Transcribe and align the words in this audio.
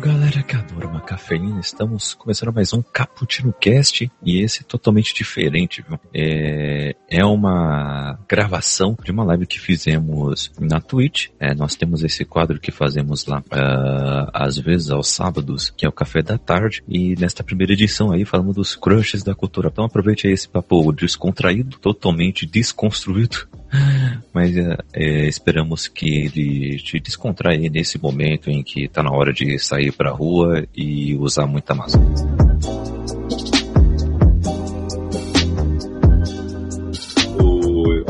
galera 0.00 0.42
que 0.42 0.56
adora 0.56 0.88
uma 0.88 1.00
cafeína, 1.02 1.60
estamos 1.60 2.14
começando 2.14 2.54
mais 2.54 2.72
um 2.72 2.80
Cappuccino 2.80 3.52
Cast 3.52 4.10
e 4.24 4.40
esse 4.40 4.64
totalmente 4.64 5.14
diferente, 5.14 5.84
viu? 5.86 6.00
É, 6.14 6.96
é 7.06 7.22
uma 7.22 8.18
gravação 8.26 8.96
de 9.04 9.10
uma 9.10 9.22
live 9.24 9.46
que 9.46 9.60
fizemos 9.60 10.50
na 10.58 10.80
Twitch. 10.80 11.28
É, 11.38 11.54
nós 11.54 11.74
temos 11.74 12.02
esse 12.02 12.24
quadro 12.24 12.58
que 12.58 12.72
fazemos 12.72 13.26
lá 13.26 13.40
uh, 13.40 14.30
às 14.32 14.56
vezes 14.56 14.88
aos 14.90 15.08
sábados, 15.08 15.68
que 15.68 15.84
é 15.84 15.88
o 15.88 15.92
café 15.92 16.22
da 16.22 16.38
tarde, 16.38 16.82
e 16.88 17.14
nesta 17.16 17.44
primeira 17.44 17.74
edição 17.74 18.10
aí 18.10 18.24
falamos 18.24 18.56
dos 18.56 18.74
crushes 18.74 19.22
da 19.22 19.34
cultura. 19.34 19.68
Então 19.70 19.84
aproveite 19.84 20.26
aí 20.26 20.32
esse 20.32 20.48
papo 20.48 20.92
descontraído, 20.92 21.76
totalmente 21.76 22.46
desconstruído 22.46 23.46
mas 24.32 24.56
é, 24.56 24.76
é, 24.92 25.26
esperamos 25.26 25.88
que 25.88 26.24
ele 26.24 26.76
te 26.78 26.98
descontraia 26.98 27.70
nesse 27.70 28.00
momento 28.00 28.50
em 28.50 28.62
que 28.62 28.84
está 28.84 29.02
na 29.02 29.12
hora 29.12 29.32
de 29.32 29.58
sair 29.58 29.89
para 29.92 30.10
a 30.10 30.14
rua 30.14 30.64
e 30.74 31.16
usar 31.16 31.46
muita 31.46 31.74
máscara. 31.74 32.04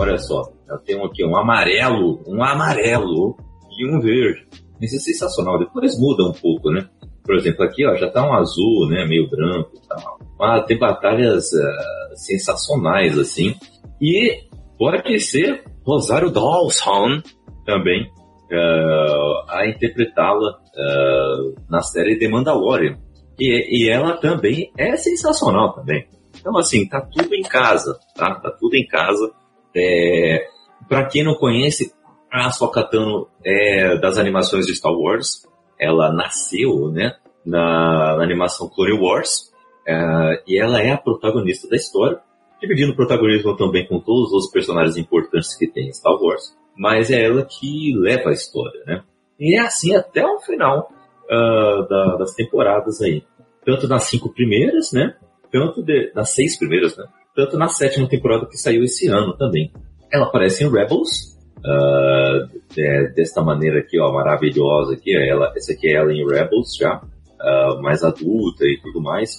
Olha 0.01 0.19
só, 0.19 0.51
eu 0.69 0.79
tenho 0.79 1.05
aqui 1.05 1.25
um 1.25 1.37
amarelo, 1.37 2.23
um 2.27 2.43
amarelo 2.43 3.37
e 3.71 3.87
um 3.87 4.01
verde. 4.01 4.47
Isso 4.81 4.97
é 4.97 4.99
sensacional. 4.99 5.59
Depois 5.59 5.99
muda 6.01 6.25
um 6.25 6.33
pouco, 6.33 6.71
né? 6.71 6.89
Por 7.23 7.37
exemplo, 7.37 7.65
aqui 7.65 7.87
ó, 7.87 7.95
já 7.97 8.11
tá 8.11 8.27
um 8.27 8.33
azul, 8.33 8.89
né? 8.89 9.05
Meio 9.07 9.29
branco 9.29 9.71
e 9.75 9.87
tal. 9.87 10.19
Ah, 10.41 10.63
tem 10.63 10.79
batalhas 10.79 11.53
ah, 11.53 12.17
sensacionais, 12.17 13.19
assim. 13.19 13.55
E 14.01 14.39
pode 14.79 15.21
ser 15.21 15.65
Rosário 15.85 16.31
Dawson 16.31 17.21
também 17.67 18.11
ah, 18.53 19.45
a 19.49 19.69
interpretá-la 19.69 20.59
ah, 20.77 21.53
na 21.69 21.81
série 21.81 22.19
The 22.19 22.29
Mandalorian. 22.29 22.99
E, 23.39 23.87
e 23.87 23.91
ela 23.91 24.17
também 24.19 24.71
é 24.77 24.97
sensacional 24.97 25.73
também. 25.73 26.07
Então, 26.39 26.57
assim, 26.59 26.87
tá 26.87 27.01
tudo 27.01 27.35
em 27.35 27.43
casa, 27.43 27.99
tá? 28.15 28.35
Tá 28.35 28.51
tudo 28.51 28.75
em 28.75 28.87
casa. 28.87 29.33
É, 29.75 30.47
para 30.89 31.07
quem 31.07 31.25
não 31.25 31.35
conhece, 31.35 31.93
a 32.31 32.47
Ahsoka 32.47 32.83
Tano 32.83 33.29
é 33.45 33.97
das 33.99 34.19
animações 34.19 34.67
de 34.67 34.75
Star 34.75 34.93
Wars. 34.93 35.47
Ela 35.79 36.13
nasceu, 36.13 36.91
né, 36.91 37.15
na, 37.45 38.17
na 38.17 38.23
animação 38.23 38.69
Clone 38.69 38.99
Wars. 39.01 39.51
é, 39.87 40.43
e 40.47 40.61
ela 40.61 40.81
é 40.83 40.93
a 40.93 40.99
protagonista 40.99 41.69
da 41.69 41.77
história, 41.77 42.19
dividindo 42.61 42.93
o 42.93 42.97
protagonismo 42.97 43.57
também 43.57 43.87
com 43.87 43.99
todos 44.01 44.33
os 44.33 44.51
personagens 44.51 44.97
importantes 44.97 45.57
que 45.57 45.67
tem 45.67 45.89
em 45.89 45.93
Star 45.93 46.15
Wars. 46.15 46.55
Mas 46.77 47.11
é 47.11 47.25
ela 47.25 47.45
que 47.45 47.95
leva 47.97 48.31
a 48.31 48.33
história, 48.33 48.81
né? 48.87 49.03
E 49.39 49.59
é 49.59 49.61
assim 49.61 49.95
até 49.95 50.25
o 50.25 50.41
final 50.41 50.91
ah, 51.31 51.87
da- 51.89 52.17
das 52.17 52.35
temporadas 52.35 53.01
aí. 53.01 53.23
Tanto 53.65 53.87
nas 53.87 54.05
cinco 54.05 54.33
primeiras, 54.33 54.91
né? 54.93 55.15
Tanto 55.53 55.83
de- 55.83 56.11
nas 56.15 56.31
seis 56.35 56.59
primeiras, 56.59 56.97
né? 56.97 57.05
Tanto 57.37 57.57
na 57.59 57.69
sétima 57.69 58.09
temporada 58.09 58.47
que 58.47 58.57
saiu 58.57 58.83
esse 58.83 59.07
ano 59.09 59.37
também. 59.37 59.73
Ela 60.13 60.27
aparece 60.27 60.65
em 60.65 60.71
Rebels, 60.71 61.39
ah, 61.65 62.49
é, 62.77 63.09
desta 63.13 63.43
maneira 63.43 63.79
aqui, 63.81 64.01
ó, 64.01 64.13
maravilhosa 64.13 64.95
aqui. 64.95 65.15
Ela, 65.17 65.53
essa 65.57 65.73
aqui 65.73 65.89
é 65.89 65.95
ela 65.97 66.13
em 66.13 66.27
Rebels 66.27 66.75
já, 66.77 67.01
ah, 67.41 67.79
mais 67.81 68.03
adulta 68.03 68.65
e 68.65 68.79
tudo 68.83 69.01
mais, 69.01 69.37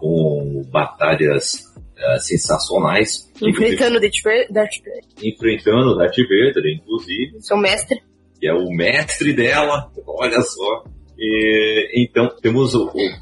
com 0.00 0.62
batalhas 0.70 1.63
ah, 1.98 2.18
sensacionais, 2.18 3.30
inclusive 3.36 3.74
Enfrentando 3.74 3.96
o 3.98 4.00
Darth 4.00 4.22
Vader- 4.24 5.04
enfrentando 5.22 5.90
o 5.90 5.94
Darth 5.96 6.16
Vader, 6.16 6.64
inclusive. 6.74 7.40
Seu 7.40 7.56
mestre. 7.56 8.02
que 8.40 8.46
é 8.48 8.52
o 8.54 8.68
mestre 8.70 9.32
dela, 9.32 9.90
olha 10.06 10.40
só. 10.42 10.84
E, 11.18 12.02
então, 12.02 12.28
temos 12.40 12.72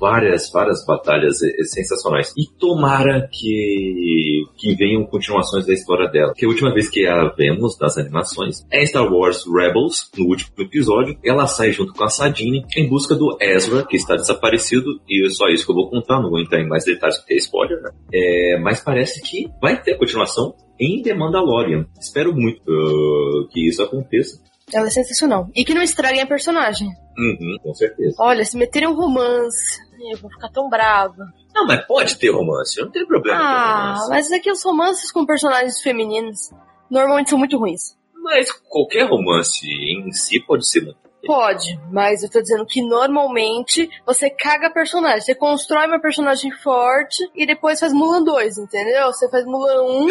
várias, 0.00 0.50
várias 0.50 0.84
batalhas 0.86 1.38
sensacionais. 1.64 2.32
E 2.36 2.46
tomara 2.58 3.28
que, 3.30 4.42
que 4.56 4.74
venham 4.74 5.04
continuações 5.04 5.66
da 5.66 5.72
história 5.72 6.08
dela. 6.08 6.32
Que 6.34 6.44
a 6.44 6.48
última 6.48 6.72
vez 6.72 6.88
que 6.88 7.06
a 7.06 7.28
vemos 7.36 7.78
nas 7.78 7.98
animações 7.98 8.64
é 8.70 8.84
Star 8.86 9.10
Wars 9.10 9.44
Rebels, 9.46 10.10
no 10.16 10.26
último 10.26 10.52
episódio. 10.58 11.18
Ela 11.24 11.46
sai 11.46 11.72
junto 11.72 11.92
com 11.92 12.04
a 12.04 12.08
Sadine 12.08 12.64
em 12.76 12.88
busca 12.88 13.14
do 13.14 13.36
Ezra, 13.40 13.84
que 13.86 13.96
está 13.96 14.14
desaparecido. 14.14 15.00
E 15.08 15.26
é 15.26 15.30
só 15.30 15.48
isso 15.48 15.64
que 15.64 15.72
eu 15.72 15.76
vou 15.76 15.90
contar, 15.90 16.20
não 16.20 16.30
vou 16.30 16.40
entrar 16.40 16.60
em 16.60 16.68
mais 16.68 16.84
detalhes 16.84 17.18
porque 17.18 17.34
é 17.34 17.36
spoiler, 17.38 17.80
né? 17.82 17.90
É, 18.12 18.58
mas 18.58 18.80
parece 18.80 19.22
que 19.22 19.48
vai 19.60 19.80
ter 19.80 19.96
continuação 19.96 20.54
em 20.78 21.02
The 21.02 21.14
Mandalorian. 21.14 21.86
Espero 22.00 22.34
muito 22.34 22.60
uh, 22.62 23.48
que 23.48 23.68
isso 23.68 23.82
aconteça. 23.82 24.40
Ela 24.72 24.86
é 24.86 24.90
sensacional. 24.90 25.48
E 25.54 25.64
que 25.64 25.74
não 25.74 25.82
estraguem 25.82 26.22
a 26.22 26.26
personagem. 26.26 26.88
Uhum, 27.18 27.56
com 27.62 27.74
certeza. 27.74 28.16
Olha, 28.18 28.44
se 28.44 28.56
meterem 28.56 28.88
um 28.88 28.94
romance, 28.94 29.78
eu 30.12 30.18
vou 30.18 30.30
ficar 30.30 30.48
tão 30.50 30.68
brava. 30.68 31.26
Não, 31.54 31.66
mas 31.66 31.84
pode 31.86 32.16
ter 32.18 32.30
romance, 32.30 32.80
não 32.80 32.90
tem 32.90 33.06
problema 33.06 33.38
com 33.38 33.44
Ah, 33.44 33.82
romance. 33.92 34.08
mas 34.10 34.32
aqui 34.32 34.50
os 34.50 34.62
romances 34.64 35.12
com 35.12 35.26
personagens 35.26 35.80
femininos 35.82 36.50
normalmente 36.90 37.30
são 37.30 37.38
muito 37.38 37.58
ruins. 37.58 37.96
Mas 38.22 38.50
qualquer 38.52 39.04
romance 39.08 39.66
em 39.66 40.10
si 40.12 40.40
pode 40.40 40.66
ser 40.68 40.80
muito. 40.82 40.96
Pode, 41.24 41.78
mas 41.92 42.22
eu 42.24 42.30
tô 42.30 42.40
dizendo 42.42 42.66
que 42.66 42.82
normalmente 42.82 43.88
você 44.04 44.28
caga 44.28 44.70
personagem. 44.72 45.20
Você 45.20 45.34
constrói 45.36 45.86
uma 45.86 46.00
personagem 46.00 46.50
forte 46.50 47.22
e 47.34 47.46
depois 47.46 47.78
faz 47.78 47.92
Mulan 47.92 48.24
2, 48.24 48.58
entendeu? 48.58 49.06
Você 49.06 49.28
faz 49.30 49.44
Mulan 49.44 49.82
1 49.84 50.06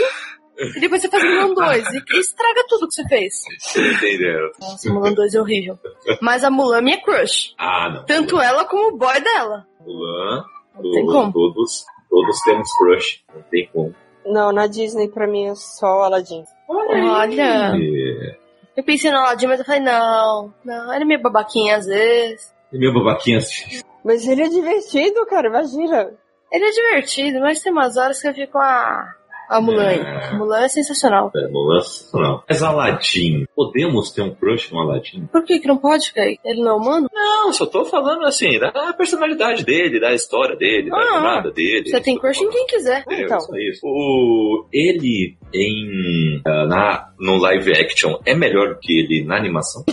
e 0.75 0.79
depois 0.79 1.01
você 1.01 1.09
faz 1.09 1.23
Mulan 1.23 1.53
2 1.53 1.85
e 1.93 2.19
estraga 2.19 2.63
tudo 2.67 2.87
que 2.87 2.93
você 2.95 3.07
fez. 3.07 3.33
Entendeu? 3.75 4.51
Nossa, 4.59 4.93
Mulan 4.93 5.13
2 5.13 5.33
é 5.35 5.41
horrível. 5.41 5.79
Mas 6.21 6.43
a 6.43 6.49
Mulan 6.51 6.77
é 6.77 6.81
minha 6.81 7.01
crush. 7.01 7.53
Ah, 7.57 7.89
não. 7.89 8.05
Tanto 8.05 8.39
ela 8.39 8.65
como 8.65 8.89
o 8.93 8.97
boy 8.97 9.19
dela. 9.21 9.65
Mulan, 9.85 10.43
todos, 10.75 11.11
como. 11.13 11.33
todos, 11.33 11.85
todos 12.09 12.41
temos 12.41 12.69
crush. 12.77 13.23
Não 13.33 13.41
tem 13.43 13.69
como. 13.73 13.95
Não, 14.25 14.51
na 14.51 14.67
Disney 14.67 15.09
pra 15.09 15.27
mim 15.27 15.47
é 15.47 15.55
só 15.55 16.03
Aladdin. 16.03 16.43
Olha. 16.69 17.75
E, 17.75 18.35
Eu 18.77 18.83
pensei 18.83 19.09
no 19.11 19.17
Aladdin, 19.17 19.47
mas 19.47 19.59
eu 19.59 19.65
falei, 19.65 19.81
não, 19.81 20.53
não, 20.63 20.93
ele 20.93 21.03
é 21.03 21.07
meio 21.07 21.21
babaquinha 21.21 21.77
às 21.77 21.85
vezes. 21.87 22.53
e 22.71 22.77
meu 22.77 22.93
babaquinha 22.93 23.39
assim. 23.39 23.81
Mas 24.05 24.27
ele 24.27 24.43
é 24.43 24.47
divertido, 24.49 25.25
cara, 25.25 25.47
imagina. 25.47 26.11
Ele 26.51 26.65
é 26.65 26.71
divertido, 26.71 27.39
mas 27.39 27.61
tem 27.61 27.71
umas 27.71 27.97
horas 27.97 28.21
que 28.21 28.27
eu 28.27 28.33
fico, 28.33 28.57
ah, 28.57 29.15
a 29.51 29.59
Mulan. 29.59 29.91
É. 29.91 30.33
Mulan 30.33 30.61
é 30.61 30.67
sensacional. 30.69 31.29
É, 31.35 31.47
Mulan, 31.49 31.81
não. 32.13 32.43
Mas 32.47 32.63
Aladdin, 32.63 33.45
podemos 33.65 34.11
ter 34.11 34.21
um 34.23 34.33
crush 34.33 34.71
no 34.71 34.79
Aladdin? 34.79 35.25
Por 35.31 35.43
que 35.43 35.59
que 35.59 35.67
não 35.67 35.77
pode, 35.77 36.11
Kay? 36.13 36.39
Ele 36.43 36.61
não 36.61 36.71
é 36.71 36.73
humano? 36.75 37.07
Não, 37.13 37.53
só 37.53 37.65
tô 37.65 37.85
falando 37.85 38.25
assim, 38.25 38.57
da 38.59 38.93
personalidade 38.93 39.63
dele, 39.63 39.99
da 39.99 40.13
história 40.13 40.55
dele, 40.55 40.89
da 40.89 40.97
Ah, 40.97 41.03
jornada 41.13 41.51
dele. 41.51 41.89
Você 41.89 42.01
tem 42.01 42.17
crush 42.17 42.41
em 42.41 42.49
quem 42.49 42.65
quiser. 42.67 43.03
É, 43.09 43.21
Então. 43.23 43.39
só 43.39 43.55
isso. 43.57 43.81
O, 43.85 44.65
ele 44.73 45.35
em 45.53 46.41
ah, 46.45 46.65
na, 46.65 47.09
no 47.19 47.37
live 47.37 47.71
action 47.73 48.17
é 48.25 48.33
melhor 48.33 48.69
do 48.73 48.79
que 48.79 48.99
ele 48.99 49.23
na 49.25 49.35
animação? 49.37 49.83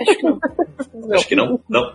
Acho 0.00 0.16
que 0.16 0.22
não. 0.22 0.38
Acho 1.12 1.28
que 1.28 1.34
não. 1.36 1.60
Não. 1.68 1.92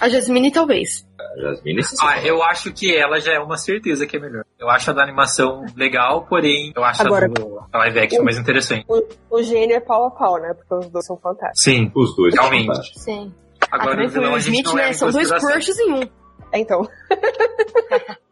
A 0.00 0.08
Jasmine, 0.08 0.50
talvez. 0.50 1.06
Jasmine, 1.36 1.82
sim. 1.84 1.96
Ah, 2.02 2.20
eu 2.24 2.42
acho 2.42 2.72
que 2.72 2.94
ela 2.96 3.20
já 3.20 3.34
é 3.34 3.38
uma 3.38 3.56
certeza 3.56 4.06
que 4.06 4.16
é 4.16 4.20
melhor. 4.20 4.44
Eu 4.58 4.68
acho 4.70 4.90
a 4.90 4.94
da 4.94 5.02
animação 5.02 5.64
legal, 5.76 6.26
porém 6.28 6.72
eu 6.74 6.82
acho 6.82 7.02
Agora- 7.02 7.26
a 7.26 7.28
do 7.28 7.58
a 7.72 7.78
live 7.78 8.00
action 8.00 8.24
mais 8.24 8.38
interessante. 8.38 8.84
O, 8.88 9.02
o 9.30 9.42
gênio 9.42 9.76
é 9.76 9.80
pau 9.80 10.06
a 10.06 10.10
pau, 10.10 10.40
né? 10.40 10.47
Porque 10.54 10.74
os 10.74 10.88
dois 10.90 11.06
são 11.06 11.16
fantásticos. 11.16 11.62
Sim, 11.62 11.92
Os 11.94 12.16
dois. 12.16 12.34
são 12.34 12.44
Realmente. 12.44 12.66
fantásticos. 12.66 13.02
Sim. 13.02 13.34
agora 13.70 14.04
ah, 14.04 14.08
foi 14.08 14.20
vilão 14.20 14.34
o 14.34 14.38
Smith, 14.38 14.72
né? 14.74 14.92
São 14.92 15.10
dois 15.10 15.30
crushes 15.30 15.78
em 15.78 15.92
um. 15.92 16.08
Então, 16.54 16.88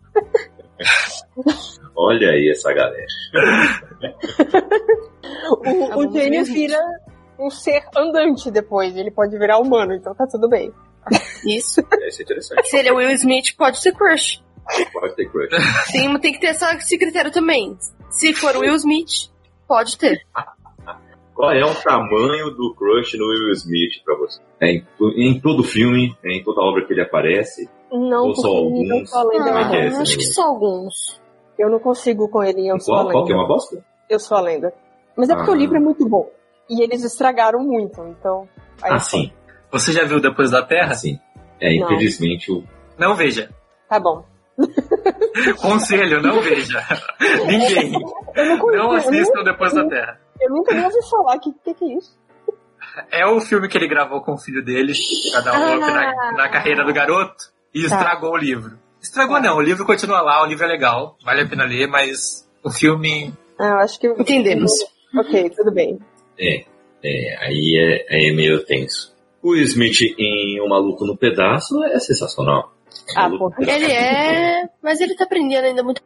Olha 1.97 2.31
aí 2.31 2.51
essa 2.51 2.73
galera. 2.73 3.07
o, 5.51 5.57
Tá 5.57 5.97
o 5.97 6.11
vira 6.45 6.79
um 7.39 7.51
ser 7.51 7.85
andante 7.97 8.51
depois. 8.51 8.97
Ele 8.97 9.11
pode 9.11 9.39
virar 9.39 9.59
humano, 9.59 9.95
então 9.95 10.15
tá 10.15 10.27
tudo 10.27 10.49
bem. 10.49 10.73
Isso. 11.47 11.81
Esse 12.03 12.23
é 12.23 12.25
interessante. 12.25 12.69
Se 12.69 12.77
ele 12.77 12.89
é 12.89 12.93
Will 12.93 13.11
Smith, 13.13 13.57
pode 13.57 13.81
ser 13.81 13.93
crush. 13.93 14.43
Pode 14.93 15.15
ter 15.17 15.31
crush. 15.31 15.51
Tem, 15.93 16.19
tem 16.19 16.33
que 16.33 16.41
ter 16.41 16.49
essa, 16.49 16.75
esse 16.75 16.99
critério 16.99 17.31
também. 17.31 17.77
Se 18.11 18.35
for 18.35 18.57
Will 18.57 18.75
Smith, 18.75 19.31
pode 19.67 19.97
ter. 19.97 20.21
Qual 21.37 21.51
é 21.53 21.63
o 21.65 21.75
tamanho 21.75 22.51
do 22.51 22.75
crush 22.75 23.15
no 23.19 23.27
Will 23.29 23.53
Smith 23.53 24.03
pra 24.05 24.17
você? 24.17 24.41
É 24.61 24.73
em, 24.73 24.85
em 25.19 25.39
todo 25.41 25.63
filme, 25.63 26.17
é 26.25 26.35
em 26.39 26.43
toda 26.43 26.63
obra 26.63 26.87
que 26.87 26.93
ele 26.95 27.03
aparece. 27.03 27.69
Não, 27.93 28.29
Ou 28.29 28.35
só 28.35 28.49
alguns? 28.49 28.89
eu 29.01 29.07
sou 29.07 29.21
a 29.21 29.25
lenda. 29.25 29.45
Como 29.45 29.59
é 29.59 29.69
que 29.71 29.77
é 29.77 29.81
Ah, 29.83 29.87
acho 29.87 29.93
que 30.13 30.17
negócio? 30.17 30.33
só 30.33 30.43
alguns. 30.47 31.21
Eu 31.59 31.71
não 31.71 31.79
consigo 31.79 32.29
com 32.29 32.43
ele, 32.43 32.67
eu 32.69 32.81
sou 32.81 32.95
a 32.95 32.99
Qual, 33.03 33.13
qual 33.13 33.25
que 33.27 33.33
é 33.33 33.35
lenda. 33.37 33.47
uma 33.47 33.55
bosta? 33.55 33.85
Eu 34.09 34.19
sou 34.19 34.37
a 34.39 34.41
lenda. 34.41 34.73
Mas 35.17 35.29
é 35.29 35.35
porque 35.37 35.51
Ah. 35.51 35.55
o 35.55 35.57
livro 35.57 35.77
é 35.77 35.81
muito 35.81 36.09
bom. 36.09 36.29
E 36.71 36.83
eles 36.83 37.05
estragaram 37.05 37.61
muito, 37.61 38.01
então. 38.09 38.49
aí 38.83 38.93
Ah, 38.95 38.99
foi. 38.99 39.21
sim. 39.21 39.33
Você 39.71 39.93
já 39.93 40.05
viu 40.05 40.21
Depois 40.21 40.51
da 40.51 40.63
Terra? 40.63 40.93
Assim. 40.93 41.19
É, 41.61 41.69
Não. 41.79 41.85
infelizmente 41.87 42.51
o. 42.51 42.65
Não 42.99 43.15
veja. 43.15 43.51
Tá 43.89 44.01
bom. 44.01 44.25
Conselho, 45.61 46.21
não 46.23 46.41
veja. 46.41 46.83
Ninguém. 47.47 47.93
Eu 48.35 48.45
não. 48.57 48.67
Não 48.67 48.93
assistam 48.93 49.43
Depois 49.45 49.73
da 49.75 49.87
Terra. 49.87 50.19
Eu 50.41 50.51
nunca 50.51 50.75
nem 50.75 50.85
ouvi 50.85 50.99
falar. 51.09 51.37
O 51.37 51.41
que, 51.41 51.53
que, 51.65 51.75
que 51.75 51.85
é 51.85 51.97
isso? 51.99 52.17
É 53.11 53.27
o 53.27 53.41
filme 53.41 53.69
que 53.69 53.77
ele 53.77 53.89
gravou 53.89 54.21
com 54.23 54.33
o 54.35 54.39
filho 54.39 54.65
dele 54.65 54.93
pra 55.33 55.41
dar 55.41 55.59
um 55.59 55.75
up 55.77 55.81
na, 55.81 56.33
na 56.33 56.49
carreira 56.49 56.85
do 56.85 56.93
garoto 56.93 57.45
e 57.75 57.87
Tá. 57.87 57.97
estragou 57.97 58.33
o 58.33 58.37
livro. 58.37 58.79
Estragou 59.03 59.41
não, 59.41 59.57
o 59.57 59.61
livro 59.63 59.85
continua 59.85 60.21
lá, 60.23 60.43
o 60.43 60.47
livro 60.47 60.65
é 60.65 60.69
legal, 60.69 61.17
vale 61.25 61.43
a 61.43 61.49
pena 61.49 61.65
ler, 61.65 61.87
mas 61.89 62.49
o 62.65 62.71
filme. 62.71 63.33
Ah, 63.59 63.69
eu 63.69 63.79
acho 63.79 63.99
que. 64.01 64.09
Entendemos. 64.09 64.73
Ok, 65.17 65.51
tudo 65.51 65.73
bem. 65.73 65.99
É, 66.39 66.65
é, 67.05 67.37
aí 67.47 68.05
é, 68.11 68.29
é 68.31 68.33
meio 68.33 68.65
tenso. 68.65 69.15
O 69.43 69.55
Smith 69.57 70.01
em 70.19 70.61
O 70.61 70.69
Maluco 70.69 71.05
no 71.07 71.17
Pedaço 71.17 71.83
é 71.85 71.99
sensacional. 72.01 72.73
Ah, 73.17 73.29
Pedaço. 73.29 73.71
Ele 73.71 73.93
é. 73.93 74.65
Mas 74.83 75.01
ele 75.01 75.15
tá 75.15 75.25
aprendendo 75.25 75.65
ainda 75.67 75.83
muita 75.83 76.03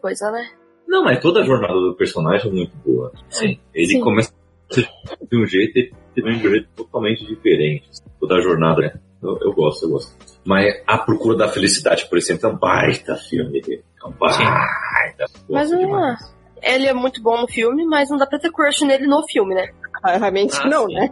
coisa, 0.00 0.30
né? 0.30 0.48
Não, 0.88 1.04
mas 1.04 1.20
toda 1.20 1.40
a 1.40 1.44
jornada 1.44 1.74
do 1.74 1.94
personagem 1.94 2.50
é 2.50 2.54
muito 2.54 2.76
boa. 2.78 3.12
Sim. 3.28 3.60
Ele 3.74 3.92
Sim. 3.92 4.00
começa 4.00 4.32
de 4.70 5.36
um 5.36 5.46
jeito 5.46 5.78
e 5.78 5.92
termina 6.14 6.38
de 6.38 6.48
um 6.48 6.50
jeito 6.50 6.68
totalmente 6.74 7.24
diferente. 7.26 7.88
Toda 8.18 8.36
a 8.36 8.40
jornada, 8.40 8.80
né? 8.80 8.92
Eu, 9.22 9.38
eu 9.42 9.52
gosto, 9.52 9.84
eu 9.84 9.90
gosto. 9.90 10.16
Mas 10.44 10.82
A 10.86 10.96
Procura 10.98 11.36
da 11.36 11.48
Felicidade, 11.48 12.08
por 12.08 12.16
exemplo, 12.16 12.48
é 12.48 12.52
um 12.52 12.56
baita 12.56 13.16
filme. 13.16 13.60
É 13.68 14.06
um 14.06 14.12
baita. 14.12 15.26
Mas 15.48 15.70
não. 15.70 15.78
demais. 15.78 16.34
Ele 16.62 16.86
é 16.86 16.92
muito 16.92 17.22
bom 17.22 17.40
no 17.40 17.46
filme, 17.46 17.84
mas 17.84 18.08
não 18.10 18.16
dá 18.16 18.26
pra 18.26 18.38
ter 18.38 18.50
crush 18.50 18.82
nele 18.84 19.06
no 19.06 19.22
filme, 19.28 19.54
né? 19.54 19.68
Claramente 19.92 20.56
Ah, 20.60 20.66
não, 20.68 20.86
sim. 20.86 20.94
né? 20.94 21.10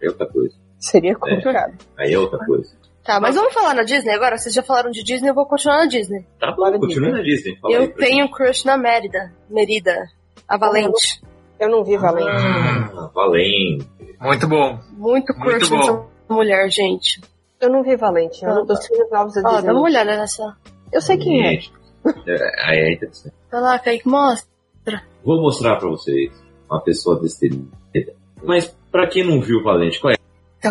É 0.00 0.08
outra 0.08 0.26
coisa. 0.26 0.54
Seria 0.78 1.16
complicado. 1.16 1.74
Aí 1.98 2.12
é 2.12 2.18
outra 2.18 2.38
coisa. 2.44 2.76
Tá, 3.06 3.20
mas 3.20 3.36
vamos 3.36 3.52
falar 3.54 3.74
na 3.74 3.82
Disney 3.84 4.12
agora? 4.12 4.36
Vocês 4.36 4.54
já 4.54 4.62
falaram 4.62 4.90
de 4.90 5.02
Disney, 5.04 5.30
eu 5.30 5.34
vou 5.34 5.46
continuar 5.46 5.78
na 5.78 5.86
Disney. 5.86 6.24
Tá 6.40 6.50
bom, 6.52 6.70
continua 6.80 7.10
na 7.12 7.22
Disney. 7.22 7.56
Fala 7.60 7.76
aí 7.76 7.82
Eu 7.84 7.90
pra 7.92 8.04
tenho 8.06 8.30
crush 8.30 8.64
na 8.64 8.76
Mérida. 8.76 9.32
Merida. 9.48 9.96
A 10.48 10.56
Valente. 10.58 11.22
Eu 11.60 11.68
não 11.70 11.84
vi 11.84 11.96
Valente. 11.96 12.28
Ah, 12.28 13.10
Valente. 13.14 13.86
Muito 14.20 14.48
bom. 14.48 14.78
Muito 14.92 15.32
crush 15.34 15.70
Muito 15.70 15.74
nessa 15.76 16.04
mulher, 16.28 16.68
gente. 16.70 17.20
Eu 17.60 17.70
não 17.70 17.82
vi 17.82 17.96
Valente. 17.96 18.44
É 18.44 18.48
Ah, 18.48 18.60
um 18.60 18.66
dos 18.66 18.86
filmes 18.86 19.10
novos 19.10 19.34
da 19.34 19.40
Ó, 19.44 19.52
Disney. 19.52 19.66
dá 19.66 19.72
uma 19.72 19.82
olhada 19.82 20.16
nessa. 20.16 20.56
Eu 20.92 21.00
sei 21.00 21.16
quem 21.16 21.46
é. 21.46 21.58
É, 22.26 22.68
aí 22.70 22.78
é 22.78 22.92
interessante. 22.92 23.34
Vai 23.50 23.60
lá, 23.60 23.78
Kaique, 23.78 24.08
mostra. 24.08 25.02
Vou 25.24 25.40
mostrar 25.40 25.76
pra 25.76 25.88
vocês 25.88 26.30
uma 26.70 26.80
pessoa 26.82 27.20
destemida. 27.20 27.68
Mas 28.44 28.76
pra 28.92 29.06
quem 29.08 29.24
não 29.26 29.40
viu 29.40 29.62
Valente, 29.62 30.00
qual 30.00 30.12
é? 30.12 30.15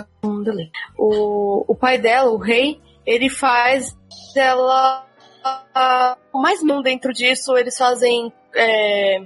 Tá 0.02 0.08
delay. 0.44 0.70
O, 0.98 1.66
o 1.68 1.76
pai 1.76 1.98
dela, 1.98 2.30
o 2.30 2.38
rei, 2.38 2.80
ele 3.06 3.30
faz 3.30 3.96
ela. 4.36 5.06
ah, 5.44 6.18
mais 6.34 6.64
não 6.64 6.82
dentro 6.82 7.14
disso, 7.14 7.56
eles 7.56 7.78
fazem 7.78 8.32
é, 8.56 9.22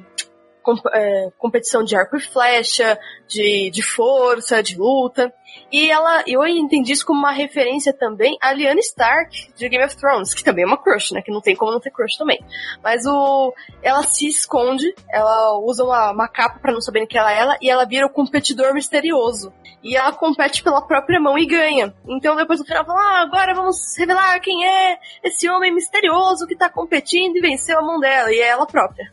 é, 0.93 1.31
competição 1.37 1.83
de 1.83 1.95
arco 1.95 2.17
e 2.17 2.21
flecha, 2.21 2.99
de, 3.27 3.69
de 3.71 3.81
força, 3.81 4.61
de 4.61 4.77
luta. 4.77 5.33
E 5.71 5.89
ela, 5.89 6.23
eu 6.25 6.45
entendi 6.47 6.93
isso 6.93 7.05
como 7.05 7.19
uma 7.19 7.31
referência 7.31 7.93
também 7.93 8.37
a 8.41 8.51
Lyanna 8.51 8.79
Stark 8.79 9.53
de 9.55 9.69
Game 9.69 9.83
of 9.83 9.95
Thrones, 9.95 10.33
que 10.33 10.43
também 10.43 10.63
é 10.63 10.67
uma 10.67 10.77
crush, 10.77 11.11
né? 11.13 11.21
Que 11.21 11.31
não 11.31 11.41
tem 11.41 11.55
como 11.55 11.71
não 11.71 11.79
ter 11.79 11.91
crush 11.91 12.17
também. 12.17 12.43
Mas 12.83 13.05
o, 13.05 13.53
ela 13.83 14.03
se 14.03 14.27
esconde, 14.27 14.93
ela 15.11 15.59
usa 15.59 15.83
uma, 15.83 16.11
uma 16.11 16.27
capa 16.27 16.59
pra 16.59 16.73
não 16.73 16.81
saberem 16.81 17.07
que 17.07 17.17
ela 17.17 17.31
é 17.31 17.39
ela, 17.39 17.57
e 17.61 17.69
ela 17.69 17.85
vira 17.85 18.05
o 18.05 18.09
competidor 18.09 18.73
misterioso. 18.73 19.53
E 19.83 19.95
ela 19.95 20.11
compete 20.11 20.63
pela 20.63 20.81
própria 20.81 21.19
mão 21.19 21.37
e 21.37 21.45
ganha. 21.45 21.93
Então 22.07 22.35
depois 22.35 22.59
no 22.59 22.65
final 22.65 22.85
fala, 22.85 22.99
ah, 22.99 23.21
agora 23.21 23.53
vamos 23.53 23.95
revelar 23.97 24.39
quem 24.39 24.65
é 24.65 24.99
esse 25.23 25.49
homem 25.49 25.73
misterioso 25.73 26.47
que 26.47 26.55
tá 26.55 26.69
competindo 26.69 27.37
e 27.37 27.41
venceu 27.41 27.79
a 27.79 27.81
mão 27.81 27.99
dela. 27.99 28.31
E 28.31 28.39
é 28.39 28.47
ela 28.47 28.65
própria. 28.65 29.11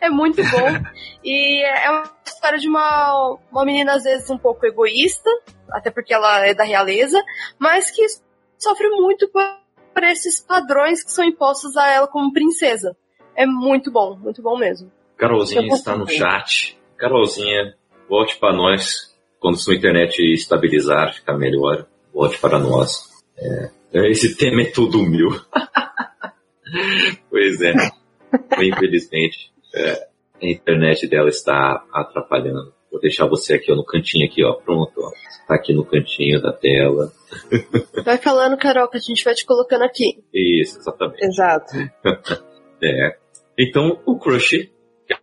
É 0.00 0.08
muito 0.08 0.42
bom. 0.42 0.90
e 1.24 1.64
é 1.64 1.90
uma 1.90 2.10
história 2.24 2.58
de 2.58 2.68
uma, 2.68 3.38
uma 3.50 3.64
menina, 3.64 3.94
às 3.94 4.04
vezes, 4.04 4.28
um 4.30 4.38
pouco 4.38 4.64
egoísta, 4.66 5.30
até 5.70 5.90
porque 5.90 6.14
ela 6.14 6.46
é 6.46 6.54
da 6.54 6.64
realeza, 6.64 7.20
mas 7.58 7.90
que 7.90 8.04
sofre 8.58 8.88
muito 8.90 9.28
por, 9.28 9.42
esses 10.04 10.40
padrões 10.40 11.02
que 11.02 11.12
são 11.12 11.24
impostos 11.24 11.76
a 11.76 11.88
ela 11.88 12.06
como 12.06 12.32
princesa. 12.32 12.96
É 13.36 13.46
muito 13.46 13.90
bom, 13.90 14.16
muito 14.16 14.42
bom 14.42 14.56
mesmo. 14.56 14.90
Carolzinha 15.16 15.62
Eu 15.62 15.74
está 15.74 15.96
no 15.96 16.08
chat. 16.08 16.78
Carolzinha, 16.96 17.74
volte 18.08 18.36
para 18.36 18.54
nós. 18.54 19.12
Quando 19.40 19.58
sua 19.58 19.74
internet 19.74 20.20
estabilizar, 20.34 21.14
ficar 21.14 21.36
melhor, 21.36 21.86
volte 22.14 22.38
para 22.38 22.58
nós. 22.58 23.10
É, 23.36 23.70
esse 24.10 24.36
tema 24.36 24.62
é 24.62 24.70
tudo 24.70 25.02
meu. 25.02 25.30
pois 27.28 27.60
é. 27.60 27.72
Infelizmente, 28.60 29.52
é, 29.74 30.06
a 30.42 30.46
internet 30.46 31.06
dela 31.08 31.28
está 31.28 31.84
atrapalhando. 31.92 32.72
Vou 32.90 33.00
deixar 33.00 33.26
você 33.26 33.54
aqui 33.54 33.72
ó, 33.72 33.76
no 33.76 33.84
cantinho 33.84 34.26
aqui, 34.26 34.44
ó. 34.44 34.52
Pronto, 34.54 34.92
ó. 34.98 35.10
Tá 35.48 35.54
aqui 35.54 35.72
no 35.72 35.84
cantinho 35.84 36.40
da 36.42 36.52
tela. 36.52 37.10
Vai 38.04 38.18
falando, 38.18 38.58
Carol, 38.58 38.88
que 38.88 38.98
a 38.98 39.00
gente 39.00 39.24
vai 39.24 39.34
te 39.34 39.46
colocando 39.46 39.82
aqui. 39.82 40.22
Isso, 40.32 40.78
exatamente. 40.78 41.24
Exato. 41.24 41.72
É. 42.84 43.16
Então, 43.56 44.00
o 44.04 44.18
Crush, 44.18 44.68
que 45.06 45.14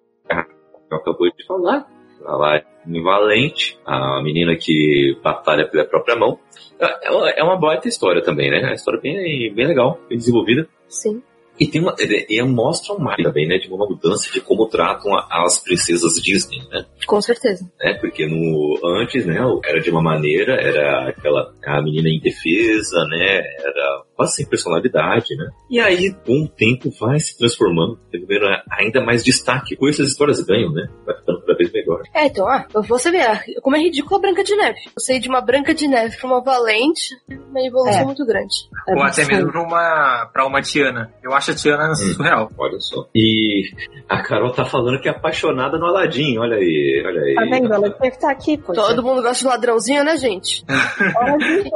acabou 0.89 1.29
de 1.29 1.45
falar, 1.45 1.85
falar 2.23 2.65
em 2.87 3.03
Valente, 3.03 3.77
a 3.85 4.21
menina 4.23 4.55
que 4.55 5.17
batalha 5.21 5.67
pela 5.67 5.83
própria 5.83 6.15
mão. 6.15 6.39
É 6.79 7.11
uma, 7.11 7.29
é 7.31 7.43
uma 7.43 7.59
baita 7.59 7.89
história 7.89 8.23
também, 8.23 8.49
né? 8.49 8.61
É 8.61 8.65
uma 8.67 8.73
história 8.73 8.99
bem, 9.01 9.53
bem 9.53 9.67
legal, 9.67 9.99
bem 10.07 10.17
desenvolvida. 10.17 10.69
Sim. 10.87 11.21
E 11.59 11.67
tem 11.67 11.81
uma, 11.81 11.93
e 11.99 12.43
mostra 12.43 12.95
mais 12.95 13.21
também, 13.21 13.47
né, 13.47 13.57
de 13.57 13.67
uma 13.67 13.85
mudança 13.85 14.31
de 14.31 14.39
como 14.39 14.67
tratam 14.67 15.11
as 15.29 15.59
princesas 15.59 16.13
Disney, 16.13 16.59
né? 16.69 16.85
Com 17.05 17.21
certeza. 17.21 17.69
né? 17.79 17.95
Porque 17.95 18.25
no 18.25 18.79
antes, 19.01 19.25
né, 19.25 19.39
era 19.65 19.81
de 19.81 19.89
uma 19.89 20.01
maneira, 20.01 20.53
era 20.53 21.09
aquela 21.09 21.53
a 21.65 21.81
menina 21.81 22.09
indefesa, 22.09 23.05
né? 23.09 23.41
Era 23.59 24.03
quase 24.19 24.33
sem 24.35 24.45
personalidade, 24.45 25.33
né? 25.37 25.49
E 25.69 25.79
aí, 25.79 26.13
com 26.25 26.43
o 26.43 26.47
tempo, 26.49 26.89
vai 26.99 27.17
se 27.19 27.37
transformando, 27.37 27.97
tendo 28.11 28.25
ainda 28.69 29.01
mais 29.01 29.23
destaque. 29.23 29.77
Com 29.77 29.87
essas 29.87 30.09
histórias 30.09 30.41
ganham, 30.43 30.73
né? 30.73 30.89
Vai 31.05 31.15
ficando 31.15 31.39
cada 31.39 31.55
vez 31.57 31.71
melhor. 31.71 32.01
É, 32.13 32.25
então, 32.25 32.45
ah, 32.45 32.65
você 32.85 33.09
vê 33.11 33.19
como 33.61 33.77
é 33.77 33.79
ridícula 33.79 34.17
a 34.17 34.21
Branca 34.21 34.43
de 34.43 34.53
Neve. 34.57 34.77
Eu 34.87 34.99
sei 35.01 35.19
de 35.21 35.29
uma 35.29 35.39
Branca 35.39 35.73
de 35.73 35.87
Neve 35.87 36.17
pra 36.17 36.27
uma 36.27 36.43
Valente, 36.43 37.15
uma 37.49 37.61
evolução 37.65 38.01
É. 38.01 38.03
muito 38.03 38.25
grande. 38.25 38.53
É 38.89 38.93
Ou 38.93 39.03
até 39.03 39.25
mesmo 39.25 39.49
pra 39.53 39.61
uma, 39.63 40.25
pra 40.33 40.45
uma 40.45 40.61
Tiana. 40.61 41.13
Eu 41.23 41.33
acho 41.33 41.51
a 41.51 41.55
Tiana 41.55 41.95
surreal. 41.95 42.49
Olha 42.57 42.79
só. 42.81 43.07
E 43.15 43.69
a 44.09 44.21
Carol 44.21 44.51
tá 44.51 44.65
falando 44.65 44.99
que 44.99 45.07
é 45.07 45.11
apaixonada 45.11 45.77
no 45.77 45.85
Aladdin. 45.85 46.37
Olha 46.39 46.57
aí, 46.57 47.03
olha 47.05 47.21
aí. 47.21 47.35
Tá 47.35 47.41
vendo? 47.45 47.73
Ela 47.73 47.89
que 47.93 48.07
estar 48.07 48.31
aqui, 48.31 48.57
pô. 48.57 48.73
Todo 48.73 49.01
mundo 49.01 49.21
gosta 49.21 49.43
de 49.43 49.49
ladrãozinho, 49.49 50.03
né, 50.03 50.17
gente? 50.17 50.65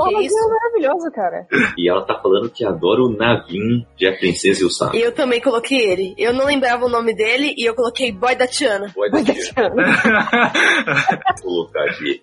Que 0.04 0.26
isso? 0.26 0.36
é 0.38 0.50
maravilhoso, 0.50 1.12
cara. 1.14 1.48
E 1.78 1.90
ela 1.90 2.02
tá 2.06 2.20
falando 2.22 2.33
que 2.54 2.66
adora 2.66 3.02
o 3.02 3.10
Navin 3.10 3.86
de 3.98 4.08
A 4.08 4.14
Princesa 4.18 4.62
e 4.62 4.66
o 4.66 4.70
Sapo. 4.70 4.96
Eu 4.96 5.12
também 5.14 5.40
coloquei 5.42 5.80
ele. 5.92 6.14
Eu 6.18 6.34
não 6.34 6.46
lembrava 6.46 6.86
o 6.86 6.90
nome 6.90 7.16
dele 7.16 7.54
e 7.58 7.64
eu 7.68 7.74
coloquei 7.76 8.12
Boy 8.12 8.36
da 8.36 8.48
Tiana. 8.48 8.92
Boy 8.96 9.10
da 9.10 9.18
Mas 9.20 9.26
tia. 9.26 9.34
esse 9.36 9.54
ano- 9.60 9.76
Vou 11.44 11.44
colocar 11.44 11.84
aqui. 11.90 12.22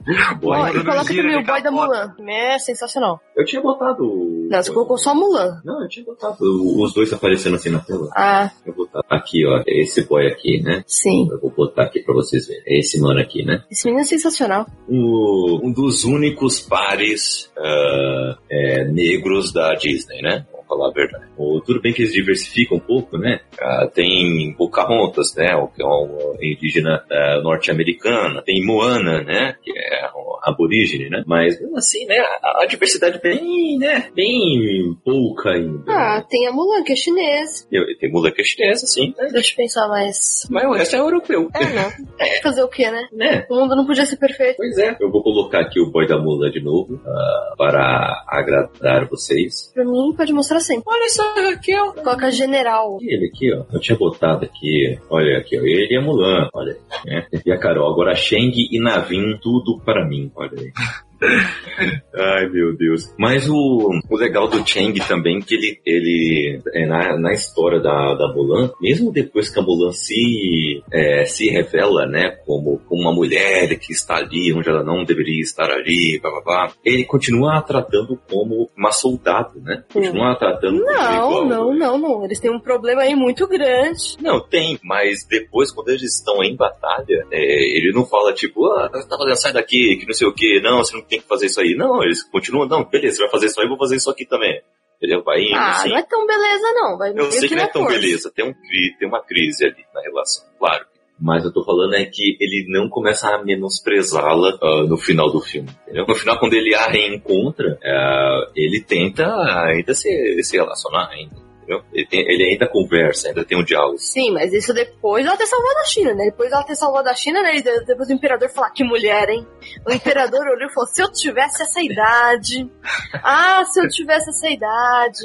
Boy. 0.40 0.70
e 0.70 0.84
coloca 0.84 1.04
também 1.14 1.36
o 1.36 1.44
Boy 1.44 1.62
da. 1.62 1.70
Mulan. 1.70 2.14
É 2.28 2.58
sensacional. 2.58 3.20
Eu 3.36 3.44
tinha 3.44 3.62
botado. 3.62 4.02
o- 4.04 4.48
Não, 4.50 4.62
você 4.62 4.72
colocou 4.72 4.98
só 4.98 5.14
Mulan. 5.14 5.60
Não, 5.64 5.82
eu 5.82 5.88
tinha 5.88 6.04
botado 6.04 6.36
os 6.40 6.92
dois 6.92 7.12
aparecendo 7.12 7.56
assim 7.56 7.70
na 7.70 7.78
tela. 7.80 8.08
Ah, 8.16 8.50
Eu 8.66 8.72
vou 8.74 8.86
botar 8.86 9.02
aqui, 9.16 9.46
ó. 9.46 9.62
Esse 9.66 10.02
boy 10.04 10.26
aqui, 10.26 10.60
né? 10.62 10.82
sim. 10.86 11.28
Eu 11.30 11.40
vou 11.40 11.50
botar 11.50 11.84
aqui 11.84 12.00
pra 12.02 12.14
vocês 12.14 12.46
verem. 12.46 12.62
É 12.66 12.78
esse 12.80 13.00
mano 13.00 13.20
aqui, 13.20 13.44
né? 13.44 13.62
Esse 13.70 13.84
menino 13.86 14.02
é 14.02 14.06
sensacional. 14.06 14.66
O- 14.88 15.60
um 15.66 15.72
dos 15.72 16.04
únicos 16.04 16.60
pares 16.60 17.50
ah, 17.56 18.36
é, 18.50 18.84
negros 18.84 19.49
da 19.52 19.74
Disney, 19.74 20.22
né? 20.22 20.46
Falar 20.70 20.88
a 20.88 20.92
verdade. 20.92 21.24
O- 21.36 21.60
tudo 21.60 21.80
bem 21.82 21.92
que 21.92 22.02
eles 22.02 22.12
diversificam 22.12 22.76
um 22.76 22.80
pouco, 22.80 23.18
né? 23.18 23.40
Ah, 23.60 23.88
tem 23.92 24.54
Pocahontas, 24.56 25.34
né? 25.36 25.54
O 25.56 25.66
que 25.68 25.82
é 25.82 25.84
uma 25.86 26.36
indígena 26.40 27.04
ah, 27.10 27.40
norte-americana. 27.42 28.40
Tem 28.42 28.64
Moana, 28.64 29.22
né? 29.22 29.56
Que 29.62 29.72
é 29.76 30.08
aborígene, 30.44 31.10
né? 31.10 31.22
Mas, 31.26 31.58
assim, 31.76 32.06
né? 32.06 32.16
A, 32.42 32.62
a 32.62 32.66
diversidade 32.66 33.20
bem, 33.20 33.76
né? 33.78 34.08
Bem 34.14 34.96
pouca 35.04 35.50
ainda. 35.50 35.82
Ah, 35.88 36.24
tem 36.28 36.46
a 36.46 36.52
Mulan, 36.52 36.82
que 36.84 36.92
é 36.92 36.96
chinês. 36.96 37.66
Eu- 37.70 37.84
Tem 37.98 38.10
mula 38.10 38.30
que 38.32 38.40
é 38.40 38.44
chinesa, 38.44 38.86
sim. 38.86 39.12
Deixa 39.32 39.52
eu 39.52 39.56
pensar 39.56 39.88
mais. 39.88 40.46
Mas 40.50 40.64
o 40.64 40.72
resto 40.72 40.96
é 40.96 41.00
europeu. 41.00 41.48
É, 41.54 41.64
não. 41.74 41.90
Fazer 42.42 42.62
o 42.62 42.68
quê, 42.68 42.90
né? 42.90 43.06
né? 43.12 43.46
O 43.50 43.56
mundo 43.56 43.74
não 43.76 43.84
podia 43.86 44.06
ser 44.06 44.16
perfeito. 44.16 44.56
Pois 44.56 44.78
é. 44.78 44.96
Eu 45.00 45.10
vou 45.10 45.22
colocar 45.22 45.60
aqui 45.60 45.80
o 45.80 45.90
boy 45.90 46.06
da 46.06 46.16
mula 46.18 46.50
de 46.50 46.60
novo 46.62 47.00
ah, 47.04 47.54
para 47.58 48.24
agradar 48.28 49.06
vocês. 49.08 49.70
Pra 49.74 49.84
mim, 49.84 50.14
pode 50.16 50.32
mostrar 50.32 50.59
sempre. 50.60 50.84
Olha 50.86 51.08
só, 51.08 51.22
Raquel. 51.34 51.92
Coloca 51.94 52.30
general. 52.30 52.98
E 53.00 53.14
ele 53.14 53.26
aqui, 53.26 53.52
ó. 53.52 53.64
Eu 53.72 53.80
tinha 53.80 53.96
botado 53.96 54.44
aqui. 54.44 54.98
Olha 55.08 55.38
aqui, 55.38 55.58
ó. 55.58 55.62
Ele 55.62 55.96
a 55.96 56.00
Mulan. 56.00 56.48
Olha 56.54 56.72
aí. 56.72 57.12
Né? 57.12 57.26
E 57.44 57.52
a 57.52 57.58
Carol. 57.58 57.90
Agora 57.90 58.14
Sheng 58.14 58.52
e 58.54 58.80
Navin, 58.80 59.38
tudo 59.42 59.80
para 59.84 60.06
mim. 60.06 60.30
Olha 60.34 60.52
aí. 60.58 60.72
Ai, 62.14 62.48
meu 62.48 62.76
Deus. 62.76 63.14
Mas 63.18 63.48
o, 63.48 63.90
o 64.08 64.16
legal 64.16 64.48
do 64.48 64.66
Chang 64.66 64.98
também, 65.06 65.40
que 65.40 65.54
ele, 65.54 65.80
ele 65.84 66.60
é, 66.74 66.86
na, 66.86 67.18
na 67.18 67.32
história 67.32 67.80
da, 67.80 68.14
da 68.14 68.32
Mulan, 68.32 68.70
mesmo 68.80 69.12
depois 69.12 69.48
que 69.48 69.58
a 69.58 69.62
Mulan 69.62 69.92
se, 69.92 70.82
é, 70.92 71.24
se 71.24 71.48
revela, 71.50 72.06
né, 72.06 72.30
como, 72.46 72.78
como 72.88 73.02
uma 73.02 73.12
mulher 73.12 73.78
que 73.78 73.92
está 73.92 74.16
ali 74.16 74.52
onde 74.52 74.68
ela 74.68 74.82
não 74.82 75.04
deveria 75.04 75.40
estar 75.40 75.70
ali, 75.70 76.18
blá, 76.20 76.30
blá, 76.30 76.40
blá, 76.42 76.72
ele 76.84 77.04
continua 77.04 77.58
a 77.58 77.62
tratando 77.62 78.18
como 78.28 78.68
uma 78.76 78.92
soldado, 78.92 79.60
né? 79.60 79.84
Continua 79.92 80.32
a 80.32 80.36
tratando 80.36 80.80
como 80.80 80.92
Não, 80.92 81.30
igual. 81.30 81.46
não, 81.46 81.74
não, 81.74 81.98
não. 81.98 82.24
Eles 82.24 82.40
têm 82.40 82.50
um 82.50 82.60
problema 82.60 83.02
aí 83.02 83.14
muito 83.14 83.46
grande. 83.46 84.16
Não, 84.20 84.40
tem, 84.40 84.78
mas 84.82 85.24
depois, 85.28 85.72
quando 85.72 85.88
eles 85.88 86.16
estão 86.16 86.42
em 86.42 86.56
batalha, 86.56 87.26
é, 87.30 87.76
ele 87.76 87.92
não 87.92 88.04
fala 88.06 88.32
tipo, 88.32 88.66
ah, 88.72 88.88
tá 88.88 89.16
fazendo, 89.16 89.36
sai 89.36 89.52
daqui, 89.52 89.96
que 89.96 90.06
não 90.06 90.14
sei 90.14 90.26
o 90.26 90.34
que, 90.34 90.60
não, 90.60 90.78
você 90.78 90.96
não 90.96 91.02
tem 91.10 91.20
que 91.20 91.28
fazer 91.28 91.46
isso 91.46 91.60
aí. 91.60 91.74
Não, 91.74 92.02
eles 92.02 92.22
continuam, 92.22 92.66
não, 92.66 92.84
beleza, 92.84 93.16
você 93.16 93.22
vai 93.24 93.30
fazer 93.30 93.46
isso 93.46 93.60
aí, 93.60 93.68
vou 93.68 93.76
fazer 93.78 93.96
isso 93.96 94.10
aqui 94.10 94.24
também. 94.24 94.62
Entendeu? 94.96 95.22
Vai 95.22 95.40
indo, 95.40 95.54
Ah, 95.56 95.70
assim. 95.72 95.88
não 95.88 95.96
é 95.98 96.02
tão 96.02 96.26
beleza, 96.26 96.72
não. 96.74 96.98
Vai 96.98 97.12
Eu 97.16 97.30
sei 97.32 97.48
que 97.48 97.54
não 97.54 97.62
é 97.62 97.66
na 97.66 97.72
tão 97.72 97.82
força. 97.82 97.98
beleza, 97.98 98.32
tem, 98.34 98.44
um, 98.48 98.52
tem 98.98 99.08
uma 99.08 99.22
crise 99.22 99.64
ali 99.64 99.84
na 99.94 100.00
relação, 100.02 100.46
claro. 100.58 100.84
Mas 101.22 101.44
eu 101.44 101.52
tô 101.52 101.62
falando 101.64 101.94
é 101.94 102.04
que 102.06 102.36
ele 102.40 102.66
não 102.68 102.88
começa 102.88 103.28
a 103.34 103.42
menosprezá-la 103.44 104.58
ah, 104.62 104.84
no 104.88 104.96
final 104.96 105.30
do 105.30 105.40
filme. 105.40 105.68
Entendeu? 105.84 106.06
No 106.06 106.14
final, 106.14 106.38
quando 106.38 106.54
ele 106.54 106.74
a 106.74 106.86
reencontra, 106.86 107.78
ah, 107.84 108.50
ele 108.54 108.80
tenta 108.82 109.26
ainda 109.66 109.92
se, 109.94 110.42
se 110.42 110.56
relacionar 110.56 111.08
ainda. 111.10 111.36
Entendeu? 111.70 111.84
Ele, 111.92 112.06
tem- 112.06 112.20
ele 112.28 112.44
ainda 112.52 112.66
conversa, 112.68 113.28
ainda 113.28 113.44
tem 113.44 113.56
um 113.58 113.62
diálogo. 113.64 113.98
Sim, 113.98 114.32
mas 114.32 114.52
isso 114.52 114.74
depois 114.74 115.24
ela 115.24 115.36
ter 115.36 115.46
salvado 115.46 115.78
a 115.78 115.84
China, 115.84 116.14
né? 116.14 116.24
Depois 116.26 116.50
ela 116.52 116.64
ter 116.64 116.74
salvado 116.74 117.08
a 117.08 117.14
China, 117.14 117.42
né? 117.42 117.56
E 117.56 117.62
de- 117.62 117.84
depois 117.84 118.08
o 118.08 118.12
imperador 118.12 118.48
falar, 118.50 118.70
que 118.70 118.82
mulher, 118.84 119.28
hein? 119.28 119.46
O 119.86 119.92
imperador 119.92 120.40
olhou 120.46 120.68
e 120.68 120.72
falou, 120.72 120.88
se 120.88 121.02
eu 121.02 121.10
tivesse 121.12 121.62
essa 121.62 121.80
idade. 121.80 122.68
Ah, 123.22 123.64
se 123.64 123.80
eu 123.80 123.88
tivesse 123.88 124.30
essa 124.30 124.48
idade. 124.48 125.18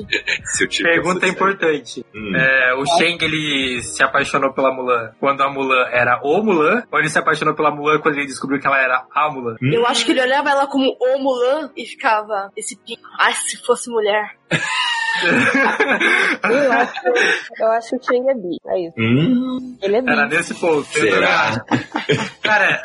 Se 0.44 0.64
eu 0.64 0.68
tivesse 0.68 0.96
Pergunta 0.96 1.25
essa- 1.25 1.34
importante. 1.34 2.06
Hum. 2.14 2.36
É, 2.36 2.74
o 2.75 2.86
Shang, 2.86 3.24
ele 3.24 3.82
se 3.82 4.04
apaixonou 4.04 4.54
pela 4.54 4.72
Mulan 4.74 5.12
quando 5.20 5.42
a 5.42 5.50
Mulan 5.50 5.88
era 5.92 6.20
o 6.24 6.42
Mulan? 6.44 6.84
Ou 6.92 7.00
ele 7.00 7.10
se 7.10 7.18
apaixonou 7.18 7.56
pela 7.56 7.72
Mulan 7.72 8.00
quando 8.02 8.16
ele 8.18 8.25
descobriu 8.28 8.60
que 8.60 8.68
ela 8.68 8.80
era 8.82 9.06
a 9.14 9.32
Mulan? 9.32 9.56
Hum. 9.62 9.72
Eu 9.74 9.86
acho 9.88 10.06
que 10.06 10.12
ele 10.12 10.22
olhava 10.22 10.50
ela 10.50 10.68
como 10.68 10.96
o 11.00 11.20
Mulan 11.20 11.72
e 11.75 11.86
ficava 11.86 12.52
esse 12.56 12.75
pico. 12.75 13.04
Ai, 13.20 13.34
se 13.34 13.58
fosse 13.66 13.90
mulher. 13.90 14.36
Eu 16.43 16.72
acho, 16.72 16.93
eu 17.60 17.72
acho 17.72 17.89
que 17.89 17.95
o 17.95 18.03
Chang 18.03 18.29
é 18.29 18.34
bi. 18.34 18.57
É 18.67 18.79
isso. 18.88 18.93
Hum, 18.98 19.77
Ele 19.81 19.95
é 19.98 20.01
bi. 20.01 20.12
Era 20.12 20.27
nesse 20.27 20.53
ponto. 20.55 20.84
será? 20.86 21.63
Cara, 22.41 22.81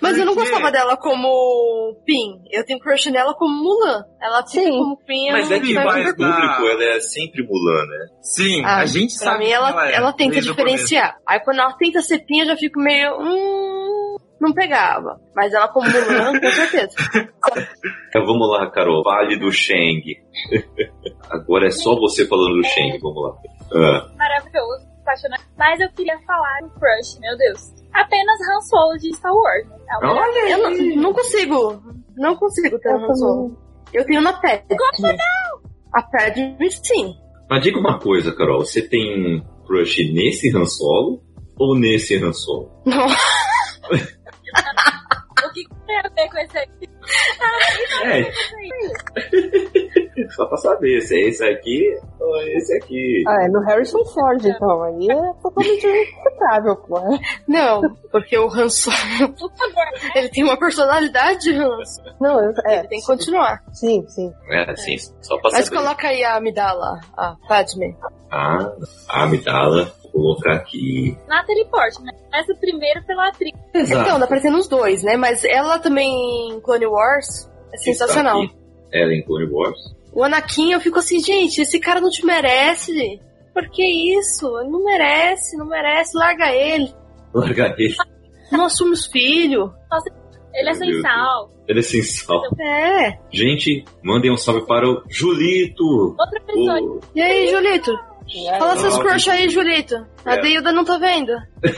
Mas 0.00 0.18
eu 0.18 0.24
não 0.26 0.34
gostava 0.34 0.70
dela 0.70 0.96
como 0.96 1.96
Pin. 2.06 2.40
Eu 2.50 2.64
tenho 2.64 2.78
crush 2.80 3.10
nela 3.10 3.34
como 3.34 3.54
Mulan. 3.54 4.04
Ela 4.20 4.38
fica 4.46 4.64
Sim. 4.64 4.70
como 4.78 4.96
Pin. 5.06 5.26
eu 5.28 5.32
Mas 5.32 5.50
é 5.50 5.60
que 5.60 5.74
mais 5.74 6.10
público, 6.14 6.62
ela 6.66 6.84
é 6.84 7.00
sempre 7.00 7.42
Mulan, 7.42 7.86
né? 7.86 8.06
Sim, 8.22 8.62
Ah, 8.64 8.78
a 8.78 8.86
gente 8.86 9.16
Pra 9.18 9.32
sabe 9.32 9.44
mim, 9.44 9.50
ela, 9.50 9.72
que 9.72 9.78
é, 9.92 9.96
ela 9.96 10.12
tenta 10.12 10.40
diferenciar. 10.40 11.16
Aí 11.26 11.40
quando 11.40 11.58
ela 11.60 11.72
tenta 11.76 12.00
ser 12.00 12.20
Pin, 12.26 12.40
eu 12.40 12.46
já 12.46 12.56
fico 12.56 12.78
meio. 12.80 13.16
Hum, 13.20 13.81
não 14.42 14.52
pegava. 14.52 15.20
Mas 15.34 15.54
ela 15.54 15.68
como 15.68 15.88
Mulan, 15.88 16.38
com 16.40 16.50
certeza. 16.50 16.96
Então 18.08 18.26
vamos 18.26 18.46
lá, 18.50 18.70
Carol. 18.70 19.02
Vale 19.02 19.38
do 19.38 19.50
Shang. 19.50 20.02
Agora 21.30 21.66
é 21.68 21.70
só 21.70 21.94
você 21.94 22.26
falando 22.26 22.56
do 22.56 22.62
Shang, 22.64 22.98
vamos 23.00 23.22
lá. 23.22 23.36
Ah, 23.74 24.12
maravilhoso, 24.18 24.86
apaixonante. 25.00 25.42
Mas 25.56 25.80
eu 25.80 25.88
queria 25.92 26.18
falar 26.26 26.60
do 26.60 26.68
crush, 26.78 27.18
meu 27.20 27.34
Deus. 27.38 27.72
Apenas 27.94 28.38
Han 28.42 28.60
Solo 28.60 28.98
de 28.98 29.16
Star 29.16 29.32
Wars. 29.32 29.66
né? 29.66 29.76
É 29.88 30.06
olha 30.06 30.50
Eu 30.50 30.58
não, 30.58 31.02
não 31.02 31.12
consigo. 31.14 31.82
Não 32.16 32.36
consigo 32.36 32.78
ter 32.80 32.94
um 32.94 33.04
Han 33.10 33.14
Solo. 33.14 33.58
Eu 33.94 34.04
tenho 34.04 34.20
na 34.20 34.34
Padme. 34.34 34.76
A 35.94 36.02
Padme, 36.02 36.70
sim. 36.70 37.14
Mas 37.48 37.62
diga 37.62 37.78
uma 37.78 37.98
coisa, 37.98 38.34
Carol. 38.34 38.60
Você 38.60 38.82
tem 38.86 39.38
um 39.38 39.42
crush 39.66 40.12
nesse 40.12 40.54
Han 40.54 40.66
Solo 40.66 41.22
ou 41.58 41.78
nesse 41.78 42.22
Han 42.22 42.32
Solo? 42.34 42.70
O 45.44 45.50
que 45.52 45.64
tem 45.86 45.98
a 45.98 46.02
ver 46.02 46.28
com 46.30 46.38
esse 46.38 46.58
aqui? 46.58 46.88
É, 48.04 48.30
só 50.30 50.46
pra 50.46 50.56
saber 50.58 51.00
se 51.00 51.14
é 51.16 51.28
esse 51.28 51.44
aqui 51.44 51.98
ou 52.20 52.36
é 52.40 52.52
esse 52.56 52.76
aqui. 52.76 53.24
Ah, 53.26 53.44
é 53.44 53.48
no 53.48 53.60
Harrison 53.60 54.04
Ford, 54.04 54.44
então. 54.44 54.82
Aí 54.84 55.10
é 55.10 55.32
totalmente 55.42 55.84
inaceitável, 55.86 56.76
pô. 56.76 57.00
Não, 57.48 57.80
porque 58.10 58.36
o 58.38 58.46
Han 58.48 58.68
Solo, 58.68 58.96
Por 59.38 59.50
favor, 59.56 59.84
ele 60.14 60.28
tem 60.28 60.44
uma 60.44 60.56
personalidade 60.56 61.40
de 61.40 61.54
Han. 61.54 61.76
Não, 62.20 62.40
eu- 62.40 62.52
é. 62.66 62.78
Ele 62.80 62.88
tem 62.88 63.00
que 63.00 63.06
continuar. 63.06 63.62
Sim, 63.72 64.04
sim. 64.08 64.32
É, 64.48 64.70
assim, 64.70 64.96
só 65.22 65.36
pra 65.38 65.50
Mas 65.52 65.64
saber. 65.66 65.76
coloca 65.78 66.08
aí 66.08 66.22
a 66.24 66.36
Amidala, 66.36 67.00
a 67.16 67.34
Padme. 67.48 67.96
Ah, 68.30 68.70
a 69.08 69.22
Amidala. 69.24 69.92
Colocar 70.12 70.54
aqui. 70.54 71.16
Natalie 71.26 71.64
Portman. 71.70 72.12
Essa 72.32 72.54
primeiro 72.54 73.02
pela 73.04 73.28
atriz. 73.28 73.52
Então, 73.74 74.18
dá 74.18 74.26
pra 74.26 74.40
ter 74.40 74.50
nos 74.50 74.68
dois, 74.68 75.02
né? 75.02 75.16
Mas 75.16 75.42
ela 75.44 75.78
também 75.78 76.50
em 76.50 76.60
Clone 76.60 76.86
Wars 76.86 77.50
é 77.72 77.78
sensacional. 77.78 78.42
Ela 78.92 79.14
em 79.14 79.24
Clone 79.24 79.50
Wars. 79.50 79.78
O 80.12 80.22
Anakin, 80.22 80.72
eu 80.72 80.80
fico 80.80 80.98
assim, 80.98 81.18
gente, 81.18 81.62
esse 81.62 81.80
cara 81.80 82.00
não 82.00 82.10
te 82.10 82.24
merece. 82.26 83.18
Por 83.54 83.68
que 83.70 83.82
isso? 84.18 84.46
Ele 84.60 84.70
não 84.70 84.84
merece, 84.84 85.56
não 85.56 85.66
merece, 85.66 86.16
larga 86.16 86.52
ele. 86.52 86.92
Larga 87.34 87.74
ele. 87.78 87.94
Não 88.50 88.66
assume 88.66 88.92
os 88.92 89.06
filhos. 89.06 89.70
Ele 90.54 90.68
é 90.68 90.72
Deus. 90.74 90.78
sensual. 90.78 91.50
Ele 91.66 91.78
é 91.78 91.82
sensual. 91.82 92.42
É. 92.60 93.18
Gente, 93.30 93.84
mandem 94.02 94.30
um 94.30 94.36
salve 94.36 94.66
para 94.66 94.86
o 94.86 95.02
Julito. 95.08 96.14
Outra 96.18 96.40
pessoa. 96.46 96.80
O... 96.80 97.00
E 97.14 97.22
aí, 97.22 97.48
Julito? 97.48 97.92
É, 98.34 98.58
Fala 98.58 98.76
seus 98.78 98.98
crush 98.98 99.28
aí, 99.30 99.48
Julito. 99.48 99.94
A 100.24 100.34
É. 100.36 100.40
Deilda 100.40 100.72
não 100.72 100.84
tá 100.84 100.98
vendo. 100.98 101.32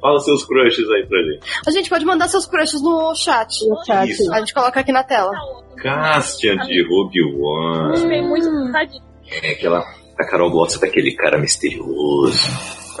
Fala 0.00 0.20
seus 0.20 0.44
crushes 0.44 0.86
aí 0.90 1.06
pra 1.06 1.18
gente. 1.22 1.40
A 1.66 1.70
gente 1.70 1.88
pode 1.88 2.04
mandar 2.04 2.28
seus 2.28 2.46
crushes 2.46 2.82
no 2.82 3.14
chat. 3.14 3.48
no 3.68 3.82
chat. 3.86 4.10
Isso. 4.10 4.30
A 4.32 4.38
gente 4.40 4.52
coloca 4.52 4.80
aqui 4.80 4.92
na 4.92 5.02
tela. 5.02 5.30
Castian 5.78 6.56
de 6.58 6.82
Rogue 6.86 7.22
One. 7.40 7.96
Fiquei 7.98 8.20
muito 8.22 8.44
cansadinha. 8.50 9.02
É 9.42 9.52
aquela. 9.52 9.78
A 10.20 10.26
Carol 10.28 10.50
gosta 10.50 10.78
daquele 10.78 11.14
cara 11.16 11.38
misterioso. 11.38 12.48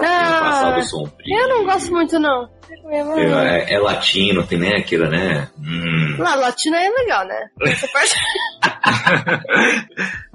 Um 0.00 0.04
Ah, 0.04 0.40
passado 0.40 0.82
sombrio. 0.84 1.38
eu 1.38 1.48
não 1.48 1.64
gosto 1.66 1.92
muito, 1.92 2.18
não. 2.18 2.48
É, 2.88 3.74
é 3.74 3.78
latino, 3.78 4.46
tem 4.46 4.58
né, 4.58 4.76
aquilo, 4.78 5.08
né? 5.08 5.48
Hum. 5.58 6.16
Lá, 6.18 6.34
latina 6.34 6.78
é 6.78 6.88
legal, 6.88 7.26
né? 7.26 7.48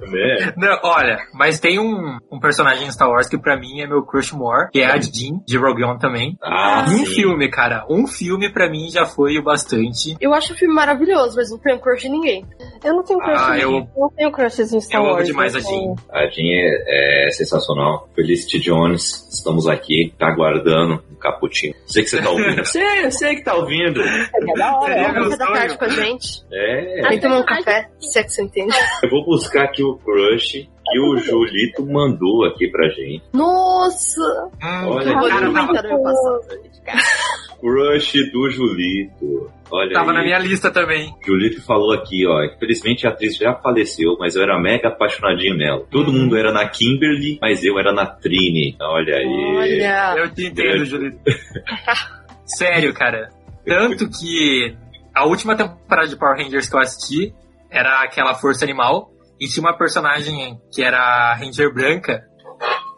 Né? 0.00 0.52
Não, 0.56 0.78
olha, 0.84 1.18
mas 1.34 1.60
tem 1.60 1.78
um, 1.78 2.18
um 2.30 2.38
personagem 2.40 2.86
em 2.86 2.90
Star 2.92 3.08
Wars 3.10 3.28
que 3.28 3.36
pra 3.38 3.58
mim 3.58 3.80
é 3.80 3.86
meu 3.86 4.02
crush 4.04 4.32
more, 4.32 4.70
que 4.70 4.80
é 4.80 4.86
a 4.86 4.96
Din, 4.96 5.40
de 5.46 5.58
Rogue 5.58 5.84
One 5.84 5.98
também. 5.98 6.36
Ah, 6.42 6.84
um 6.88 6.98
sim. 6.98 7.06
filme, 7.06 7.50
cara. 7.50 7.84
Um 7.90 8.06
filme 8.06 8.50
pra 8.50 8.70
mim 8.70 8.88
já 8.90 9.04
foi 9.04 9.36
o 9.38 9.42
bastante. 9.42 10.16
Eu 10.20 10.32
acho 10.32 10.52
o 10.52 10.56
filme 10.56 10.74
maravilhoso, 10.74 11.36
mas 11.36 11.50
não 11.50 11.58
tenho 11.58 11.78
crush 11.80 12.04
em 12.06 12.10
ninguém. 12.10 12.46
Eu 12.84 12.94
não 12.94 13.02
tenho 13.04 13.18
crush. 13.18 13.42
Ah, 13.42 13.58
em- 13.58 13.62
eu- 13.62 13.88
não 13.96 14.10
tenho 14.16 14.32
crushes 14.32 14.72
em 14.72 14.80
Star 14.80 15.00
eu 15.00 15.06
amo 15.06 15.14
Wars. 15.16 15.26
demais 15.26 15.54
a 15.56 15.60
Jean. 15.60 15.94
A 16.10 16.26
Jean 16.28 16.44
é, 16.86 17.26
é 17.26 17.30
sensacional. 17.30 18.08
Felicity 18.14 18.60
Jones, 18.60 19.28
estamos 19.30 19.66
aqui, 19.66 20.14
tá 20.18 20.28
aguardando 20.28 21.02
cappuccino. 21.18 21.74
Sei 21.86 22.02
que 22.04 22.10
você 22.10 22.22
tá 22.22 22.30
ouvindo. 22.30 22.64
sei, 22.66 23.10
sei 23.10 23.36
que 23.36 23.42
tá 23.44 23.54
ouvindo. 23.54 24.00
É 24.02 24.56
da 24.56 24.78
hora. 24.78 24.94
É. 24.94 25.12
Café 25.12 25.36
da 25.36 25.46
tarde 25.46 25.78
com 25.78 25.84
a 25.84 25.88
gente. 25.88 26.44
É, 26.52 27.08
Vem 27.08 27.20
tomar 27.20 27.38
um 27.40 27.44
café, 27.46 27.88
se 28.00 28.18
é 28.18 28.22
que 28.22 28.30
você 28.30 28.42
entende. 28.42 28.74
eu 29.02 29.10
vou 29.10 29.24
buscar 29.24 29.64
aqui 29.64 29.82
o 29.82 29.96
crush 29.96 30.68
que 30.90 30.98
o 31.00 31.16
Julito 31.18 31.84
mandou 31.86 32.46
aqui 32.46 32.66
pra 32.70 32.88
gente. 32.88 33.22
Nossa! 33.34 34.20
Hum, 34.62 34.86
Olha, 34.86 35.12
cara, 35.12 35.30
tava, 35.52 35.66
comentar 35.66 35.82
no 35.82 35.88
meu 35.90 36.02
passado. 36.02 36.40
Crush 37.60 38.30
do 38.32 38.50
Julito. 38.50 39.50
Olha 39.70 39.92
tava 39.92 40.10
aí. 40.12 40.16
na 40.16 40.22
minha 40.22 40.38
lista 40.38 40.70
também. 40.70 41.12
Julito 41.24 41.62
falou 41.62 41.92
aqui, 41.92 42.26
ó. 42.26 42.44
Infelizmente 42.44 43.06
a 43.06 43.10
atriz 43.10 43.36
já 43.36 43.54
faleceu, 43.54 44.16
mas 44.18 44.34
eu 44.36 44.42
era 44.42 44.58
mega 44.58 44.88
apaixonadinho 44.88 45.56
nela. 45.56 45.84
Todo 45.90 46.12
mundo 46.12 46.36
era 46.36 46.52
na 46.52 46.66
Kimberly, 46.68 47.38
mas 47.40 47.62
eu 47.64 47.78
era 47.78 47.92
na 47.92 48.06
Trini. 48.06 48.76
Olha 48.80 49.16
aí. 49.16 49.56
Olha! 49.56 50.14
Eu 50.18 50.34
te 50.34 50.46
entendo, 50.46 50.84
Julito. 50.84 51.18
Sério, 52.44 52.94
cara. 52.94 53.28
Tanto 53.64 54.08
que 54.08 54.74
a 55.14 55.26
última 55.26 55.54
temporada 55.54 56.08
de 56.08 56.16
Power 56.16 56.38
Rangers 56.42 56.68
que 56.68 56.76
eu 56.76 56.80
assisti 56.80 57.34
era 57.70 58.02
aquela 58.02 58.34
Força 58.34 58.64
Animal. 58.64 59.10
E 59.40 59.46
tinha 59.46 59.62
uma 59.62 59.76
personagem 59.76 60.58
que 60.74 60.82
era 60.82 60.98
a 60.98 61.34
Ranger 61.34 61.72
branca. 61.72 62.24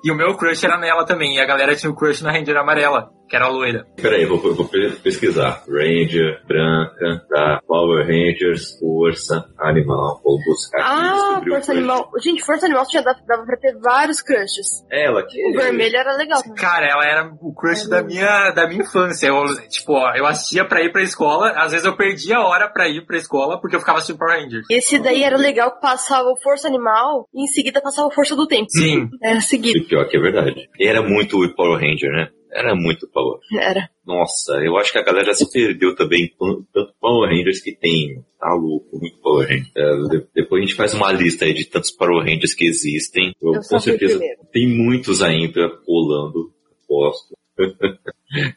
E 0.02 0.10
o 0.10 0.14
meu 0.14 0.34
crush 0.36 0.64
era 0.64 0.78
nela 0.78 1.04
também. 1.04 1.36
E 1.36 1.40
a 1.40 1.44
galera 1.44 1.76
tinha 1.76 1.90
o 1.90 1.94
crush 1.94 2.22
na 2.22 2.32
Ranger 2.32 2.56
amarela, 2.56 3.10
que 3.30 3.36
era 3.36 3.46
a 3.46 3.48
loira. 3.48 3.86
Peraí, 3.96 4.26
vou, 4.26 4.38
vou 4.38 4.66
pe- 4.66 4.90
pesquisar. 5.02 5.62
Ranger, 5.68 6.42
branca, 6.46 7.24
tá? 7.30 7.60
Power 7.66 8.04
Rangers, 8.06 8.76
força, 8.78 9.46
animal. 9.58 10.20
Vou 10.24 10.36
buscar 10.44 10.78
aqui 10.80 10.90
Ah, 10.90 11.40
Força. 11.48 11.72
Animal. 11.72 12.10
Gente, 12.22 12.44
Força 12.44 12.66
Animal 12.66 12.84
tinha, 12.86 13.02
dava 13.02 13.18
dava 13.26 13.44
pra 13.44 13.56
ter 13.56 13.78
vários 13.78 14.20
crushes. 14.20 14.84
Ela 14.90 15.24
que. 15.26 15.38
O 15.48 15.52
vermelho 15.52 15.96
era 15.96 16.16
legal 16.16 16.42
também. 16.42 16.56
Cara, 16.56 16.86
ela 16.86 17.04
era 17.06 17.30
o 17.40 17.54
crush 17.54 17.88
da 17.88 18.02
minha, 18.02 18.50
da 18.50 18.66
minha 18.66 18.82
infância. 18.82 19.28
Eu, 19.28 19.44
tipo, 19.68 19.92
ó, 19.92 20.12
eu 20.16 20.26
assistia 20.26 20.64
pra 20.64 20.82
ir 20.82 20.90
pra 20.92 21.02
escola, 21.02 21.50
às 21.56 21.70
vezes 21.70 21.86
eu 21.86 21.96
perdia 21.96 22.38
a 22.38 22.44
hora 22.46 22.68
pra 22.68 22.88
ir 22.88 23.06
pra 23.06 23.16
escola 23.16 23.60
porque 23.60 23.76
eu 23.76 23.80
ficava 23.80 23.98
assistindo 23.98 24.18
Power 24.18 24.42
Rangers. 24.42 24.66
Esse 24.68 24.98
daí 24.98 25.22
era 25.22 25.36
legal 25.36 25.72
que 25.74 25.80
passava 25.80 26.28
o 26.28 26.40
Força 26.42 26.66
Animal 26.66 27.28
e 27.32 27.44
em 27.44 27.46
seguida 27.46 27.80
passava 27.80 28.08
o 28.08 28.12
Força 28.12 28.34
do 28.34 28.46
Tempo. 28.48 28.66
Sim. 28.70 29.08
Era 29.22 29.40
seguido. 29.40 29.78
E 29.78 29.84
pior 29.86 30.08
que 30.08 30.16
é 30.16 30.20
verdade. 30.20 30.68
E 30.78 30.86
era 30.88 31.00
muito 31.02 31.36
o 31.38 31.54
Power 31.54 31.78
Ranger, 31.80 32.10
né? 32.10 32.28
Era 32.52 32.74
muito 32.74 33.08
Power. 33.08 33.38
Era. 33.60 33.88
Nossa, 34.04 34.54
eu 34.64 34.76
acho 34.76 34.92
que 34.92 34.98
a 34.98 35.04
galera 35.04 35.32
se 35.34 35.50
perdeu 35.50 35.94
também 35.94 36.28
com 36.38 36.62
tanto 36.72 36.92
Power 37.00 37.28
Rangers 37.30 37.60
que 37.62 37.72
tem. 37.76 38.24
Tá 38.38 38.52
louco, 38.54 38.98
muito 38.98 39.18
Power 39.20 39.46
Rangers. 39.48 39.70
É, 39.76 39.96
de- 40.08 40.26
depois 40.34 40.62
a 40.62 40.66
gente 40.66 40.74
faz 40.76 40.94
uma 40.94 41.12
lista 41.12 41.44
aí 41.44 41.54
de 41.54 41.64
tantos 41.66 41.90
Power 41.90 42.24
Rangers 42.24 42.54
que 42.54 42.66
existem. 42.66 43.32
Eu, 43.40 43.54
Eu 43.54 43.60
com 43.68 43.78
certeza 43.78 44.18
tem 44.52 44.68
muitos 44.68 45.22
ainda 45.22 45.60
rolando. 45.86 46.52
Aposto. 46.84 47.34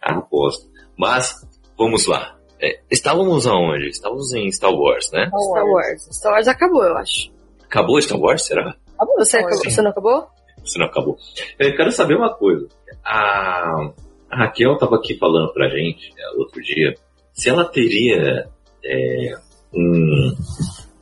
Aposto. 0.02 0.70
Mas, 0.98 1.36
vamos 1.78 2.06
lá. 2.08 2.38
É, 2.62 2.80
estávamos 2.90 3.46
aonde? 3.46 3.90
Estávamos 3.90 4.34
em 4.34 4.50
Star 4.52 4.74
Wars, 4.74 5.12
né? 5.12 5.26
Star 5.28 5.66
Wars. 5.66 6.08
Star 6.12 6.34
Wars 6.34 6.48
acabou, 6.48 6.84
eu 6.84 6.98
acho. 6.98 7.32
Acabou 7.66 8.02
Star 8.02 8.20
Wars, 8.20 8.46
será? 8.46 8.76
Acabou, 8.96 9.16
Você, 9.18 9.38
acabou, 9.38 9.64
você 9.64 9.82
não 9.82 9.92
acabou? 9.92 10.28
Se 10.64 10.80
não 10.80 10.86
acabou. 10.86 11.18
Eu 11.60 11.76
quero 11.76 11.92
saber 11.92 12.16
uma 12.16 12.34
coisa. 12.34 12.68
A, 13.06 13.92
a 14.30 14.38
Raquel 14.38 14.74
estava 14.74 14.96
aqui 14.96 15.18
falando 15.18 15.52
pra 15.54 15.70
gente 15.70 16.12
é, 16.18 16.38
outro 16.40 16.62
dia 16.62 16.94
se 17.34 17.50
ela 17.50 17.66
teria 17.66 18.48
é, 18.86 19.36
um, 19.74 20.36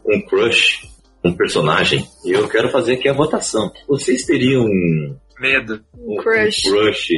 um 0.08 0.22
crush, 0.22 0.88
um 1.24 1.34
personagem. 1.34 2.06
E 2.26 2.32
eu 2.32 2.48
quero 2.48 2.70
fazer 2.70 2.94
aqui 2.94 3.10
a 3.10 3.14
votação. 3.14 3.72
Vocês 3.88 4.24
teriam 4.24 4.64
um, 4.64 5.16
Medo. 5.40 5.82
um, 5.98 6.14
um 6.14 6.18
Crush. 6.18 6.64
crush 6.64 7.10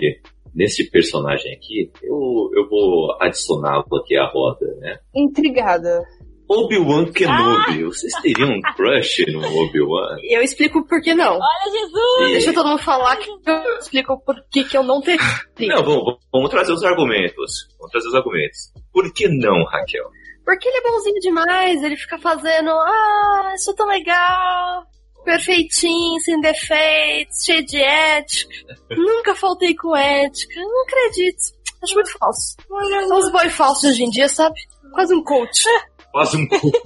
nesse 0.55 0.89
personagem 0.89 1.53
aqui? 1.53 1.91
Eu, 2.01 2.49
eu 2.55 2.69
vou 2.69 3.15
adicioná-lo 3.19 3.85
aqui 3.97 4.15
à 4.17 4.25
roda, 4.27 4.65
né? 4.79 4.97
Intrigada. 5.15 6.01
Obi-Wan 6.49 7.11
Kenobi. 7.11 7.83
Vocês 7.83 8.13
teriam 8.21 8.49
um 8.49 8.61
crush 8.75 9.25
no 9.31 9.39
Obi-Wan? 9.39 10.17
Eu 10.29 10.41
explico 10.41 10.85
por 10.87 11.01
que 11.01 11.13
não. 11.13 11.35
Olha, 11.35 11.71
Jesus! 11.71 12.31
Deixa 12.31 12.53
todo 12.53 12.69
mundo 12.69 12.81
falar 12.81 13.15
que 13.17 13.29
eu 13.29 13.77
explico 13.79 14.19
por 14.25 14.35
que, 14.51 14.63
que 14.63 14.77
eu 14.77 14.83
não 14.83 15.01
teria. 15.01 15.19
Não, 15.59 15.83
vamos, 15.83 16.17
vamos 16.31 16.49
trazer 16.49 16.73
os 16.73 16.83
argumentos. 16.83 17.67
Vamos 17.77 17.91
trazer 17.91 18.07
os 18.07 18.15
argumentos. 18.15 18.59
Por 18.91 19.11
que 19.13 19.27
não, 19.27 19.63
Raquel? 19.65 20.09
Porque 20.45 20.67
ele 20.67 20.77
é 20.77 20.81
bonzinho 20.81 21.19
demais, 21.21 21.83
ele 21.83 21.95
fica 21.95 22.17
fazendo, 22.17 22.69
ah, 22.69 23.53
isso 23.55 23.71
é 23.71 23.75
tão 23.75 23.87
legal, 23.87 24.83
perfeitinho, 25.23 26.19
sem 26.19 26.39
defeitos, 26.41 27.43
cheio 27.45 27.65
de 27.65 27.81
ética. 27.81 28.53
Nunca 28.91 29.33
faltei 29.35 29.73
com 29.73 29.95
ética, 29.95 30.59
não 30.59 30.83
acredito. 30.83 31.63
Acho 31.81 31.95
muito 31.95 32.17
falso. 32.17 32.55
São 33.07 33.19
os 33.19 33.31
boy 33.31 33.49
falsos 33.49 33.91
hoje 33.91 34.03
em 34.03 34.09
dia, 34.09 34.27
sabe? 34.27 34.59
Quase 34.93 35.13
um 35.13 35.23
coach. 35.23 35.63
Faz 36.13 36.33
um 36.35 36.47
cu. 36.47 36.71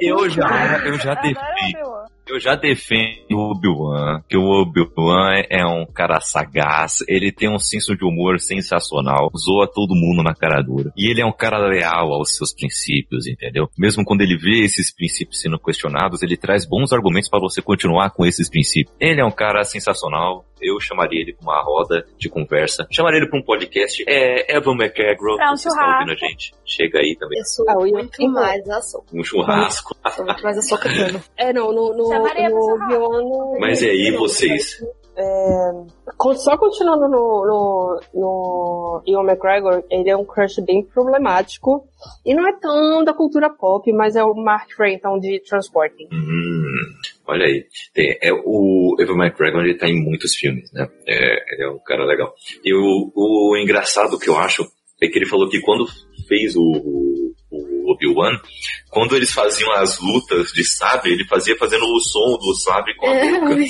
Eu 0.00 0.30
já, 0.30 0.78
eu 0.84 0.96
já 1.00 1.12
Obi-Wan. 1.12 2.06
Eu 2.30 2.40
já 2.40 2.54
defendo 2.54 3.32
o 3.32 3.50
Obi-Wan, 3.52 4.22
que 4.28 4.36
o 4.36 4.42
Obi-Wan 4.62 5.42
é 5.48 5.64
um 5.66 5.84
cara 5.86 6.20
sagaz, 6.20 6.98
ele 7.08 7.32
tem 7.32 7.48
um 7.52 7.58
senso 7.58 7.96
de 7.96 8.04
humor 8.04 8.38
sensacional, 8.40 9.30
zoa 9.36 9.66
todo 9.72 9.94
mundo 9.94 10.22
na 10.22 10.34
cara 10.34 10.62
dura. 10.62 10.92
E 10.96 11.10
ele 11.10 11.20
é 11.20 11.26
um 11.26 11.32
cara 11.32 11.58
leal 11.58 12.12
aos 12.12 12.36
seus 12.36 12.52
princípios, 12.54 13.26
entendeu? 13.26 13.68
Mesmo 13.78 14.04
quando 14.04 14.20
ele 14.22 14.36
vê 14.36 14.62
esses 14.64 14.94
princípios 14.94 15.40
sendo 15.40 15.58
questionados, 15.58 16.22
ele 16.22 16.36
traz 16.36 16.66
bons 16.66 16.92
argumentos 16.92 17.28
para 17.28 17.40
você 17.40 17.60
continuar 17.62 18.10
com 18.10 18.24
esses 18.24 18.48
princípios. 18.48 18.94
Ele 19.00 19.20
é 19.20 19.24
um 19.24 19.30
cara 19.30 19.64
sensacional, 19.64 20.44
eu 20.60 20.78
chamaria 20.78 21.20
ele 21.22 21.32
para 21.32 21.42
uma 21.42 21.62
roda 21.62 22.04
de 22.18 22.28
conversa, 22.28 22.86
chamaria 22.90 23.18
ele 23.20 23.28
para 23.28 23.38
um 23.38 23.42
podcast. 23.42 24.04
É 24.06 24.56
Evan 24.56 24.74
McGregor, 24.74 25.36
Pra 25.36 25.52
um 25.52 25.56
vocês 25.56 25.72
estão 25.74 25.86
ouvindo 25.92 26.12
a 26.12 26.16
churrasco. 26.16 26.28
gente? 26.28 26.54
Chega 26.66 26.98
aí 27.00 27.16
também. 27.18 27.38
Eu 27.38 27.44
sou 27.44 27.64
Ah, 27.68 27.74
muito 27.76 28.28
mais 28.30 28.68
a 28.68 28.80
soca. 28.82 29.06
Um 29.12 29.24
churrasco. 29.24 29.96
Muito 30.18 30.42
mais 30.42 30.58
a 30.58 30.62
soca 30.62 30.88
dano. 30.88 31.22
É, 31.36 31.52
no, 31.52 31.72
no, 31.72 31.96
no, 31.96 32.08
Mas 33.60 33.82
e 33.82 33.88
aí, 33.90 34.10
vocês? 34.16 34.82
Con- 36.16 36.34
Só 36.34 36.56
continuando 36.56 37.08
no, 37.08 37.46
no, 37.46 38.00
no 38.14 39.02
Ian 39.06 39.22
McGregor, 39.24 39.82
ele 39.90 40.08
é 40.08 40.16
um 40.16 40.24
crush 40.24 40.60
bem 40.64 40.82
problemático. 40.84 41.84
E 42.24 42.34
não 42.34 42.48
é 42.48 42.52
tão 42.58 43.04
da 43.04 43.12
cultura 43.12 43.50
pop, 43.50 43.90
mas 43.92 44.16
é 44.16 44.24
o 44.24 44.34
Mark 44.34 44.68
Renton 44.78 45.18
de 45.18 45.40
Transporting. 45.40 46.08
Hum, 46.12 46.62
olha 47.26 47.44
aí. 47.46 47.66
Tem- 47.92 48.16
é, 48.22 48.32
o 48.32 48.96
Evan 48.98 49.16
McGregor 49.22 49.62
ele 49.62 49.76
tá 49.76 49.88
em 49.88 50.02
muitos 50.02 50.34
filmes, 50.34 50.72
né? 50.72 50.88
É, 51.06 51.54
ele 51.54 51.64
é 51.64 51.70
um 51.70 51.78
cara 51.80 52.04
legal. 52.06 52.32
E 52.64 52.72
o, 52.74 53.12
o 53.14 53.56
engraçado 53.58 54.18
que 54.18 54.28
eu 54.30 54.38
acho 54.38 54.62
é 55.02 55.08
que 55.08 55.18
ele 55.18 55.26
falou 55.26 55.48
que 55.48 55.60
quando 55.60 55.86
fez 56.28 56.54
o, 56.56 57.29
o, 57.60 57.92
Obi-Wan, 57.92 58.38
quando 58.90 59.16
eles 59.16 59.32
faziam 59.32 59.70
as 59.72 59.98
lutas 60.00 60.52
de 60.52 60.64
sabre, 60.64 61.12
ele 61.12 61.26
fazia 61.26 61.56
fazendo 61.56 61.84
o 61.84 62.00
som 62.00 62.38
do 62.38 62.54
sabre 62.54 62.94
com 62.96 63.06
a 63.06 63.14
boca. 63.14 63.64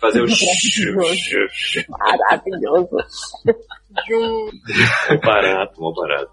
Fazia 0.00 0.22
o... 0.22 0.26
Maravilhoso. 1.98 2.96
Mó 4.10 5.20
barato, 5.22 5.80
mó 5.80 5.92
barato. 5.92 6.32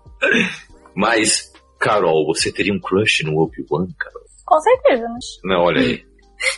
Mas, 0.96 1.52
Carol, 1.78 2.26
você 2.26 2.52
teria 2.52 2.74
um 2.74 2.80
crush 2.80 3.24
no 3.24 3.38
Obi-Wan, 3.38 3.88
Carol? 3.98 4.24
Com 4.46 4.60
certeza, 4.62 5.04
né? 5.04 5.20
Não, 5.44 5.62
olha 5.64 5.82
aí. 5.82 6.06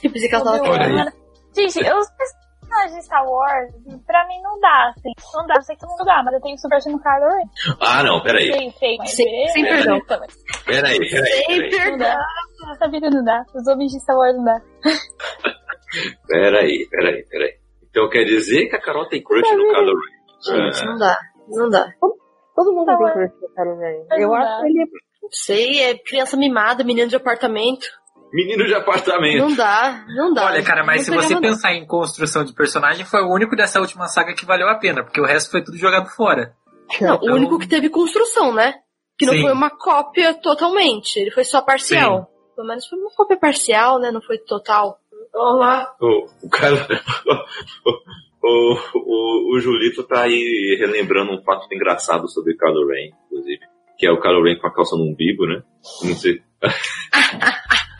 Eu 0.03 0.11
pensei 0.11 0.29
que 0.29 0.35
ela 0.35 0.59
tava. 0.59 1.13
Gente, 1.55 1.79
os 1.79 2.07
personagens 2.71 2.95
de 2.97 3.05
Star 3.05 3.25
Wars, 3.25 3.69
pra 4.07 4.27
mim 4.27 4.41
não 4.41 4.59
dá, 4.59 4.89
assim. 4.89 5.11
Não 5.35 5.45
dá, 5.47 5.55
eu 5.55 5.61
sei 5.61 5.75
que 5.75 5.85
não 5.85 6.05
dá, 6.05 6.23
mas 6.23 6.33
eu 6.33 6.41
tenho 6.41 6.57
super 6.57 6.77
no 6.87 6.99
Kylo 7.01 7.27
Ren. 7.27 7.75
Ah, 7.81 8.03
não, 8.03 8.21
peraí. 8.23 8.51
Sei, 8.51 8.71
sei, 8.71 8.97
mas 8.97 9.11
Sem- 9.15 9.47
sem 9.49 9.65
é 9.65 9.69
perdão. 9.69 9.99
Peraí, 10.65 10.97
peraí, 10.97 11.71
Sem. 11.71 11.91
Não 11.91 11.97
dá. 11.97 12.17
Essa 12.73 12.89
vida 12.89 13.09
não 13.09 13.23
dá. 13.23 13.43
Os 13.53 13.67
homens 13.67 13.91
de 13.91 13.99
Star 13.99 14.15
Wars 14.17 14.35
não 14.37 14.43
dá. 14.45 14.61
Peraí, 16.27 16.87
peraí, 16.89 17.25
peraí. 17.29 17.53
Então 17.89 18.07
quer 18.09 18.23
dizer 18.23 18.69
que 18.69 18.75
a 18.77 18.81
Carol 18.81 19.09
tem 19.09 19.21
crush 19.21 19.41
no 19.53 19.73
Kylo 19.73 19.93
Ren? 19.93 20.71
Gente, 20.71 20.85
não 20.85 20.97
dá. 20.97 21.17
Não 21.49 21.69
dá. 21.69 21.93
Todo 22.55 22.73
mundo 22.73 22.85
tem 22.85 23.07
é. 23.07 23.11
crush 23.11 23.41
no 23.41 23.49
Kylo 23.53 23.77
Ren. 23.77 24.05
Eu 24.17 24.33
acho 24.33 24.61
dá. 24.61 24.67
ele 24.69 24.85
Não 25.21 25.29
sei, 25.31 25.81
é 25.83 25.97
criança 25.97 26.37
mimada, 26.37 26.83
menino 26.85 27.09
de 27.09 27.15
apartamento. 27.17 27.87
Menino 28.33 28.65
de 28.65 28.73
apartamento. 28.73 29.39
Não 29.39 29.53
dá, 29.55 30.05
não 30.07 30.33
dá. 30.33 30.45
Olha, 30.45 30.63
cara, 30.63 30.83
mas 30.85 31.03
se 31.03 31.11
você 31.11 31.39
pensar 31.39 31.73
em 31.73 31.85
construção 31.85 32.45
de 32.45 32.53
personagem, 32.53 33.05
foi 33.05 33.21
o 33.21 33.29
único 33.33 33.55
dessa 33.55 33.79
última 33.81 34.07
saga 34.07 34.33
que 34.33 34.45
valeu 34.45 34.69
a 34.69 34.75
pena, 34.75 35.03
porque 35.03 35.19
o 35.19 35.25
resto 35.25 35.51
foi 35.51 35.63
tudo 35.63 35.77
jogado 35.77 36.07
fora. 36.09 36.53
Não, 37.01 37.15
Então- 37.15 37.29
o 37.29 37.35
único 37.35 37.59
que 37.59 37.67
teve 37.67 37.89
construção, 37.89 38.53
né? 38.53 38.75
Que 39.17 39.25
não 39.25 39.33
Sim. 39.33 39.41
foi 39.43 39.51
uma 39.51 39.69
cópia 39.69 40.33
totalmente. 40.33 41.17
Ele 41.17 41.31
foi 41.31 41.43
só 41.43 41.61
parcial. 41.61 42.27
Pelo 42.55 42.67
menos 42.67 42.87
foi 42.87 42.97
uma 42.99 43.11
cópia 43.15 43.37
parcial, 43.37 43.99
né? 43.99 44.11
Não 44.11 44.21
foi 44.21 44.37
total. 44.39 44.97
Olá. 45.33 45.93
O, 46.01 46.27
o 46.45 46.49
cara. 46.49 46.87
O, 48.43 48.75
o, 48.95 49.55
o 49.55 49.59
Julito 49.59 50.01
tá 50.01 50.23
aí 50.23 50.75
relembrando 50.79 51.31
um 51.31 51.43
fato 51.43 51.67
engraçado 51.71 52.27
sobre 52.27 52.57
Kylo 52.57 52.87
Ren, 52.87 53.11
inclusive. 53.27 53.59
Que 53.99 54.07
é 54.07 54.11
o 54.11 54.19
Kylo 54.19 54.43
Ren 54.43 54.57
com 54.57 54.65
a 54.65 54.73
calça 54.73 54.95
no 54.95 55.03
umbigo, 55.03 55.45
né? 55.45 55.61
Não 56.03 56.15
sei. 56.15 56.41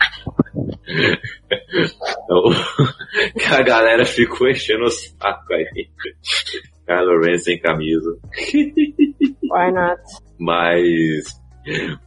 Então, 2.24 2.42
que 3.38 3.44
a 3.54 3.62
galera 3.62 4.04
ficou 4.04 4.48
enchendo 4.48 4.84
o 4.84 4.90
saco 4.90 5.52
aí. 5.52 5.88
Kylo 6.86 7.20
Ren 7.22 7.38
sem 7.38 7.58
camisa. 7.60 8.18
Why 8.54 9.72
not? 9.72 10.00
Mas. 10.38 11.40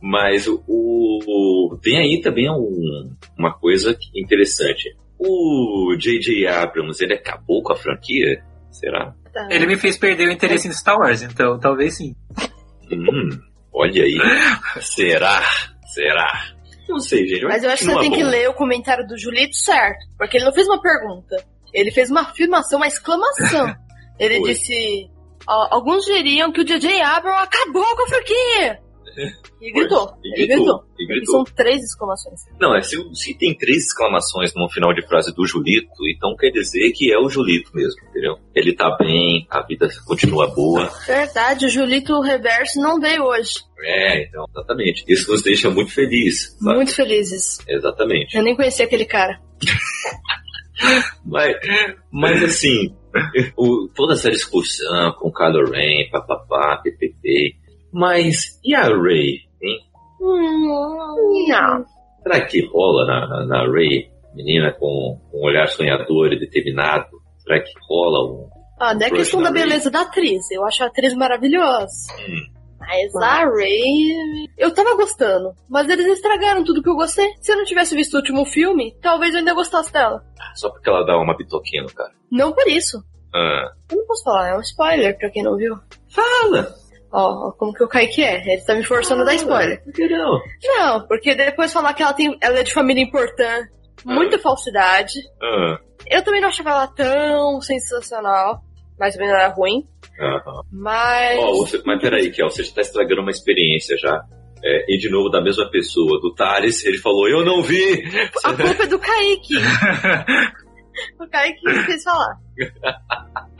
Mas 0.02 0.48
o, 0.48 0.62
o- 0.68 1.78
tem 1.82 1.98
aí 1.98 2.20
também 2.22 2.50
um- 2.50 3.16
uma 3.38 3.54
coisa 3.54 3.98
interessante. 4.14 4.94
O 5.18 5.96
J.J. 5.98 6.46
Abrams, 6.48 7.02
ele 7.02 7.14
acabou 7.14 7.64
com 7.64 7.72
a 7.72 7.76
franquia? 7.78 8.44
Será? 8.70 9.16
Tá. 9.34 9.48
Ele 9.50 9.66
me 9.66 9.78
fez 9.78 9.98
perder 9.98 10.28
o 10.28 10.32
interesse 10.32 10.68
em 10.68 10.72
Star 10.74 10.98
Wars, 10.98 11.22
então 11.24 11.58
talvez 11.58 11.96
sim. 11.96 12.14
Hum, 12.92 13.30
olha 13.74 14.04
aí. 14.04 14.18
Será? 14.82 15.42
Será? 15.94 16.28
Não 16.88 17.00
sei, 17.00 17.28
gente. 17.28 17.46
Mas 17.46 17.64
eu 17.64 17.70
acho 17.70 17.86
que 17.86 17.92
você 17.92 18.00
tem 18.00 18.12
que 18.12 18.24
ler 18.24 18.50
o 18.50 18.54
comentário 18.54 19.06
do 19.08 19.18
Julito 19.18 19.56
certo. 19.56 20.06
Porque 20.18 20.38
ele 20.38 20.46
não 20.46 20.54
fez 20.54 20.68
uma 20.68 20.82
pergunta. 20.82 21.44
Ele 21.74 21.92
fez 21.92 22.10
uma 22.10 22.22
afirmação, 22.22 22.78
uma 22.80 22.88
exclamação. 22.88 23.76
Ele 24.18 24.42
disse: 24.44 25.10
"Ó, 25.46 25.68
Alguns 25.72 26.06
diriam 26.06 26.50
que 26.52 26.62
o 26.62 26.66
J.J. 26.66 27.02
Abrams 27.02 27.44
acabou 27.44 27.84
com 27.96 28.04
a 28.04 28.08
franquia. 28.08 28.80
E 29.62 29.72
gritou. 29.72 30.14
E 30.24 30.32
gritou, 30.32 30.56
gritou. 30.58 30.84
e 31.00 31.06
gritou. 31.08 31.36
São 31.36 31.44
três 31.56 31.82
exclamações. 31.84 32.42
Não, 32.60 32.76
é 32.76 32.82
se, 32.82 32.98
se 33.14 33.38
tem 33.38 33.56
três 33.58 33.86
exclamações 33.86 34.54
no 34.56 34.70
final 34.70 34.94
de 34.94 35.06
frase 35.08 35.34
do 35.34 35.46
Julito, 35.48 35.90
então 36.14 36.36
quer 36.36 36.50
dizer 36.52 36.92
que 36.92 37.12
é 37.14 37.18
o 37.18 37.30
Julito 37.30 37.72
mesmo, 37.74 38.00
entendeu? 38.10 38.38
Ele 38.54 38.74
tá 38.76 38.96
bem, 38.98 39.48
a 39.50 39.62
vida 39.66 39.88
continua 40.06 40.48
boa. 40.54 40.90
Verdade, 41.08 41.66
o 41.66 41.70
Julito 41.70 42.20
Reverso 42.22 42.80
não 42.82 43.00
veio 43.00 43.24
hoje. 43.24 43.54
É, 43.82 44.24
então, 44.24 44.46
exatamente. 44.50 45.04
Isso 45.08 45.32
nos 45.32 45.42
deixa 45.42 45.70
muito 45.70 45.92
felizes. 45.92 46.56
sabe? 46.60 46.76
Muito 46.76 46.96
felizes. 46.96 47.58
Exatamente. 47.68 48.36
Eu 48.38 48.44
nem 48.44 48.56
conhecia 48.56 48.86
aquele 48.86 49.06
cara. 49.06 49.40
Mas, 51.26 51.56
mas 52.12 52.44
assim, 52.44 52.94
o- 53.58 53.88
toda 53.96 54.14
essa 54.14 54.30
discussão 54.30 55.14
com 55.14 55.30
o 55.30 55.34
Kylo 55.34 55.70
Ren, 55.72 56.10
papapá, 56.12 56.82
ppp. 56.84 57.56
Mas 57.96 58.60
e 58.62 58.76
a 58.76 58.84
Rey, 58.84 59.40
hein? 59.64 59.80
Hum, 60.20 61.48
não. 61.48 61.86
Será 62.24 62.46
que 62.46 62.66
rola 62.68 63.06
na, 63.06 63.28
na, 63.28 63.46
na 63.46 63.72
Rey, 63.72 64.10
menina 64.34 64.74
com 64.78 65.18
um 65.34 65.46
olhar 65.46 65.66
sonhador 65.70 66.34
e 66.34 66.40
determinado? 66.40 67.08
Será 67.38 67.62
que 67.64 67.72
rola 67.88 68.32
um. 68.32 68.50
Ah, 68.80 68.94
não 68.94 69.08
é 69.08 69.10
questão 69.10 69.42
da 69.42 69.50
beleza 69.50 69.90
da 69.90 70.02
atriz. 70.02 70.52
Eu 70.52 70.66
acho 70.66 70.84
a 70.84 70.88
atriz 70.88 71.14
maravilhosa. 71.16 72.14
Hum. 72.20 72.54
Mas 72.78 73.16
a 73.16 73.46
Ray. 73.46 74.50
Eu 74.58 74.74
tava 74.74 74.96
gostando. 74.98 75.54
Mas 75.70 75.88
eles 75.90 76.06
estragaram 76.06 76.64
tudo 76.66 76.84
que 76.84 76.90
eu 76.90 76.96
gostei. 76.96 77.32
Se 77.40 77.54
eu 77.54 77.58
não 77.58 77.64
tivesse 77.64 77.96
visto 77.96 78.14
o 78.14 78.18
último 78.18 78.46
filme, 78.46 78.94
talvez 79.02 79.34
eu 79.34 79.40
ainda 79.40 79.54
gostasse 79.54 79.92
dela. 79.94 80.22
Só 80.56 80.70
porque 80.70 80.90
ela 80.90 81.06
dá 81.06 81.18
uma 81.18 81.36
bitoquinha 81.38 81.84
no 81.84 81.94
cara? 81.94 82.12
Não 82.30 82.52
por 82.52 82.68
isso. 82.68 83.02
Ah, 83.34 83.72
Eu 83.92 83.98
não 83.98 84.06
posso 84.06 84.24
falar, 84.26 84.50
é 84.50 84.58
um 84.58 84.62
spoiler 84.62 85.18
pra 85.18 85.30
quem 85.30 85.44
não 85.44 85.56
viu. 85.56 85.76
fala! 86.10 86.68
Ó, 87.16 87.48
ó, 87.48 87.52
como 87.54 87.74
que 87.74 87.84
o 87.84 87.88
Kaique 87.88 88.22
é. 88.22 88.42
Ele 88.46 88.62
tá 88.62 88.76
me 88.76 88.84
forçando 88.84 89.22
a 89.22 89.26
dar 89.26 89.36
spoiler. 89.36 89.82
Por 89.84 89.94
que 89.94 90.08
não? 90.10 90.42
Não, 90.64 91.08
porque 91.08 91.34
depois 91.34 91.72
falar 91.72 91.94
que 91.94 92.04
ela, 92.04 92.14
tem, 92.14 92.38
ela 92.42 92.60
é 92.60 92.64
de 92.64 92.74
família 92.74 93.02
importante, 93.02 93.72
muita 94.04 94.38
falsidade. 94.38 95.14
Ah, 95.42 95.80
Eu 96.12 96.22
também 96.24 96.42
não 96.42 96.50
achava 96.50 96.72
ela 96.72 96.88
tão 96.88 97.62
sensacional. 97.62 98.62
Mas 99.00 99.14
também 99.14 99.30
não 99.30 99.36
era 99.36 99.50
ruim. 99.50 99.86
Mas. 100.72 101.40
Ó, 101.40 101.52
você, 101.58 101.82
mas 101.86 102.02
peraí, 102.02 102.32
Kel, 102.32 102.50
você 102.50 102.64
já 102.64 102.76
tá 102.76 102.82
estragando 102.82 103.22
uma 103.22 103.32
experiência 103.32 103.98
já. 103.98 104.24
É, 104.64 104.86
e 104.88 104.98
de 104.98 105.10
novo 105.10 105.30
da 105.30 105.42
mesma 105.42 105.70
pessoa, 105.70 106.20
do 106.22 106.34
Thales, 106.34 106.84
ele 106.86 106.98
falou, 106.98 107.28
eu 107.30 107.46
não 107.46 107.62
vi! 107.62 108.04
A 108.44 108.54
culpa 108.54 108.84
é 108.84 108.88
do 108.88 108.98
Kaique. 108.98 109.58
o 111.20 111.28
Kaique 111.30 111.60
que 111.62 111.80
fez 111.84 112.04
falar. 112.04 112.38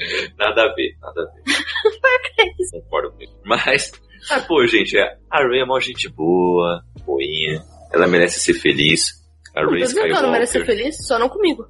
Nada 0.38 0.62
a 0.62 0.74
ver, 0.74 0.96
nada 1.00 1.20
a 1.22 1.34
ver. 1.34 1.42
Concordo 2.72 3.12
com 3.12 3.22
isso. 3.22 3.36
Mas, 3.44 3.92
mas, 4.30 4.46
pô, 4.46 4.66
gente, 4.66 4.98
é, 4.98 5.16
a 5.30 5.42
Ray 5.42 5.60
é 5.60 5.64
uma 5.64 5.80
gente 5.80 6.08
boa, 6.08 6.82
boinha, 7.04 7.62
ela 7.92 8.06
merece 8.06 8.40
ser 8.40 8.54
feliz. 8.54 9.20
A 9.54 9.62
Não 9.62 9.70
Ray 9.70 9.86
que 9.86 9.98
ela 9.98 10.22
não 10.22 10.30
merece 10.32 10.52
ser 10.52 10.60
Skywalker. 10.60 10.84
feliz, 10.84 11.06
só 11.06 11.18
não 11.18 11.28
comigo. 11.28 11.66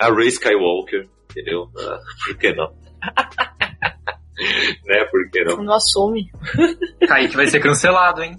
A 0.00 0.08
Ray 0.08 0.28
Skywalker, 0.28 1.08
entendeu? 1.30 1.68
Ah, 1.78 1.98
por 2.26 2.38
que 2.38 2.52
não? 2.54 2.72
né, 4.86 5.04
por 5.10 5.30
que 5.30 5.44
não? 5.44 5.56
Não 5.64 5.74
assume. 5.74 6.30
Kaique 7.06 7.36
vai 7.36 7.46
ser 7.46 7.60
cancelado, 7.60 8.22
hein? 8.22 8.36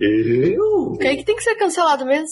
Eu? 0.00 0.96
Kaique 1.00 1.24
tem 1.24 1.36
que 1.36 1.42
ser 1.42 1.54
cancelado 1.56 2.04
mesmo. 2.06 2.26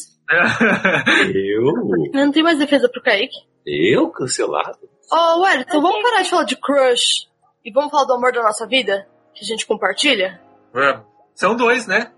Eu? 1.34 1.72
Não 2.12 2.32
tenho 2.32 2.44
mais 2.44 2.58
defesa 2.58 2.88
pro 2.88 3.02
Kaique. 3.02 3.36
Eu 3.66 4.10
cancelado? 4.10 4.78
Ó, 5.16 5.36
oh, 5.36 5.42
Wellington, 5.42 5.80
vamos 5.80 6.02
parar 6.02 6.22
de 6.22 6.30
falar 6.30 6.44
de 6.44 6.56
crush 6.56 7.28
e 7.64 7.70
vamos 7.72 7.90
falar 7.90 8.04
do 8.04 8.14
amor 8.14 8.32
da 8.32 8.42
nossa 8.42 8.66
vida? 8.66 9.06
Que 9.34 9.44
a 9.44 9.46
gente 9.46 9.66
compartilha? 9.66 10.40
Vamos. 10.72 11.02
São 11.34 11.54
dois, 11.56 11.86
né? 11.86 12.10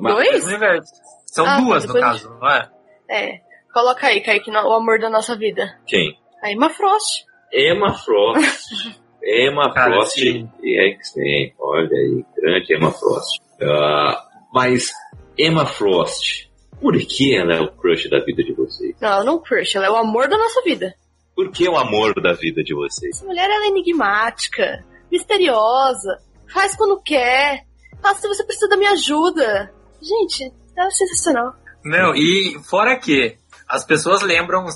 Dois? 0.00 0.44
Universo. 0.46 0.92
São 1.26 1.44
Ah, 1.46 1.60
duas, 1.60 1.84
no 1.84 1.94
caso, 1.94 2.30
não 2.40 2.48
é? 2.48 2.70
É. 3.10 3.40
Coloca 3.72 4.06
aí, 4.06 4.20
Kaique, 4.22 4.50
no- 4.50 4.66
o 4.66 4.72
amor 4.74 4.98
da 4.98 5.10
nossa 5.10 5.36
vida. 5.36 5.78
Quem? 5.86 6.18
A 6.42 6.50
Emma 6.50 6.70
Frost. 6.70 7.24
Emma 7.52 7.92
Frost. 7.94 8.96
Emma 9.22 9.72
Cara, 9.74 9.92
Frost 9.92 10.14
sim. 10.18 10.50
e 10.62 10.78
X-Men. 10.94 11.54
Olha 11.58 11.88
aí, 11.90 12.24
grande 12.36 12.74
Emma 12.74 12.90
Frost. 12.92 13.40
Ah, 13.62 14.24
mas 14.52 14.90
Emma 15.38 15.66
Frost, 15.66 16.48
por 16.80 16.96
que 16.98 17.36
ela 17.36 17.54
é 17.54 17.60
o 17.60 17.70
crush 17.72 18.08
da 18.08 18.18
vida 18.20 18.42
de 18.42 18.52
vocês? 18.54 18.96
Não, 19.00 19.08
ela 19.08 19.24
não 19.24 19.36
é 19.36 19.40
crush, 19.40 19.76
ela 19.76 19.86
é 19.86 19.90
o 19.90 19.96
amor 19.96 20.28
da 20.28 20.36
nossa 20.38 20.62
vida. 20.62 20.94
Por 21.38 21.52
que 21.52 21.68
o 21.68 21.76
amor 21.76 22.20
da 22.20 22.32
vida 22.32 22.64
de 22.64 22.74
vocês? 22.74 23.14
Essa 23.14 23.24
mulher, 23.24 23.48
ela 23.48 23.66
é 23.66 23.68
enigmática, 23.68 24.84
misteriosa, 25.08 26.18
faz 26.52 26.74
quando 26.74 27.00
quer, 27.00 27.64
faz 28.02 28.18
se 28.18 28.26
você 28.26 28.42
precisa 28.42 28.68
da 28.68 28.76
minha 28.76 28.90
ajuda. 28.90 29.72
Gente, 30.02 30.52
ela 30.76 30.88
é 30.88 30.90
sensacional. 30.90 31.54
Não, 31.84 32.12
e 32.12 32.58
fora 32.68 32.98
que 32.98 33.38
as 33.68 33.86
pessoas 33.86 34.20
lembram, 34.22 34.66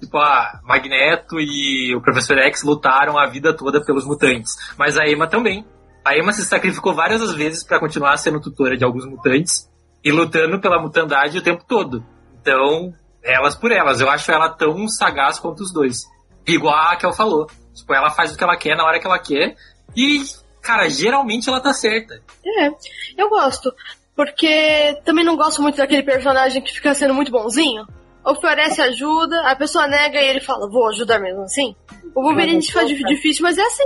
tipo, 0.00 0.16
a 0.16 0.60
Magneto 0.62 1.40
e 1.40 1.92
o 1.96 2.00
Professor 2.00 2.38
X 2.38 2.62
lutaram 2.62 3.18
a 3.18 3.26
vida 3.26 3.52
toda 3.52 3.84
pelos 3.84 4.06
mutantes. 4.06 4.54
Mas 4.78 4.96
a 4.96 5.08
Emma 5.08 5.26
também. 5.26 5.66
A 6.04 6.16
Emma 6.16 6.32
se 6.32 6.44
sacrificou 6.44 6.94
várias 6.94 7.34
vezes 7.34 7.64
pra 7.64 7.80
continuar 7.80 8.16
sendo 8.18 8.40
tutora 8.40 8.76
de 8.76 8.84
alguns 8.84 9.04
mutantes 9.04 9.68
e 10.04 10.12
lutando 10.12 10.60
pela 10.60 10.80
mutandade 10.80 11.38
o 11.38 11.42
tempo 11.42 11.64
todo. 11.66 12.06
Então, 12.40 12.94
elas 13.24 13.56
por 13.56 13.72
elas. 13.72 14.00
Eu 14.00 14.08
acho 14.10 14.30
ela 14.30 14.48
tão 14.50 14.86
sagaz 14.88 15.38
quanto 15.38 15.60
os 15.62 15.72
dois. 15.72 16.02
Igual 16.46 16.74
a 16.92 16.96
que 16.96 17.06
eu 17.06 17.12
falou. 17.12 17.46
Tipo, 17.74 17.94
ela 17.94 18.10
faz 18.10 18.32
o 18.32 18.36
que 18.36 18.44
ela 18.44 18.56
quer 18.56 18.76
na 18.76 18.84
hora 18.84 19.00
que 19.00 19.06
ela 19.06 19.18
quer. 19.18 19.56
E, 19.96 20.22
cara, 20.62 20.88
geralmente 20.88 21.48
ela 21.48 21.60
tá 21.60 21.72
certa. 21.72 22.14
É, 22.60 22.68
eu 23.16 23.28
gosto. 23.28 23.72
Porque 24.14 25.00
também 25.04 25.24
não 25.24 25.36
gosto 25.36 25.60
muito 25.60 25.76
daquele 25.76 26.02
personagem 26.02 26.62
que 26.62 26.72
fica 26.72 26.94
sendo 26.94 27.14
muito 27.14 27.32
bonzinho. 27.32 27.84
Oferece 28.24 28.80
ajuda, 28.80 29.40
a 29.50 29.56
pessoa 29.56 29.86
nega 29.86 30.20
e 30.20 30.28
ele 30.28 30.40
fala, 30.40 30.70
vou 30.70 30.88
ajudar 30.88 31.18
mesmo 31.18 31.42
assim. 31.42 31.74
O 32.14 32.22
Wolverine 32.22 32.62
se 32.62 32.72
faz 32.72 32.88
di- 32.88 33.02
difícil, 33.04 33.42
mas 33.42 33.58
é 33.58 33.62
assim. 33.62 33.84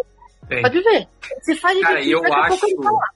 Tem. 0.49 0.63
Pode 0.63 0.81
ver. 0.83 1.09
Se 1.43 1.55
faz 1.57 1.81
Cara, 1.81 1.97
difícil, 1.97 2.23
eu 2.25 2.35
acho, 2.35 2.67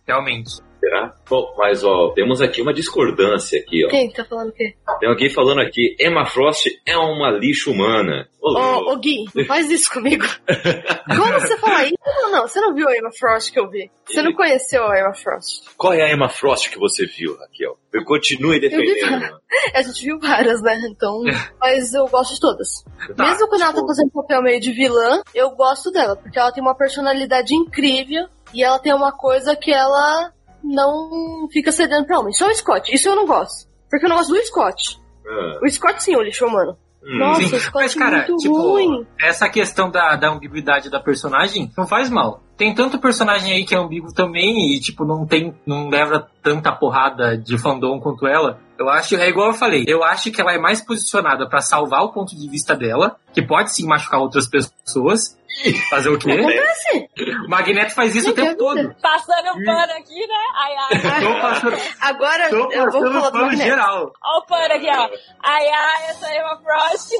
realmente. 0.06 0.50
Será? 0.82 1.14
Bom, 1.30 1.54
mas 1.56 1.84
ó, 1.84 2.10
temos 2.12 2.40
aqui 2.42 2.60
uma 2.60 2.74
discordância 2.74 3.60
aqui, 3.60 3.86
ó. 3.86 3.88
Quem 3.88 4.10
tá 4.10 4.24
falando 4.24 4.48
o 4.48 4.52
quê? 4.52 4.74
Tem 4.98 5.08
alguém 5.08 5.30
falando 5.30 5.60
aqui, 5.60 5.94
Emma 6.00 6.26
Frost 6.26 6.66
é 6.84 6.98
uma 6.98 7.30
lixo 7.30 7.70
humana. 7.70 8.28
Ô, 8.42 8.52
Ô, 8.52 8.92
ô 8.92 8.96
Gui, 8.96 9.24
não 9.32 9.44
faz 9.44 9.70
isso 9.70 9.88
comigo. 9.92 10.24
Como 11.06 11.32
você 11.34 11.56
fala 11.58 11.84
isso? 11.84 11.94
Não, 12.04 12.32
não, 12.32 12.48
você 12.48 12.60
não 12.60 12.74
viu 12.74 12.88
a 12.88 12.96
Emma 12.96 13.10
Frost 13.16 13.52
que 13.52 13.60
eu 13.60 13.70
vi. 13.70 13.92
Você 14.04 14.22
não 14.22 14.32
conheceu 14.32 14.84
a 14.84 14.98
Emma 14.98 15.14
Frost. 15.14 15.62
Qual 15.76 15.92
é 15.92 16.02
a 16.02 16.12
Emma 16.12 16.28
Frost 16.28 16.68
que 16.68 16.80
você 16.80 17.06
viu, 17.06 17.36
Raquel? 17.38 17.78
Eu 17.92 18.04
continue 18.04 18.58
defendendo. 18.58 19.40
A 19.74 19.82
gente 19.82 20.02
viu 20.04 20.18
várias, 20.18 20.60
né? 20.62 20.80
Então, 20.90 21.22
mas 21.60 21.94
eu 21.94 22.08
gosto 22.08 22.34
de 22.34 22.40
todas. 22.40 22.68
Tá, 23.16 23.24
Mesmo 23.24 23.48
quando 23.48 23.62
ela 23.62 23.72
tá 23.72 23.78
tipo, 23.78 23.86
fazendo 23.86 24.10
papel 24.10 24.42
meio 24.42 24.60
de 24.60 24.72
vilã, 24.72 25.22
eu 25.32 25.50
gosto 25.50 25.92
dela, 25.92 26.16
porque 26.16 26.38
ela 26.38 26.50
tem 26.50 26.62
uma 26.62 26.74
personalidade 26.74 27.54
incrível 27.54 28.26
e 28.52 28.64
ela 28.64 28.78
tem 28.78 28.92
uma 28.92 29.12
coisa 29.12 29.54
que 29.54 29.72
ela 29.72 30.32
não 30.62 31.48
fica 31.52 31.72
cedendo 31.72 32.06
pra 32.06 32.18
homem. 32.20 32.32
Só 32.32 32.46
o 32.48 32.54
Scott, 32.54 32.94
isso 32.94 33.08
eu 33.08 33.16
não 33.16 33.26
gosto. 33.26 33.68
Porque 33.90 34.06
eu 34.06 34.10
não 34.10 34.16
gosto 34.16 34.32
do 34.32 34.42
Scott. 34.46 34.98
Ah, 35.26 35.58
O 35.62 35.68
Scott 35.70 36.02
sim, 36.02 36.16
o 36.16 36.22
lixo 36.22 36.46
humano. 36.46 36.76
hum. 37.04 37.18
Nossa, 37.18 37.40
Sim, 37.44 37.56
o 37.56 37.60
Scott 37.60 37.74
mas 37.84 37.96
é 37.96 37.98
cara, 37.98 38.16
muito 38.18 38.36
tipo, 38.36 38.54
ruim. 38.56 39.06
essa 39.20 39.48
questão 39.48 39.90
da, 39.90 40.16
da 40.16 40.30
ambiguidade 40.30 40.88
da 40.90 41.00
personagem 41.00 41.70
não 41.76 41.86
faz 41.86 42.08
mal. 42.08 42.42
Tem 42.56 42.72
tanto 42.74 42.98
personagem 42.98 43.52
aí 43.52 43.64
que 43.64 43.74
é 43.74 43.78
ambíguo 43.78 44.12
também 44.14 44.72
e, 44.74 44.78
tipo, 44.80 45.04
não 45.04 45.26
tem, 45.26 45.52
não 45.66 45.88
leva 45.88 46.28
tanta 46.42 46.70
porrada 46.70 47.36
de 47.36 47.58
fandom 47.58 47.98
quanto 48.00 48.26
ela. 48.26 48.60
Eu 48.78 48.88
acho, 48.88 49.16
é 49.16 49.28
igual 49.28 49.48
eu 49.48 49.54
falei, 49.54 49.84
eu 49.86 50.02
acho 50.04 50.30
que 50.30 50.40
ela 50.40 50.52
é 50.52 50.58
mais 50.58 50.80
posicionada 50.84 51.48
pra 51.48 51.60
salvar 51.60 52.02
o 52.02 52.12
ponto 52.12 52.36
de 52.36 52.48
vista 52.48 52.74
dela, 52.76 53.16
que 53.32 53.42
pode 53.42 53.74
sim 53.74 53.86
machucar 53.86 54.20
outras 54.20 54.48
pessoas. 54.48 55.36
Fazer 55.90 56.08
o 56.08 56.18
quê? 56.18 56.32
Acontece. 56.32 57.08
O 57.46 57.50
Magneto 57.50 57.94
faz 57.94 58.16
isso 58.16 58.30
o 58.30 58.32
tempo 58.32 58.52
é 58.52 58.54
todo. 58.54 58.94
Passando 59.02 59.52
pano 59.62 59.92
aqui, 59.98 60.26
né? 60.26 60.34
Ai, 60.56 60.74
ai. 60.78 61.20
Tô 61.20 61.40
passando, 61.42 61.76
Agora 62.00 62.48
tô 62.48 62.72
eu 62.72 62.90
vou 62.90 63.00
passando 63.02 63.12
falar 63.12 63.30
do 63.30 63.38
Magneto. 63.38 63.62
geral. 63.62 64.12
Ó 64.24 64.38
o 64.38 64.46
pano 64.46 64.74
aqui, 64.74 64.86
ó. 64.88 65.10
Ai, 65.44 65.68
ai, 65.68 66.04
essa 66.08 66.26
é 66.26 66.42
uma 66.42 66.56
Frost. 66.56 67.10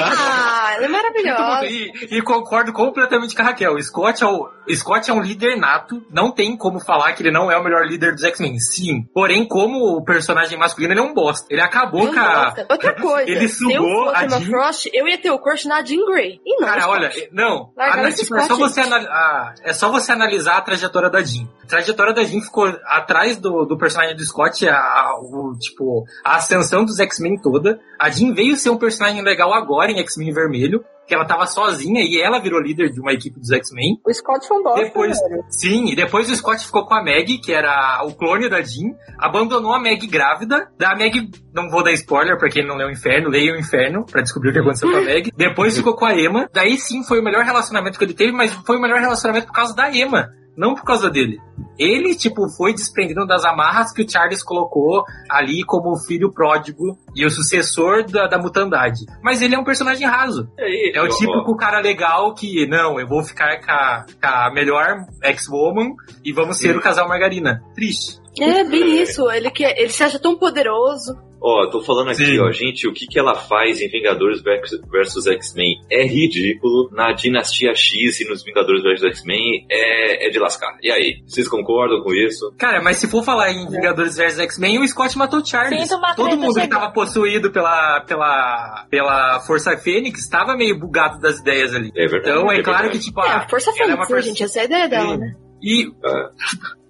Ah, 0.00 0.72
ela 0.76 0.84
é 0.84 0.88
maravilhosa. 0.88 1.66
E, 1.66 2.16
e 2.16 2.22
concordo 2.22 2.72
completamente 2.72 3.34
com 3.36 3.42
a 3.42 3.46
Raquel. 3.46 3.74
O 3.74 3.82
Scott 3.82 4.22
é, 4.24 4.26
o, 4.26 4.48
Scott 4.74 5.10
é 5.10 5.12
um 5.12 5.20
líder 5.20 5.56
nato. 5.56 6.02
Não 6.10 6.30
tem 6.32 6.56
como 6.56 6.80
falar 6.80 7.12
que 7.12 7.22
ele 7.22 7.30
não 7.30 7.50
é 7.50 7.58
o 7.58 7.62
melhor 7.62 7.84
líder 7.86 8.12
dos 8.14 8.24
X-Men. 8.24 8.58
Sim. 8.58 9.02
Porém, 9.12 9.46
como 9.46 9.96
o 9.96 10.02
personagem 10.04 10.58
masculino, 10.58 10.92
ele 10.94 11.00
é 11.00 11.02
um 11.02 11.12
bosta. 11.14 11.46
Ele 11.50 11.60
acabou 11.60 12.04
Não 12.06 12.14
com 12.14 12.20
a. 12.20 12.54
Outra 12.70 12.94
coisa, 13.00 13.30
Ele 13.30 13.48
se 13.48 13.64
eu 13.64 13.82
sugou 13.82 14.06
fosse 14.06 14.16
a 14.16 14.24
Emma 14.24 14.40
Jean- 14.40 14.46
Frost, 14.50 14.86
eu 14.98 15.08
ia 15.08 15.18
ter 15.18 15.30
o 15.30 15.38
crush 15.38 15.64
na 15.66 15.82
Jean 15.84 16.04
Grey. 16.06 16.40
E 16.44 16.60
não, 16.60 16.68
Cara, 16.68 16.80
Scott. 16.82 16.96
olha, 16.96 17.10
não. 17.32 17.70
Tipo, 18.14 18.36
é, 18.36 18.42
só 18.42 18.56
você 18.56 18.80
anal- 18.80 19.00
a- 19.08 19.54
é 19.62 19.72
só 19.72 19.90
você 19.90 20.12
analisar 20.12 20.56
a 20.56 20.60
trajetória 20.62 21.08
da 21.10 21.22
Jean. 21.22 21.48
A 21.62 21.66
trajetória 21.66 22.12
da 22.14 22.24
Jean 22.24 22.40
ficou 22.40 22.66
atrás 22.84 23.36
do, 23.36 23.64
do 23.64 23.76
personagem 23.78 24.16
do 24.16 24.24
Scott, 24.24 24.68
a, 24.68 24.76
a- 24.76 25.18
o, 25.20 25.56
tipo, 25.58 26.04
a 26.24 26.36
ascensão 26.36 26.84
dos 26.84 26.98
X-Men 26.98 27.40
toda. 27.40 27.80
A 27.98 28.10
Jean 28.10 28.32
veio 28.34 28.56
ser 28.56 28.70
um 28.70 28.76
personagem 28.78 29.22
legal 29.22 29.52
agora 29.54 29.90
em 29.92 29.98
X-Men 30.00 30.32
Vermelho. 30.32 30.84
Que 31.08 31.14
ela 31.14 31.24
tava 31.24 31.46
sozinha 31.46 32.02
e 32.02 32.20
ela 32.20 32.38
virou 32.38 32.60
líder 32.60 32.90
de 32.90 33.00
uma 33.00 33.12
equipe 33.12 33.40
dos 33.40 33.50
X-Men. 33.50 33.98
O 34.06 34.12
Scott 34.12 34.46
foi 34.46 34.58
um 34.58 34.62
bosta, 34.62 34.84
Depois, 34.84 35.18
velho. 35.18 35.42
sim, 35.48 35.90
e 35.90 35.96
depois 35.96 36.30
o 36.30 36.36
Scott 36.36 36.64
ficou 36.66 36.84
com 36.86 36.94
a 36.94 37.02
Meg, 37.02 37.38
que 37.38 37.52
era 37.52 38.02
o 38.04 38.14
clone 38.14 38.48
da 38.48 38.60
Jean, 38.60 38.92
abandonou 39.18 39.72
a 39.72 39.80
Meg 39.80 40.06
grávida. 40.06 40.70
Da 40.78 40.94
Meg, 40.94 41.30
não 41.54 41.70
vou 41.70 41.82
dar 41.82 41.92
spoiler 41.92 42.38
pra 42.38 42.50
quem 42.50 42.66
não 42.66 42.76
leu 42.76 42.88
o 42.88 42.90
Inferno, 42.92 43.30
leia 43.30 43.52
o 43.54 43.58
Inferno 43.58 44.04
pra 44.04 44.20
descobrir 44.22 44.50
o 44.50 44.52
que 44.52 44.58
aconteceu 44.58 44.90
com 44.90 44.98
a 44.98 45.00
Meg. 45.02 45.32
Depois 45.34 45.76
ficou 45.76 45.96
com 45.96 46.04
a 46.04 46.14
Emma. 46.14 46.48
Daí 46.52 46.76
sim 46.76 47.02
foi 47.02 47.20
o 47.20 47.24
melhor 47.24 47.42
relacionamento 47.44 47.98
que 47.98 48.04
ele 48.04 48.14
teve, 48.14 48.32
mas 48.32 48.52
foi 48.52 48.76
o 48.76 48.80
melhor 48.80 49.00
relacionamento 49.00 49.46
por 49.46 49.54
causa 49.54 49.74
da 49.74 49.90
Emma. 49.90 50.28
Não 50.58 50.74
por 50.74 50.82
causa 50.82 51.08
dele. 51.08 51.40
Ele, 51.78 52.16
tipo, 52.16 52.48
foi 52.56 52.74
desprendendo 52.74 53.24
das 53.24 53.44
amarras 53.44 53.92
que 53.92 54.02
o 54.02 54.10
Charles 54.10 54.42
colocou 54.42 55.04
ali 55.30 55.62
como 55.62 55.92
o 55.92 55.98
filho 56.04 56.32
pródigo 56.32 56.98
e 57.14 57.24
o 57.24 57.30
sucessor 57.30 58.04
da, 58.04 58.26
da 58.26 58.38
mutandade. 58.38 59.06
Mas 59.22 59.40
ele 59.40 59.54
é 59.54 59.58
um 59.58 59.62
personagem 59.62 60.04
raso. 60.04 60.50
aí, 60.58 60.92
É 60.96 61.00
o 61.00 61.04
ó, 61.04 61.08
típico 61.08 61.56
cara 61.56 61.78
legal 61.78 62.34
que, 62.34 62.66
não, 62.66 62.98
eu 62.98 63.06
vou 63.06 63.22
ficar 63.22 63.60
com 63.64 63.70
a, 63.70 64.04
com 64.20 64.26
a 64.26 64.52
melhor 64.52 65.06
ex-woman 65.22 65.94
e 66.24 66.32
vamos 66.32 66.58
ser 66.58 66.76
o 66.76 66.80
casal 66.80 67.06
margarina. 67.06 67.62
Triste. 67.76 68.17
É 68.42 68.64
bem 68.64 69.00
isso. 69.02 69.30
Ele, 69.30 69.50
que, 69.50 69.64
ele 69.64 69.88
se 69.90 70.02
acha 70.02 70.18
tão 70.18 70.36
poderoso. 70.38 71.14
Ó, 71.40 71.68
tô 71.70 71.80
falando 71.80 72.08
aqui, 72.10 72.24
Sim. 72.26 72.40
ó, 72.40 72.50
gente, 72.50 72.88
o 72.88 72.92
que, 72.92 73.06
que 73.06 73.16
ela 73.16 73.32
faz 73.32 73.80
em 73.80 73.88
Vingadores 73.88 74.42
versus- 74.42 74.80
versus 74.90 75.24
X-Men 75.24 75.76
é 75.88 76.04
ridículo. 76.04 76.90
Na 76.92 77.12
Dinastia 77.12 77.72
X 77.76 78.20
e 78.20 78.28
nos 78.28 78.42
Vingadores 78.42 78.82
versus 78.82 79.06
X-Men 79.06 79.64
é, 79.70 80.26
é 80.26 80.30
de 80.30 80.38
lascar. 80.40 80.76
E 80.82 80.90
aí, 80.90 81.22
vocês 81.24 81.46
concordam 81.48 82.02
com 82.02 82.12
isso? 82.12 82.52
Cara, 82.58 82.82
mas 82.82 82.96
se 82.96 83.08
for 83.08 83.22
falar 83.22 83.52
em 83.52 83.68
Vingadores 83.70 84.16
vs 84.16 84.40
X-Men, 84.40 84.80
o 84.80 84.88
Scott 84.88 85.16
matou 85.16 85.38
o 85.40 85.46
Charles. 85.46 85.88
Todo 86.16 86.36
mundo 86.36 86.60
que 86.60 86.66
tava 86.66 86.90
possuído 86.90 87.52
pela, 87.52 88.00
pela, 88.00 88.86
pela 88.90 89.38
Força 89.46 89.76
Fênix 89.78 90.28
tava 90.28 90.56
meio 90.56 90.76
bugado 90.76 91.20
das 91.20 91.38
ideias 91.38 91.72
ali. 91.72 91.92
É 91.96 92.06
verdade. 92.08 92.36
Então 92.36 92.50
é 92.50 92.62
claro 92.64 92.82
verdade. 92.82 92.98
que, 92.98 93.04
tipo, 93.04 93.20
É, 93.24 93.28
ah, 93.30 93.36
a 93.36 93.48
força 93.48 93.70
ela 93.78 93.92
é 93.92 93.94
uma 93.94 94.06
fênix, 94.06 94.08
né, 94.08 94.14
perso- 94.16 94.28
gente? 94.28 94.42
Essa 94.42 94.58
é 94.58 94.62
a 94.62 94.64
ideia 94.64 94.88
dela, 94.88 95.14
Sim. 95.14 95.18
né? 95.20 95.34
E 95.62 95.86
Ah. 96.04 96.30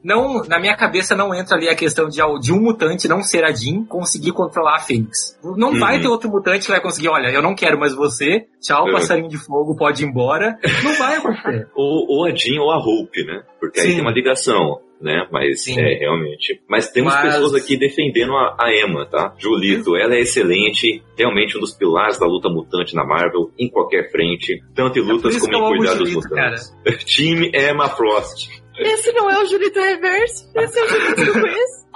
Não, 0.03 0.43
na 0.45 0.59
minha 0.61 0.77
cabeça 0.77 1.15
não 1.17 1.35
entra 1.35 1.57
ali 1.57 1.69
a 1.69 1.75
questão 1.75 2.09
de, 2.09 2.19
de 2.41 2.53
um 2.53 2.61
mutante 2.61 3.09
não 3.09 3.23
ser 3.23 3.45
a 3.45 3.53
Jean 3.53 3.85
conseguir 3.85 4.33
controlar 4.33 4.77
a 4.77 4.81
Fênix. 4.81 5.39
Não 5.43 5.71
Uhum. 5.71 5.79
vai 5.79 6.01
ter 6.01 6.09
outro 6.09 6.31
mutante 6.31 6.65
que 6.67 6.71
vai 6.71 6.81
conseguir, 6.81 7.09
olha, 7.09 7.29
eu 7.29 7.43
não 7.43 7.55
quero 7.55 7.79
mais 7.79 7.95
você, 7.95 8.47
tchau, 8.61 8.89
É. 8.89 8.93
passarinho 8.93 9.29
de 9.29 9.39
fogo, 9.39 9.77
pode 9.77 10.05
ir 10.05 10.07
embora. 10.09 10.59
Não 10.85 10.95
vai 10.95 11.17
acontecer. 11.17 11.69
Ou, 11.75 12.07
ou 12.09 12.27
a 12.27 12.35
Jean 12.35 12.61
ou 12.61 12.71
a 12.71 12.79
Hope, 12.79 13.25
né? 13.25 13.43
Porque 13.61 13.81
aí 13.81 13.87
Sim. 13.89 13.93
tem 13.95 14.01
uma 14.03 14.13
ligação, 14.13 14.81
né? 15.01 15.27
Mas 15.33 15.65
Sim. 15.65 15.79
é 15.81 15.95
realmente. 15.99 16.61
Mas 16.69 16.91
temos 16.91 17.13
Mas- 17.15 17.35
pessoas 17.35 17.55
aqui 17.55 17.77
defendendo 17.77 18.33
a, 18.37 18.57
a 18.61 18.73
Emma, 18.73 19.05
tá? 19.07 19.35
Julito, 19.39 19.97
ela 19.97 20.15
é 20.15 20.21
excelente, 20.21 21.03
realmente 21.17 21.57
um 21.57 21.61
dos 21.61 21.75
pilares 21.75 22.19
da 22.19 22.27
luta 22.27 22.49
mutante 22.49 22.95
na 22.95 23.05
Marvel, 23.05 23.51
em 23.59 23.69
qualquer 23.69 24.11
frente, 24.11 24.63
tanto 24.75 24.99
em 24.99 25.03
É 25.03 25.05
lutas 25.13 25.35
isso 25.37 25.51
como 25.51 25.75
em 25.75 25.79
cuidar 25.79 25.95
dos 25.95 26.13
mutantes. 26.15 26.73
Time 27.05 27.51
Emma 27.55 27.89
Frost. 27.89 28.49
Esse 28.81 29.13
não 29.13 29.31
é 29.31 29.39
o 29.43 29.47
Julito 29.47 29.81
Reverso. 29.81 30.51
Esse 30.57 30.79
é 30.79 30.83
o 30.85 30.89
Julito 30.89 31.15
que 31.15 31.29
eu 31.29 31.33
conheço. 31.41 31.89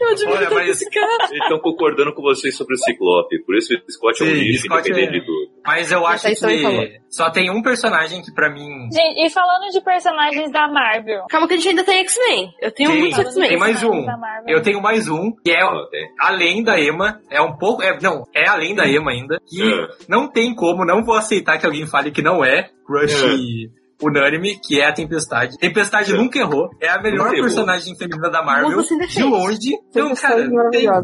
Eu 0.00 0.08
admiro 0.08 0.36
Olha, 0.38 0.50
mas- 0.50 0.68
esse 0.70 0.90
cara. 0.90 1.24
Eles 1.30 1.42
estão 1.42 1.58
concordando 1.58 2.14
com 2.14 2.22
vocês 2.22 2.56
sobre 2.56 2.74
o 2.74 2.78
Ciclope, 2.78 3.42
por 3.44 3.56
isso 3.56 3.74
o 3.74 3.92
Scott 3.92 4.22
é 4.22 4.26
um 4.26 4.28
Sim, 4.30 4.34
lixo 4.34 4.62
Scott 4.64 4.80
independente 4.88 5.16
é- 5.16 5.20
de 5.20 5.26
tudo. 5.26 5.50
Mas 5.66 5.92
eu 5.92 6.06
acho 6.06 6.26
que 6.28 7.00
só 7.10 7.30
tem 7.30 7.50
um 7.50 7.60
personagem 7.62 8.22
que 8.22 8.32
pra 8.32 8.48
mim 8.50 8.88
Gente, 8.90 9.26
e 9.26 9.30
falando 9.30 9.70
de 9.70 9.80
personagens 9.82 10.50
da 10.50 10.66
Marvel. 10.68 11.26
Calma 11.28 11.46
que 11.46 11.54
a 11.54 11.56
gente 11.56 11.68
ainda 11.68 11.84
tem 11.84 11.98
X-Men. 12.00 12.54
Eu 12.60 12.72
tenho 12.72 12.90
Tem. 12.90 13.00
muitos 13.00 13.18
X-Men. 13.18 13.48
Tem 13.50 13.58
mais 13.58 13.82
um. 13.82 14.06
Eu 14.48 14.62
tenho 14.62 14.80
mais 14.80 15.08
um, 15.08 15.30
que 15.44 15.50
é 15.50 15.58
tem. 15.90 16.08
além 16.18 16.62
da 16.62 16.80
Emma. 16.80 17.20
É 17.30 17.42
um 17.42 17.56
pouco. 17.58 17.82
É, 17.82 17.98
não, 18.00 18.24
é 18.34 18.48
além 18.48 18.74
da 18.74 18.88
Emma 18.88 19.10
ainda. 19.10 19.38
Que 19.46 19.62
É. 19.62 19.88
não 20.08 20.28
tem 20.30 20.54
como, 20.54 20.86
não 20.86 21.04
vou 21.04 21.14
aceitar 21.16 21.58
que 21.58 21.66
alguém 21.66 21.86
fale 21.86 22.10
que 22.10 22.22
não 22.22 22.42
é 22.44 22.70
Crush 22.86 23.22
É. 23.24 23.79
unânime, 24.02 24.58
que 24.60 24.80
é 24.80 24.86
a 24.88 24.92
Tempestade. 24.92 25.56
Tempestade 25.58 26.12
É. 26.12 26.16
nunca 26.16 26.38
errou. 26.38 26.68
É 26.80 26.88
a 26.88 27.00
melhor 27.00 27.24
Nunca 27.26 27.36
errou. 27.36 27.46
personagem 27.46 27.96
feminina 27.96 28.30
da 28.30 28.42
Marvel. 28.42 28.82
De 29.08 29.22
longe. 29.22 29.58
Então, 29.90 30.14
cara, 30.14 30.48
não 30.48 30.70
tem, 30.70 30.88
ó, 30.88 31.02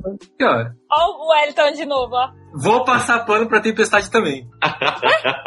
Ó 0.90 1.24
o 1.24 1.30
Wellington 1.32 1.72
de 1.72 1.84
novo, 1.84 2.14
ó. 2.14 2.28
Vou 2.58 2.84
passar 2.84 3.20
pano 3.26 3.46
pra 3.48 3.60
Tempestade 3.60 4.10
também. 4.10 4.46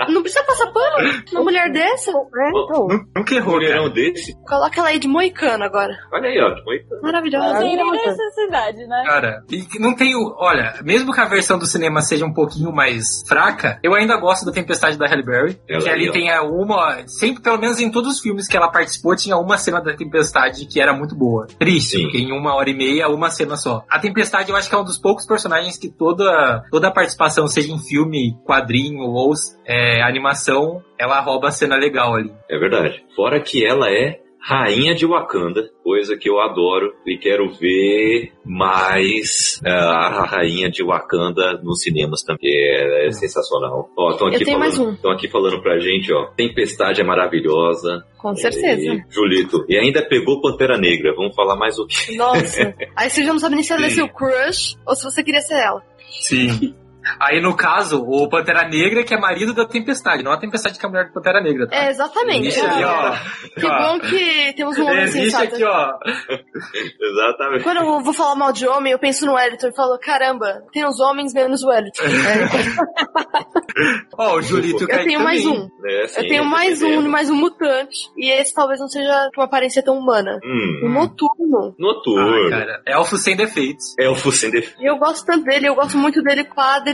Não 0.09 0.21
precisa 0.21 0.43
passar 0.43 0.67
pano. 0.71 1.23
Uma 1.31 1.43
mulher 1.43 1.71
dessa, 1.71 2.11
É, 2.11 2.49
então. 2.49 2.87
Nu- 2.87 3.05
Nunca 3.15 3.33
Um 3.33 3.37
errou, 3.37 3.53
cara. 3.59 3.65
mulherão 3.81 3.89
desse, 3.89 4.33
coloca 4.45 4.79
ela 4.79 4.89
aí 4.89 4.99
de 4.99 5.07
moicano 5.07 5.63
agora. 5.63 5.93
olha 6.13 6.29
aí, 6.29 6.39
ó. 6.39 6.47
aí, 6.47 6.85
Não 6.91 7.01
Maravilhosa. 7.01 7.59
tem 7.59 7.75
nem 7.75 7.85
Maravilhosa. 7.85 8.17
necessidade, 8.17 8.87
né? 8.87 9.03
Cara, 9.05 9.43
e 9.51 9.79
não 9.79 9.95
tem 9.95 10.15
o. 10.15 10.35
Olha, 10.37 10.75
mesmo 10.83 11.13
que 11.13 11.19
a 11.19 11.25
versão 11.25 11.57
do 11.59 11.65
cinema 11.65 12.01
seja 12.01 12.25
um 12.25 12.33
pouquinho 12.33 12.71
mais 12.71 13.23
fraca, 13.27 13.79
eu 13.83 13.93
ainda 13.93 14.17
gosto 14.17 14.45
da 14.45 14.51
Tempestade 14.51 14.97
da 14.97 15.07
Halle 15.07 15.23
Berry. 15.23 15.59
Ela 15.67 15.81
que 15.83 15.89
aí, 15.89 15.95
ali 15.95 16.09
ó. 16.09 16.11
tem 16.13 16.31
a 16.31 16.41
uma. 16.43 17.03
Sempre, 17.07 17.41
pelo 17.41 17.57
menos 17.59 17.79
em 17.79 17.91
todos 17.91 18.13
os 18.13 18.19
filmes 18.19 18.47
que 18.47 18.55
ela 18.57 18.69
participou, 18.71 19.15
tinha 19.15 19.37
uma 19.37 19.57
cena 19.57 19.81
da 19.81 19.93
Tempestade 19.95 20.65
que 20.65 20.79
era 20.81 20.93
muito 20.93 21.15
boa. 21.15 21.47
Triste, 21.59 21.97
Sim. 21.97 22.03
porque 22.03 22.17
em 22.19 22.31
uma 22.31 22.55
hora 22.55 22.69
e 22.69 22.73
meia, 22.75 23.07
uma 23.09 23.29
cena 23.29 23.55
só. 23.57 23.83
A 23.89 23.99
Tempestade, 23.99 24.49
eu 24.49 24.55
acho 24.55 24.69
que 24.69 24.75
é 24.75 24.77
um 24.77 24.83
dos 24.83 24.97
poucos 24.99 25.25
personagens 25.25 25.77
que 25.77 25.89
toda, 25.89 26.63
toda 26.71 26.87
a 26.87 26.91
participação, 26.99 27.47
seja 27.47 27.71
em 27.71 27.79
filme, 27.79 28.35
quadrinho 28.45 29.03
ou 29.03 29.31
é, 29.65 30.01
animação, 30.01 30.83
ela 30.99 31.21
rouba 31.21 31.47
a 31.47 31.51
cena 31.51 31.77
legal 31.77 32.15
ali. 32.15 32.31
É 32.49 32.59
verdade. 32.59 33.03
Fora 33.15 33.39
que 33.39 33.65
ela 33.65 33.89
é 33.89 34.19
rainha 34.41 34.95
de 34.95 35.05
Wakanda, 35.05 35.69
coisa 35.83 36.17
que 36.17 36.29
eu 36.29 36.39
adoro 36.39 36.93
e 37.05 37.17
quero 37.17 37.49
ver 37.51 38.31
mais 38.45 39.61
ah, 39.65 40.21
a 40.21 40.25
rainha 40.25 40.69
de 40.69 40.83
Wakanda 40.83 41.59
nos 41.61 41.81
cinemas 41.81 42.23
também. 42.23 42.49
É, 42.51 43.07
é 43.07 43.11
sensacional. 43.11 43.89
Ó, 43.97 44.11
estão 44.11 44.27
aqui 44.27 44.45
falando, 44.45 44.87
um. 44.87 44.93
estão 44.93 45.11
aqui 45.11 45.27
falando 45.29 45.61
pra 45.61 45.79
gente, 45.79 46.11
ó. 46.13 46.27
Tempestade 46.35 47.01
é 47.01 47.03
maravilhosa. 47.03 48.03
Com 48.17 48.35
certeza. 48.35 48.93
E, 48.93 49.03
Julito. 49.09 49.65
E 49.69 49.77
ainda 49.77 50.01
pegou 50.01 50.41
Pantera 50.41 50.77
Negra. 50.77 51.13
Vamos 51.15 51.35
falar 51.35 51.55
mais 51.55 51.77
o 51.79 51.85
quê? 51.85 52.15
Nossa. 52.15 52.73
Aí 52.95 53.09
você 53.09 53.23
já 53.23 53.31
não 53.31 53.39
sabe 53.39 53.55
nem 53.55 53.63
se 53.63 53.71
ela 53.71 53.85
é 53.85 53.89
seu 53.89 54.09
crush 54.09 54.75
ou 54.85 54.95
se 54.95 55.03
você 55.03 55.23
queria 55.23 55.41
ser 55.41 55.59
ela. 55.61 55.81
Sim. 56.21 56.75
Aí, 57.19 57.41
no 57.41 57.55
caso, 57.55 58.03
o 58.05 58.27
Pantera 58.29 58.67
Negra, 58.67 59.03
que 59.03 59.13
é 59.13 59.17
marido 59.19 59.53
da 59.53 59.65
Tempestade, 59.65 60.23
não 60.23 60.31
a 60.31 60.37
Tempestade 60.37 60.77
que 60.77 60.85
é 60.85 60.87
a 60.87 60.91
mulher 60.91 61.07
do 61.07 61.13
Pantera 61.13 61.41
Negra, 61.41 61.67
tá? 61.67 61.75
É, 61.75 61.89
exatamente. 61.89 62.47
Existe 62.47 62.65
ali, 62.65 62.83
ó. 62.83 63.15
Que 63.55 63.67
bom 63.67 63.99
que 63.99 64.53
temos 64.53 64.77
um 64.77 64.83
homem 64.85 65.03
Existe 65.03 65.31
sensato. 65.31 65.53
aqui, 65.55 65.63
ó. 65.63 65.93
Exatamente. 67.01 67.63
Quando 67.63 67.77
eu 67.77 68.01
vou 68.03 68.13
falar 68.13 68.35
mal 68.35 68.51
de 68.51 68.67
homem, 68.67 68.91
eu 68.91 68.99
penso 68.99 69.25
no 69.25 69.33
Wellington 69.33 69.67
e 69.67 69.75
falo, 69.75 69.97
caramba, 69.99 70.63
tem 70.71 70.85
os 70.85 70.99
homens 70.99 71.33
menos 71.33 71.63
o 71.63 71.67
Wellington. 71.69 72.03
Ó, 74.17 74.35
o 74.35 74.41
Julito 74.41 74.83
Eu 74.89 75.03
tenho 75.03 75.21
mais 75.23 75.45
um. 75.45 75.69
É, 75.85 76.07
sim, 76.07 76.21
Eu 76.21 76.27
tenho 76.27 76.45
mais 76.45 76.81
entendendo. 76.81 77.05
um, 77.05 77.09
mais 77.09 77.29
um 77.29 77.35
mutante. 77.35 77.97
E 78.17 78.29
esse 78.29 78.53
talvez 78.53 78.79
não 78.79 78.87
seja 78.87 79.29
com 79.33 79.41
uma 79.41 79.45
aparência 79.47 79.81
tão 79.83 79.97
humana. 79.97 80.37
Hum, 80.43 80.81
O 80.85 80.89
Noturno. 80.89 81.73
noturno. 81.77 82.47
Ah, 82.47 82.49
cara, 82.49 82.81
elfo 82.85 83.17
sem 83.17 83.35
defeitos. 83.37 83.95
Elfo 83.97 84.31
sem 84.31 84.51
defeito. 84.51 84.81
E 84.81 84.85
eu 84.89 84.97
gosto 84.97 85.25
tanto 85.25 85.43
dele, 85.45 85.67
eu 85.69 85.75
gosto 85.75 85.97
muito 85.97 86.21
dele 86.21 86.43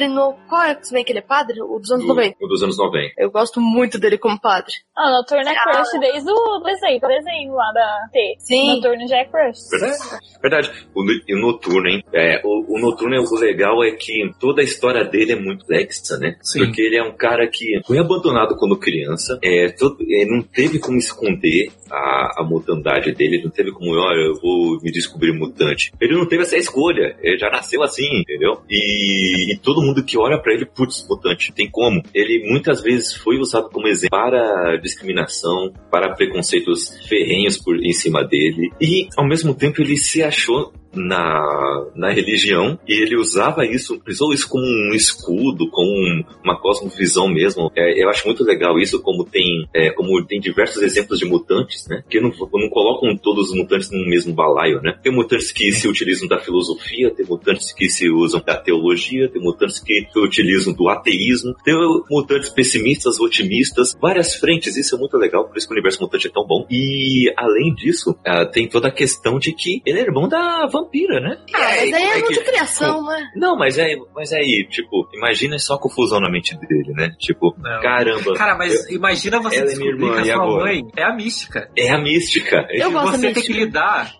padre 0.06 0.16
no. 0.16 0.34
Qual 0.48 0.62
é 0.64 0.76
que 0.76 1.04
que 1.04 1.12
ele 1.12 1.20
é 1.20 1.22
padre? 1.22 1.62
O 1.62 1.80
dos 1.80 1.92
anos 1.92 2.06
90. 2.08 2.38
O 2.42 2.48
dos 2.48 2.64
anos 2.64 2.78
90. 2.78 3.14
Eu 3.18 3.32
gosto 3.32 3.60
muito 3.62 4.00
dele 4.00 4.18
como 4.18 4.40
padre. 4.40 4.74
Ah, 4.98 5.12
Noturno 5.12 5.48
é 5.50 5.56
crush 5.56 6.00
desde 6.00 6.32
o 6.32 6.60
desenho, 6.60 7.00
o 7.04 7.08
desenho 7.08 7.54
lá 7.54 7.72
da 7.74 8.08
T. 8.12 8.36
Sim. 8.40 8.76
Noturno 8.76 9.08
já 9.08 9.18
é 9.18 9.26
crush. 9.26 9.60
Verdade. 9.72 9.98
Verdade. 10.42 10.88
O, 10.96 11.04
e 11.28 11.36
o 11.36 11.40
Noturno, 11.42 11.88
hein? 11.88 12.04
É, 12.14 12.42
o, 12.44 12.76
o 12.76 12.80
Noturno, 12.80 13.16
o 13.22 13.36
legal 13.40 13.84
é 13.84 13.92
que 13.92 14.32
toda 14.40 14.62
a 14.62 14.64
história 14.64 15.04
dele 15.04 15.34
é 15.34 15.36
muito 15.36 15.66
complexa, 15.66 16.18
né? 16.18 16.36
Sim. 16.42 16.60
Porque 16.66 16.82
ele 16.82 16.98
é 16.98 17.04
um 17.04 17.16
cara 17.16 17.48
que 17.48 17.82
foi 17.86 17.98
abandonado 17.98 18.56
quando 18.58 18.78
criança, 18.78 19.38
é, 19.44 19.70
todo- 19.72 19.98
é, 20.10 20.26
não 20.26 20.42
teve 20.42 20.80
como 20.80 20.98
esconder 20.98 21.72
a, 21.92 22.42
a 22.42 22.44
mutandade 22.44 23.12
dele, 23.14 23.42
não 23.44 23.52
teve 23.52 23.72
como, 23.72 23.92
olha, 23.92 24.20
eu 24.28 24.40
vou 24.42 24.80
me 24.82 24.92
descobrir 24.92 25.32
mutante. 25.34 25.92
Ele 26.00 26.16
não 26.16 26.26
teve 26.28 26.44
essa 26.44 26.58
escolha, 26.58 27.16
ele 27.22 27.38
já 27.38 27.50
nasceu 27.50 27.84
assim, 27.84 28.08
entendeu? 28.22 28.62
E, 28.70 29.54
e 29.54 29.58
todo 29.58 29.82
mundo 29.82 29.95
que 30.04 30.18
olha 30.18 30.42
pra 30.42 30.54
ele, 30.54 30.66
putz, 30.66 31.06
mutante, 31.10 31.54
tem 31.54 31.70
como. 31.70 32.02
Ele 32.14 32.48
muitas 32.50 32.82
vezes 32.82 33.14
foi 33.14 33.38
usado 33.38 33.70
como 33.70 33.88
exemplo 33.88 34.10
para 34.10 34.78
discriminação, 34.78 35.74
para 35.92 36.14
preconceitos 36.14 36.98
ferrenhos 37.08 37.58
por 37.58 37.76
em 37.78 37.94
cima 37.94 38.24
dele, 38.24 38.72
e 38.82 39.08
ao 39.18 39.28
mesmo 39.28 39.54
tempo 39.54 39.82
ele 39.82 39.98
se 39.98 40.24
achou 40.24 40.74
na, 40.96 41.86
na 41.96 42.10
religião 42.12 42.78
e 42.88 42.94
ele 43.02 43.18
usava 43.18 43.66
isso, 43.66 44.02
usou 44.08 44.34
isso 44.34 44.48
como 44.50 44.64
um 44.66 44.94
escudo, 44.94 45.70
como 45.70 45.90
um- 45.92 46.24
uma 46.44 46.60
cosmovisão 46.60 47.28
mesmo. 47.28 47.72
É, 47.76 48.02
eu 48.04 48.10
acho 48.10 48.26
muito 48.26 48.44
legal 48.44 48.78
isso, 48.80 49.02
como 49.02 49.24
tem, 49.26 49.68
é, 49.74 49.92
como 49.92 50.24
tem 50.26 50.40
diversos 50.40 50.82
exemplos 50.82 51.20
de 51.20 51.26
mutantes, 51.26 51.88
né? 51.88 52.04
Que 52.10 52.20
não, 52.20 52.30
não 52.54 52.70
colocam 52.70 53.16
todos 53.18 53.50
os 53.50 53.56
mutantes 53.58 53.90
no 53.92 54.06
mesmo 54.06 54.34
balaio, 54.34 54.82
né? 54.82 54.98
Tem 55.04 55.12
mutantes 55.12 55.52
que 55.52 55.72
se 55.74 55.88
utilizam 55.88 56.28
da 56.28 56.40
filosofia, 56.40 57.14
tem 57.14 57.26
mutantes 57.26 57.74
que 57.74 57.90
se 57.90 58.10
usam 58.10 58.42
da 58.46 58.56
teologia, 58.56 59.30
tem 59.30 59.42
mutantes 59.42 59.80
que 59.80 60.08
se 60.12 60.20
utilizam 60.20 60.74
do 60.74 60.90
ateísmo, 60.90 61.54
tem 61.64 61.74
mutantes 62.10 62.50
pessimistas, 62.50 63.20
otimistas, 63.20 63.96
várias 64.02 64.36
frentes. 64.36 64.76
Isso 64.78 64.96
é 64.96 65.00
muito 65.00 65.18
legal, 65.18 65.48
por 65.48 65.58
isso 65.58 65.68
que 65.68 65.74
o 65.74 65.76
universo 65.76 66.02
mutante 66.02 66.28
é 66.28 66.32
tão 66.32 66.46
bom. 66.46 66.66
E 66.70 67.32
além 67.38 67.74
disso, 67.74 68.16
ah, 68.26 68.46
tem 68.46 68.68
toda 68.68 68.88
a 68.88 68.92
questão 68.92 69.38
de 69.40 69.54
que 69.54 69.82
ele 69.86 70.00
é 70.00 70.02
irmão 70.04 70.28
da 70.28 70.66
Van 70.68 70.85
vampira, 70.86 71.20
né? 71.20 71.38
Ah, 71.54 71.60
mas 71.60 71.94
aí 71.94 72.04
é 72.04 72.08
como 72.14 72.26
muito 72.26 72.40
que- 72.40 72.52
criação, 72.52 73.06
né? 73.06 73.28
Não, 73.36 73.58
mas 73.58 73.78
é, 73.78 73.96
mas 74.16 74.32
aí, 74.32 74.66
tipo, 74.70 75.08
imagina 75.14 75.58
só 75.60 75.76
a 75.76 75.80
confusão 75.80 76.20
na 76.20 76.30
mente 76.30 76.56
dele, 76.58 76.94
né? 76.94 77.12
Tipo, 77.20 77.54
Não. 77.58 77.82
caramba, 77.82 78.34
Cara, 78.36 78.56
mas 78.58 78.90
imagina 78.90 79.40
você 79.42 79.58
é 79.58 79.64
descobrir 79.66 79.90
irmã, 79.90 80.14
que 80.22 80.30
a 80.32 80.34
sua 80.36 80.44
agora? 80.44 80.64
mãe 80.66 80.82
é 80.96 81.04
a 81.04 81.14
mística. 81.14 81.70
é 81.78 81.92
a 81.92 81.98
mística. 81.98 82.68
Eu 82.72 82.90
E 82.90 82.94
gosto 82.94 83.12
você 83.12 83.18
da 83.18 83.22
tem 83.22 83.34
mística. 83.34 83.54
que 83.54 83.54
lidar. 83.66 84.14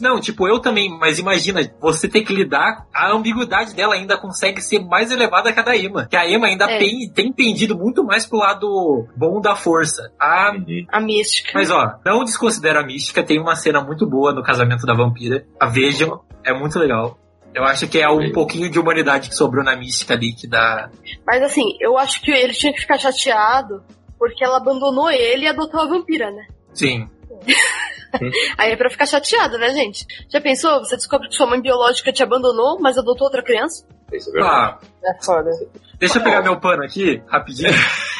Não, 0.00 0.20
tipo, 0.20 0.46
eu 0.48 0.58
também, 0.58 0.90
mas 0.98 1.18
imagina, 1.18 1.60
você 1.80 2.08
tem 2.08 2.24
que 2.24 2.34
lidar, 2.34 2.86
a 2.94 3.12
ambiguidade 3.12 3.74
dela 3.74 3.94
ainda 3.94 4.18
consegue 4.18 4.60
ser 4.60 4.80
mais 4.80 5.10
elevada 5.10 5.52
que 5.52 5.60
a 5.60 5.62
da 5.62 5.76
Emma. 5.76 6.06
Que 6.06 6.16
a 6.16 6.28
Emma 6.28 6.46
ainda 6.46 6.64
É. 6.70 6.78
tem, 6.78 7.08
tem 7.10 7.32
pendido 7.32 7.76
muito 7.76 8.04
mais 8.04 8.26
pro 8.26 8.38
lado 8.38 9.06
bom 9.16 9.40
da 9.40 9.54
força. 9.56 10.12
A. 10.20 10.52
A 10.90 11.00
mística. 11.00 11.52
Mas 11.54 11.70
ó, 11.70 11.94
não 12.04 12.24
desconsidera 12.24 12.80
a 12.80 12.84
mística, 12.86 13.22
tem 13.22 13.40
uma 13.40 13.56
cena 13.56 13.80
muito 13.82 14.06
boa 14.06 14.32
no 14.32 14.42
casamento 14.42 14.84
da 14.84 14.94
vampira. 14.94 15.46
A 15.58 15.66
vejam, 15.66 16.20
é 16.44 16.52
muito 16.52 16.78
legal. 16.78 17.18
Eu 17.54 17.64
acho 17.64 17.86
que 17.86 17.98
é 18.00 18.08
um 18.08 18.32
pouquinho 18.32 18.70
de 18.70 18.78
humanidade 18.78 19.28
que 19.28 19.34
sobrou 19.36 19.62
na 19.62 19.76
mística 19.76 20.14
ali, 20.14 20.32
que 20.32 20.46
dá. 20.46 20.90
Mas 21.26 21.42
assim, 21.42 21.76
eu 21.80 21.98
acho 21.98 22.20
que 22.22 22.30
ele 22.30 22.54
tinha 22.54 22.72
que 22.72 22.80
ficar 22.80 22.98
chateado 22.98 23.82
porque 24.18 24.44
ela 24.44 24.56
abandonou 24.56 25.10
ele 25.10 25.44
e 25.44 25.48
adotou 25.48 25.80
a 25.80 25.86
vampira, 25.86 26.30
né? 26.30 26.46
Sim. 26.72 27.08
Aí 28.58 28.72
é 28.72 28.76
pra 28.76 28.90
ficar 28.90 29.06
chateado, 29.06 29.58
né, 29.58 29.70
gente? 29.70 30.06
Já 30.28 30.40
pensou? 30.40 30.80
Você 30.80 30.96
descobre 30.96 31.28
que 31.28 31.34
sua 31.34 31.46
mãe 31.46 31.60
biológica 31.60 32.12
te 32.12 32.22
abandonou, 32.22 32.78
mas 32.80 32.96
adotou 32.98 33.26
outra 33.26 33.42
criança? 33.42 33.86
Isso 34.12 34.28
é 34.30 34.32
verdade. 34.32 34.78
Ah, 35.02 35.10
É 35.10 35.24
foda. 35.24 35.50
deixa 35.98 36.18
eu 36.18 36.22
pegar 36.22 36.42
meu 36.42 36.60
pano 36.60 36.82
aqui, 36.84 37.22
rapidinho. 37.28 37.70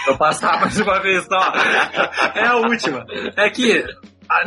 Eu 0.09 0.17
passar 0.17 0.59
mais 0.61 0.79
uma 0.81 1.01
vez 1.01 1.25
só. 1.27 1.53
É 2.35 2.47
a 2.47 2.57
última. 2.57 3.05
É 3.37 3.51
que 3.51 3.85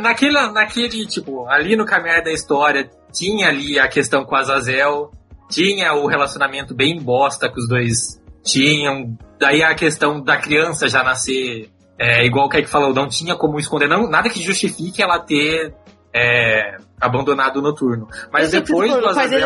naquele, 0.00 0.50
naquele, 0.50 1.06
tipo, 1.06 1.46
ali 1.48 1.76
no 1.76 1.86
caminhar 1.86 2.22
da 2.22 2.32
história, 2.32 2.90
tinha 3.12 3.48
ali 3.48 3.78
a 3.78 3.86
questão 3.88 4.24
com 4.24 4.34
a 4.34 4.40
Azazel, 4.40 5.10
tinha 5.48 5.92
o 5.94 6.06
relacionamento 6.08 6.74
bem 6.74 7.00
bosta 7.00 7.48
que 7.48 7.58
os 7.60 7.68
dois 7.68 8.20
tinham. 8.44 9.16
Daí 9.38 9.62
a 9.62 9.74
questão 9.74 10.20
da 10.20 10.36
criança 10.36 10.88
já 10.88 11.04
nascer, 11.04 11.70
é, 11.98 12.24
igual 12.26 12.46
o 12.46 12.48
Kaique 12.48 12.68
falou, 12.68 12.92
não 12.94 13.08
tinha 13.08 13.34
como 13.36 13.58
esconder, 13.58 13.88
não, 13.88 14.08
nada 14.08 14.28
que 14.28 14.42
justifique 14.42 15.02
ela 15.02 15.18
ter 15.18 15.74
é, 16.14 16.76
abandonado 17.00 17.58
o 17.58 17.62
noturno. 17.62 18.08
Mas 18.32 18.52
Eu 18.52 18.62
que 18.62 18.66
depois 18.68 18.90
do 19.00 19.06
Azazel. 19.08 19.40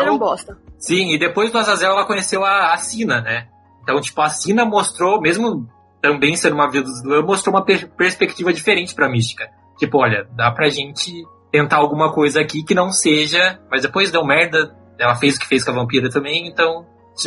Sim, 0.77 1.13
e 1.13 1.19
depois 1.19 1.51
do 1.51 1.57
Azazel 1.57 1.91
ela 1.91 2.05
conheceu 2.05 2.43
a, 2.45 2.73
a 2.73 2.77
Sina, 2.77 3.21
né? 3.21 3.47
Então, 3.83 3.99
tipo, 3.99 4.21
a 4.21 4.29
Sina 4.29 4.63
mostrou, 4.65 5.19
mesmo 5.21 5.67
também 6.01 6.35
sendo 6.35 6.53
uma 6.55 6.69
vilã, 6.69 7.21
mostrou 7.23 7.53
uma 7.55 7.63
per- 7.65 7.89
perspectiva 7.95 8.53
diferente 8.53 8.93
pra 8.95 9.09
mística. 9.09 9.49
Tipo, 9.77 9.99
olha, 9.99 10.27
dá 10.35 10.51
pra 10.51 10.69
gente 10.69 11.11
tentar 11.51 11.77
alguma 11.77 12.11
coisa 12.13 12.39
aqui 12.41 12.63
que 12.63 12.73
não 12.75 12.91
seja. 12.91 13.59
Mas 13.69 13.81
depois 13.81 14.11
deu 14.11 14.23
merda, 14.25 14.75
ela 14.99 15.15
fez 15.15 15.35
o 15.35 15.39
que 15.39 15.47
fez 15.47 15.63
com 15.63 15.71
a 15.71 15.75
vampira 15.75 16.09
também, 16.09 16.47
então 16.47 16.85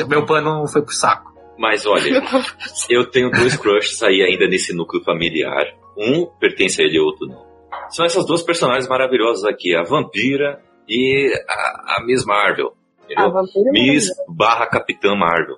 meu 0.09 0.25
pano 0.25 0.67
foi 0.69 0.83
pro 0.83 0.95
saco. 0.95 1.34
Mas 1.59 1.87
olha, 1.87 2.23
eu 2.91 3.09
tenho 3.11 3.31
dois 3.31 3.57
crushes 3.57 4.03
aí 4.03 4.23
ainda 4.23 4.47
nesse 4.47 4.75
núcleo 4.75 5.03
familiar. 5.03 5.65
Um 5.97 6.27
pertence 6.27 6.83
a 6.83 6.85
ele 6.85 6.97
e 6.97 7.01
outro 7.01 7.27
não. 7.27 7.45
São 7.89 8.05
essas 8.05 8.27
duas 8.27 8.43
personagens 8.43 8.89
maravilhosas 8.89 9.45
aqui, 9.45 9.75
a 9.75 9.83
Vampira 9.83 10.61
e 10.89 11.33
a, 11.49 11.97
a 11.97 12.05
Miss 12.05 12.25
Marvel. 12.25 12.75
A 13.17 13.27
Entendeu? 13.27 13.39
é 13.39 13.71
Miss 13.71 14.09
barra 14.29 14.67
Capitã 14.67 15.15
Marvel. 15.15 15.57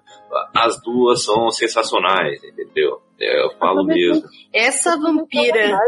As 0.54 0.80
duas 0.82 1.24
são 1.24 1.48
sensacionais, 1.50 2.42
entendeu? 2.42 3.00
Eu 3.18 3.50
falo 3.58 3.84
mesmo. 3.84 4.28
Essa 4.52 4.98
vampira 4.98 5.78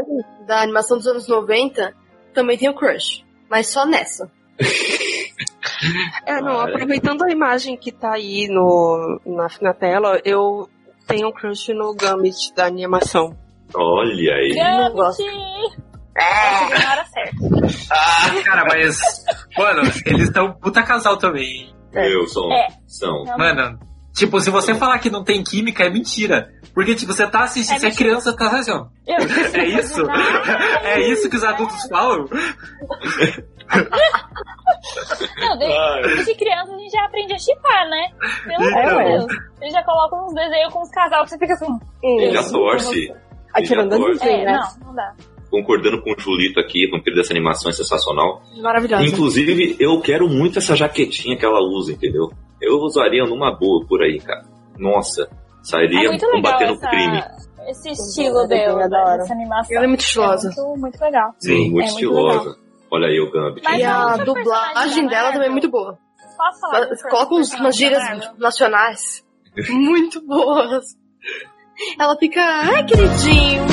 da 0.46 0.62
animação 0.62 0.96
dos 0.96 1.06
anos 1.06 1.28
90 1.28 1.94
também 2.32 2.56
tem 2.56 2.70
o 2.70 2.74
crush. 2.74 3.24
Mas 3.50 3.68
só 3.68 3.84
nessa. 3.84 4.30
É, 6.26 6.40
não, 6.40 6.60
aproveitando 6.60 7.22
a 7.24 7.30
imagem 7.30 7.76
que 7.76 7.90
tá 7.92 8.12
aí 8.14 8.46
no, 8.48 9.20
na, 9.26 9.48
na 9.60 9.74
tela, 9.74 10.20
eu 10.24 10.68
tenho 11.06 11.28
um 11.28 11.32
crush 11.32 11.72
no 11.72 11.94
Gambit 11.94 12.54
da 12.54 12.66
animação. 12.66 13.36
Olha 13.74 14.34
aí. 14.34 14.54
Não 14.56 14.92
gosto. 14.92 15.22
É, 15.22 16.78
na 16.78 16.90
hora 16.92 17.04
certa. 17.06 17.36
Ah, 17.90 18.42
cara, 18.44 18.64
mas. 18.66 18.98
Mano, 19.56 19.82
eles 20.06 20.24
estão 20.28 20.52
puta 20.52 20.82
casal 20.82 21.16
também. 21.16 21.44
hein? 21.44 21.74
Eu 21.94 22.26
são. 22.26 22.52
É. 22.52 22.66
São. 22.86 23.24
Mano, 23.36 23.78
tipo, 24.14 24.40
se 24.40 24.50
você 24.50 24.74
falar 24.74 24.98
que 24.98 25.10
não 25.10 25.22
tem 25.22 25.42
química, 25.44 25.84
é 25.84 25.90
mentira. 25.90 26.50
Porque, 26.74 26.94
tipo, 26.94 27.12
você 27.12 27.26
tá 27.26 27.44
assistindo, 27.44 27.76
É 27.76 27.78
você 27.80 27.86
é 27.88 27.90
criança, 27.92 28.36
tá 28.36 28.48
assim, 28.58 28.70
ó. 28.70 28.86
Eu 29.06 29.16
É 29.60 29.66
isso? 29.66 30.02
É 30.84 31.00
isso 31.10 31.28
que 31.30 31.36
os 31.36 31.44
adultos 31.44 31.86
falam? 31.88 32.26
Não, 35.40 35.58
desde, 35.58 36.14
desde 36.14 36.34
criança 36.34 36.74
a 36.74 36.78
gente 36.78 36.90
já 36.90 37.04
aprende 37.04 37.32
a 37.34 37.38
chipar, 37.38 37.88
né? 37.88 38.08
Pelo 38.44 38.56
amor 38.68 38.82
Então. 38.82 38.98
de 38.98 39.04
Deus. 39.26 39.26
Eles 39.60 39.72
já 39.74 39.82
colocam 39.84 40.26
uns 40.26 40.34
desenhos 40.34 40.72
com 40.72 40.82
os 40.82 40.90
casal 40.90 41.24
que 41.24 41.30
você 41.30 41.38
fica 41.38 41.52
assim. 41.54 41.72
Hum, 42.04 42.30
Já 42.32 42.50
torce. 42.50 43.12
Atirando 43.54 43.94
as 43.94 44.00
torce. 44.00 44.28
É, 44.28 44.44
né? 44.44 44.60
não, 44.80 44.86
não 44.88 44.94
dá. 44.94 45.12
Concordando 45.50 46.02
com 46.02 46.12
o 46.12 46.18
Julito 46.20 46.60
aqui, 46.60 46.88
vampiro 46.90 47.16
dessa 47.16 47.32
animação 47.32 47.70
é 47.70 47.72
sensacional. 47.74 48.42
Maravilhosa. 48.60 49.02
Inclusive, 49.04 49.76
eu 49.80 49.98
quero 50.00 50.28
muito 50.28 50.58
essa 50.58 50.76
jaquetinha 50.76 51.36
que 51.38 51.44
ela 51.44 51.60
usa, 51.60 51.92
entendeu? 51.92 52.30
Eu 52.60 52.76
usaria 52.80 53.24
numa 53.24 53.50
boa 53.56 53.84
por 53.88 54.02
aí, 54.02 54.18
cara. 54.20 54.42
Nossa, 54.78 55.22
É 55.22 55.28
sairia 55.62 56.10
muito 56.10 56.26
legal 56.26 56.32
combatendo 56.42 56.72
o 56.72 56.74
essa, 56.76 56.88
crime. 56.90 57.22
esse 57.68 57.90
estilo 57.90 58.46
dela, 58.46 58.84
adoro. 58.84 59.18
dessa 59.18 59.32
animação. 59.32 59.74
Ela 59.76 59.84
é 59.84 59.88
muito 59.88 60.00
estilosa. 60.00 60.50
É 60.50 60.60
muito, 60.62 60.80
muito 60.80 61.00
legal. 61.00 61.30
Sim, 61.38 61.52
É 61.52 61.56
muito 61.58 61.72
muito 61.72 61.86
estilosa. 61.88 62.56
Olha 62.90 63.08
aí 63.08 63.20
o 63.20 63.30
Gambit. 63.30 63.64
Mas 63.64 63.78
E 63.80 63.84
a 63.84 64.16
dublagem 64.16 65.06
dela 65.08 65.32
também 65.32 65.48
é 65.48 65.50
muito 65.52 65.68
boa. 65.70 65.98
Posso 66.36 66.60
falar? 66.60 66.86
Coloca 67.10 67.34
uns, 67.34 67.52
umas 67.54 67.76
gírias 67.76 68.02
nacionais 68.38 69.24
muito 69.68 70.20
boas. 70.24 70.84
Ela 71.98 72.16
fica, 72.16 72.40
ai, 72.40 72.84
queridinho. 72.84 73.66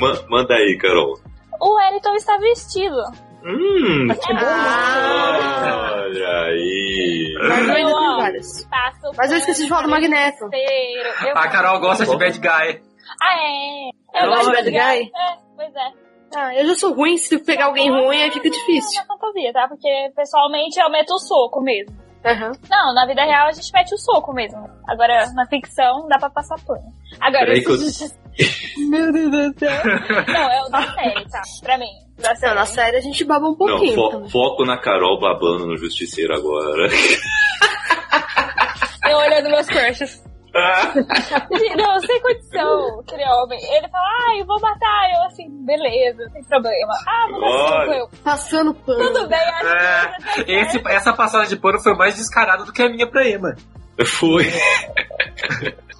Ma- 0.00 0.22
manda 0.28 0.54
aí, 0.54 0.76
Carol. 0.78 1.18
O 1.60 1.74
Wellington 1.76 2.14
está 2.16 2.36
vestido. 2.38 2.96
Hum, 3.44 4.08
Ah, 4.38 5.92
olha 6.04 6.38
aí. 6.46 7.34
mas 7.40 7.68
eu 7.68 7.74
ainda 7.74 7.74
tenho 7.74 8.16
várias. 8.16 8.68
Mas 9.16 9.32
eu 9.32 9.38
esqueci 9.38 9.62
de 9.64 9.68
falar 9.68 9.82
do 9.82 9.88
Magneto. 9.90 10.48
A 11.34 11.48
Carol 11.48 11.80
gosta 11.80 12.04
de 12.06 12.16
bad 12.16 12.38
guy. 12.38 12.80
Ah, 13.20 13.34
é. 13.38 13.88
Eu 14.22 14.28
gosto 14.28 14.46
gosta 14.46 14.62
de 14.62 14.70
bad 14.70 14.98
guy? 14.98 15.10
É, 15.14 15.36
pois 15.56 15.74
é. 15.74 15.92
Ah, 16.34 16.54
eu 16.54 16.66
já 16.66 16.74
sou 16.76 16.94
ruim, 16.94 17.16
se 17.18 17.34
eu 17.34 17.44
pegar 17.44 17.66
alguém 17.66 17.90
ruim 17.90 18.22
aí 18.22 18.30
fica 18.30 18.48
difícil. 18.48 19.00
Na 19.02 19.06
fantasia, 19.06 19.52
tá? 19.52 19.68
Porque 19.68 19.88
pessoalmente 20.16 20.80
eu 20.80 20.88
meto 20.90 21.10
o 21.12 21.18
soco 21.18 21.60
mesmo. 21.62 21.94
Aham. 22.24 22.52
Não, 22.70 22.94
na 22.94 23.04
vida 23.06 23.24
real 23.24 23.48
a 23.48 23.52
gente 23.52 23.70
mete 23.72 23.92
o 23.94 23.98
soco 23.98 24.32
mesmo. 24.32 24.64
Agora, 24.88 25.26
na 25.34 25.44
ficção, 25.46 26.06
dá 26.08 26.18
pra 26.18 26.30
passar 26.30 26.54
pano. 26.64 26.80
Agora, 27.20 27.46
Peraí 27.46 27.60
que 27.64 27.70
eu- 27.70 28.88
Meu 28.88 29.12
Deus 29.12 29.30
do 29.30 29.58
céu. 29.58 29.70
não, 30.28 30.50
é 30.50 30.62
o 30.62 30.68
da 30.70 30.82
série, 30.94 31.28
tá? 31.28 31.42
Pra 31.62 31.76
mim. 31.78 31.90
Não, 32.28 32.36
série. 32.36 32.54
na 32.54 32.66
série 32.66 32.96
a 32.96 33.00
gente 33.00 33.24
baba 33.24 33.46
um 33.46 33.50
Não, 33.50 33.56
pouquinho. 33.56 33.94
fo- 33.94 34.08
também. 34.10 34.30
foco 34.30 34.64
na 34.64 34.78
Carol 34.78 35.18
babando 35.20 35.66
no 35.66 35.76
Justiceiro 35.76 36.34
agora. 36.34 36.88
Eu 39.08 39.16
olhando 39.18 39.50
meus 39.50 39.66
crushes. 39.66 40.22
Não, 40.54 42.00
sem 42.00 42.20
condição, 42.20 43.00
aquele 43.00 43.24
homem. 43.26 43.58
Ele 43.74 43.88
fala, 43.88 44.04
ah, 44.06 44.36
eu 44.38 44.44
vou 44.46 44.60
matar. 44.60 45.10
Eu 45.16 45.22
assim, 45.24 45.46
beleza, 45.64 46.28
sem 46.30 46.44
problema. 46.44 46.92
Ah, 47.06 47.26
vou. 47.30 47.94
Eu, 47.94 48.08
Passando 48.22 48.74
pano. 48.74 48.98
tudo 49.12 49.28
bem, 49.28 49.38
acho 49.38 49.66
É, 49.66 50.02
tá 50.06 50.18
esse, 50.46 50.82
essa 50.88 51.12
passagem 51.14 51.48
de 51.48 51.56
pano 51.56 51.80
foi 51.80 51.94
mais 51.94 52.16
descarada 52.16 52.64
do 52.64 52.72
que 52.72 52.82
a 52.82 52.88
minha 52.90 53.06
pra 53.06 53.26
Emma. 53.26 53.54
Foi. 54.06 54.44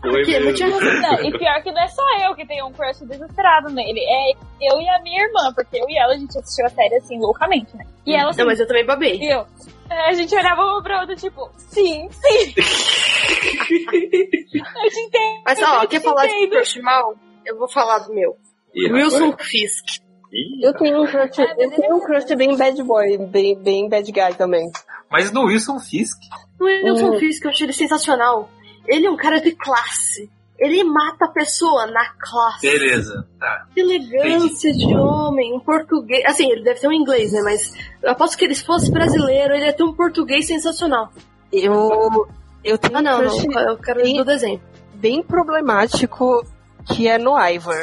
Foi 0.00 0.10
Porque 0.12 0.38
não 0.38 0.54
tinha 0.54 0.68
mesmo. 0.68 0.80
razão. 0.80 1.00
Não, 1.12 1.24
e 1.24 1.38
pior 1.38 1.62
que 1.62 1.72
não 1.72 1.82
é 1.82 1.88
só 1.88 2.02
eu 2.24 2.34
que 2.36 2.46
tenho 2.46 2.66
um 2.66 2.72
crush 2.72 3.00
desesperado 3.04 3.68
nele. 3.70 4.00
É 4.00 4.30
eu 4.72 4.80
e 4.80 4.88
a 4.88 5.00
minha 5.02 5.24
irmã, 5.24 5.52
porque 5.54 5.76
eu 5.76 5.88
e 5.88 5.98
ela 5.98 6.14
a 6.14 6.16
gente 6.18 6.38
assistiu 6.38 6.66
a 6.66 6.68
série 6.70 6.94
assim, 6.96 7.18
loucamente, 7.18 7.76
né? 7.76 7.84
E 8.06 8.14
ela 8.14 8.30
assim, 8.30 8.38
Não, 8.40 8.46
mas 8.46 8.60
eu 8.60 8.66
também 8.68 8.86
babei. 8.86 9.16
e 9.18 9.28
eu. 9.28 9.44
é, 9.90 10.08
A 10.08 10.12
gente 10.12 10.34
olhava 10.36 10.62
uma 10.62 10.82
pra 10.82 11.00
outra, 11.00 11.16
tipo, 11.16 11.50
sim, 11.56 12.08
sim. 12.10 12.54
eu 13.66 14.90
te 14.90 15.00
entendo. 15.00 15.42
Mas 15.44 15.62
ó, 15.62 15.86
quer 15.86 16.00
falar 16.02 16.26
de 16.26 16.32
entendo. 16.34 16.50
crush 16.50 16.80
mal? 16.80 17.14
Eu 17.44 17.58
vou 17.58 17.68
falar 17.68 17.98
do 18.00 18.14
meu. 18.14 18.36
Ih, 18.74 18.92
Wilson. 18.92 19.36
Fisk. 19.38 19.84
Ih, 20.32 20.64
Eu 20.66 20.74
tenho 20.74 21.02
um 21.02 21.06
crush, 21.06 21.40
Ah, 21.40 21.54
eu 21.58 21.70
tenho 21.70 21.96
um 21.96 22.00
crush 22.00 22.34
bem 22.36 22.56
bad 22.56 22.82
boy, 22.82 23.16
bem, 23.18 23.56
bem 23.62 23.88
bad 23.88 24.10
guy 24.10 24.34
também. 24.36 24.70
Mas 25.10 25.30
no 25.30 25.44
Wilson 25.44 25.78
Fisk. 25.78 26.18
O 26.60 26.64
Wilson 26.64 27.14
Hum. 27.14 27.18
Fisk, 27.18 27.44
eu 27.44 27.50
achei 27.50 27.66
ele 27.66 27.72
sensacional. 27.72 28.48
Ele 28.88 29.06
é 29.06 29.10
um 29.10 29.16
cara 29.16 29.40
de 29.40 29.52
classe. 29.52 30.30
Ele 30.58 30.82
mata 30.84 31.26
a 31.26 31.28
pessoa 31.28 31.86
na 31.86 32.04
classe. 32.18 32.62
Beleza. 32.70 33.28
Tá. 33.38 33.66
Que 33.74 33.80
elegância 33.80 34.72
de 34.72 34.94
homem, 34.96 35.52
um 35.54 35.60
português. 35.60 36.24
Assim, 36.24 36.50
ele 36.50 36.62
deve 36.62 36.80
ter 36.80 36.88
um 36.88 36.92
inglês, 36.92 37.30
né? 37.32 37.42
Mas 37.42 37.74
eu 38.02 38.10
aposto 38.10 38.38
que 38.38 38.44
ele 38.46 38.54
fosse 38.54 38.90
brasileiro, 38.90 39.54
ele 39.54 39.66
ia 39.66 39.72
ter 39.74 39.82
um 39.82 39.92
português 39.92 40.46
sensacional. 40.46 41.12
Eu, 41.52 42.26
eu 42.64 42.78
tenho 42.78 42.96
Ah, 42.96 43.02
não, 43.02 43.20
um 43.20 43.24
não. 43.48 43.60
Eu 43.68 43.76
quero 43.76 44.04
Sim. 44.04 44.16
do 44.16 44.24
desenho. 44.24 44.60
bem 44.94 45.22
problemático 45.22 46.42
que 46.86 47.06
é 47.06 47.18
no 47.18 47.36
Ivor, 47.38 47.82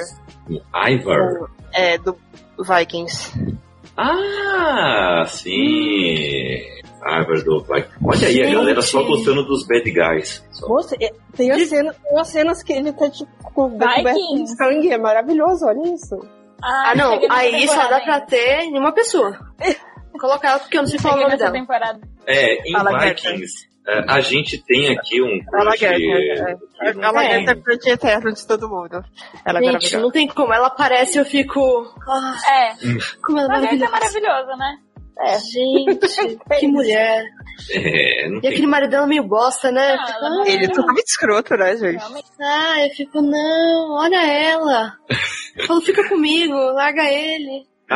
Ivar. 0.89 1.49
é, 1.73 1.97
do 1.99 2.17
Vikings. 2.57 3.31
Ah, 3.95 5.23
sim. 5.27 6.57
Ivar 7.21 7.43
do 7.43 7.63
Vai. 7.63 7.85
Olha 8.03 8.27
aí, 8.27 8.41
a 8.43 8.51
galera 8.53 8.81
só 8.81 9.03
gostando 9.03 9.43
dos 9.45 9.65
bad 9.67 9.89
guys. 9.91 10.43
Só. 10.51 10.67
É- 10.99 11.11
tem 11.35 11.51
as, 11.51 11.67
cenas, 11.67 11.95
tem 11.97 12.19
as 12.19 12.27
cenas 12.27 12.63
que 12.63 12.73
ele 12.73 12.91
tá, 12.93 13.09
tipo, 13.09 13.31
com- 13.43 13.69
coberto 13.71 14.13
de 14.35 14.55
sangue, 14.55 14.91
é 14.91 14.97
maravilhoso, 14.97 15.65
olha 15.65 15.93
isso. 15.93 16.19
Ah, 16.61 16.93
não. 16.95 17.11
cheguei 17.13 17.27
nessa 17.27 17.41
Aí 17.41 17.67
só 17.67 17.87
dá 17.89 17.99
pra 18.01 18.21
ter 18.21 18.61
em 18.61 18.77
uma 18.77 18.91
pessoa. 18.93 19.37
Vou 20.11 20.19
colocar 20.21 20.49
ela 20.51 20.59
porque 20.59 20.77
eu 20.77 20.81
não 20.83 20.89
sei 20.89 20.99
falar 20.99 21.17
o 21.17 21.21
nome 21.23 21.37
dela. 21.37 21.51
temporada. 21.51 21.99
É, 22.27 22.69
em 22.69 22.71
Fala, 22.71 22.99
Vikings, 22.99 23.67
é, 23.87 24.03
a 24.07 24.19
gente 24.21 24.63
tem 24.63 24.95
aqui 24.97 25.21
um 25.21 25.39
Ela 25.59 25.71
crush. 25.71 25.79
que 25.79 26.93
não 26.93 27.03
Ela 27.09 27.23
é 27.25 27.55
crush 27.55 27.87
eterno 27.87 28.31
de 28.31 28.47
todo 28.47 28.69
mundo. 28.69 29.03
Ela 29.43 29.59
é 29.59 29.61
Gente, 29.63 29.73
maravilhosa. 29.73 29.99
não 29.99 30.11
tem 30.11 30.27
como. 30.27 30.53
Ela 30.53 30.67
aparece 30.67 31.17
e 31.17 31.19
eu 31.19 31.25
fico. 31.25 31.59
Ah, 32.07 32.35
É. 32.47 32.73
como 33.25 33.39
ela 33.39 33.57
é 33.57 33.61
Mas 33.61 33.81
é 33.81 33.89
maravilhosa. 33.89 34.55
né? 34.55 34.77
É. 35.19 35.39
Gente, 35.39 36.39
que 36.59 36.67
mulher. 36.67 37.23
É, 37.71 38.27
não 38.29 38.37
E 38.37 38.41
tem 38.41 38.49
aquele 38.51 38.67
marido 38.67 38.89
dela 38.89 39.05
meio 39.07 39.23
bosta, 39.23 39.71
né? 39.71 39.95
Ah, 39.99 40.07
fico, 40.07 40.25
ah, 40.25 40.43
Ele 40.47 40.65
é 40.65 40.69
totalmente 40.69 41.07
escroto, 41.07 41.55
né, 41.55 41.77
gente? 41.77 42.03
Ah, 42.41 42.85
eu 42.85 42.89
fico, 42.95 43.21
não, 43.21 43.91
olha 43.93 44.21
ela. 44.25 44.93
Eu 45.55 45.67
falo, 45.67 45.81
fica 45.81 46.09
comigo, 46.09 46.55
larga 46.55 47.03
ele. 47.03 47.67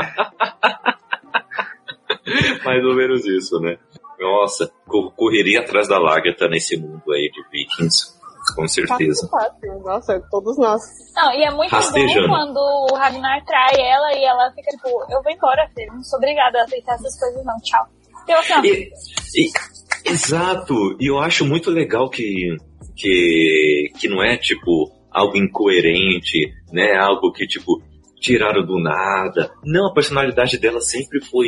mais 2.63 2.85
ou 2.85 2.95
menos 2.95 3.25
isso, 3.25 3.59
né? 3.59 3.77
Nossa, 4.19 4.71
co- 4.85 5.09
correria 5.11 5.61
atrás 5.61 5.87
da 5.87 5.97
Lagertha 5.97 6.47
nesse 6.47 6.77
mundo 6.77 7.01
aí 7.11 7.31
de 7.31 7.41
Vikings, 7.51 8.16
com 8.55 8.67
certeza. 8.67 9.27
Fácil, 9.29 9.51
fácil. 9.59 9.79
Nossa, 9.83 10.21
todos 10.31 10.57
nós. 10.57 10.81
Não, 11.15 11.31
e 11.33 11.43
é 11.43 11.51
muito 11.51 11.71
Rastejando. 11.71 12.27
bom 12.27 12.33
quando 12.35 12.57
o 12.57 12.95
Ragnar 12.95 13.43
trai 13.45 13.75
ela 13.79 14.13
e 14.13 14.23
ela 14.23 14.51
fica 14.53 14.69
tipo, 14.71 14.87
eu 15.11 15.21
vou 15.23 15.31
embora, 15.31 15.69
filho. 15.75 15.93
Não 15.93 16.03
sou 16.03 16.17
obrigada 16.17 16.59
a 16.59 16.63
aceitar 16.63 16.95
essas 16.95 17.19
coisas, 17.19 17.43
não. 17.45 17.57
Tchau. 17.61 17.85
Então, 18.23 18.39
assim, 18.39 18.53
E- 18.67 18.91
e- 19.35 20.11
exato, 20.11 20.73
e 20.99 21.09
eu 21.09 21.17
acho 21.19 21.45
muito 21.45 21.69
legal 21.71 22.09
que, 22.09 22.55
que, 22.95 23.91
que 23.99 24.07
não 24.09 24.23
é 24.23 24.37
tipo 24.37 24.91
algo 25.11 25.37
incoerente, 25.37 26.51
né? 26.71 26.95
Algo 26.97 27.31
que 27.31 27.45
tipo 27.47 27.81
tiraram 28.19 28.65
do 28.65 28.79
nada. 28.79 29.51
Não, 29.63 29.87
a 29.89 29.93
personalidade 29.93 30.57
dela 30.57 30.81
sempre 30.81 31.23
foi 31.25 31.47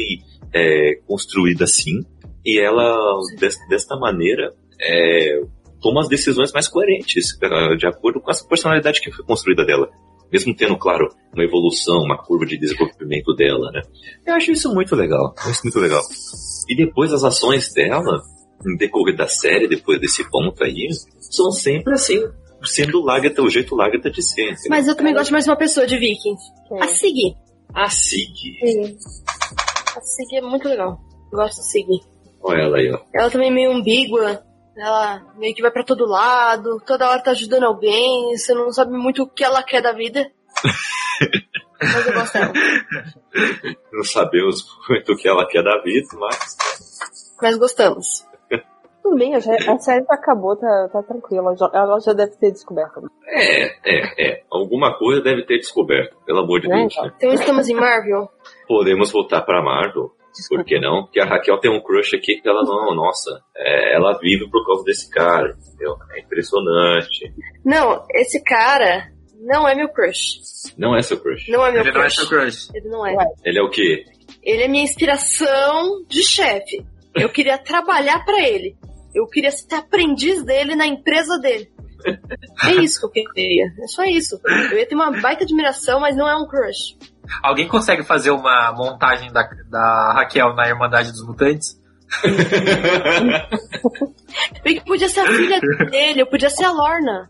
é, 0.53 0.95
construída 1.07 1.63
assim 1.65 1.99
e 2.45 2.59
ela 2.59 2.95
des- 3.37 3.57
desta 3.67 3.95
maneira 3.97 4.53
é, 4.81 5.41
toma 5.81 6.01
as 6.01 6.09
decisões 6.09 6.51
mais 6.51 6.67
coerentes 6.67 7.37
eh, 7.41 7.75
de 7.75 7.87
acordo 7.87 8.19
com 8.19 8.29
essa 8.31 8.45
personalidade 8.45 9.01
que 9.01 9.11
foi 9.11 9.25
construída 9.25 9.65
dela. 9.65 9.89
Mesmo 10.31 10.55
tendo, 10.55 10.77
claro, 10.77 11.07
uma 11.33 11.43
evolução, 11.43 11.97
uma 12.03 12.17
curva 12.17 12.45
de 12.45 12.57
desenvolvimento 12.59 13.33
dela, 13.35 13.71
né? 13.71 13.81
Eu 14.27 14.35
acho 14.35 14.51
isso 14.51 14.71
muito 14.73 14.95
legal. 14.95 15.33
Eu 15.43 15.51
acho 15.51 15.61
muito 15.63 15.79
legal. 15.79 16.01
E 16.69 16.75
depois 16.75 17.11
as 17.11 17.23
ações 17.23 17.73
dela, 17.73 18.21
no 18.63 18.77
decorrer 18.77 19.15
da 19.15 19.27
série, 19.27 19.67
depois 19.67 19.99
desse 19.99 20.29
ponto 20.29 20.63
aí, 20.63 20.87
são 21.19 21.51
sempre 21.51 21.93
assim, 21.93 22.21
sendo 22.63 23.01
Lagertha, 23.03 23.41
o 23.41 23.49
jeito 23.49 23.75
Lagertha 23.75 24.11
de 24.11 24.21
ser. 24.21 24.43
entendeu? 24.51 24.69
Mas 24.69 24.87
eu 24.87 24.95
também 24.95 25.13
gosto 25.13 25.27
de 25.27 25.31
mais 25.31 25.47
uma 25.47 25.55
pessoa 25.55 25.87
de 25.87 25.97
Vikings. 25.97 26.43
A 26.79 26.87
Sig. 26.87 27.35
A 27.73 27.89
Sig. 27.89 28.27
Sim. 28.63 28.97
A 29.97 30.01
Sig 30.01 30.37
é 30.37 30.41
muito 30.41 30.67
legal. 30.67 30.99
Gosto 31.31 31.57
da 31.57 31.63
Sig. 31.63 31.85
Olha 32.43 32.61
ela 32.61 32.77
aí, 32.77 32.91
ó. 32.91 32.99
Ela 33.15 33.31
também 33.31 33.49
é 33.49 33.51
meio 33.53 33.71
ambígua. 33.71 34.43
Ela 34.79 35.21
meio 35.35 35.53
que 35.53 35.61
vai 35.61 35.71
pra 35.71 35.83
todo 35.83 36.05
lado, 36.05 36.81
toda 36.85 37.09
hora 37.09 37.21
tá 37.23 37.31
ajudando 37.31 37.63
alguém, 37.65 38.35
você 38.37 38.53
não 38.53 38.71
sabe 38.71 38.91
muito 38.97 39.23
o 39.23 39.27
que 39.29 39.43
ela 39.43 39.61
quer 39.63 39.81
da 39.81 39.91
vida. 39.93 40.31
Mas 41.81 42.07
eu 42.07 42.13
gosto 42.13 42.33
dela. 42.33 42.53
Não 43.93 44.03
sabemos 44.03 44.65
muito 44.89 45.13
o 45.13 45.15
que 45.17 45.27
ela 45.27 45.47
quer 45.47 45.63
da 45.63 45.81
vida, 45.81 46.07
mas. 46.13 46.57
Mas 47.41 47.57
gostamos. 47.57 48.25
Tudo 49.01 49.15
bem, 49.15 49.33
a, 49.33 49.39
sé- 49.41 49.69
a 49.69 49.77
série 49.79 50.05
já 50.05 50.13
acabou, 50.13 50.57
tá, 50.57 50.89
tá 50.91 51.01
tranquila. 51.03 51.53
Ela 51.73 51.99
já 51.99 52.11
deve 52.13 52.35
ter 52.35 52.51
descoberto. 52.51 53.09
É, 53.25 53.65
é, 53.85 54.27
é. 54.31 54.43
Alguma 54.51 54.97
coisa 54.97 55.21
deve 55.21 55.45
ter 55.45 55.57
descoberto, 55.57 56.17
pelo 56.25 56.39
amor 56.39 56.59
de 56.59 56.67
Deus. 56.67 56.93
Né? 57.01 57.11
Então 57.15 57.33
estamos 57.33 57.69
em 57.69 57.75
Marvel. 57.75 58.29
Podemos 58.67 59.09
voltar 59.11 59.41
pra 59.43 59.63
Marvel. 59.63 60.11
Por 60.47 60.63
que 60.63 60.79
não? 60.79 61.03
Porque 61.03 61.19
a 61.19 61.25
Raquel 61.25 61.57
tem 61.59 61.71
um 61.71 61.81
crush 61.81 62.15
aqui 62.15 62.39
que 62.41 62.47
ela 62.47 62.63
não, 62.63 62.95
nossa, 62.95 63.41
é, 63.55 63.95
ela 63.95 64.17
vive 64.19 64.49
por 64.49 64.65
causa 64.65 64.83
desse 64.83 65.09
cara, 65.09 65.55
entendeu? 65.67 65.95
É 66.15 66.21
impressionante. 66.21 67.33
Não, 67.65 68.03
esse 68.13 68.41
cara 68.43 69.11
não 69.39 69.67
é 69.67 69.75
meu 69.75 69.89
crush. 69.89 70.73
Não 70.77 70.95
é 70.95 71.01
seu 71.01 71.19
crush. 71.19 71.49
Não 71.49 71.65
é 71.65 71.71
meu 71.71 71.81
Ele 71.81 71.91
não 71.91 72.01
é 72.01 72.03
crush. 72.03 72.15
seu 72.15 72.27
crush. 72.27 72.69
Ele 72.73 72.89
não 72.89 73.05
é. 73.05 73.15
Ele 73.43 73.59
é 73.59 73.63
o 73.63 73.69
quê? 73.69 74.05
Ele 74.43 74.63
é 74.63 74.67
minha 74.67 74.83
inspiração 74.83 76.03
de 76.07 76.23
chefe. 76.23 76.85
Eu 77.15 77.29
queria 77.29 77.57
trabalhar 77.57 78.23
pra 78.23 78.39
ele. 78.47 78.75
Eu 79.13 79.25
queria 79.27 79.51
ser 79.51 79.73
aprendiz 79.75 80.43
dele 80.43 80.75
na 80.75 80.85
empresa 80.85 81.37
dele. 81.39 81.69
É 82.63 82.71
isso 82.75 82.99
que 83.11 83.19
eu 83.19 83.25
queria. 83.33 83.65
É 83.81 83.87
só 83.87 84.03
isso. 84.03 84.39
Eu 84.71 84.77
ia 84.77 84.85
ter 84.87 84.95
uma 84.95 85.11
baita 85.19 85.43
admiração, 85.43 85.99
mas 85.99 86.15
não 86.15 86.27
é 86.29 86.35
um 86.35 86.47
crush. 86.47 86.95
Alguém 87.43 87.67
consegue 87.67 88.03
fazer 88.03 88.31
uma 88.31 88.73
montagem 88.73 89.31
da, 89.31 89.47
da 89.69 90.13
Raquel 90.13 90.55
na 90.55 90.67
Irmandade 90.67 91.11
dos 91.11 91.25
Mutantes? 91.25 91.79
Bem 94.63 94.75
que 94.75 94.85
podia 94.85 95.07
ser 95.07 95.21
a 95.21 95.27
filha 95.27 95.59
dele, 95.89 96.21
eu 96.21 96.27
podia 96.27 96.49
ser 96.49 96.65
a 96.65 96.71
Lorna. 96.71 97.29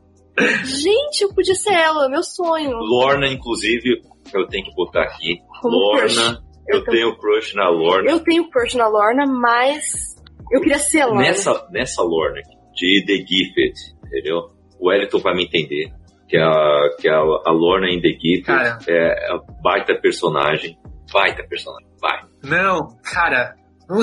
Gente, 0.64 1.22
eu 1.22 1.34
podia 1.34 1.56
ser 1.56 1.74
ela, 1.74 2.10
meu 2.10 2.24
sonho. 2.24 2.72
Lorna, 2.72 3.28
inclusive, 3.28 4.02
eu 4.34 4.48
tenho 4.48 4.64
que 4.66 4.74
botar 4.74 5.04
aqui. 5.04 5.40
Como 5.62 5.98
crush. 5.98 6.16
Lorna, 6.16 6.42
eu, 6.68 6.78
Eu 6.78 6.84
tenho 6.86 7.18
crush 7.18 7.54
na 7.56 7.70
Lorna. 7.70 8.10
Eu 8.10 8.20
tenho 8.22 8.50
crush 8.50 8.76
na 8.76 8.88
Lorna, 8.88 9.26
mas 9.26 10.16
eu 10.52 10.62
queria 10.62 10.80
ser 10.80 11.02
a 11.02 11.08
Lorna. 11.08 11.24
Nessa, 11.24 11.68
nessa 11.72 12.02
Lorna 12.02 12.40
aqui, 12.40 12.56
de 12.74 13.04
The 13.06 13.18
Gifted, 13.26 13.74
entendeu? 14.06 14.52
O 14.80 14.88
Wellington 14.88 15.20
vai 15.20 15.36
me 15.36 15.44
entender. 15.46 15.92
Que 16.30 16.38
a, 16.38 16.90
que 17.00 17.10
a, 17.10 17.18
a 17.18 17.52
Lorna 17.52 17.88
em 17.90 18.00
The 18.00 18.44
Cara. 18.46 18.78
é 18.88 19.34
a 19.34 19.40
baita 19.62 19.96
personagem. 19.96 20.78
Baita 21.12 21.44
personagem. 21.50 21.88
Vai. 22.00 22.22
Não, 22.44 22.96
cara. 23.04 23.56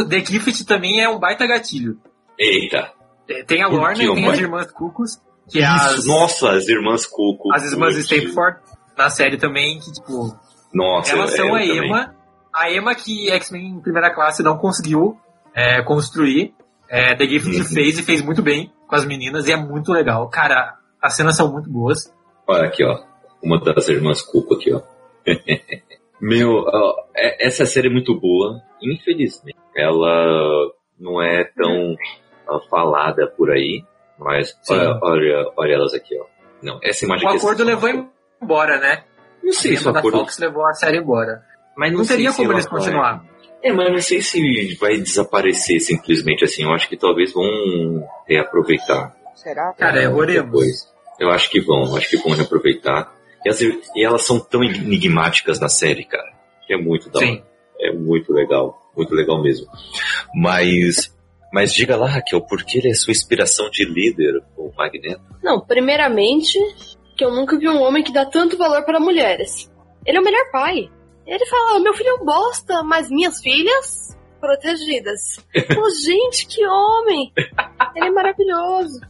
The 0.09 0.19
Gift 0.25 0.67
também 0.67 1.01
é 1.01 1.09
um 1.09 1.21
baita 1.21 1.47
gatilho. 1.47 1.99
Eita. 2.39 2.91
É, 3.29 3.45
Tem 3.45 3.63
a 3.63 3.69
Lorna 3.69 4.03
e 4.03 4.13
tem 4.15 4.29
as 4.29 4.39
irmãs 4.39 4.73
Cucos, 4.73 5.21
que 5.49 5.61
é 5.61 5.63
Isso, 5.63 5.99
as, 6.01 6.07
Nossa, 6.07 6.51
as 6.53 6.69
irmãs 6.69 7.07
Cuco. 7.07 7.55
as 7.55 7.71
irmãs. 7.73 7.97
Stapleton 7.97 8.61
na 8.99 9.09
série 9.11 9.37
também, 9.37 9.79
que 9.79 9.93
tipo, 9.93 10.37
Nossa, 10.75 11.13
elas 11.13 11.31
são 11.33 11.55
a 11.55 11.59
também. 11.61 11.87
Emma. 11.87 12.15
A 12.55 12.73
Emma 12.73 12.95
que 12.95 13.31
X-Men 13.31 13.67
em 13.67 13.81
primeira 13.81 14.13
classe 14.13 14.43
não 14.43 14.57
conseguiu 14.59 15.17
é, 15.55 15.81
construir. 15.83 16.55
É, 16.89 17.15
The 17.15 17.25
Gift 17.27 17.57
Uhum. 17.57 17.65
fez 17.65 17.99
e 17.99 18.03
fez 18.03 18.23
muito 18.23 18.43
bem 18.43 18.73
com 18.89 18.95
as 18.97 19.05
meninas 19.05 19.47
e 19.47 19.53
é 19.53 19.57
muito 19.57 19.93
legal. 19.93 20.29
Cara, 20.29 20.75
as 21.03 21.15
cenas 21.17 21.37
são 21.37 21.53
muito 21.53 21.71
boas. 21.71 22.13
Olha 22.47 22.65
aqui, 22.67 22.85
ó. 22.85 22.99
Uma 23.43 23.61
das 23.61 23.89
irmãs 23.89 24.23
Cuco 24.23 24.55
aqui, 24.55 24.73
ó. 24.73 24.81
Meu, 26.21 26.65
ó, 26.67 26.95
é- 27.15 27.47
essa 27.47 27.67
série 27.67 27.89
é 27.89 27.93
muito 27.93 28.19
boa. 28.19 28.61
Infelizmente, 28.83 29.59
ela 29.77 30.71
não 30.99 31.21
é 31.23 31.45
tão 31.57 31.95
ó, 32.49 32.61
falada 32.71 33.27
por 33.37 33.51
aí. 33.51 33.85
Mas 34.19 34.57
olha, 34.71 34.99
olha, 35.03 35.53
olha 35.57 35.75
elas 35.75 35.93
aqui, 35.93 36.19
ó. 36.19 36.25
Não, 36.63 36.79
essa 36.83 37.05
imagem 37.05 37.27
O 37.27 37.29
aqui. 37.31 37.39
acordo 37.39 37.65
levou 37.65 37.91
embora, 38.43 38.79
né? 38.79 39.05
Não 39.43 39.51
A 39.51 39.53
sei 39.53 39.77
se 39.77 39.87
o 39.87 39.91
acordo. 39.91 40.19
Fox 40.19 40.39
levou 40.39 40.67
a 40.67 40.73
série 40.73 40.99
embora. 40.99 41.43
Mas 41.77 41.93
Não 41.93 42.03
sei 42.05 42.17
teria 42.17 42.33
como 42.33 42.53
eles 42.53 42.65
vai- 42.65 42.73
continuar. 42.79 43.25
É, 43.63 43.73
mas 43.73 43.87
eu 43.87 43.93
não 43.93 44.01
sei 44.01 44.23
se 44.23 44.75
vai 44.77 44.97
desaparecer 44.97 45.81
simplesmente 45.81 46.45
assim. 46.45 46.63
Eu 46.63 46.71
acho 46.73 46.89
que 46.89 46.97
talvez 46.97 47.33
vão 47.35 47.45
reaproveitar. 48.27 49.15
Será? 49.37 49.73
Cara, 49.75 50.03
é 50.03 50.09
oremos. 50.09 50.47
depois. 50.51 50.93
Eu 51.21 51.31
acho 51.31 51.49
que 51.51 51.61
vão, 51.61 51.95
acho 51.97 52.09
que 52.11 52.17
vão 52.17 52.33
reaproveitar. 52.37 53.15
E, 53.45 53.49
as- 53.49 53.61
e 53.61 54.05
elas 54.05 54.27
são 54.27 54.41
tão 54.41 54.65
enigmáticas 54.65 55.61
na 55.61 55.69
série, 55.69 56.05
cara. 56.05 56.29
Que 56.67 56.75
é 56.75 56.77
muito 56.77 57.09
da 57.11 57.19
hora. 57.21 57.27
Sim. 57.29 57.43
É 57.81 57.93
muito 57.93 58.33
legal. 58.33 58.91
Muito 58.97 59.15
legal 59.15 59.41
mesmo. 59.43 59.67
Mas. 60.35 61.15
Mas 61.53 61.73
diga 61.73 61.97
lá, 61.97 62.07
Raquel, 62.09 62.41
por 62.43 62.65
que 62.65 62.79
ele 62.79 62.91
é 62.91 62.95
sua 62.95 63.13
inspiração 63.13 63.71
de 63.71 63.85
líder, 63.85 64.43
o 64.57 64.71
Magneto? 64.77 65.23
Não, 65.43 65.61
primeiramente, 65.61 66.59
que 67.17 67.25
eu 67.25 67.31
nunca 67.31 67.57
vi 67.57 67.69
um 67.69 67.81
homem 67.81 68.03
que 68.03 68.13
dá 68.13 68.27
tanto 68.27 68.59
valor 68.59 68.85
para 68.85 68.99
mulheres. 69.01 69.71
Ele 70.05 70.19
é 70.19 70.21
o 70.21 70.25
melhor 70.25 70.51
pai. 70.51 70.91
Ele 71.27 71.47
fala, 71.47 71.81
meu 71.81 71.95
filho 71.95 72.11
é 72.11 72.15
um 72.15 72.25
bosta, 72.25 72.83
mas 72.83 73.09
minhas 73.11 73.41
filhas 73.41 74.17
protegidas. 74.41 75.37
Pô, 75.75 75.89
gente, 76.05 76.47
que 76.47 76.67
homem! 76.67 77.33
Ele 77.95 78.07
é 78.07 78.11
maravilhoso. 78.11 79.01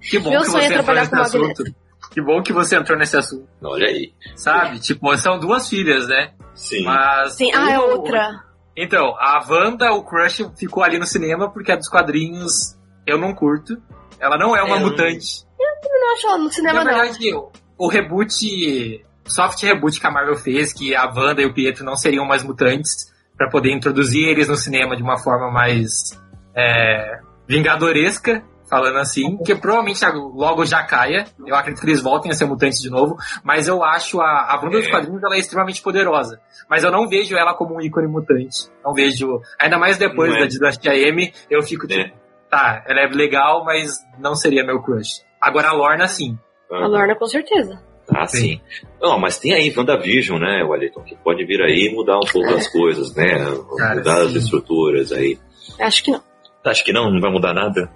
Que 0.00 0.18
bom 0.18 0.30
Meu 0.30 0.40
que 0.40 0.46
sonho 0.46 0.58
é 0.64 0.66
você 0.68 0.74
entrou 0.74 0.84
trabalhar 0.84 1.00
nesse 1.02 1.10
com 1.16 1.20
assunto. 1.22 1.74
Que 2.12 2.20
bom 2.22 2.42
que 2.42 2.52
você 2.52 2.76
entrou 2.76 2.98
nesse 2.98 3.16
assunto. 3.16 3.48
Olha 3.62 3.88
aí. 3.88 4.12
Sabe? 4.36 4.78
Tipo, 4.78 5.16
são 5.16 5.38
duas 5.38 5.68
filhas, 5.68 6.06
né? 6.06 6.32
Sim. 6.54 6.84
Mas. 6.84 7.34
Sim, 7.36 7.50
ah, 7.54 7.70
é 7.72 7.78
outra. 7.78 8.44
Então, 8.76 9.14
a 9.18 9.44
Wanda, 9.48 9.92
o 9.92 10.04
crush 10.04 10.44
ficou 10.56 10.82
ali 10.82 10.98
no 10.98 11.06
cinema 11.06 11.50
porque 11.50 11.72
a 11.72 11.76
dos 11.76 11.88
quadrinhos 11.88 12.76
eu 13.06 13.18
não 13.18 13.34
curto. 13.34 13.76
Ela 14.20 14.36
não 14.36 14.56
é 14.56 14.62
uma 14.62 14.76
não- 14.78 14.86
mutante. 14.88 15.44
Eu 15.58 16.00
não 16.00 16.12
acho 16.12 16.26
ela 16.26 16.38
no 16.38 16.52
cinema, 16.52 16.84
Na 16.84 16.92
não. 16.92 16.98
verdade, 17.00 17.34
o, 17.34 17.50
o 17.78 17.88
reboot, 17.88 19.04
soft 19.26 19.62
reboot 19.62 19.98
que 20.00 20.06
a 20.06 20.10
Marvel 20.10 20.36
fez, 20.36 20.72
que 20.72 20.94
a 20.94 21.06
Wanda 21.06 21.40
e 21.42 21.46
o 21.46 21.54
Pietro 21.54 21.84
não 21.84 21.96
seriam 21.96 22.24
mais 22.26 22.42
mutantes, 22.44 23.12
pra 23.36 23.48
poder 23.48 23.72
introduzir 23.72 24.28
eles 24.28 24.48
no 24.48 24.56
cinema 24.56 24.96
de 24.96 25.02
uma 25.02 25.18
forma 25.18 25.50
mais 25.50 26.18
é, 26.56 27.18
vingadoresca, 27.48 28.42
falando 28.74 28.98
assim, 28.98 29.36
que 29.44 29.54
provavelmente 29.54 30.04
logo 30.34 30.64
já 30.64 30.82
caia. 30.82 31.26
Eu 31.46 31.54
acredito 31.54 31.80
que 31.80 31.86
eles 31.86 32.02
voltem 32.02 32.32
a 32.32 32.34
ser 32.34 32.44
mutantes 32.44 32.80
de 32.80 32.90
novo, 32.90 33.16
mas 33.44 33.68
eu 33.68 33.84
acho 33.84 34.20
a, 34.20 34.52
a 34.52 34.56
dos 34.56 34.84
É. 34.84 34.90
quadrinhos 34.90 35.22
ela 35.22 35.36
é 35.36 35.38
extremamente 35.38 35.80
poderosa. 35.80 36.40
Mas 36.68 36.82
eu 36.82 36.90
não 36.90 37.08
vejo 37.08 37.36
ela 37.36 37.54
como 37.54 37.76
um 37.76 37.80
ícone 37.80 38.08
mutante. 38.08 38.68
Não 38.84 38.92
vejo. 38.92 39.40
Ainda 39.60 39.78
mais 39.78 39.96
depois 39.96 40.34
é. 40.34 40.40
da 40.40 40.46
Dinastia 40.46 40.92
M, 41.08 41.32
eu 41.48 41.62
fico 41.62 41.86
tipo, 41.86 42.00
É. 42.00 42.12
tá, 42.50 42.82
ela 42.88 43.02
é 43.02 43.06
legal, 43.06 43.64
mas 43.64 43.92
não 44.18 44.34
seria 44.34 44.64
meu 44.64 44.82
crush. 44.82 45.22
Agora 45.40 45.68
a 45.68 45.72
Lorna, 45.72 46.08
sim. 46.08 46.36
A 46.68 46.88
Lorna, 46.88 47.14
com 47.14 47.26
certeza. 47.26 47.80
Ah, 48.12 48.26
sim. 48.26 48.60
Não, 49.00 49.20
mas 49.20 49.38
tem 49.38 49.54
aí 49.54 49.72
WandaVision, 49.74 50.40
né, 50.40 50.64
Wellington, 50.64 51.02
que 51.04 51.16
pode 51.16 51.44
vir 51.46 51.62
aí 51.62 51.86
e 51.86 51.94
mudar 51.94 52.16
um 52.16 52.32
pouco 52.32 52.52
as 52.54 52.66
coisas, 52.68 53.14
né? 53.14 53.38
Cara, 53.78 53.94
mudar 53.94 54.20
as 54.22 54.32
sim. 54.32 54.38
estruturas 54.38 55.12
aí. 55.12 55.38
Acho 55.80 56.02
que 56.02 56.10
não. 56.10 56.22
Acho 56.66 56.84
que 56.84 56.92
não, 56.92 57.10
não 57.10 57.20
vai 57.20 57.30
mudar 57.30 57.54
nada. 57.54 57.88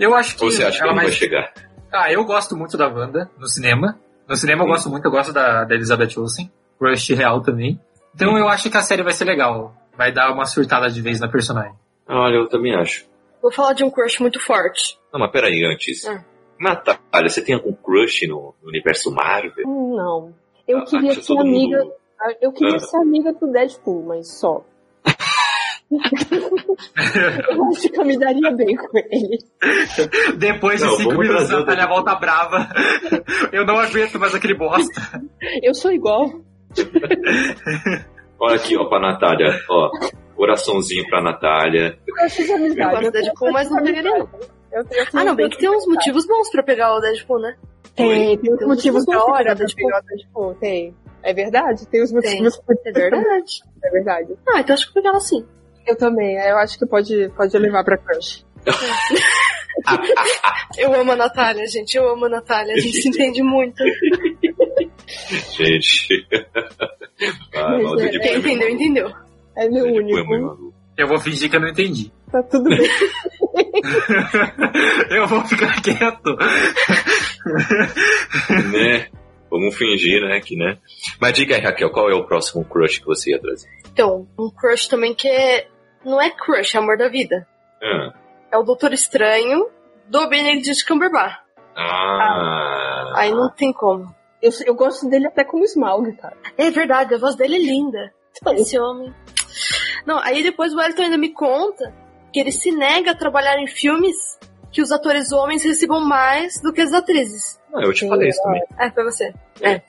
Eu 0.00 0.14
acho 0.14 0.36
que 0.36 0.44
Ou 0.44 0.50
você 0.50 0.64
acha 0.64 0.78
que 0.78 0.82
ela 0.82 0.92
não 0.92 0.96
vai 0.96 1.04
mais- 1.04 1.14
chegar? 1.16 1.52
Ah, 1.92 2.10
eu 2.10 2.24
gosto 2.24 2.56
muito 2.56 2.76
da 2.76 2.88
Wanda 2.88 3.30
no 3.38 3.46
cinema. 3.46 3.98
No 4.28 4.34
cinema 4.36 4.64
eu 4.64 4.68
gosto 4.68 4.88
muito, 4.88 5.04
eu 5.04 5.10
gosto 5.10 5.32
da, 5.32 5.64
da 5.64 5.74
Elizabeth 5.74 6.18
Olsen. 6.18 6.50
Crush 6.78 7.10
real 7.14 7.42
também. 7.42 7.78
Então 8.14 8.38
eu 8.38 8.48
acho 8.48 8.70
que 8.70 8.76
a 8.76 8.82
série 8.82 9.02
vai 9.02 9.12
ser 9.12 9.24
legal. 9.26 9.74
Vai 9.96 10.10
dar 10.10 10.32
uma 10.32 10.46
surtada 10.46 10.88
de 10.88 11.02
vez 11.02 11.20
na 11.20 11.28
personagem. 11.28 11.74
Olha, 12.08 12.36
eu 12.36 12.48
também 12.48 12.74
acho. 12.74 13.04
Vou 13.42 13.52
falar 13.52 13.74
de 13.74 13.84
um 13.84 13.90
crush 13.90 14.20
muito 14.20 14.40
forte. 14.40 14.98
Não, 15.12 15.20
mas 15.20 15.30
peraí, 15.30 15.64
antes. 15.64 16.06
Ah. 16.06 16.24
Natália, 16.58 17.28
você 17.28 17.42
tem 17.42 17.54
algum 17.54 17.72
crush 17.72 18.26
no, 18.26 18.54
no 18.62 18.68
universo 18.68 19.10
Marvel? 19.12 19.64
Hum, 19.66 19.96
Não. 19.96 20.34
Eu 20.68 20.78
Ah, 20.78 20.84
queria 20.84 21.14
ser 21.14 21.38
amiga. 21.38 21.78
mundo- 21.84 21.92
Eu 22.40 22.52
queria 22.52 22.76
Ah. 22.76 22.80
ser 22.80 22.96
amiga 22.98 23.32
do 23.32 23.50
Deadpool, 23.50 24.04
mas 24.06 24.38
só. 24.38 24.62
Eu 25.90 27.64
acho 27.66 27.88
que 27.90 28.00
eu 28.00 28.04
me 28.04 28.18
daria 28.18 28.50
bem 28.52 28.76
com 28.76 28.96
ele. 28.96 29.38
Depois 30.36 30.80
Não, 30.80 30.90
de 30.90 30.96
cinco 30.98 31.10
minutos 31.18 31.48
trazer 31.48 31.54
a 31.54 31.56
o 31.56 31.60
Natália 31.60 31.86
volta 31.88 32.14
brava. 32.14 32.68
Eu 33.52 33.66
não 33.66 33.78
aguento 33.78 34.18
mais 34.18 34.34
aquele 34.34 34.54
bosta. 34.54 35.20
Eu 35.62 35.74
sou 35.74 35.92
igual. 35.92 36.30
Olha 38.38 38.56
aqui, 38.56 38.76
ó, 38.76 38.84
pra 38.88 39.00
Natália, 39.00 39.48
ó. 39.68 39.90
Coraçãozinho 40.36 41.06
pra 41.08 41.22
Natália. 41.22 41.98
Eu 42.06 42.24
acho 42.24 42.42
de 42.42 42.50
Eu 42.50 42.56
amizade. 42.56 42.90
gosto 42.90 43.10
Deadpool, 43.12 43.52
mas 43.52 43.70
não 43.70 43.82
pegaria 43.82 44.02
não. 44.02 44.28
Ah, 45.12 45.24
não, 45.24 45.34
bem 45.34 45.50
que 45.50 45.58
tem 45.58 45.68
uns 45.68 45.86
motivos 45.86 46.26
bons 46.26 46.48
pra 46.50 46.62
pegar 46.62 46.94
o 46.94 47.00
Deadpool, 47.00 47.40
né? 47.40 47.56
Tem, 47.94 48.38
tem 48.38 48.52
os 48.52 48.58
Tem 48.58 48.66
uns 48.66 48.68
motivos 48.68 49.04
da 49.04 49.12
pra 49.12 49.24
hora, 49.24 49.38
pegar 49.42 49.54
Deadpool. 49.54 49.86
pegar 49.86 49.98
o 49.98 50.02
Deadpool, 50.06 50.54
tem. 50.54 50.94
É 51.22 51.34
verdade? 51.34 51.86
Tem 51.88 52.02
os 52.02 52.12
motivos 52.12 52.56
pra 52.64 52.74
É 52.86 52.92
verdade. 52.92 53.52
É 53.82 53.90
verdade. 53.90 54.34
Ah, 54.46 54.60
então 54.60 54.74
acho 54.74 54.84
que 54.84 54.90
eu 54.90 55.02
pegar 55.02 55.08
ela 55.10 55.20
sim. 55.20 55.42
Eu 55.86 55.96
também, 55.96 56.36
eu 56.36 56.56
acho 56.58 56.78
que 56.78 56.86
pode, 56.86 57.28
pode 57.36 57.56
levar 57.58 57.84
pra 57.84 57.98
crush. 57.98 58.44
Eu 60.76 60.92
amo 60.94 61.12
a 61.12 61.16
Natália, 61.16 61.66
gente. 61.66 61.96
Eu 61.96 62.08
amo 62.12 62.26
a 62.26 62.28
Natália. 62.28 62.74
A 62.74 62.78
gente 62.78 63.00
se 63.00 63.08
entende 63.08 63.42
muito. 63.42 63.82
Gente. 65.56 66.26
ah, 67.54 67.78
Mas 67.82 68.02
é- 68.04 68.18
Quem 68.18 68.36
entendeu, 68.38 68.68
entendeu. 68.68 69.10
É 69.56 69.68
meu 69.68 69.84
Foi, 69.84 69.92
único. 70.02 70.72
Eu 70.96 71.08
vou 71.08 71.18
fingir 71.18 71.50
que 71.50 71.56
eu 71.56 71.60
não 71.60 71.68
entendi. 71.68 72.12
Tá 72.30 72.42
tudo 72.42 72.68
bem. 72.68 72.78
eu 75.10 75.26
vou 75.26 75.44
ficar 75.46 75.80
quieto. 75.82 76.36
né? 78.72 79.06
Vamos 79.50 79.76
fingir, 79.76 80.22
né, 80.22 80.40
que, 80.40 80.56
né? 80.56 80.78
Mas 81.20 81.32
diga 81.34 81.56
aí, 81.56 81.60
Raquel, 81.60 81.90
qual 81.90 82.08
é 82.10 82.14
o 82.14 82.24
próximo 82.24 82.64
crush 82.64 82.98
que 83.00 83.06
você 83.06 83.32
ia 83.32 83.40
trazer? 83.40 83.68
Então, 83.92 84.26
um 84.38 84.50
crush 84.50 84.86
também 84.88 85.14
que 85.14 85.28
é. 85.28 85.66
Não 86.04 86.20
é 86.20 86.30
crush, 86.30 86.74
é 86.74 86.78
amor 86.78 86.96
da 86.96 87.08
vida. 87.08 87.46
Ah, 87.82 88.12
É 88.52 88.56
o 88.56 88.62
Doutor 88.62 88.92
Estranho 88.92 89.66
do 90.08 90.28
Benedict 90.28 90.84
Cumberbatch. 90.86 91.38
ah, 91.76 93.12
Aí 93.16 93.30
não 93.32 93.50
tem 93.50 93.72
como. 93.72 94.14
Eu, 94.40 94.50
eu 94.66 94.74
gosto 94.74 95.08
dele 95.08 95.26
até 95.26 95.44
como 95.44 95.64
Smaug, 95.64 96.10
cara. 96.16 96.36
É 96.56 96.70
verdade, 96.70 97.14
a 97.14 97.18
voz 97.18 97.34
dele 97.36 97.56
é 97.56 97.58
linda. 97.58 98.12
Esse 98.56 98.78
homem. 98.78 99.12
Não, 100.06 100.18
aí 100.20 100.42
depois 100.42 100.72
o 100.72 100.80
Elton 100.80 101.02
ainda 101.02 101.18
me 101.18 101.30
conta 101.32 101.92
que 102.32 102.40
ele 102.40 102.52
se 102.52 102.70
nega 102.72 103.10
a 103.10 103.14
trabalhar 103.16 103.58
em 103.58 103.66
filmes 103.66 104.38
que 104.72 104.80
os 104.82 104.92
atores 104.92 105.32
homens 105.32 105.64
recebam 105.64 106.00
mais 106.00 106.60
do 106.62 106.72
que 106.72 106.80
as 106.80 106.92
atrizes. 106.92 107.58
Ah, 107.74 107.82
eu 107.82 107.92
te 107.92 108.08
falei 108.08 108.28
isso 108.28 108.42
também. 108.42 108.62
É, 108.78 108.90
foi 108.90 109.04
você. 109.04 109.32
É. 109.62 109.80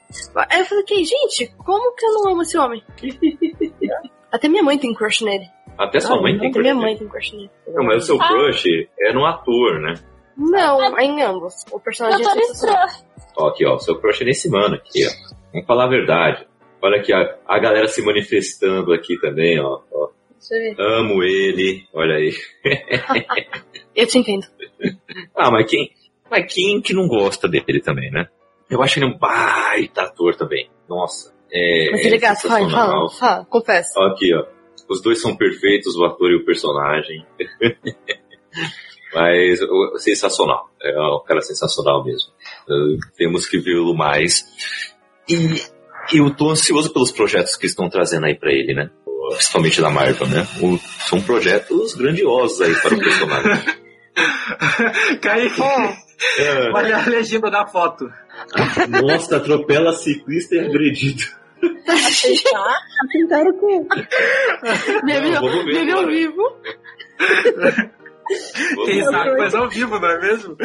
Aí 0.50 0.60
eu 0.60 0.66
falei, 0.66 0.84
que, 0.84 1.04
gente, 1.06 1.48
como 1.58 1.96
que 1.96 2.06
eu 2.06 2.14
não 2.14 2.32
amo 2.32 2.42
esse 2.42 2.58
homem? 2.58 2.84
Até 4.32 4.48
minha 4.48 4.64
mãe 4.64 4.78
tem 4.78 4.94
crush 4.94 5.24
nele. 5.24 5.46
Até 5.78 6.00
sua 6.00 6.18
Ah, 6.18 6.22
mãe 6.22 6.38
tem 6.38 6.50
Até 6.50 6.54
crush. 6.54 6.62
minha 6.64 6.74
nele. 6.74 6.86
mãe 6.86 6.98
tem 6.98 7.08
crush 7.08 7.34
nele. 7.36 7.52
Não, 7.68 7.84
mas 7.84 8.04
o 8.04 8.06
seu 8.06 8.22
Ah. 8.22 8.28
crush 8.28 8.66
é 9.00 9.14
no 9.14 9.26
ator, 9.26 9.80
né? 9.82 9.94
Não, 10.38 10.98
é 10.98 11.04
em 11.04 11.22
ambos. 11.22 11.66
O 11.72 11.80
personagem 11.80 12.26
é 12.26 12.30
sensacional. 12.34 12.88
Ó, 13.38 13.48
aqui, 13.50 13.66
ó, 13.66 13.78
seu 13.78 13.96
crush 14.00 14.22
é 14.22 14.26
nesse 14.26 14.50
mano 14.50 14.76
aqui, 14.76 15.06
ó. 15.06 15.12
Vamos 15.52 15.68
falar 15.68 15.86
a 15.86 15.90
verdade. 15.90 16.48
Olha 16.82 17.00
aqui, 17.00 17.14
a, 17.14 17.38
a 17.48 17.60
galera 17.60 17.88
se 17.88 18.02
manifestando 18.02 18.94
aqui 18.94 19.20
também, 19.20 19.60
ó, 19.60 19.82
ó. 19.92 20.10
Deixa 20.40 20.56
eu 20.56 20.76
ver. 20.76 20.82
Amo 20.82 21.22
ele, 21.24 21.88
olha 21.94 22.16
aí. 22.16 22.32
Eu 23.96 24.08
te 24.08 24.18
entendo. 24.18 24.46
Ah, 25.36 25.52
mas 25.52 25.70
quem, 25.70 25.92
mas 26.30 26.54
quem 26.54 26.82
que 26.82 26.94
não 26.94 27.08
gosta 27.08 27.48
dele 27.48 27.82
também, 27.82 28.10
né? 28.12 28.28
Eu 28.70 28.82
acho 28.82 29.00
ele 29.00 29.06
um 29.06 29.18
baita 29.18 30.04
ator 30.04 30.36
também. 30.36 30.70
Nossa. 30.88 31.34
É, 31.52 31.92
Mas 31.92 32.06
ele 32.06 32.16
é 32.16 32.20
gato, 32.20 32.48
fala, 32.48 32.70
fala, 32.70 33.10
fala, 33.10 33.46
confessa. 33.46 34.00
Aqui, 34.06 34.34
ó. 34.34 34.46
Os 34.89 35.02
dois 35.02 35.22
são 35.22 35.36
perfeitos, 35.36 35.96
o 35.96 36.06
ator 36.06 36.32
e 36.32 36.36
o 36.36 36.46
personagem. 36.46 37.26
Mas 39.14 39.60
sensacional. 39.98 40.70
É 40.82 40.98
um 41.00 41.24
cara 41.26 41.42
sensacional 41.42 42.04
mesmo. 42.04 42.32
Uh, 42.68 42.98
temos 43.18 43.46
que 43.46 43.60
vê-lo 43.60 43.94
mais. 43.94 44.46
E 45.30 46.18
eu 46.18 46.34
tô 46.34 46.50
ansioso 46.50 46.92
pelos 46.94 47.12
projetos 47.12 47.58
que 47.58 47.66
estão 47.66 47.89
trazendo 47.89 48.26
aí 48.26 48.36
pra 48.36 48.52
ele, 48.52 48.74
né? 48.74 48.89
Principalmente 49.36 49.82
da 49.82 49.90
Marvel, 49.90 50.28
né? 50.28 50.48
O- 50.62 50.78
são 51.08 51.22
projetos 51.22 51.94
grandiosos 51.96 52.62
aí 52.62 52.74
para 52.76 52.94
o 52.96 53.00
personagem. 53.00 53.64
Kaique, 55.22 55.62
É, 56.38 56.70
olha 56.74 56.98
a 56.98 57.06
legenda 57.10 57.50
da 57.50 57.66
foto. 57.66 58.06
nossa, 59.02 59.38
atropela 59.38 59.94
ciclista 59.94 60.56
e 60.56 60.60
é 60.60 60.66
agredido. 60.66 61.24
Tá? 62.52 62.76
Tentaram 63.12 63.54
com. 63.60 63.88
Bebeu, 65.66 66.08
vivo. 66.08 66.44
Quem 68.86 69.04
sabe 69.06 69.38
faz 69.38 69.54
ao 69.56 69.70
vivo, 69.70 70.00
não 70.00 70.10
é 70.10 70.20
mesmo? 70.22 70.58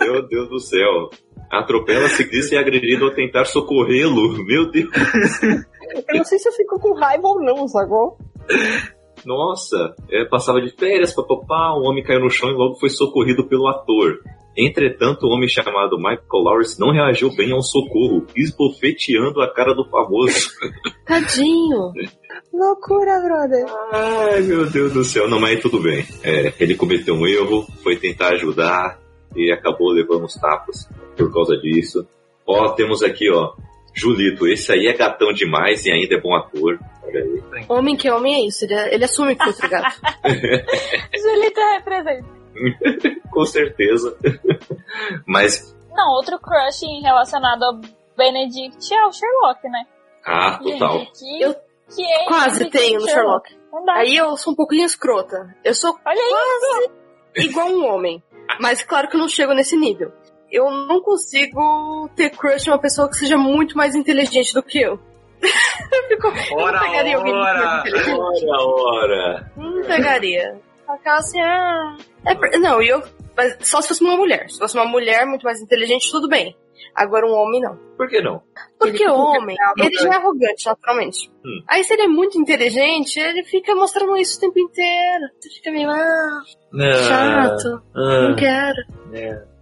Meu 0.00 0.26
Deus 0.28 0.48
do 0.48 0.60
céu. 0.60 1.10
Atropela 1.50 2.08
ciclista 2.08 2.54
e 2.54 2.58
é 2.58 2.60
agredido 2.60 3.04
ao 3.04 3.10
tentar 3.10 3.44
socorrê-lo. 3.44 4.42
Meu 4.44 4.70
Deus. 4.70 4.88
Eu 5.94 6.16
não 6.16 6.24
sei 6.24 6.38
se 6.38 6.48
eu 6.48 6.52
fico 6.52 6.78
com 6.80 6.94
raiva 6.94 7.28
ou 7.28 7.40
não, 7.40 7.68
sacou? 7.68 8.16
Nossa, 9.24 9.94
é, 10.10 10.24
passava 10.24 10.60
de 10.60 10.70
férias, 10.70 11.14
papapá, 11.14 11.74
um 11.76 11.88
homem 11.88 12.02
caiu 12.02 12.20
no 12.20 12.30
chão 12.30 12.50
e 12.50 12.54
logo 12.54 12.78
foi 12.78 12.88
socorrido 12.90 13.46
pelo 13.46 13.68
ator. 13.68 14.18
Entretanto, 14.56 15.26
o 15.26 15.30
homem 15.30 15.48
chamado 15.48 15.96
Michael 15.96 16.26
Lawrence 16.32 16.78
não 16.78 16.92
reagiu 16.92 17.34
bem 17.34 17.52
ao 17.52 17.62
socorro, 17.62 18.26
esbofeteando 18.36 19.40
a 19.40 19.52
cara 19.52 19.74
do 19.74 19.88
famoso. 19.88 20.50
Tadinho. 21.06 21.92
Loucura, 22.52 23.18
brother. 23.20 23.64
Ai, 23.92 24.42
meu 24.42 24.68
Deus 24.68 24.92
do 24.92 25.04
céu. 25.04 25.26
Não, 25.28 25.40
mas 25.40 25.60
tudo 25.60 25.80
bem. 25.80 26.04
É, 26.22 26.52
ele 26.60 26.74
cometeu 26.74 27.14
um 27.14 27.26
erro, 27.26 27.64
foi 27.82 27.96
tentar 27.96 28.34
ajudar 28.34 29.00
e 29.34 29.50
acabou 29.50 29.90
levando 29.90 30.24
os 30.24 30.34
tapas 30.34 30.86
por 31.16 31.32
causa 31.32 31.56
disso. 31.56 32.06
Ó, 32.46 32.68
temos 32.72 33.02
aqui, 33.02 33.30
ó, 33.30 33.54
Julito. 33.94 34.46
Esse 34.46 34.72
aí 34.72 34.86
é 34.86 34.92
gatão 34.92 35.32
demais 35.32 35.84
e 35.86 35.92
ainda 35.92 36.14
é 36.14 36.20
bom 36.20 36.34
ator. 36.34 36.78
Olha 37.02 37.20
aí. 37.20 37.64
Homem 37.68 37.96
que 37.96 38.08
é 38.08 38.14
homem 38.14 38.34
é 38.34 38.46
isso. 38.46 38.64
Ele, 38.64 38.74
ele 38.74 39.04
assume 39.04 39.34
que 39.36 39.44
foi 39.44 39.52
outro 39.52 39.68
gato. 39.68 40.00
Julita 41.20 41.60
representa. 41.74 42.28
Com 43.30 43.44
certeza. 43.46 44.16
Mas, 45.26 45.74
Não, 45.90 46.10
outro 46.12 46.38
crush 46.38 46.82
relacionado 47.02 47.62
ao 47.64 47.80
Benedict 48.16 48.92
é 48.94 49.06
o 49.06 49.12
Sherlock, 49.12 49.68
né? 49.68 49.84
ah, 50.24 50.58
total. 50.62 50.98
Gente, 50.98 51.42
Eu 51.42 51.54
que 51.94 52.02
é 52.04 52.24
Quase 52.26 52.70
tenho 52.70 53.00
no 53.00 53.06
Sherlock. 53.06 53.54
Dá. 53.86 53.94
Aí 53.96 54.16
eu 54.16 54.36
sou 54.36 54.52
um 54.52 54.56
pouquinho 54.56 54.84
escrota. 54.84 55.54
Eu 55.64 55.74
sou 55.74 55.98
Olha 56.06 56.20
aí. 56.20 57.44
igual 57.44 57.68
um 57.68 57.86
homem. 57.86 58.22
Mas 58.60 58.82
claro 58.82 59.08
que 59.08 59.16
eu 59.16 59.20
não 59.20 59.28
chego 59.28 59.54
nesse 59.54 59.76
nível. 59.76 60.12
Eu 60.52 60.70
não 60.70 61.00
consigo 61.00 62.08
ter 62.14 62.30
crush 62.30 62.66
em 62.66 62.70
uma 62.70 62.78
pessoa 62.78 63.08
que 63.08 63.16
seja 63.16 63.36
muito 63.38 63.76
mais 63.76 63.94
inteligente 63.94 64.52
do 64.52 64.62
que 64.62 64.80
eu. 64.82 65.00
eu 65.42 66.08
fico, 66.08 66.26
eu 66.28 66.56
Ora, 66.58 66.78
não 66.78 66.86
pegaria 66.86 67.16
alguém 67.16 67.32
muito 67.32 67.44
mais 67.44 67.60
ora. 67.60 67.80
inteligente. 67.80 68.46
Ora, 68.50 68.62
ora. 68.62 69.52
Não 69.56 69.82
pegaria. 69.82 70.60
Aquela 70.86 71.16
assim, 71.16 71.40
ah. 71.40 71.96
É, 72.26 72.58
não, 72.58 72.82
e 72.82 72.88
eu. 72.88 73.02
Mas 73.34 73.56
só 73.60 73.80
se 73.80 73.88
fosse 73.88 74.04
uma 74.04 74.14
mulher. 74.16 74.50
Se 74.50 74.58
fosse 74.58 74.76
uma 74.76 74.84
mulher 74.84 75.24
muito 75.26 75.44
mais 75.44 75.60
inteligente, 75.60 76.10
tudo 76.10 76.28
bem. 76.28 76.54
Agora 76.94 77.26
um 77.26 77.32
homem 77.34 77.60
não. 77.62 77.76
Por 77.96 78.06
que 78.08 78.20
não? 78.20 78.42
Porque 78.78 79.06
o 79.08 79.14
homem, 79.14 79.56
ele 79.78 79.94
já 79.96 80.10
é 80.10 80.16
arrogante, 80.16 80.66
naturalmente. 80.66 81.30
Hum. 81.44 81.62
Aí 81.66 81.82
se 81.82 81.94
ele 81.94 82.02
é 82.02 82.08
muito 82.08 82.38
inteligente, 82.38 83.18
ele 83.18 83.42
fica 83.44 83.74
mostrando 83.74 84.14
isso 84.18 84.36
o 84.36 84.40
tempo 84.40 84.58
inteiro. 84.58 85.24
Você 85.40 85.48
fica 85.48 85.70
meio, 85.70 85.88
ah, 85.88 86.42
chato, 87.08 87.82
não 87.94 88.32
Ah, 88.32 88.36
quero. 88.36 88.76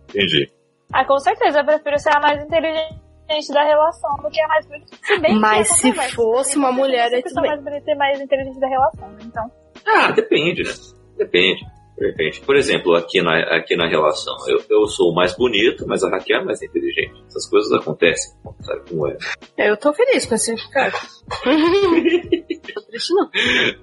entendi. 0.09 0.51
Ah, 0.93 1.05
com 1.05 1.19
certeza, 1.19 1.61
eu 1.61 1.65
prefiro 1.65 1.99
ser 1.99 2.11
a 2.17 2.21
mais 2.21 2.43
inteligente 2.43 3.53
da 3.53 3.63
relação 3.65 4.17
do 4.17 4.29
que 4.31 4.41
a 4.41 4.49
mais 4.49 4.67
bonita. 4.67 4.97
Se 5.03 5.19
bem 5.21 5.35
que 5.35 5.41
Mas 5.41 5.71
é 5.71 5.75
se 5.75 5.93
fosse 6.15 6.57
uma 6.57 6.71
você 6.73 6.77
mulher, 6.79 7.09
que 7.11 7.17
ser 7.17 7.23
tudo 7.29 7.43
bem. 7.43 7.51
mais 7.51 7.63
bonita 7.65 7.91
e 7.91 7.95
mais 7.95 8.21
inteligente 8.21 8.59
da 8.61 8.69
relação, 8.69 9.09
né? 9.11 9.19
então. 9.25 9.51
Ah, 9.87 10.11
depende, 10.13 10.63
né? 10.65 10.71
Depende. 11.17 11.61
Depende. 11.97 12.41
Por 12.41 12.57
exemplo, 12.57 12.97
aqui 12.97 13.21
na, 13.21 13.39
aqui 13.57 13.77
na 13.77 13.87
relação, 13.87 14.35
eu, 14.49 14.59
eu 14.71 14.87
sou 14.87 15.11
o 15.11 15.15
mais 15.15 15.37
bonito, 15.37 15.87
mas 15.87 16.03
a 16.03 16.09
Raquel 16.09 16.41
é 16.41 16.45
mais 16.45 16.63
inteligente. 16.63 17.13
Essas 17.27 17.47
coisas 17.49 17.71
acontecem, 17.73 18.33
sabe 18.63 18.89
como 18.89 19.07
é? 19.07 19.17
É, 19.59 19.71
Eu 19.71 19.77
tô 19.77 19.93
feliz 19.93 20.25
com 20.25 20.35
esse 20.35 20.55
cara. 20.71 20.93
tô 22.75 22.83
triste 22.87 23.15
não. 23.15 23.29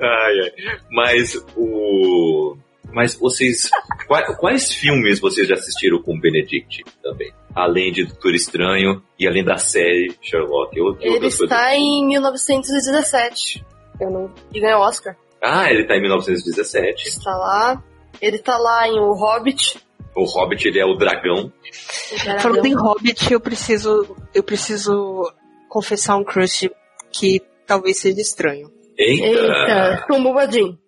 Ai, 0.02 0.40
ai. 0.40 0.52
Mas 0.90 1.36
o. 1.56 2.58
Mas 2.92 3.16
vocês. 3.16 3.70
Quais, 4.08 4.38
quais 4.38 4.74
filmes 4.74 5.20
vocês 5.20 5.46
já 5.48 5.56
assistiram 5.56 6.02
com 6.02 6.16
o 6.16 6.20
Benedict 6.20 6.82
também? 7.04 7.30
Além 7.54 7.92
de 7.92 8.06
Doutor 8.06 8.34
Estranho 8.34 9.04
e 9.20 9.28
além 9.28 9.44
da 9.44 9.58
série 9.58 10.16
Sherlock. 10.22 10.78
Eu, 10.78 10.96
que 10.96 11.06
Ele 11.06 11.28
está 11.28 11.76
em 11.76 12.08
1917 12.08 13.66
Eu 14.00 14.10
não. 14.10 14.32
e 14.54 14.60
ganhou 14.62 14.80
Oscar. 14.82 15.16
Ah, 15.42 15.70
ele 15.70 15.84
tá 15.86 15.98
em 15.98 16.02
1917. 16.02 17.10
Está 17.10 17.36
lá. 17.36 17.84
Ele 18.22 18.40
tá 18.40 18.58
lá 18.58 18.88
em 18.88 18.98
O 18.98 19.12
Hobbit. 19.14 19.78
O 20.16 20.24
Hobbit, 20.24 20.68
ele 20.68 20.80
é 20.80 20.86
o 20.86 20.96
dragão. 20.96 21.52
Ele 22.12 22.30
era 22.30 22.40
Falando 22.40 22.66
em 22.66 22.72
dragão. 22.72 22.94
Hobbit, 22.94 23.34
eu 23.34 23.40
preciso. 23.42 24.16
Eu 24.34 24.44
preciso 24.44 25.32
confessar 25.68 26.16
um 26.16 26.24
crush 26.24 26.70
que 27.12 27.42
talvez 27.66 28.00
seja 28.00 28.22
estranho. 28.22 28.72
Eita! 28.98 29.26
Eita, 29.26 30.06
Tom 30.08 30.24
Bobadinho. 30.24 30.80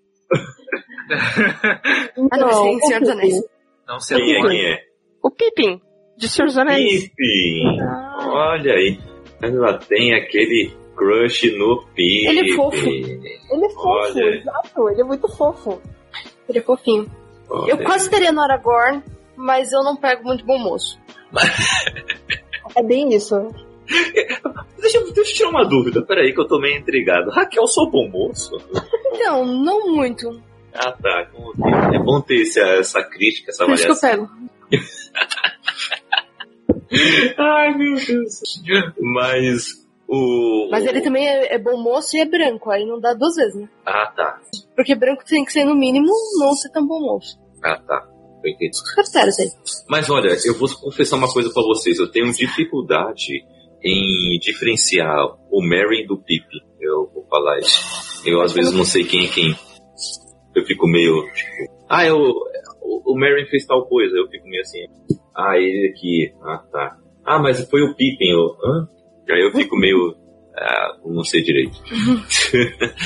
Ah, 2.32 2.38
não, 2.38 2.52
sim, 2.52 2.76
o 2.76 2.80
Senhor 2.86 3.00
dos 3.02 3.10
Pippin. 3.10 3.12
Anéis. 3.12 3.44
Não 3.88 4.00
sei 4.00 4.18
Quem 4.18 4.36
é, 4.36 4.42
quem. 4.48 4.66
é? 4.74 4.80
O 5.24 5.32
Pippin, 5.32 5.82
de 6.18 6.30
Senhor 6.30 6.48
dos 6.48 6.58
Anéis. 6.58 7.04
Pippin! 7.10 7.82
Olha 8.28 8.74
aí. 8.74 9.00
Ela 9.42 9.78
tem 9.80 10.14
aquele 10.14 10.72
crush 10.96 11.50
no 11.58 11.84
Pippin. 11.96 12.28
Ele 12.28 12.52
é 12.52 12.56
fofo. 12.56 12.88
Ele 12.90 13.66
é 13.66 13.70
fofo, 13.70 13.88
Olha. 13.88 14.36
exato, 14.36 14.90
ele 14.90 15.02
é 15.02 15.04
muito 15.04 15.28
fofo. 15.30 15.82
Ele 16.48 16.60
é 16.60 16.62
fofinho. 16.62 17.10
Olha. 17.50 17.72
Eu 17.72 17.78
quase 17.84 18.10
teria 18.10 18.32
no 18.32 18.42
Aragorn, 18.42 19.02
mas 19.36 19.72
eu 19.72 19.84
não 19.84 19.96
pego 19.96 20.24
muito 20.24 20.46
bom 20.46 20.58
moço. 20.60 21.00
É 22.76 22.84
bem 22.84 23.10
isso. 23.16 23.36
Deixa, 24.80 25.00
eu- 25.00 25.12
deixa 25.12 25.32
eu 25.32 25.36
tirar 25.36 25.50
uma 25.50 25.66
dúvida. 25.68 26.06
Peraí, 26.06 26.32
que 26.34 26.40
eu 26.40 26.48
tô 26.48 26.60
meio 26.60 26.78
intrigado. 26.78 27.32
Raquel, 27.32 27.66
sou 27.66 27.90
bom 27.90 28.08
moço? 28.08 28.56
Então, 29.08 29.44
não 29.44 29.96
muito. 29.96 30.40
Ah, 30.74 30.92
tá. 30.92 31.26
Que- 31.26 31.96
É 31.96 32.00
bom 32.00 32.22
ter 32.22 32.42
essa, 32.42 32.62
essa 32.62 33.04
crítica, 33.04 33.52
essa 33.52 33.66
Por 33.66 33.74
isso 33.74 33.86
que 33.86 33.92
eu 33.92 33.96
avaliação. 33.96 34.28
pego. 34.28 34.50
Ai, 37.38 37.74
meu 37.76 37.96
Deus. 37.96 38.42
Mas 39.00 39.66
o. 40.08 40.68
Mas 40.72 40.86
ele 40.86 41.02
também 41.02 41.28
é, 41.28 41.56
é 41.56 41.60
bom 41.60 41.78
moço 41.82 42.16
e 42.18 42.20
é 42.20 42.26
branco, 42.26 42.70
aí 42.72 42.86
não 42.86 43.00
dá 43.00 43.14
duas 43.14 43.36
vezes, 43.36 43.56
né? 43.56 43.70
Ah, 43.86 44.12
tá. 44.16 44.40
Porque 44.76 44.96
branco 44.96 45.24
tem 45.26 45.44
que 45.46 45.52
ser, 45.54 45.66
no 45.66 45.76
mínimo, 45.76 46.08
não 46.40 46.54
ser 46.54 46.70
tão 46.70 46.86
bom 46.88 47.00
moço. 47.00 47.38
Ah, 47.64 47.78
tá. 47.78 48.08
Eu 48.44 48.52
entendi. 48.52 48.78
Sério. 49.06 49.32
Mas 49.90 50.10
olha, 50.10 50.36
eu 50.46 50.58
vou 50.58 50.70
confessar 50.78 51.18
uma 51.18 51.32
coisa 51.32 51.52
pra 51.54 51.62
vocês. 51.64 52.00
Eu 52.00 52.10
tenho 52.10 52.32
dificuldade 52.32 53.44
em 53.84 54.40
diferenciar 54.40 55.26
o 55.52 55.62
Mary 55.62 56.08
do 56.08 56.18
Pippin. 56.18 56.60
Eu 56.80 57.10
vou 57.14 57.26
falar 57.30 57.60
isso. 57.60 57.82
Eu 58.26 58.42
às 58.42 58.54
vezes 58.54 58.74
não 58.74 58.86
sei 58.86 59.04
quem 59.04 59.26
é 59.26 59.30
quem. 59.30 59.56
Eu 60.60 60.66
fico 60.66 60.88
meio 60.88 61.24
tipo, 61.34 61.74
ah, 61.90 62.06
eu, 62.06 62.18
o, 62.82 63.14
o 63.14 63.20
Mary 63.20 63.46
fez 63.50 63.66
tal 63.66 63.86
coisa. 63.88 64.16
Eu 64.16 64.28
fico 64.30 64.48
meio 64.48 64.62
assim, 64.62 64.86
ah, 65.36 65.58
ele 65.58 65.88
aqui, 65.90 66.34
ah, 66.44 66.64
tá. 66.72 66.98
Ah, 67.26 67.40
mas 67.40 67.68
foi 67.70 67.82
o 67.82 67.96
Pippin. 67.96 68.30
Eu, 68.30 68.56
hã? 68.64 68.88
E 69.28 69.34
aí 69.34 69.42
eu 69.42 69.52
fico 69.52 69.76
meio, 69.78 70.16
ah, 70.58 70.98
não 71.06 71.24
sei 71.24 71.42
direito. 71.42 71.78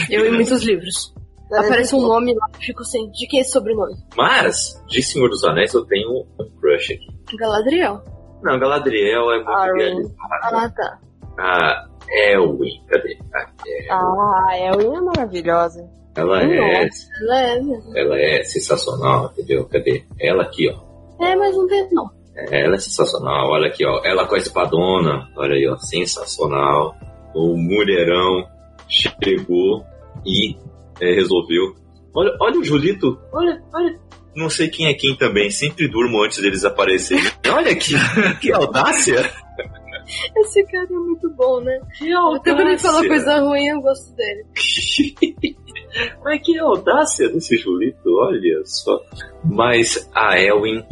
Eu 0.10 0.26
em 0.26 0.32
muitos 0.32 0.64
livros. 0.64 1.14
Aparece 1.52 1.94
um 1.96 2.02
nome 2.02 2.34
lá, 2.34 2.48
eu 2.54 2.60
fico 2.60 2.82
assim, 2.82 3.12
de 3.12 3.28
quem 3.28 3.40
é 3.40 3.42
esse 3.42 3.52
sobrenome? 3.52 3.94
Mas, 4.18 4.82
de 4.88 5.04
Senhor 5.04 5.30
dos 5.30 5.44
Anéis, 5.44 5.72
eu 5.74 5.86
tenho 5.86 6.10
um 6.10 6.60
crush 6.60 6.94
aqui. 6.94 7.38
Galadriel. 7.38 8.02
Não, 8.42 8.58
Galadriel 8.60 9.32
é 9.32 9.36
muito 9.36 9.50
Arwen. 9.52 9.78
realizada. 9.78 10.18
Ah, 10.42 10.70
tá. 10.70 11.00
Ah, 11.38 11.88
Elwin, 12.10 12.84
cadê? 12.88 13.18
Ah, 13.36 13.46
é. 13.68 13.88
Ah, 13.92 14.74
Elwin 14.74 14.96
é 14.98 15.02
maravilhosa. 15.02 15.88
Ela 16.16 16.44
é, 16.44 16.90
Ela 17.22 17.42
é 17.42 17.62
mesmo. 17.62 17.98
ela 17.98 18.20
é 18.20 18.44
sensacional, 18.44 19.32
entendeu? 19.34 19.66
Cadê? 19.66 20.04
Ela 20.20 20.44
aqui, 20.44 20.70
ó. 20.70 21.24
É, 21.24 21.36
mas 21.36 21.56
não 21.56 21.68
tem 21.68 21.88
não. 21.92 22.10
Ela 22.52 22.76
é 22.76 22.80
sensacional, 22.80 23.50
olha 23.50 23.68
aqui, 23.68 23.86
ó. 23.86 24.02
Ela 24.04 24.28
com 24.28 24.36
a 24.36 24.38
espadona, 24.38 25.28
olha 25.36 25.56
aí, 25.56 25.68
ó. 25.68 25.78
Sensacional. 25.78 26.96
O 27.36 27.58
mulherão 27.58 28.48
chegou 28.88 29.84
e 30.26 30.56
é, 31.02 31.14
resolveu. 31.16 31.74
Olha, 32.16 32.32
olha 32.40 32.60
o 32.60 32.64
Julito, 32.64 33.20
olha, 33.32 33.62
olha. 33.74 34.00
Não 34.36 34.50
sei 34.50 34.68
quem 34.68 34.88
é 34.88 34.94
quem 34.96 35.16
também, 35.16 35.52
sempre 35.52 35.88
durmo 35.88 36.24
antes 36.24 36.40
deles 36.42 36.64
aparecerem. 36.66 37.24
Olha 37.54 37.76
que, 37.76 37.94
que 38.42 38.52
audácia! 38.52 39.32
Esse 40.38 40.64
cara 40.66 40.86
é 40.90 40.94
muito 40.94 41.30
bom, 41.36 41.62
né? 41.62 41.80
Que 41.96 42.12
Até 42.12 42.52
quando 42.52 42.68
ele 42.68 42.78
fala 42.80 42.98
audácia! 42.98 43.10
coisa 43.10 43.40
ruim, 43.42 43.68
eu 43.68 43.80
gosto 43.82 44.12
dele. 44.16 44.44
Mas 46.24 46.42
que 46.44 46.58
audácia 46.58 47.30
desse 47.30 47.58
Julito, 47.58 48.10
olha 48.20 48.62
só. 48.66 49.00
Mas 49.44 50.10
a 50.14 50.40
Elwin, 50.40 50.84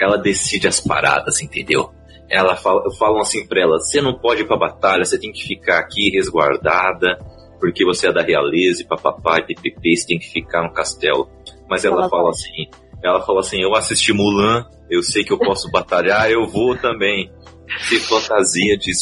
ela 0.00 0.16
decide 0.16 0.68
as 0.68 0.80
paradas, 0.80 1.40
entendeu? 1.40 1.90
Ela 2.28 2.56
fala, 2.56 2.82
falam 2.98 3.20
assim 3.20 3.46
pra 3.46 3.60
ela: 3.62 3.78
você 3.78 4.00
não 4.00 4.18
pode 4.18 4.42
ir 4.42 4.46
pra 4.46 4.56
batalha, 4.56 5.04
você 5.04 5.18
tem 5.18 5.32
que 5.32 5.46
ficar 5.46 5.78
aqui 5.78 6.10
resguardada, 6.10 7.18
porque 7.60 7.84
você 7.84 8.08
é 8.08 8.12
da 8.12 8.22
realeza 8.22 8.82
e 8.82 8.86
papapá 8.86 9.38
e 9.38 9.96
você 9.96 10.06
tem 10.06 10.18
que 10.18 10.30
ficar 10.30 10.62
no 10.62 10.72
castelo. 10.72 11.28
Mas 11.68 11.84
ela 11.84 12.02
Ela 12.02 12.08
fala 12.08 12.30
assim: 12.30 12.68
ela 13.04 13.20
fala 13.20 13.40
assim, 13.40 13.60
eu 13.60 13.74
assisti 13.74 14.14
Mulan, 14.14 14.64
eu 14.90 15.02
sei 15.02 15.22
que 15.22 15.32
eu 15.32 15.38
posso 15.38 15.70
batalhar, 15.70 16.30
eu 16.30 16.46
vou 16.46 16.74
também. 16.76 17.30
Se 17.80 17.98
fantasia 17.98 18.78
de, 18.78 18.92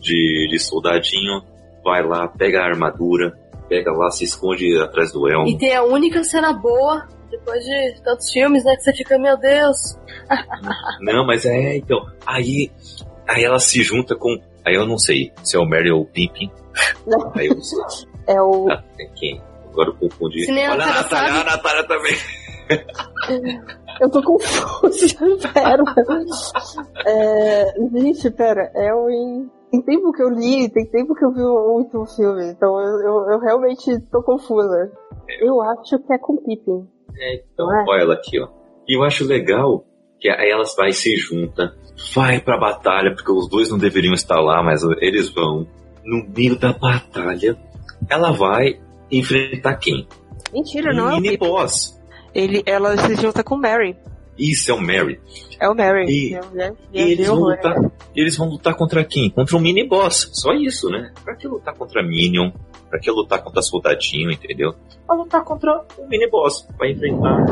de, 0.00 0.48
de 0.48 0.58
soldadinho, 0.60 1.42
vai 1.82 2.06
lá, 2.06 2.28
pega 2.28 2.60
a 2.60 2.66
armadura, 2.66 3.36
pega 3.68 3.92
lá, 3.92 4.10
se 4.10 4.24
esconde 4.24 4.78
atrás 4.80 5.12
do 5.12 5.28
elmo. 5.28 5.48
E 5.48 5.58
tem 5.58 5.74
a 5.74 5.82
única 5.82 6.24
cena 6.24 6.52
boa, 6.52 7.06
depois 7.30 7.62
de 7.64 8.00
tantos 8.02 8.30
filmes, 8.30 8.64
né? 8.64 8.74
Que 8.76 8.82
você 8.82 8.92
fica, 8.92 9.18
meu 9.18 9.36
Deus. 9.36 9.98
Não, 11.00 11.26
mas 11.26 11.44
é, 11.44 11.76
então. 11.76 11.98
Aí, 12.26 12.70
aí 13.28 13.44
ela 13.44 13.58
se 13.58 13.82
junta 13.82 14.16
com. 14.16 14.36
Aí 14.64 14.74
eu 14.74 14.86
não 14.86 14.98
sei 14.98 15.32
se 15.42 15.56
é 15.56 15.58
o 15.58 15.64
Mary 15.64 15.90
ou 15.90 16.02
o 16.02 16.06
Pippin. 16.06 16.50
Aí 17.34 17.46
eu 17.46 17.54
não 17.54 17.62
sei. 17.62 17.78
É 18.26 18.42
o. 18.42 18.70
Ah, 18.70 18.84
tem 18.96 19.10
quem? 19.14 19.42
Agora 19.70 19.88
eu 19.88 19.94
confundi. 19.94 20.44
Se 20.44 20.52
nem 20.52 20.68
Olha 20.68 20.84
a 20.84 20.86
Natália 20.88 21.32
Natália, 21.32 21.40
a 21.40 21.44
Natália 21.44 21.88
também. 21.88 22.16
Eu 24.00 24.08
tô 24.10 24.22
confusa, 24.22 25.06
pera. 25.52 25.82
É, 27.04 27.64
gente, 27.94 28.30
pera, 28.30 28.70
Elwin. 28.74 29.50
Tem 29.70 29.82
tempo 29.82 30.12
que 30.12 30.22
eu 30.22 30.30
li, 30.30 30.68
tem 30.70 30.86
tempo 30.86 31.14
que 31.14 31.24
eu 31.24 31.32
vi 31.32 31.42
o 31.42 31.76
último 31.76 32.06
filme, 32.06 32.50
então 32.50 32.80
eu, 32.80 33.00
eu, 33.00 33.32
eu 33.32 33.38
realmente 33.38 34.00
tô 34.10 34.22
confusa. 34.22 34.90
Eu 35.40 35.60
acho 35.60 35.98
que 35.98 36.12
é 36.12 36.18
com 36.18 36.36
Pippin. 36.38 36.88
É, 37.18 37.42
então, 37.52 37.70
é? 37.72 37.84
olha 37.86 38.02
ela 38.02 38.14
aqui, 38.14 38.40
ó. 38.40 38.48
E 38.88 38.96
eu 38.96 39.02
acho 39.04 39.26
legal 39.26 39.84
que 40.18 40.28
aí 40.30 40.50
elas 40.50 40.74
vai 40.74 40.92
se 40.92 41.14
junta, 41.16 41.74
vai 42.14 42.40
pra 42.40 42.58
batalha, 42.58 43.14
porque 43.14 43.30
os 43.30 43.48
dois 43.48 43.70
não 43.70 43.78
deveriam 43.78 44.14
estar 44.14 44.40
lá, 44.40 44.62
mas 44.62 44.82
eles 45.00 45.28
vão. 45.28 45.66
No 46.04 46.26
meio 46.34 46.58
da 46.58 46.72
batalha, 46.72 47.58
ela 48.08 48.32
vai 48.32 48.80
enfrentar 49.10 49.76
quem? 49.76 50.08
Mentira, 50.52 50.94
não 50.94 51.10
é 51.10 51.12
o 51.12 51.16
mini 51.16 51.30
Pippin. 51.32 51.46
boss. 51.46 52.00
Ele, 52.34 52.62
ela 52.64 52.96
se 52.96 53.14
junta 53.16 53.44
com 53.44 53.56
o 53.56 53.60
Mary. 53.60 53.96
Isso 54.38 54.70
é 54.70 54.74
o 54.74 54.80
Mary. 54.80 55.20
É 55.60 55.68
o 55.68 55.74
Mary. 55.74 56.04
E- 56.08 56.32
Eu 56.34 56.42
já- 56.54 56.66
já 56.68 56.74
E 56.92 57.00
eles 57.12 57.26
vão 57.26 57.36
horror. 57.38 57.50
lutar. 57.56 57.92
Eles 58.14 58.36
vão 58.36 58.48
lutar 58.48 58.74
contra 58.76 59.04
quem? 59.04 59.30
Contra 59.30 59.56
um 59.56 59.60
mini 59.60 59.86
boss. 59.86 60.30
Só 60.32 60.52
isso, 60.52 60.88
né? 60.88 61.12
Pra 61.24 61.34
que 61.34 61.48
lutar 61.48 61.74
contra 61.74 62.02
Minion? 62.02 62.50
Pra 62.88 62.98
que 62.98 63.10
lutar 63.10 63.42
contra 63.42 63.60
soldadinho, 63.62 64.30
entendeu? 64.30 64.74
Pra 65.06 65.16
lutar 65.16 65.44
contra 65.44 65.84
um 65.98 66.06
mini 66.08 66.28
boss. 66.30 66.66
Vai 66.78 66.92
enfrentar 66.92 67.44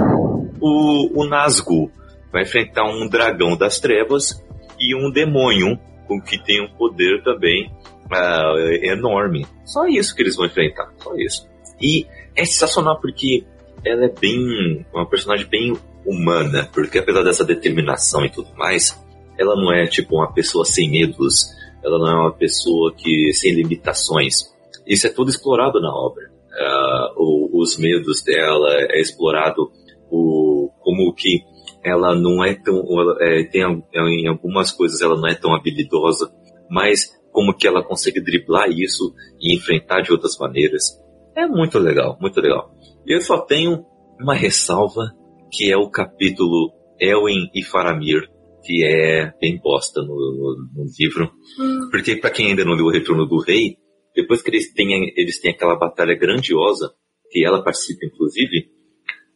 o, 0.60 1.20
o 1.22 1.28
Nazgûl. 1.28 1.90
Vai 2.32 2.42
enfrentar 2.42 2.84
um 2.84 3.08
dragão 3.08 3.56
das 3.56 3.78
trevas 3.80 4.42
e 4.78 4.94
um 4.94 5.10
demônio 5.10 5.78
com 6.06 6.20
que 6.20 6.38
tem 6.42 6.62
um 6.62 6.68
poder 6.68 7.22
também 7.24 7.70
ah, 8.12 8.54
enorme. 8.82 9.44
Só 9.64 9.86
isso 9.86 10.14
que 10.14 10.22
eles 10.22 10.36
vão 10.36 10.46
enfrentar. 10.46 10.92
Só 10.98 11.14
isso. 11.16 11.48
E 11.80 12.06
é 12.36 12.44
sensacional 12.44 13.00
porque 13.00 13.44
ela 13.84 14.04
é 14.04 14.08
bem. 14.20 14.86
uma 14.94 15.06
personagem 15.08 15.46
bem 15.48 15.72
humana, 16.06 16.68
porque 16.72 16.98
apesar 16.98 17.22
dessa 17.22 17.44
determinação 17.44 18.24
e 18.24 18.30
tudo 18.30 18.48
mais, 18.56 18.98
ela 19.38 19.54
não 19.56 19.72
é 19.72 19.86
tipo 19.86 20.16
uma 20.16 20.32
pessoa 20.32 20.64
sem 20.64 20.90
medos, 20.90 21.50
ela 21.84 21.98
não 21.98 22.08
é 22.08 22.14
uma 22.14 22.32
pessoa 22.32 22.94
que 22.94 23.32
sem 23.32 23.54
limitações. 23.54 24.54
Isso 24.86 25.06
é 25.06 25.10
tudo 25.10 25.30
explorado 25.30 25.80
na 25.80 25.92
obra. 25.92 26.30
Uh, 26.56 27.22
o, 27.22 27.60
os 27.60 27.76
medos 27.76 28.22
dela 28.22 28.68
é 28.90 29.00
explorado 29.00 29.70
o, 30.10 30.70
como 30.80 31.12
que 31.12 31.44
ela 31.84 32.14
não 32.14 32.44
é 32.44 32.54
tão. 32.54 32.82
É, 33.20 33.44
tem, 33.44 33.62
em 33.94 34.26
algumas 34.26 34.72
coisas 34.72 35.00
ela 35.00 35.16
não 35.16 35.28
é 35.28 35.34
tão 35.34 35.54
habilidosa, 35.54 36.32
mas 36.70 37.16
como 37.30 37.54
que 37.54 37.66
ela 37.66 37.84
consegue 37.84 38.20
driblar 38.20 38.70
isso 38.70 39.14
e 39.40 39.54
enfrentar 39.54 40.00
de 40.00 40.10
outras 40.10 40.38
maneiras. 40.38 40.98
É 41.36 41.46
muito 41.46 41.78
legal, 41.78 42.16
muito 42.20 42.40
legal. 42.40 42.70
Eu 43.06 43.20
só 43.20 43.38
tenho 43.38 43.84
uma 44.18 44.34
ressalva, 44.34 45.12
que 45.50 45.70
é 45.70 45.76
o 45.76 45.90
capítulo 45.90 46.72
Elwin 47.00 47.50
e 47.54 47.62
Faramir, 47.62 48.28
que 48.64 48.84
é 48.84 49.32
bem 49.40 49.58
bosta 49.58 50.00
no, 50.02 50.08
no, 50.08 50.56
no 50.74 50.90
livro. 50.98 51.30
Hum. 51.58 51.88
Porque 51.90 52.16
para 52.16 52.30
quem 52.30 52.48
ainda 52.48 52.64
não 52.64 52.74
leu 52.74 52.86
o 52.86 52.90
Retorno 52.90 53.26
do 53.26 53.38
Rei, 53.38 53.76
depois 54.14 54.42
que 54.42 54.50
eles 54.50 54.72
têm, 54.72 55.12
eles 55.16 55.40
têm 55.40 55.52
aquela 55.52 55.76
batalha 55.76 56.16
grandiosa, 56.18 56.92
que 57.30 57.44
ela 57.44 57.62
participa 57.62 58.06
inclusive, 58.06 58.70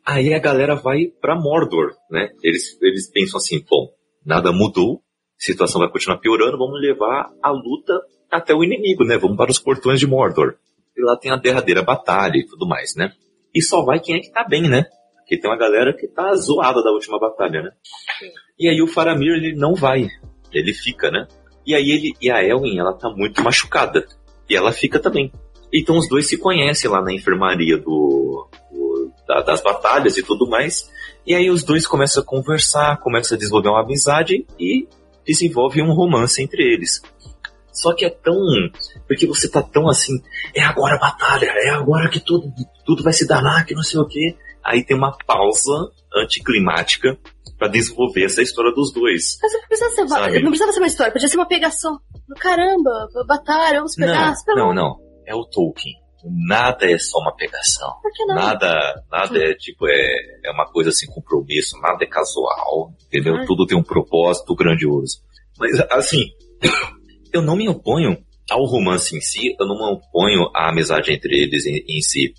aí 0.04 0.32
a 0.32 0.38
galera 0.38 0.74
vai 0.74 1.06
para 1.20 1.38
Mordor, 1.38 1.92
né? 2.10 2.30
Eles, 2.42 2.76
eles 2.80 3.10
pensam 3.10 3.38
assim, 3.38 3.64
bom, 3.68 3.88
nada 4.24 4.52
mudou, 4.52 4.96
a 4.96 5.44
situação 5.44 5.80
vai 5.80 5.90
continuar 5.90 6.18
piorando, 6.18 6.58
vamos 6.58 6.80
levar 6.80 7.30
a 7.42 7.50
luta 7.50 8.00
até 8.30 8.54
o 8.54 8.64
inimigo, 8.64 9.04
né? 9.04 9.18
Vamos 9.18 9.36
para 9.36 9.50
os 9.50 9.58
portões 9.58 10.00
de 10.00 10.06
Mordor. 10.06 10.54
E 10.96 11.02
lá 11.02 11.16
tem 11.16 11.30
a 11.30 11.36
derradeira 11.36 11.82
batalha 11.82 12.36
e 12.36 12.46
tudo 12.46 12.66
mais, 12.66 12.94
né? 12.96 13.12
E 13.54 13.62
só 13.62 13.84
vai 13.84 14.00
quem 14.00 14.16
é 14.16 14.20
que 14.20 14.32
tá 14.32 14.44
bem, 14.44 14.68
né? 14.68 14.86
Porque 15.30 15.42
tem 15.42 15.48
uma 15.48 15.56
galera 15.56 15.96
que 15.96 16.08
tá 16.08 16.34
zoada 16.34 16.82
da 16.82 16.90
última 16.90 17.16
batalha, 17.16 17.62
né? 17.62 17.70
E 18.58 18.68
aí 18.68 18.82
o 18.82 18.88
Faramir, 18.88 19.32
ele 19.32 19.54
não 19.54 19.76
vai. 19.76 20.08
Ele 20.52 20.74
fica, 20.74 21.08
né? 21.08 21.28
E 21.64 21.72
aí 21.72 21.88
ele 21.88 22.12
e 22.20 22.28
a 22.28 22.42
Elwin, 22.42 22.80
ela 22.80 22.92
tá 22.92 23.08
muito 23.08 23.40
machucada. 23.40 24.04
E 24.48 24.56
ela 24.56 24.72
fica 24.72 24.98
também. 24.98 25.32
Então 25.72 25.96
os 25.96 26.08
dois 26.08 26.26
se 26.26 26.36
conhecem 26.36 26.90
lá 26.90 27.00
na 27.00 27.12
enfermaria 27.12 27.78
do, 27.78 28.48
do 28.72 29.12
da, 29.24 29.40
das 29.42 29.62
batalhas 29.62 30.18
e 30.18 30.22
tudo 30.24 30.50
mais. 30.50 30.90
E 31.24 31.32
aí 31.32 31.48
os 31.48 31.62
dois 31.62 31.86
começam 31.86 32.24
a 32.24 32.26
conversar, 32.26 32.96
começam 32.96 33.36
a 33.36 33.38
desenvolver 33.38 33.68
uma 33.68 33.84
amizade 33.84 34.44
e 34.58 34.88
desenvolve 35.24 35.80
um 35.80 35.92
romance 35.92 36.42
entre 36.42 36.60
eles. 36.60 37.00
Só 37.72 37.94
que 37.94 38.04
é 38.04 38.10
tão. 38.10 38.36
Porque 39.06 39.28
você 39.28 39.48
tá 39.48 39.62
tão 39.62 39.88
assim. 39.88 40.20
É 40.52 40.62
agora 40.64 40.96
a 40.96 40.98
batalha, 40.98 41.46
é 41.46 41.70
agora 41.70 42.08
que 42.08 42.18
tudo, 42.18 42.52
tudo 42.84 43.04
vai 43.04 43.12
se 43.12 43.28
danar, 43.28 43.64
que 43.64 43.76
não 43.76 43.84
sei 43.84 44.00
o 44.00 44.08
quê. 44.08 44.36
Aí 44.64 44.84
tem 44.84 44.96
uma 44.96 45.16
pausa 45.26 45.90
anticlimática 46.14 47.18
para 47.58 47.68
desenvolver 47.68 48.24
essa 48.24 48.42
história 48.42 48.72
dos 48.72 48.92
dois. 48.92 49.38
Mas 49.42 49.52
não 49.52 49.60
precisava 49.60 49.94
ser, 49.94 50.02
uma, 50.02 50.40
não 50.40 50.50
precisava 50.50 50.72
ser 50.72 50.80
uma 50.80 50.86
história, 50.86 51.12
podia 51.12 51.28
ser 51.28 51.36
uma 51.36 51.48
pegação. 51.48 51.98
Caramba, 52.38 53.08
batalha, 53.26 53.78
vamos 53.78 53.94
pegar. 53.94 54.34
Não, 54.48 54.56
não, 54.56 54.74
não. 54.74 54.96
É 55.26 55.34
o 55.34 55.44
Tolkien. 55.44 55.94
Nada 56.24 56.90
é 56.90 56.98
só 56.98 57.18
uma 57.18 57.34
pegação. 57.34 57.90
Por 58.02 58.12
que 58.12 58.24
não? 58.26 58.34
Nada, 58.34 59.04
nada 59.10 59.38
é 59.38 59.54
tipo, 59.54 59.86
é, 59.88 60.14
é 60.44 60.50
uma 60.50 60.66
coisa 60.66 60.90
sem 60.92 61.08
compromisso, 61.08 61.78
nada 61.80 62.04
é 62.04 62.06
casual, 62.06 62.92
entendeu? 63.06 63.36
Ai. 63.36 63.46
Tudo 63.46 63.66
tem 63.66 63.78
um 63.78 63.82
propósito 63.82 64.54
grandioso. 64.54 65.22
Mas, 65.58 65.80
assim, 65.90 66.24
eu 67.32 67.40
não 67.40 67.56
me 67.56 67.68
oponho 67.68 68.18
ao 68.50 68.64
romance 68.64 69.16
em 69.16 69.20
si, 69.20 69.54
eu 69.58 69.66
não 69.66 69.76
me 69.76 69.94
oponho 69.94 70.50
à 70.54 70.68
amizade 70.68 71.12
entre 71.12 71.42
eles 71.42 71.64
em, 71.66 71.84
em 71.88 72.00
si. 72.02 72.34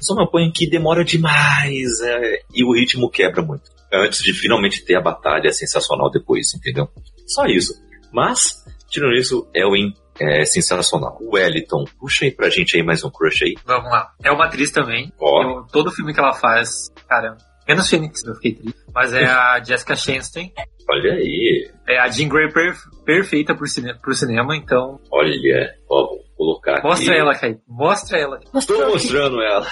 Só 0.00 0.14
me 0.14 0.22
oponho 0.22 0.52
que 0.52 0.68
demora 0.68 1.04
demais 1.04 2.00
é, 2.02 2.40
e 2.54 2.64
o 2.64 2.74
ritmo 2.74 3.10
quebra 3.10 3.42
muito. 3.42 3.70
Antes 3.92 4.22
de 4.22 4.32
finalmente 4.32 4.84
ter 4.84 4.96
a 4.96 5.00
batalha 5.00 5.52
sensacional 5.52 6.10
depois, 6.10 6.54
entendeu? 6.54 6.88
Só 7.26 7.46
isso. 7.46 7.72
Mas, 8.12 8.64
tirando 8.88 9.14
isso, 9.14 9.48
Elwin 9.54 9.92
é 10.20 10.44
sensacional. 10.44 11.16
O 11.20 11.34
Wellington, 11.34 11.84
puxa 11.98 12.24
aí 12.24 12.30
pra 12.30 12.48
gente 12.48 12.76
aí 12.76 12.82
mais 12.82 13.04
um 13.04 13.10
crush 13.10 13.44
aí. 13.44 13.54
Vamos 13.64 13.90
lá. 13.90 14.12
É 14.22 14.30
uma 14.30 14.46
atriz 14.46 14.70
também. 14.70 15.12
Oh. 15.20 15.42
Eu, 15.42 15.66
todo 15.70 15.92
filme 15.92 16.12
que 16.12 16.20
ela 16.20 16.32
faz, 16.32 16.88
cara, 17.08 17.36
menos 17.68 17.88
Phoenix, 17.88 18.24
eu 18.24 18.34
fiquei 18.36 18.54
triste. 18.54 18.80
Mas 18.94 19.12
é 19.12 19.24
a 19.24 19.60
Jessica 19.64 19.94
Chastain. 19.94 20.52
Olha 20.88 21.12
aí. 21.14 21.70
É 21.88 21.98
a 21.98 22.08
Jean 22.08 22.28
Grey 22.28 22.50
per, 22.52 22.74
perfeita 23.04 23.54
pro, 23.54 23.66
cine, 23.66 23.94
pro 24.00 24.14
cinema, 24.14 24.56
então. 24.56 25.00
Olha, 25.10 25.74
ó, 25.90 26.16
colocar 26.36 26.82
Mostra 26.82 27.12
aqui. 27.12 27.20
ela, 27.20 27.34
Kai. 27.34 27.56
Mostra 27.68 28.18
ela. 28.18 28.40
Estou 28.54 28.88
mostrando 28.88 29.40
ela. 29.40 29.66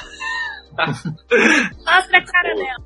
Mostra 0.77 2.19
a 2.19 2.25
cara 2.25 2.55
dela. 2.55 2.85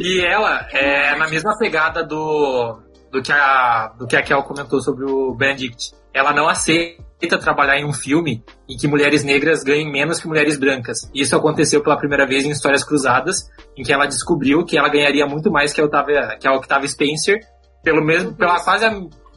e 0.00 0.20
ela 0.20 0.68
é 0.72 1.16
na 1.16 1.28
mesma 1.28 1.56
pegada 1.58 2.04
do 2.04 2.78
do 3.10 3.22
que 3.22 3.32
a 3.32 3.94
do 3.98 4.06
que 4.06 4.16
a 4.16 4.22
Kel 4.22 4.42
comentou 4.42 4.80
sobre 4.80 5.04
o 5.04 5.34
Benedict. 5.34 5.92
Ela 6.12 6.32
não 6.32 6.48
aceita 6.48 7.38
trabalhar 7.40 7.78
em 7.78 7.84
um 7.84 7.92
filme 7.92 8.44
em 8.68 8.76
que 8.76 8.86
mulheres 8.86 9.24
negras 9.24 9.62
ganhem 9.62 9.90
menos 9.90 10.20
que 10.20 10.28
mulheres 10.28 10.58
brancas. 10.58 11.10
Isso 11.14 11.34
aconteceu 11.36 11.82
pela 11.82 11.96
primeira 11.96 12.26
vez 12.26 12.44
em 12.44 12.50
Histórias 12.50 12.84
Cruzadas, 12.84 13.48
em 13.76 13.82
que 13.82 13.92
ela 13.92 14.06
descobriu 14.06 14.64
que 14.64 14.76
ela 14.76 14.88
ganharia 14.88 15.26
muito 15.26 15.50
mais 15.50 15.72
que 15.72 15.80
a 15.80 15.84
Octavia, 15.84 16.36
que 16.38 16.46
a 16.46 16.52
Octavia 16.52 16.88
Spencer, 16.88 17.40
pelo 17.82 18.04
mesmo, 18.04 18.34
pela 18.34 18.62
quase, 18.62 18.84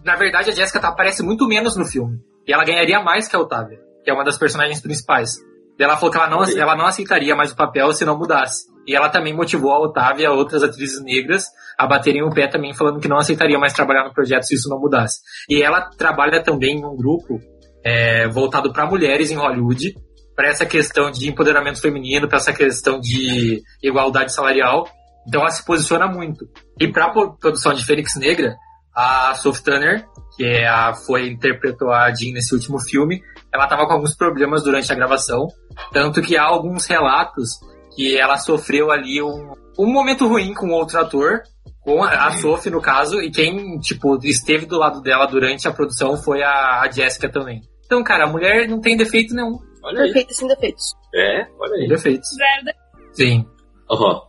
na 0.03 0.15
verdade 0.15 0.51
a 0.51 0.53
Jessica 0.53 0.79
tá, 0.79 0.89
aparece 0.89 1.23
muito 1.23 1.47
menos 1.47 1.75
no 1.77 1.85
filme. 1.85 2.19
E 2.47 2.53
ela 2.53 2.63
ganharia 2.63 3.01
mais 3.01 3.27
que 3.27 3.35
a 3.35 3.39
Otávia, 3.39 3.79
que 4.03 4.09
é 4.09 4.13
uma 4.13 4.23
das 4.23 4.37
personagens 4.37 4.81
principais. 4.81 5.35
E 5.77 5.83
ela 5.83 5.97
falou 5.97 6.11
que 6.11 6.17
ela 6.17 6.29
não, 6.29 6.43
ela 6.43 6.75
não 6.75 6.85
aceitaria 6.85 7.35
mais 7.35 7.51
o 7.51 7.55
papel 7.55 7.91
se 7.91 8.05
não 8.05 8.17
mudasse. 8.17 8.65
E 8.87 8.95
ela 8.95 9.09
também 9.09 9.35
motivou 9.35 9.71
a 9.73 9.79
Otávia 9.79 10.25
e 10.25 10.29
outras 10.29 10.63
atrizes 10.63 11.03
negras 11.03 11.43
a 11.77 11.85
baterem 11.85 12.23
o 12.23 12.29
pé 12.29 12.47
também, 12.47 12.73
falando 12.73 12.99
que 12.99 13.07
não 13.07 13.17
aceitaria 13.17 13.59
mais 13.59 13.73
trabalhar 13.73 14.05
no 14.05 14.13
projeto 14.13 14.43
se 14.43 14.55
isso 14.55 14.69
não 14.69 14.79
mudasse. 14.79 15.19
E 15.49 15.61
ela 15.61 15.89
trabalha 15.97 16.41
também 16.41 16.77
em 16.77 16.85
um 16.85 16.95
grupo 16.95 17.39
é, 17.83 18.27
voltado 18.29 18.71
para 18.71 18.87
mulheres 18.87 19.29
em 19.29 19.35
Hollywood, 19.35 19.93
para 20.35 20.47
essa 20.47 20.65
questão 20.65 21.11
de 21.11 21.29
empoderamento 21.29 21.81
feminino, 21.81 22.27
para 22.27 22.37
essa 22.37 22.53
questão 22.53 22.99
de 22.99 23.61
igualdade 23.83 24.33
salarial. 24.33 24.87
Então 25.27 25.41
ela 25.41 25.51
se 25.51 25.65
posiciona 25.65 26.07
muito. 26.07 26.47
E 26.79 26.87
para 26.87 27.05
a 27.05 27.29
produção 27.29 27.73
de 27.73 27.85
Fênix 27.85 28.15
Negra, 28.15 28.55
a 28.97 29.35
Sophie 29.35 29.63
Turner, 29.63 30.07
que 30.35 30.43
é 30.43 30.67
a, 30.67 30.91
foi 30.95 31.27
interpretou 31.27 31.91
a 31.91 32.11
Jean 32.11 32.33
nesse 32.33 32.55
último 32.55 32.79
filme, 32.79 33.21
ela 33.53 33.65
estava 33.65 33.85
com 33.85 33.93
alguns 33.93 34.15
problemas 34.15 34.63
durante 34.63 34.91
a 34.91 34.95
gravação, 34.95 35.47
tanto 35.93 36.19
que 36.19 36.35
há 36.35 36.43
alguns 36.43 36.87
relatos 36.87 37.59
que 37.95 38.17
ela 38.17 38.37
sofreu 38.37 38.89
ali 38.91 39.21
um, 39.21 39.53
um 39.77 39.93
momento 39.93 40.27
ruim 40.27 40.51
com 40.51 40.71
outro 40.71 40.99
ator, 40.99 41.43
com 41.81 42.03
a, 42.03 42.25
a 42.25 42.31
Sophie 42.39 42.71
no 42.71 42.81
caso, 42.81 43.21
e 43.21 43.29
quem, 43.29 43.79
tipo, 43.79 44.17
esteve 44.23 44.65
do 44.65 44.79
lado 44.79 44.99
dela 44.99 45.27
durante 45.27 45.67
a 45.67 45.71
produção 45.71 46.17
foi 46.17 46.41
a, 46.41 46.81
a 46.81 46.89
Jessica 46.91 47.29
também. 47.29 47.61
Então, 47.85 48.03
cara, 48.03 48.25
a 48.25 48.31
mulher 48.31 48.67
não 48.67 48.81
tem 48.81 48.97
defeito 48.97 49.35
nenhum. 49.35 49.59
Olha 49.83 50.01
Perfeita 50.03 50.33
sem 50.33 50.47
defeitos. 50.47 50.93
É, 51.13 51.47
olha 51.59 51.75
aí. 51.75 51.87
Defeitos. 51.87 52.29
Zero 52.29 52.77
Sim. 53.13 53.45
Oh, 53.89 54.21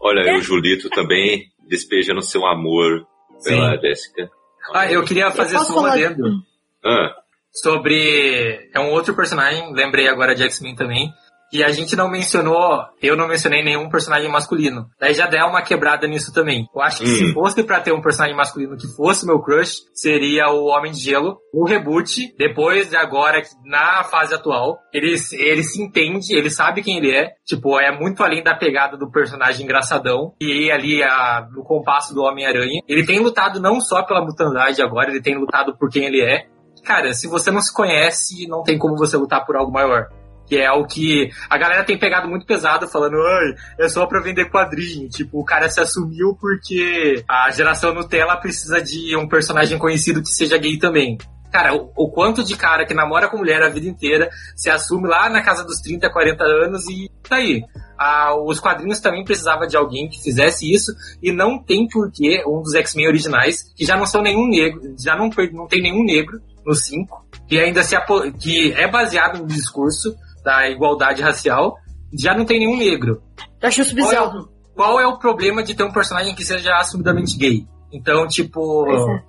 olha 0.00 0.22
aí, 0.22 0.38
o 0.38 0.40
Julito 0.40 0.88
também 0.88 1.42
despejando 1.68 2.22
seu 2.22 2.46
amor 2.46 3.04
pela 3.42 3.76
Jessica. 3.80 4.30
Ah, 4.72 4.90
eu 4.90 5.04
queria 5.04 5.30
fazer 5.30 5.56
eu 5.56 5.64
só 5.64 5.80
um 5.80 5.86
adendo. 5.86 6.42
Ah. 6.84 7.14
Sobre. 7.52 8.70
É 8.72 8.80
um 8.80 8.90
outro 8.90 9.14
personagem, 9.14 9.72
lembrei 9.74 10.08
agora 10.08 10.34
de 10.34 10.42
X-Men 10.44 10.74
também, 10.74 11.12
e 11.52 11.62
a 11.62 11.70
gente 11.70 11.94
não 11.94 12.10
mencionou, 12.10 12.82
eu 13.02 13.16
não 13.16 13.28
mencionei 13.28 13.62
nenhum 13.62 13.90
personagem 13.90 14.30
masculino. 14.30 14.86
Daí 14.98 15.12
já 15.12 15.26
dá 15.26 15.46
uma 15.46 15.62
quebrada 15.62 16.06
nisso 16.06 16.32
também. 16.32 16.66
Eu 16.74 16.80
acho 16.80 17.02
que 17.02 17.04
hum. 17.04 17.14
se 17.14 17.32
fosse 17.32 17.62
para 17.62 17.80
ter 17.80 17.92
um 17.92 18.00
personagem 18.00 18.36
masculino 18.36 18.76
que 18.76 18.86
fosse 18.96 19.26
meu 19.26 19.40
crush, 19.40 19.82
seria 19.92 20.48
o 20.48 20.66
Homem 20.66 20.92
de 20.92 21.00
Gelo. 21.00 21.38
O 21.52 21.66
reboot, 21.66 22.34
depois 22.38 22.88
de 22.88 22.96
agora, 22.96 23.42
na 23.64 24.02
fase 24.04 24.34
atual, 24.34 24.78
ele, 24.92 25.14
ele 25.32 25.62
se 25.62 25.82
entende, 25.82 26.34
ele 26.34 26.48
sabe 26.48 26.82
quem 26.82 26.96
ele 26.96 27.14
é. 27.14 27.32
Tipo, 27.44 27.78
é 27.78 27.94
muito 27.94 28.22
além 28.22 28.42
da 28.42 28.54
pegada 28.54 28.96
do 28.96 29.10
personagem 29.10 29.64
engraçadão. 29.64 30.32
E 30.40 30.70
ali, 30.70 31.02
a, 31.02 31.46
no 31.52 31.62
compasso 31.62 32.14
do 32.14 32.22
Homem-Aranha. 32.22 32.80
Ele 32.88 33.04
tem 33.04 33.20
lutado 33.20 33.60
não 33.60 33.80
só 33.80 34.02
pela 34.02 34.24
mutandade 34.24 34.80
agora, 34.80 35.10
ele 35.10 35.20
tem 35.20 35.36
lutado 35.36 35.76
por 35.76 35.90
quem 35.90 36.06
ele 36.06 36.22
é. 36.22 36.46
Cara, 36.82 37.12
se 37.12 37.28
você 37.28 37.50
não 37.50 37.60
se 37.60 37.72
conhece, 37.72 38.46
não 38.48 38.62
tem 38.62 38.78
como 38.78 38.96
você 38.96 39.16
lutar 39.16 39.44
por 39.44 39.56
algo 39.56 39.70
maior 39.70 40.08
que 40.46 40.56
é 40.56 40.70
o 40.70 40.86
que 40.86 41.30
a 41.48 41.56
galera 41.56 41.84
tem 41.84 41.98
pegado 41.98 42.28
muito 42.28 42.46
pesado, 42.46 42.88
falando, 42.88 43.16
ai, 43.16 43.54
é 43.78 43.88
só 43.88 44.06
pra 44.06 44.20
vender 44.20 44.50
quadrinho. 44.50 45.08
Tipo, 45.08 45.40
o 45.40 45.44
cara 45.44 45.68
se 45.70 45.80
assumiu 45.80 46.36
porque 46.40 47.24
a 47.28 47.50
geração 47.50 47.94
Nutella 47.94 48.36
precisa 48.36 48.80
de 48.80 49.16
um 49.16 49.28
personagem 49.28 49.78
conhecido 49.78 50.22
que 50.22 50.28
seja 50.28 50.58
gay 50.58 50.78
também. 50.78 51.18
Cara, 51.52 51.74
o, 51.74 51.92
o, 51.94 52.10
quanto 52.10 52.42
de 52.42 52.56
cara 52.56 52.86
que 52.86 52.94
namora 52.94 53.28
com 53.28 53.36
mulher 53.36 53.62
a 53.62 53.68
vida 53.68 53.86
inteira 53.86 54.30
se 54.56 54.70
assume 54.70 55.06
lá 55.06 55.28
na 55.28 55.42
casa 55.42 55.62
dos 55.62 55.80
30, 55.82 56.10
40 56.10 56.42
anos 56.42 56.88
e 56.88 57.10
tá 57.28 57.36
aí. 57.36 57.62
Ah, 57.98 58.34
os 58.34 58.58
quadrinhos 58.58 59.00
também 59.00 59.22
precisava 59.22 59.66
de 59.66 59.76
alguém 59.76 60.08
que 60.08 60.22
fizesse 60.22 60.72
isso 60.72 60.92
e 61.22 61.30
não 61.30 61.62
tem 61.62 61.86
porquê 61.86 62.42
um 62.46 62.62
dos 62.62 62.74
X-Men 62.74 63.06
originais, 63.06 63.70
que 63.76 63.84
já 63.84 63.96
não 63.96 64.06
são 64.06 64.22
nenhum 64.22 64.48
negro, 64.48 64.94
já 64.98 65.14
não, 65.14 65.28
não 65.52 65.66
tem 65.66 65.82
nenhum 65.82 66.02
negro 66.02 66.40
no 66.64 66.74
5, 66.74 67.26
que 67.46 67.58
ainda 67.58 67.82
se 67.82 67.96
que 68.40 68.72
é 68.72 68.90
baseado 68.90 69.40
no 69.40 69.46
discurso 69.46 70.16
da 70.42 70.68
igualdade 70.68 71.22
racial, 71.22 71.76
já 72.12 72.34
não 72.34 72.44
tem 72.44 72.58
nenhum 72.58 72.76
negro. 72.76 73.22
Eu 73.60 73.68
acho 73.68 73.82
isso 73.82 73.94
Qual 73.94 74.06
é, 74.06 74.10
bizarro. 74.10 74.40
o, 74.40 74.48
qual 74.74 75.00
é 75.00 75.06
o 75.06 75.18
problema 75.18 75.62
de 75.62 75.74
ter 75.74 75.84
um 75.84 75.92
personagem 75.92 76.34
que 76.34 76.44
seja 76.44 76.74
assumidamente 76.76 77.38
gay? 77.38 77.64
Então, 77.92 78.26
tipo, 78.26 78.86
é. 78.90 79.22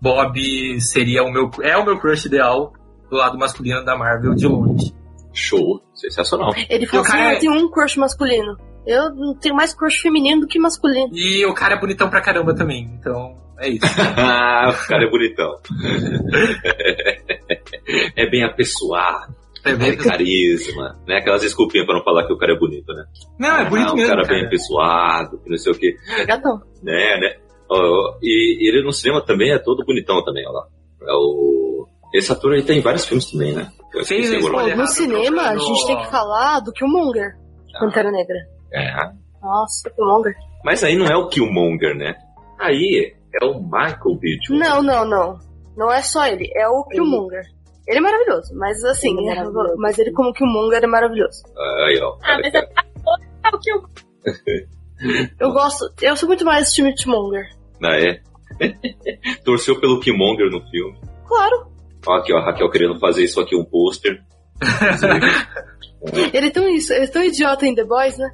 Bob 0.00 0.80
seria 0.80 1.22
o 1.22 1.30
meu. 1.30 1.50
É 1.62 1.76
o 1.76 1.84
meu 1.84 1.98
crush 1.98 2.24
ideal 2.26 2.72
do 3.10 3.16
lado 3.16 3.38
masculino 3.38 3.84
da 3.84 3.96
Marvel 3.96 4.34
de 4.34 4.46
longe. 4.46 4.94
Show. 5.32 5.80
Sensacional. 5.94 6.52
Ele 6.68 6.86
falou 6.86 7.04
assim, 7.04 7.12
cara 7.12 7.34
eu 7.34 7.40
tenho 7.40 7.52
um 7.52 7.70
crush 7.70 7.96
masculino. 7.98 8.56
Eu 8.86 9.14
não 9.14 9.34
tenho 9.34 9.54
mais 9.54 9.74
crush 9.74 10.00
feminino 10.00 10.40
do 10.40 10.46
que 10.46 10.58
masculino. 10.58 11.10
E 11.12 11.44
o 11.44 11.52
cara 11.52 11.74
é 11.74 11.78
bonitão 11.78 12.08
pra 12.08 12.22
caramba 12.22 12.54
também. 12.54 12.90
Então, 12.98 13.36
é 13.58 13.68
isso. 13.68 13.84
Ah, 14.16 14.70
o 14.70 14.88
cara 14.88 15.04
é 15.04 15.10
bonitão. 15.10 15.60
é 18.16 18.30
bem 18.30 18.44
apessoado. 18.44 19.34
É 19.64 19.74
bem- 19.74 19.96
carisma. 19.96 20.98
Né? 21.06 21.18
Aquelas 21.18 21.42
desculpinhas 21.42 21.86
pra 21.86 21.96
não 21.96 22.04
falar 22.04 22.26
que 22.26 22.32
o 22.32 22.38
cara 22.38 22.54
é 22.54 22.58
bonito, 22.58 22.92
né? 22.92 23.04
Não, 23.38 23.56
é 23.56 23.68
bonito 23.68 23.88
ah, 23.88 23.92
um 23.92 23.96
mesmo. 23.96 24.10
cara, 24.10 24.22
Cara, 24.22 24.34
bem 24.34 24.46
apessoado, 24.46 25.38
que 25.42 25.50
não 25.50 25.56
sei 25.58 25.72
o 25.72 25.78
que. 25.78 25.96
Gatão. 26.26 26.60
Né, 26.82 27.16
né? 27.18 27.36
Ó, 27.68 28.18
e 28.22 28.68
ele 28.68 28.82
no 28.82 28.92
cinema 28.92 29.24
também 29.24 29.52
é 29.52 29.58
todo 29.58 29.84
bonitão 29.84 30.24
também, 30.24 30.46
ó 30.46 30.50
lá. 30.50 30.66
É 31.02 31.12
o... 31.12 31.86
Esse 32.12 32.32
ator 32.32 32.54
aí 32.54 32.62
tem 32.62 32.80
vários 32.80 33.04
filmes 33.04 33.30
também, 33.30 33.52
né? 33.52 33.70
Eu 33.94 34.04
Fez 34.04 34.30
isso, 34.30 34.46
o 34.48 34.52
no 34.52 34.68
errado, 34.68 34.86
cinema, 34.88 35.42
a 35.42 35.56
gente 35.56 35.86
tem 35.86 35.96
que 35.96 36.10
falar 36.10 36.60
do 36.60 36.72
Killmonger. 36.72 37.36
Pantera 37.78 38.10
Negra. 38.10 38.36
É. 38.72 39.12
Nossa, 39.40 39.90
Killmonger. 39.90 40.34
Mas 40.64 40.82
aí 40.82 40.96
não 40.96 41.06
é 41.06 41.16
o 41.16 41.28
Killmonger, 41.28 41.94
né? 41.96 42.14
Aí 42.58 43.14
é 43.40 43.44
o 43.44 43.60
Michael 43.60 44.18
B. 44.20 44.36
Jordan. 44.46 44.64
Não, 44.64 44.82
não, 44.82 45.04
não. 45.04 45.38
Não 45.76 45.92
é 45.92 46.02
só 46.02 46.26
ele, 46.26 46.50
é 46.56 46.68
o 46.68 46.84
Killmonger. 46.84 47.44
Ele 47.88 47.98
é 47.98 48.00
maravilhoso, 48.00 48.54
mas 48.56 48.82
assim, 48.84 49.16
Ele 49.18 49.28
é 49.28 49.32
é- 49.32 49.36
maravilhoso. 49.36 49.74
mas 49.78 49.98
ele 49.98 50.12
como 50.12 50.32
Killmonger 50.32 50.82
é 50.82 50.86
maravilhoso. 50.86 51.42
Aí, 51.86 51.98
ó. 52.00 52.16
Ah, 52.22 52.26
cara 52.26 52.40
mas 52.42 52.52
que- 52.52 52.58
é 52.58 53.54
o 53.54 53.58
que 53.58 53.70
eu. 53.72 53.82
Eu 55.40 55.52
gosto, 55.52 55.90
eu 56.02 56.14
sou 56.16 56.28
muito 56.28 56.44
mais 56.44 56.70
time 56.72 56.94
Killmonger. 56.94 57.46
Ah, 57.82 57.96
é? 57.96 58.20
Torceu 59.44 59.80
pelo 59.80 59.98
Killmonger 60.00 60.50
no 60.50 60.60
filme. 60.70 60.98
Claro, 61.26 61.70
Ó, 62.06 62.14
aqui, 62.16 62.32
ó, 62.32 62.38
a 62.38 62.44
Raquel 62.46 62.70
querendo 62.70 62.98
fazer 62.98 63.24
isso 63.24 63.40
aqui, 63.40 63.54
um 63.54 63.64
pôster. 63.64 64.22
ele 66.32 66.46
é 66.46 66.50
tão 66.50 66.68
isso, 66.68 66.92
ele 66.92 67.04
é 67.04 67.08
tão 67.08 67.22
idiota 67.22 67.66
em 67.66 67.74
The 67.74 67.84
Boys, 67.84 68.16
né? 68.18 68.30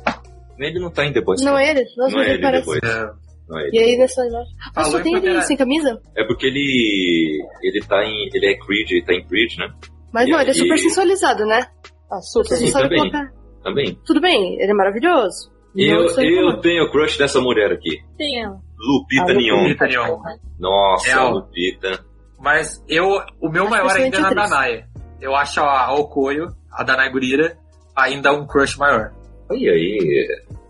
Ele 0.58 0.78
não 0.78 0.90
tá 0.90 1.04
em 1.04 1.12
The 1.12 1.20
Boys. 1.20 1.42
Não 1.42 1.58
é 1.58 1.70
ele? 1.70 1.84
Nossa, 1.96 2.10
Não 2.12 2.18
mas 2.18 2.26
é 2.28 2.30
ele 2.30 2.32
ele, 2.32 2.38
The 2.38 2.42
parece. 2.42 2.66
Boys. 2.66 2.80
É, 2.82 3.25
Não 3.48 3.58
é 3.58 3.68
E 3.72 3.78
aí 3.78 3.96
nessa 3.98 4.26
imagem. 4.26 4.52
Mas 4.74 4.88
só 4.88 4.98
em 4.98 5.02
tem 5.02 5.16
ele 5.16 5.42
sem 5.42 5.56
camisa? 5.56 6.00
É 6.16 6.24
porque 6.24 6.46
ele. 6.46 7.38
Ele 7.62 7.80
tá 7.86 8.04
em. 8.04 8.28
Ele 8.34 8.46
é 8.46 8.58
Creed, 8.58 8.90
ele 8.90 9.04
tá 9.04 9.12
em 9.14 9.24
Creed, 9.26 9.56
né? 9.58 9.68
Mas 10.12 10.26
E 10.26 10.30
não, 10.32 10.40
ele 10.40 10.50
é 10.50 10.52
aí- 10.52 10.58
super 10.58 10.78
sensualizado, 10.78 11.44
né? 11.46 11.66
Tá 12.08 12.20
super. 12.22 12.48
Você 12.56 12.66
Sim, 12.66 12.72
também. 12.72 12.98
colocar. 12.98 13.32
Também. 13.62 13.98
Tudo 14.06 14.20
bem, 14.20 14.54
ele 14.60 14.70
é 14.70 14.74
maravilhoso. 14.74 15.50
Eu, 15.76 16.06
eu 16.06 16.14
reclamando. 16.14 16.60
tenho 16.62 16.90
crush 16.90 17.18
dessa 17.18 17.40
mulher 17.40 17.70
aqui. 17.72 17.98
Sim, 18.16 18.44
Lupita 18.78 19.32
Ah, 19.32 19.34
Nyong'o. 19.34 19.62
Lupita 19.64 19.86
Nyong'o. 19.88 20.22
Nossa, 20.58 21.10
É. 21.10 21.20
Lupita. 21.28 22.04
Mas 22.38 22.82
eu, 22.88 23.06
o 23.40 23.48
meu 23.50 23.68
maior 23.68 23.90
ainda 23.90 24.16
é 24.16 24.20
na 24.20 24.30
Danae. 24.32 24.84
Eu 25.20 25.34
acho 25.34 25.60
a 25.60 25.92
Okoyo, 25.94 26.46
a 26.72 26.82
Danae 26.84 27.10
Gurira, 27.10 27.58
ainda 27.94 28.32
um 28.32 28.46
crush 28.46 28.76
maior. 28.78 29.10
Olha 29.50 29.72
aí. 29.72 30.26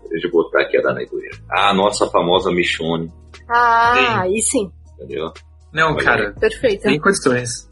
Deixa 0.09 0.27
eu 0.27 0.31
botar 0.31 0.61
aqui 0.61 0.77
a 0.77 0.81
Danai 0.81 1.05
Gurira. 1.05 1.37
Ah, 1.51 1.69
a 1.71 1.73
nossa 1.73 2.07
famosa 2.09 2.51
Michonne. 2.51 3.11
Ah, 3.49 4.21
aí 4.21 4.41
sim. 4.41 4.71
Entendeu? 4.95 5.31
Não, 5.73 5.93
Olha 5.93 6.03
cara, 6.03 6.33
Perfeito. 6.39 6.83
tem 6.83 6.99
questões. 6.99 7.69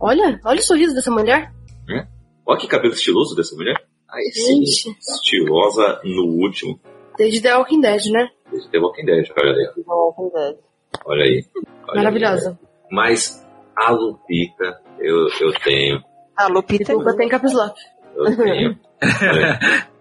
Olha, 0.00 0.38
olha 0.44 0.60
o 0.60 0.62
sorriso 0.62 0.94
dessa 0.94 1.10
mulher. 1.10 1.52
Olha 2.46 2.58
que 2.60 2.68
cabelo 2.68 2.92
estiloso 2.94 3.34
dessa 3.34 3.56
mulher. 3.56 3.74
Aí 4.08 4.30
sim. 4.32 4.64
Gente, 4.64 4.96
Estilosa 5.00 6.00
no 6.04 6.24
último. 6.26 6.78
desde 7.18 7.40
The 7.40 7.56
Walking 7.56 7.80
Dead, 7.80 8.02
né? 8.12 8.28
Desde 8.50 8.70
The 8.70 8.78
Walking 8.78 9.04
Dead, 9.04 9.26
olha 9.36 9.52
aí. 9.52 9.82
Walking 9.84 10.30
Dead. 10.32 10.56
Olha 11.04 11.24
aí. 11.24 11.44
Olha 11.88 11.96
Maravilhosa. 11.96 12.50
aí. 12.50 12.68
Mas 12.92 13.44
a 13.76 13.90
Lupita, 13.90 14.80
eu, 15.00 15.26
eu 15.40 15.52
tenho. 15.64 16.00
A 16.36 16.46
Lupita 16.46 16.84
é 16.84 16.86
Desculpa, 16.94 17.16
tem 17.16 17.28
caps 17.28 17.52
lock. 17.52 17.74
Eu 18.14 18.36
tenho. 18.36 18.78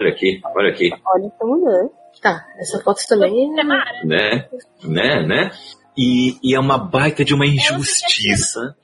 Olha, 0.00 0.10
aqui, 0.10 0.40
olha 0.54 0.70
aqui. 0.70 0.90
Olha 1.06 1.26
essa 1.26 1.44
mulher. 1.44 1.88
Tá, 2.20 2.46
essa 2.58 2.80
foto 2.82 3.00
também 3.08 3.58
é... 3.58 3.62
Mara. 3.62 4.04
Né? 4.04 4.48
Né? 4.82 5.26
Né? 5.26 5.50
E, 5.96 6.38
e 6.42 6.54
é 6.54 6.60
uma 6.60 6.78
baita 6.78 7.24
de 7.24 7.34
uma 7.34 7.46
injustiça. 7.46 8.76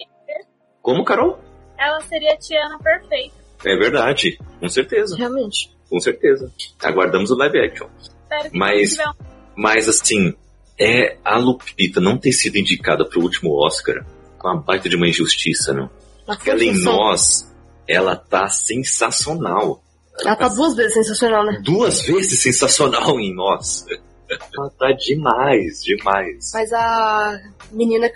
Como, 0.81 1.05
Carol? 1.05 1.39
Ela 1.79 2.01
seria 2.01 2.33
a 2.33 2.37
Tiana 2.37 2.79
perfeita. 2.79 3.35
É 3.65 3.77
verdade. 3.77 4.39
Com 4.61 4.69
certeza. 4.69 5.17
Realmente. 5.17 5.75
Com 5.89 6.01
certeza. 6.01 6.51
Aguardamos 6.83 7.31
o 7.31 7.37
live 7.37 7.59
action. 7.59 7.89
Espero 8.01 8.51
que 8.51 8.59
Mas- 8.59 8.99
um 8.99 9.13
Mas 9.57 9.89
assim, 9.89 10.35
é 10.79 11.17
a 11.25 11.39
Lupita 11.39 12.01
não 12.01 12.19
ter 12.19 12.33
sido 12.33 12.57
indicada 12.57 13.05
pro 13.09 13.21
último 13.21 13.53
Oscar 13.55 14.05
uma 14.45 14.61
baita 14.61 14.89
de 14.89 14.97
uma 14.97 15.09
injustiça, 15.09 15.73
não. 15.73 15.91
Porque 16.27 16.51
ela 16.51 16.65
em 16.65 16.83
nós, 16.83 17.53
ela 17.87 18.17
tá 18.17 18.49
sensacional. 18.49 19.83
Ela 20.25 20.37
tá 20.37 20.49
duas 20.49 20.75
vezes 20.75 20.95
sensacional, 20.95 21.45
né? 21.45 21.61
Duas 21.65 22.03
vezes 22.03 22.41
sensacional 22.41 23.19
em 23.21 23.35
nós. 23.35 23.85
Ela 24.31 24.71
tá 24.79 24.93
demais, 24.93 25.83
demais. 25.83 26.51
Mas 26.55 26.73
a 26.73 27.39
menina 27.71 28.09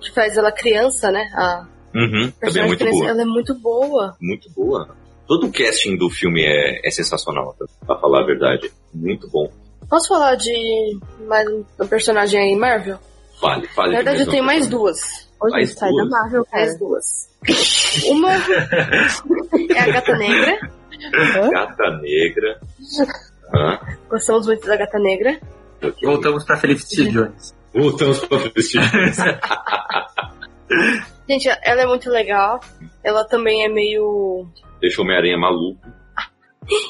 que 0.00 0.12
faz 0.12 0.36
ela 0.36 0.52
criança, 0.52 1.10
né? 1.10 1.24
A 1.34 1.66
Uhum, 1.94 2.32
também 2.40 2.62
é 2.62 2.66
muito 2.66 2.78
criança, 2.80 2.98
boa. 2.98 3.10
ela 3.10 3.22
é 3.22 3.24
muito 3.24 3.54
boa. 3.54 4.16
Muito 4.20 4.50
boa. 4.50 4.88
Todo 5.28 5.46
o 5.46 5.52
casting 5.52 5.96
do 5.96 6.10
filme 6.10 6.42
é, 6.44 6.80
é 6.86 6.90
sensacional, 6.90 7.54
tá? 7.58 7.64
pra 7.86 7.96
falar 7.98 8.22
a 8.22 8.26
verdade. 8.26 8.70
Muito 8.92 9.28
bom. 9.30 9.48
Posso 9.88 10.08
falar 10.08 10.34
de 10.34 10.98
mais 11.28 11.46
um 11.48 11.86
personagem 11.88 12.40
aí, 12.40 12.56
Marvel? 12.56 12.98
Fale, 13.40 13.68
fale. 13.68 13.92
Na 13.92 13.98
de 14.00 14.04
verdade, 14.04 14.20
eu 14.22 14.26
mais 14.26 14.30
tenho 14.32 14.44
mais 14.44 14.66
duas. 14.68 14.98
Hoje 15.40 15.52
Mais 15.52 15.72
sai 15.72 15.88
da 15.90 15.96
duas. 15.96 16.08
Marvel, 16.10 16.44
cara. 16.46 16.64
Mais 16.64 16.78
duas. 16.78 17.04
Uma 18.06 18.32
é 19.76 19.80
a 19.80 19.92
Gata 19.92 20.16
Negra. 20.16 20.70
Gata 21.50 21.90
Negra. 22.00 22.60
Hã? 23.54 23.78
Gostamos 24.08 24.46
muito 24.46 24.66
da 24.66 24.76
Gata 24.76 24.98
Negra. 24.98 25.38
Voltamos 26.02 26.44
pra 26.44 26.56
Felicity 26.56 27.08
Jones. 27.10 27.54
Voltamos 27.74 28.20
pra 28.26 28.38
assistir. 28.38 28.80
Gente, 31.28 31.48
ela 31.62 31.82
é 31.82 31.86
muito 31.86 32.10
legal. 32.10 32.60
Ela 33.02 33.24
também 33.24 33.64
é 33.64 33.68
meio. 33.68 34.46
Deixa 34.80 35.00
o 35.00 35.04
Homem-Aranha 35.04 35.38
maluco. 35.38 35.80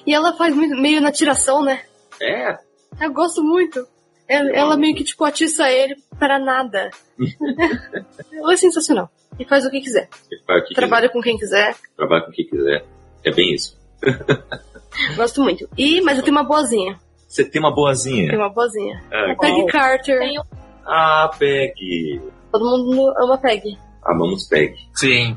E 0.06 0.14
ela 0.14 0.36
faz 0.36 0.54
muito, 0.54 0.76
meio 0.80 1.00
na 1.00 1.10
tiração, 1.10 1.62
né? 1.64 1.82
É, 2.20 2.56
Eu 3.00 3.12
gosto 3.12 3.42
muito. 3.42 3.86
Ela, 4.28 4.50
ela 4.50 4.76
meio 4.76 4.94
que, 4.94 5.04
tipo, 5.04 5.24
atiça 5.24 5.68
ele 5.70 5.96
para 6.18 6.38
nada. 6.38 6.90
ela 8.32 8.52
é 8.52 8.56
sensacional. 8.56 9.10
E 9.38 9.44
faz 9.44 9.64
o 9.66 9.70
que 9.70 9.80
quiser. 9.80 10.08
o 10.48 10.64
que 10.64 10.74
Trabalha 10.74 11.08
com 11.08 11.20
quem 11.20 11.36
quiser. 11.36 11.72
quiser, 11.74 11.82
trabalha 11.96 12.24
com 12.24 12.30
quem 12.32 12.46
quiser. 12.46 12.84
É 13.24 13.30
bem 13.32 13.52
isso. 13.52 13.76
Gosto 15.16 15.42
muito. 15.42 15.68
E, 15.76 16.01
mas 16.03 16.18
eu 16.18 16.24
tenho 16.24 16.36
uma 16.36 16.45
boazinha. 16.45 16.99
Você 17.28 17.45
tem 17.45 17.61
uma 17.61 17.74
boazinha. 17.74 18.28
Tenho 18.28 18.40
uma 18.42 18.49
boazinha. 18.51 19.03
Ah, 19.12 19.32
A 19.32 19.36
Peggy 19.36 19.66
Carter. 19.66 20.18
Tem 20.20 20.38
um- 20.38 20.42
Ah, 20.86 21.30
Peg. 21.38 22.20
Todo 22.53 22.64
mundo 22.64 23.12
ama 23.18 23.36
Peggy. 23.38 23.76
Amamos 24.05 24.47
Peg. 24.47 24.76
Sim. 24.95 25.36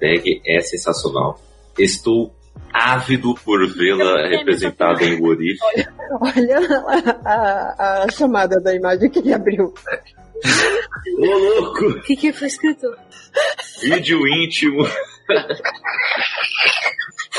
Peg 0.00 0.40
é 0.46 0.60
sensacional. 0.60 1.38
Estou 1.78 2.34
ávido 2.72 3.34
por 3.44 3.64
vê-la 3.72 4.26
representada 4.28 5.04
em 5.04 5.20
Warif. 5.20 5.58
Olha 6.20 6.58
a, 7.24 7.30
a- 7.30 8.04
a 8.04 8.10
chamada 8.10 8.60
da 8.60 8.74
imagem 8.74 9.08
que 9.10 9.20
ele 9.20 9.32
abriu. 9.32 9.72
Ô, 11.18 11.24
louco! 11.24 11.84
O 11.86 12.02
que 12.02 12.16
que 12.16 12.32
foi 12.32 12.48
escrito? 12.48 12.86
Vídeo 13.82 14.26
íntimo. 14.26 14.84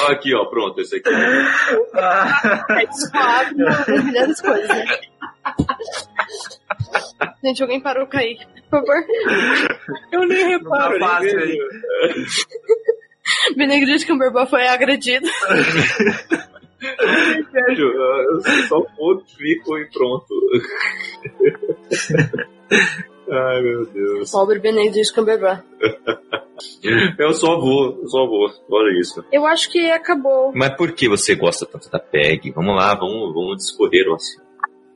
Aqui, 0.08 0.34
ó, 0.36 0.46
pronto, 0.46 0.80
esse 0.82 0.96
aqui. 0.96 1.10
É 1.10 2.92
suave, 2.92 3.56
uma 3.56 3.86
das 3.86 4.04
melhores 4.04 4.42
coisas, 4.42 4.68
né? 4.68 4.86
Gente, 7.44 7.62
alguém 7.62 7.82
parou 7.82 8.06
o 8.06 8.08
Kaique, 8.08 8.46
por 8.70 8.80
favor. 8.80 8.96
Eu 10.12 10.26
nem 10.28 10.60
Não 10.60 10.70
tá 10.70 10.92
fácil 11.00 11.40
aí. 11.40 11.58
Benedict 13.56 14.08
Cumberbatch 14.08 14.50
foi 14.50 14.68
agredido. 14.68 15.28
Sério, 17.52 17.94
eu 18.32 18.42
só 18.68 18.82
fico 19.38 19.78
e 19.78 19.90
pronto. 19.92 20.34
Ai, 23.32 23.62
meu 23.62 23.86
Deus. 23.86 24.32
Pobre 24.32 24.60
Benedict 24.60 25.14
Cumberbatch. 25.14 25.64
Eu 27.18 27.34
só 27.34 27.58
vou, 27.58 28.00
eu 28.02 28.08
só 28.10 28.26
vou. 28.28 28.50
Olha 28.70 29.00
isso. 29.00 29.24
Eu 29.32 29.46
acho 29.46 29.72
que 29.72 29.90
acabou. 29.92 30.52
Mas 30.54 30.76
por 30.76 30.92
que 30.92 31.08
você 31.08 31.34
gosta 31.34 31.66
tanto 31.66 31.90
da 31.90 32.00
Peg? 32.00 32.52
Vamos 32.52 32.76
lá, 32.76 32.94
vamos, 32.96 33.34
vamos 33.34 33.58
discorrer 33.58 34.06
o 34.10 34.16
assunto. 34.16 34.44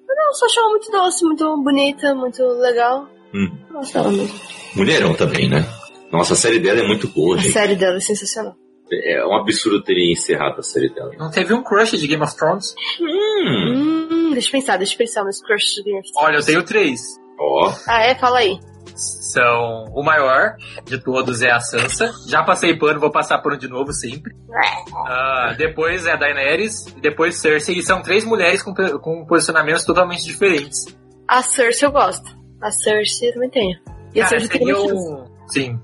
Eu 0.10 0.34
só 0.34 0.46
achei 0.46 0.62
ela 0.62 0.70
muito 0.72 0.92
doce, 0.92 1.24
muito 1.26 1.64
bonita, 1.64 2.14
muito 2.16 2.44
legal. 2.60 3.08
Hum. 3.34 3.50
Gosto 3.72 3.94
dela 3.94 4.12
mesmo. 4.12 4.40
Mulherão 4.76 5.14
também, 5.16 5.50
né? 5.50 5.66
Nossa, 6.12 6.34
a 6.34 6.36
série 6.36 6.60
dela 6.60 6.82
é 6.82 6.88
muito 6.88 7.08
boa, 7.08 7.38
A 7.38 7.40
gente. 7.40 7.54
série 7.54 7.76
dela 7.76 7.96
é 7.96 8.02
sensacional. 8.02 8.56
É 8.92 9.26
um 9.26 9.34
absurdo 9.36 9.82
terem 9.82 10.12
encerrado 10.12 10.60
a 10.60 10.64
série 10.64 10.90
dela. 10.94 11.12
Não 11.18 11.32
teve 11.32 11.54
um 11.54 11.64
crush 11.64 11.98
de 11.98 12.08
Game 12.08 12.22
of 12.24 12.36
Thrones? 12.36 12.76
Hum, 13.00 14.08
Hum, 14.12 14.30
deixa 14.34 14.50
eu 14.50 14.52
pensar, 14.52 14.76
deixa 14.78 14.94
eu 14.96 14.98
pensar 14.98 15.24
nesse 15.24 15.42
crush 15.44 15.76
de 15.76 15.84
Game 15.84 16.00
of 16.00 16.12
Thrones. 16.12 16.28
Olha, 16.28 16.38
eu 16.38 16.46
tenho 16.46 16.64
três. 16.66 17.00
Ó. 17.40 17.74
Ah, 17.88 18.04
é? 18.04 18.16
Fala 18.16 18.40
aí. 18.40 18.60
São 18.96 19.86
o 19.94 20.04
maior 20.04 20.56
de 20.86 21.00
todos 21.00 21.42
é 21.42 21.50
a 21.50 21.60
Sansa. 21.60 22.12
Já 22.28 22.44
passei 22.44 22.78
pano, 22.78 23.00
vou 23.00 23.12
passar 23.12 23.40
pano 23.40 23.58
de 23.58 23.68
novo 23.68 23.92
sempre. 23.92 24.34
Ah, 25.08 25.56
depois 25.58 26.06
é 26.06 26.12
a 26.12 26.16
Daenerys, 26.16 26.86
depois 27.02 27.40
Cersei. 27.40 27.78
E 27.78 27.84
são 27.84 28.02
três 28.02 28.24
mulheres 28.24 28.62
com, 28.62 28.74
com 28.74 29.26
posicionamentos 29.26 29.84
totalmente 29.84 30.24
diferentes. 30.24 30.86
A 31.28 31.42
Cersei 31.42 31.88
eu 31.88 31.92
gosto. 31.92 32.30
A 32.62 32.70
Cersei 32.70 33.30
eu 33.30 33.34
também 33.34 33.50
tenho. 33.50 33.80
E 34.14 34.22
a 34.22 34.28
Cersei 34.28 34.50
tem 34.50 34.60
seria 34.60 34.80
um... 34.80 35.26
Sim. 35.48 35.80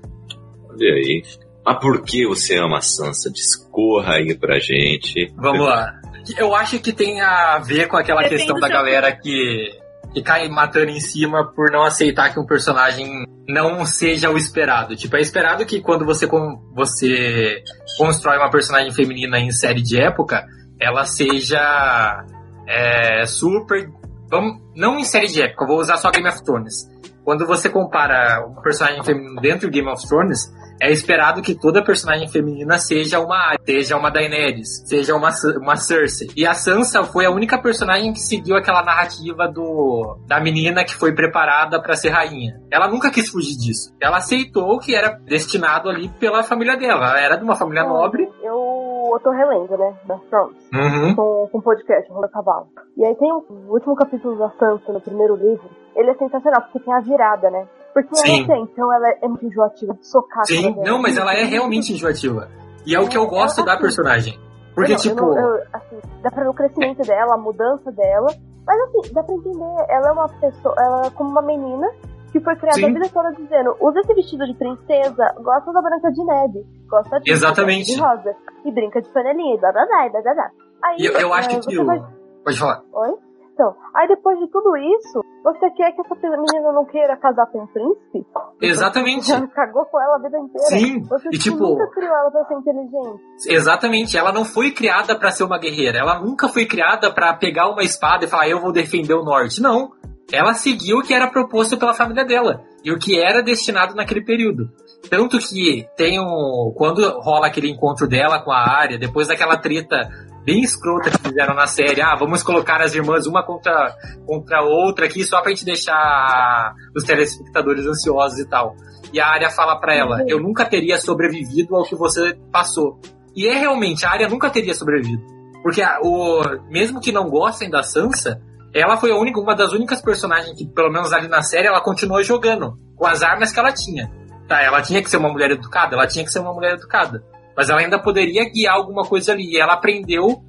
Olha 0.68 0.94
aí. 0.94 1.22
Mas 1.64 1.78
por 1.80 2.02
que 2.02 2.26
você 2.26 2.56
ama 2.58 2.78
a 2.78 2.82
Sansa? 2.82 3.30
Discorra 3.30 4.14
aí 4.14 4.36
pra 4.36 4.58
gente. 4.60 5.32
Vamos 5.36 5.66
lá. 5.66 5.92
Eu 6.36 6.54
acho 6.54 6.78
que 6.78 6.92
tem 6.92 7.20
a 7.20 7.58
ver 7.58 7.88
com 7.88 7.96
aquela 7.96 8.22
Depende 8.22 8.42
questão 8.42 8.60
da 8.60 8.68
galera 8.68 9.10
que, 9.10 9.70
que 10.12 10.22
cai 10.22 10.48
matando 10.48 10.90
em 10.90 11.00
cima 11.00 11.52
por 11.52 11.70
não 11.70 11.82
aceitar 11.82 12.32
que 12.32 12.40
um 12.40 12.46
personagem 12.46 13.24
não 13.48 13.84
seja 13.84 14.30
o 14.30 14.36
esperado. 14.36 14.96
Tipo, 14.96 15.16
é 15.16 15.20
esperado 15.20 15.64
que 15.64 15.80
quando 15.80 16.04
você, 16.04 16.26
você 16.74 17.62
constrói 17.98 18.38
uma 18.38 18.50
personagem 18.50 18.92
feminina 18.92 19.38
em 19.38 19.50
série 19.50 19.82
de 19.82 20.00
época, 20.00 20.46
ela 20.80 21.04
seja 21.04 22.24
é, 22.66 23.24
super. 23.26 23.88
Vamos, 24.30 24.60
não 24.74 24.98
em 24.98 25.04
série 25.04 25.26
de 25.26 25.42
época, 25.42 25.66
vou 25.66 25.80
usar 25.80 25.96
só 25.96 26.10
Game 26.10 26.28
of 26.28 26.42
Thrones. 26.44 26.88
Quando 27.24 27.46
você 27.46 27.68
compara 27.68 28.44
um 28.46 28.60
personagem 28.62 29.02
feminino 29.04 29.40
dentro 29.40 29.68
do 29.68 29.72
Game 29.72 29.88
of 29.88 30.06
Thrones, 30.08 30.50
é 30.80 30.90
esperado 30.90 31.42
que 31.42 31.54
toda 31.54 31.84
personagem 31.84 32.28
feminina 32.28 32.78
seja 32.78 33.20
uma 33.20 33.36
Arya, 33.36 33.58
seja 33.64 33.96
uma 33.96 34.10
Daenerys, 34.10 34.82
seja 34.86 35.14
uma, 35.14 35.30
uma 35.60 35.76
Cersei. 35.76 36.28
E 36.36 36.46
a 36.46 36.54
Sansa 36.54 37.04
foi 37.04 37.26
a 37.26 37.30
única 37.30 37.60
personagem 37.60 38.12
que 38.12 38.20
seguiu 38.20 38.56
aquela 38.56 38.82
narrativa 38.82 39.46
do 39.46 40.18
da 40.26 40.40
menina 40.40 40.84
que 40.84 40.94
foi 40.94 41.14
preparada 41.14 41.80
pra 41.80 41.94
ser 41.94 42.10
rainha. 42.10 42.60
Ela 42.70 42.88
nunca 42.88 43.10
quis 43.10 43.28
fugir 43.28 43.56
disso. 43.56 43.94
Ela 44.00 44.18
aceitou 44.18 44.78
que 44.78 44.94
era 44.94 45.18
destinado 45.26 45.88
ali 45.88 46.08
pela 46.18 46.42
família 46.42 46.76
dela. 46.76 47.10
Ela 47.10 47.20
era 47.20 47.36
de 47.36 47.44
uma 47.44 47.56
família 47.56 47.84
nobre. 47.84 48.28
Eu, 48.42 49.20
tô 49.22 49.30
relendo, 49.30 49.76
né? 49.76 49.94
Da 50.06 50.16
Thrones. 50.30 50.56
Uhum. 50.72 51.14
Com, 51.14 51.48
com 51.52 51.60
podcast, 51.60 52.10
Rola 52.10 52.28
Cavalo. 52.28 52.68
E 52.96 53.04
aí 53.04 53.14
tem 53.16 53.30
o, 53.32 53.44
o 53.48 53.72
último 53.72 53.94
capítulo 53.96 54.38
da 54.38 54.50
Sansa, 54.50 54.92
no 54.92 55.00
primeiro 55.00 55.36
livro. 55.36 55.68
Ele 55.94 56.10
é 56.10 56.14
sensacional, 56.14 56.62
porque 56.62 56.80
tem 56.80 56.94
a 56.94 57.00
virada, 57.00 57.50
né? 57.50 57.66
Porque 57.92 58.14
Sim. 58.16 58.38
ela 58.44 58.46
tem, 58.46 58.62
então 58.62 58.92
ela 58.94 59.08
é 59.22 59.28
muito 59.28 59.44
enjoativa 59.46 59.94
de 59.94 60.06
socar. 60.06 60.44
Sim, 60.46 60.74
não, 60.84 61.00
mas 61.00 61.16
ela 61.16 61.32
é 61.34 61.44
realmente 61.44 61.92
enjoativa. 61.92 62.48
E 62.86 62.94
é 62.94 63.00
o 63.00 63.08
que 63.08 63.16
eu 63.18 63.26
gosto 63.26 63.64
da 63.64 63.76
personagem. 63.76 64.38
Porque, 64.74 64.92
Eu 64.92 64.96
não- 64.96 65.04
eu 65.04 65.10
tipo. 65.10 65.20
não- 65.26 65.38
eu, 65.38 65.62
assim, 65.72 65.96
dá 66.22 66.30
pra 66.30 66.44
ver 66.44 66.48
o 66.50 66.54
crescimento 66.54 67.02
dela, 67.02 67.34
a 67.34 67.38
mudança 67.38 67.90
dela. 67.92 68.28
Mas 68.66 68.80
assim, 68.82 69.12
dá 69.12 69.22
pra 69.22 69.34
entender, 69.34 69.84
ela 69.88 70.08
é 70.08 70.12
uma 70.12 70.28
pessoa, 70.28 70.74
ela 70.78 71.06
é 71.06 71.10
como 71.10 71.30
uma 71.30 71.42
menina 71.42 71.88
que 72.30 72.38
foi 72.40 72.54
criada 72.54 72.78
Sim. 72.78 72.84
a 72.84 72.92
vida 72.92 73.08
toda 73.12 73.32
dizendo, 73.32 73.76
usa 73.80 73.98
esse 74.00 74.14
vestido 74.14 74.46
de 74.46 74.54
princesa, 74.54 75.34
gosta 75.42 75.72
da 75.72 75.82
Branca 75.82 76.12
de 76.12 76.24
Neve, 76.24 76.64
gosta 76.88 77.18
disso, 77.18 77.36
Exatamente. 77.36 77.92
de 77.92 78.00
rosa, 78.00 78.36
e 78.64 78.70
brinca 78.70 79.02
de 79.02 79.08
panelinha, 79.08 79.56
e 79.56 79.58
blá 79.58 79.72
blá 79.72 79.84
blá, 79.86 80.08
blá 80.22 80.34
blá. 80.34 80.50
Aí, 80.84 81.04
eu, 81.04 81.12
eu 81.18 81.34
acho 81.34 81.50
é, 81.50 81.58
que 81.58 81.84
vai- 81.84 82.00
Pode 82.44 82.58
falar. 82.58 82.82
Oi? 82.92 83.14
Então, 83.60 83.76
aí 83.94 84.08
depois 84.08 84.38
de 84.38 84.48
tudo 84.48 84.74
isso, 84.74 85.22
você 85.44 85.70
quer 85.72 85.92
que 85.92 86.00
essa 86.00 86.14
menina 86.14 86.72
não 86.72 86.86
queira 86.86 87.14
casar 87.18 87.44
com 87.48 87.62
um 87.62 87.66
príncipe? 87.66 88.26
Exatamente. 88.62 89.28
Já 89.28 89.46
cagou 89.48 89.84
com 89.84 90.00
ela 90.00 90.16
a 90.16 90.18
vida 90.18 90.38
inteira. 90.38 90.66
Sim, 90.68 91.02
Você 91.02 91.28
e 91.28 91.32
tipo, 91.32 91.56
tipo- 91.56 91.66
nunca 91.68 91.86
criou 91.90 92.14
ela 92.16 92.30
pra 92.30 92.44
ser 92.46 92.54
inteligente. 92.54 93.22
Exatamente, 93.46 94.16
ela 94.16 94.32
não 94.32 94.46
foi 94.46 94.70
criada 94.70 95.14
pra 95.14 95.30
ser 95.30 95.44
uma 95.44 95.58
guerreira. 95.58 95.98
Ela 95.98 96.18
nunca 96.20 96.48
foi 96.48 96.64
criada 96.64 97.12
pra 97.12 97.34
pegar 97.34 97.68
uma 97.68 97.82
espada 97.82 98.24
e 98.24 98.28
falar 98.28 98.48
eu 98.48 98.60
vou 98.62 98.72
defender 98.72 99.12
o 99.12 99.22
norte. 99.22 99.60
Não. 99.60 99.90
Ela 100.32 100.54
seguiu 100.54 100.98
o 100.98 101.02
que 101.02 101.12
era 101.12 101.26
proposto 101.30 101.76
pela 101.76 101.92
família 101.92 102.24
dela 102.24 102.62
e 102.84 102.90
o 102.92 102.98
que 102.98 103.20
era 103.20 103.42
destinado 103.42 103.94
naquele 103.94 104.24
período. 104.24 104.70
Tanto 105.10 105.38
que 105.38 105.86
tem 105.96 106.18
um 106.20 106.72
quando 106.76 107.02
rola 107.20 107.48
aquele 107.48 107.68
encontro 107.68 108.06
dela 108.08 108.40
com 108.42 108.52
a 108.52 108.58
Arya, 108.58 108.96
depois 108.96 109.26
daquela 109.28 109.56
treta 109.58 110.08
bem 110.44 110.62
escrota 110.62 111.10
que 111.10 111.18
fizeram 111.28 111.54
na 111.54 111.66
série, 111.66 112.00
ah, 112.00 112.14
vamos 112.18 112.42
colocar 112.42 112.80
as 112.80 112.94
irmãs 112.94 113.26
uma 113.26 113.44
contra 113.44 113.94
contra 114.26 114.58
a 114.58 114.62
outra 114.62 115.06
aqui 115.06 115.24
só 115.24 115.40
pra 115.42 115.50
gente 115.50 115.64
deixar 115.64 116.74
os 116.96 117.04
telespectadores 117.04 117.86
ansiosos 117.86 118.38
e 118.38 118.48
tal. 118.48 118.74
E 119.12 119.20
a 119.20 119.26
Arya 119.26 119.50
fala 119.50 119.78
pra 119.80 119.94
ela, 119.94 120.24
eu 120.28 120.40
nunca 120.40 120.64
teria 120.64 120.98
sobrevivido 120.98 121.74
ao 121.76 121.84
que 121.84 121.96
você 121.96 122.34
passou. 122.52 122.98
E 123.34 123.46
é 123.46 123.58
realmente, 123.58 124.04
a 124.06 124.10
Arya 124.10 124.28
nunca 124.28 124.48
teria 124.50 124.74
sobrevivido. 124.74 125.22
Porque 125.62 125.82
a- 125.82 125.98
o, 126.02 126.42
mesmo 126.70 127.00
que 127.00 127.12
não 127.12 127.28
gostem 127.28 127.68
da 127.68 127.82
Sansa, 127.82 128.40
ela 128.72 128.96
foi 128.96 129.10
a 129.10 129.16
única, 129.16 129.40
uma 129.40 129.54
das 129.54 129.72
únicas 129.72 130.00
personagens 130.00 130.56
que, 130.56 130.66
pelo 130.66 130.90
menos 130.90 131.12
ali 131.12 131.28
na 131.28 131.42
série, 131.42 131.66
ela 131.66 131.80
continuou 131.80 132.22
jogando 132.22 132.76
com 132.96 133.06
as 133.06 133.22
armas 133.22 133.52
que 133.52 133.58
ela 133.58 133.72
tinha. 133.72 134.10
Tá, 134.48 134.62
ela 134.62 134.80
tinha 134.80 135.02
que 135.02 135.10
ser 135.10 135.16
uma 135.18 135.28
mulher 135.28 135.50
educada, 135.50 135.94
ela 135.94 136.06
tinha 136.06 136.24
que 136.24 136.30
ser 136.32 136.38
uma 136.40 136.52
mulher 136.52 136.74
educada. 136.74 137.22
Mas 137.56 137.68
ela 137.68 137.80
ainda 137.80 137.98
poderia 137.98 138.48
guiar 138.48 138.74
alguma 138.74 139.04
coisa 139.04 139.32
ali. 139.32 139.52
E 139.52 139.60
ela 139.60 139.74
aprendeu 139.74 140.42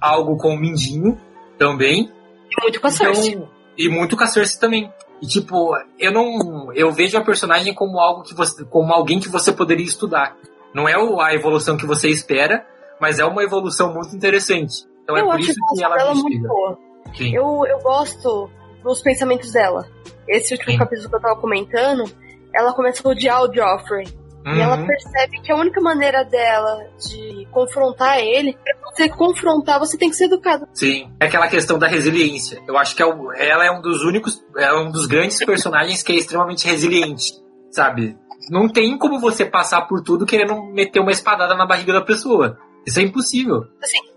algo 0.00 0.36
com 0.36 0.54
o 0.54 0.58
Mindinho 0.58 1.18
também. 1.58 2.10
E 2.50 2.62
muito 2.62 2.80
com 2.80 2.86
a 2.86 2.90
Cersei. 2.90 3.32
Então, 3.32 3.48
e 3.76 3.88
muito 3.88 4.16
com 4.16 4.24
a 4.24 4.26
Cersei 4.26 4.60
também. 4.60 4.92
E 5.20 5.26
tipo, 5.26 5.72
eu 5.98 6.12
não. 6.12 6.72
Eu 6.74 6.90
vejo 6.90 7.16
a 7.16 7.24
personagem 7.24 7.72
como 7.72 7.98
algo 7.98 8.22
que 8.22 8.34
você. 8.34 8.64
como 8.64 8.92
alguém 8.92 9.20
que 9.20 9.28
você 9.28 9.52
poderia 9.52 9.86
estudar. 9.86 10.36
Não 10.74 10.88
é 10.88 10.94
a 10.94 11.34
evolução 11.34 11.76
que 11.76 11.86
você 11.86 12.08
espera, 12.08 12.66
mas 13.00 13.18
é 13.18 13.24
uma 13.24 13.42
evolução 13.42 13.92
muito 13.92 14.16
interessante. 14.16 14.84
Então 15.02 15.16
é 15.16 15.20
eu 15.20 15.26
por 15.26 15.34
acho 15.34 15.50
isso 15.50 15.60
que 15.74 15.82
ela 15.82 15.96
dela 15.96 16.14
me 16.14 16.20
instiga. 16.20 16.48
boa. 16.48 16.78
Sim. 17.14 17.34
Eu, 17.34 17.66
eu 17.66 17.78
gosto 17.80 18.50
dos 18.82 19.02
pensamentos 19.02 19.52
dela. 19.52 19.86
Esse 20.26 20.54
último 20.54 20.72
Sim. 20.72 20.78
capítulo 20.78 21.08
que 21.08 21.16
eu 21.16 21.20
tava 21.20 21.40
comentando, 21.40 22.04
ela 22.54 22.72
começa 22.72 23.06
a 23.06 23.10
odiar 23.10 23.42
o 23.42 23.52
Joffrey. 23.52 24.06
E 24.44 24.60
ela 24.60 24.76
Uhum. 24.76 24.86
percebe 24.86 25.40
que 25.40 25.52
a 25.52 25.56
única 25.56 25.80
maneira 25.80 26.24
dela 26.24 26.78
de 26.98 27.46
confrontar 27.52 28.18
ele, 28.18 28.54
pra 28.54 28.90
você 28.90 29.08
confrontar, 29.08 29.78
você 29.78 29.96
tem 29.96 30.10
que 30.10 30.16
ser 30.16 30.24
educado. 30.24 30.66
Sim, 30.74 31.12
é 31.20 31.26
aquela 31.26 31.46
questão 31.48 31.78
da 31.78 31.86
resiliência. 31.86 32.60
Eu 32.66 32.76
acho 32.76 32.96
que 32.96 33.02
é 33.02 33.06
ela 33.48 33.64
é 33.64 33.70
um 33.70 33.80
dos 33.80 34.02
únicos, 34.02 34.42
é 34.58 34.72
um 34.74 34.90
dos 34.90 35.06
grandes 35.06 35.38
personagens 35.44 36.02
que 36.02 36.12
é 36.12 36.16
extremamente 36.16 36.66
resiliente, 36.66 37.32
sabe? 37.70 38.16
Não 38.50 38.68
tem 38.68 38.98
como 38.98 39.20
você 39.20 39.44
passar 39.46 39.82
por 39.82 40.02
tudo 40.02 40.26
querendo 40.26 40.60
meter 40.72 40.98
uma 41.00 41.12
espadada 41.12 41.54
na 41.54 41.64
barriga 41.64 41.92
da 41.92 42.00
pessoa. 42.02 42.58
Isso 42.84 42.98
é 42.98 43.02
impossível. 43.02 43.64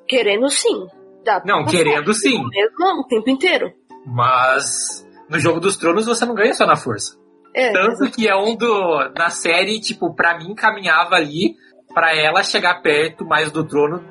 Querendo 0.08 0.50
sim. 0.50 0.88
Dá 1.24 1.42
Não, 1.46 1.64
passar. 1.66 1.78
querendo 1.78 2.14
sim. 2.16 2.44
Mesmo 2.50 3.02
o 3.02 3.08
tempo 3.08 3.30
inteiro. 3.30 3.72
Mas 4.06 5.06
no 5.30 5.40
jogo 5.40 5.60
dos 5.60 5.78
tronos 5.78 6.06
você 6.08 6.26
não 6.26 6.34
ganha 6.34 6.54
só 6.54 6.66
na 6.66 6.76
força. 6.76 7.16
É, 7.56 7.72
Tanto 7.72 8.12
que 8.12 8.28
é 8.28 8.36
um 8.36 8.56
do. 8.56 9.10
Na 9.18 9.30
série, 9.30 9.80
tipo, 9.80 10.14
pra 10.14 10.38
mim 10.38 10.54
caminhava 10.54 11.16
ali 11.16 11.56
pra 11.94 12.14
ela 12.14 12.44
chegar 12.44 12.82
perto 12.82 13.26
mais 13.26 13.50
do 13.50 13.64
trono. 13.66 14.04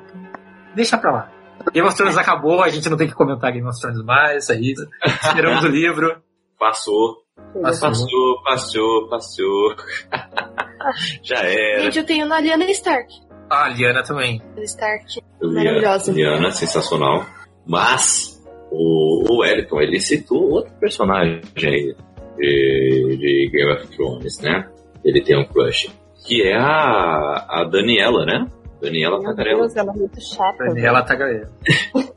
Deixa 0.75 0.97
pra 0.97 1.11
lá. 1.11 1.31
Game 1.71 1.87
of 1.87 1.95
Thrones 1.95 2.17
acabou, 2.17 2.63
a 2.63 2.69
gente 2.69 2.89
não 2.89 2.97
tem 2.97 3.07
que 3.07 3.13
comentar 3.13 3.51
Game 3.51 3.67
of 3.67 3.79
Thrones 3.79 4.03
mais, 4.03 4.49
é 4.49 4.59
isso. 4.59 4.87
Esperamos 5.05 5.63
o 5.63 5.67
livro. 5.67 6.21
Passou, 6.57 7.17
Passou. 7.61 7.89
passou, 7.89 8.43
passou, 8.43 9.09
passou. 9.09 9.75
Já 11.21 11.35
era. 11.43 11.83
Gente, 11.83 11.99
eu 11.99 12.05
tenho 12.05 12.25
na 12.25 12.39
Lyanna 12.39 12.63
Stark. 12.71 13.13
Ah, 13.49 13.65
a 13.65 13.69
Liana 13.69 14.01
também. 14.03 14.41
Stark. 14.59 15.21
Liana, 15.41 15.63
Maravilhosa. 15.63 16.11
Liana, 16.13 16.51
sensacional. 16.51 17.25
Mas 17.67 18.41
o, 18.71 19.33
o 19.33 19.39
Wellington, 19.41 19.81
ele 19.81 19.99
citou 19.99 20.49
outro 20.49 20.73
personagem 20.79 21.41
aí 21.57 21.95
de, 22.37 23.17
de 23.17 23.49
Game 23.51 23.71
of 23.73 23.87
Thrones, 23.87 24.39
né? 24.41 24.67
Ele 25.03 25.21
tem 25.21 25.37
um 25.37 25.45
crush. 25.45 25.89
Que 26.25 26.41
é 26.41 26.55
a, 26.55 27.45
a 27.47 27.63
Daniela, 27.65 28.25
né? 28.25 28.47
Daniela 28.81 29.19
Meu 29.19 29.29
Tagarela. 29.29 29.59
Deus, 29.59 29.75
ela 29.75 29.91
é 29.91 29.95
muito 29.95 30.19
chata. 30.21 30.63
Daniela 30.65 31.03
Tagareira. 31.03 31.49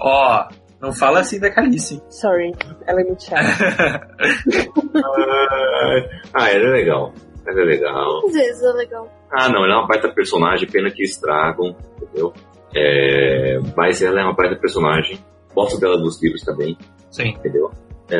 Ó, 0.00 0.48
não 0.80 0.92
fala 0.92 1.20
assim 1.20 1.40
da 1.40 1.50
Calice. 1.50 2.02
Sorry, 2.10 2.52
ela 2.86 3.00
é 3.00 3.04
muito 3.04 3.24
chata. 3.24 4.06
Ah, 6.32 6.48
ela 6.50 6.68
é 6.68 6.70
legal. 6.70 7.12
Ela 7.46 7.60
é 7.60 7.64
legal. 7.64 8.26
Às 8.26 8.32
vezes 8.32 8.62
é 8.62 8.72
legal. 8.72 9.08
Ah, 9.32 9.48
não, 9.48 9.64
ela 9.64 9.74
é 9.74 9.76
uma 9.78 9.86
baita 9.86 10.08
personagem, 10.12 10.68
pena 10.68 10.90
que 10.90 11.02
estragam, 11.02 11.76
entendeu? 11.96 12.32
É, 12.74 13.58
mas 13.76 14.02
ela 14.02 14.20
é 14.20 14.24
uma 14.24 14.34
baita 14.34 14.56
personagem. 14.56 15.18
Gosto 15.54 15.80
dela 15.80 15.98
nos 15.98 16.22
livros 16.22 16.42
também, 16.42 16.76
Sim. 17.10 17.28
entendeu? 17.30 17.70
É, 18.10 18.16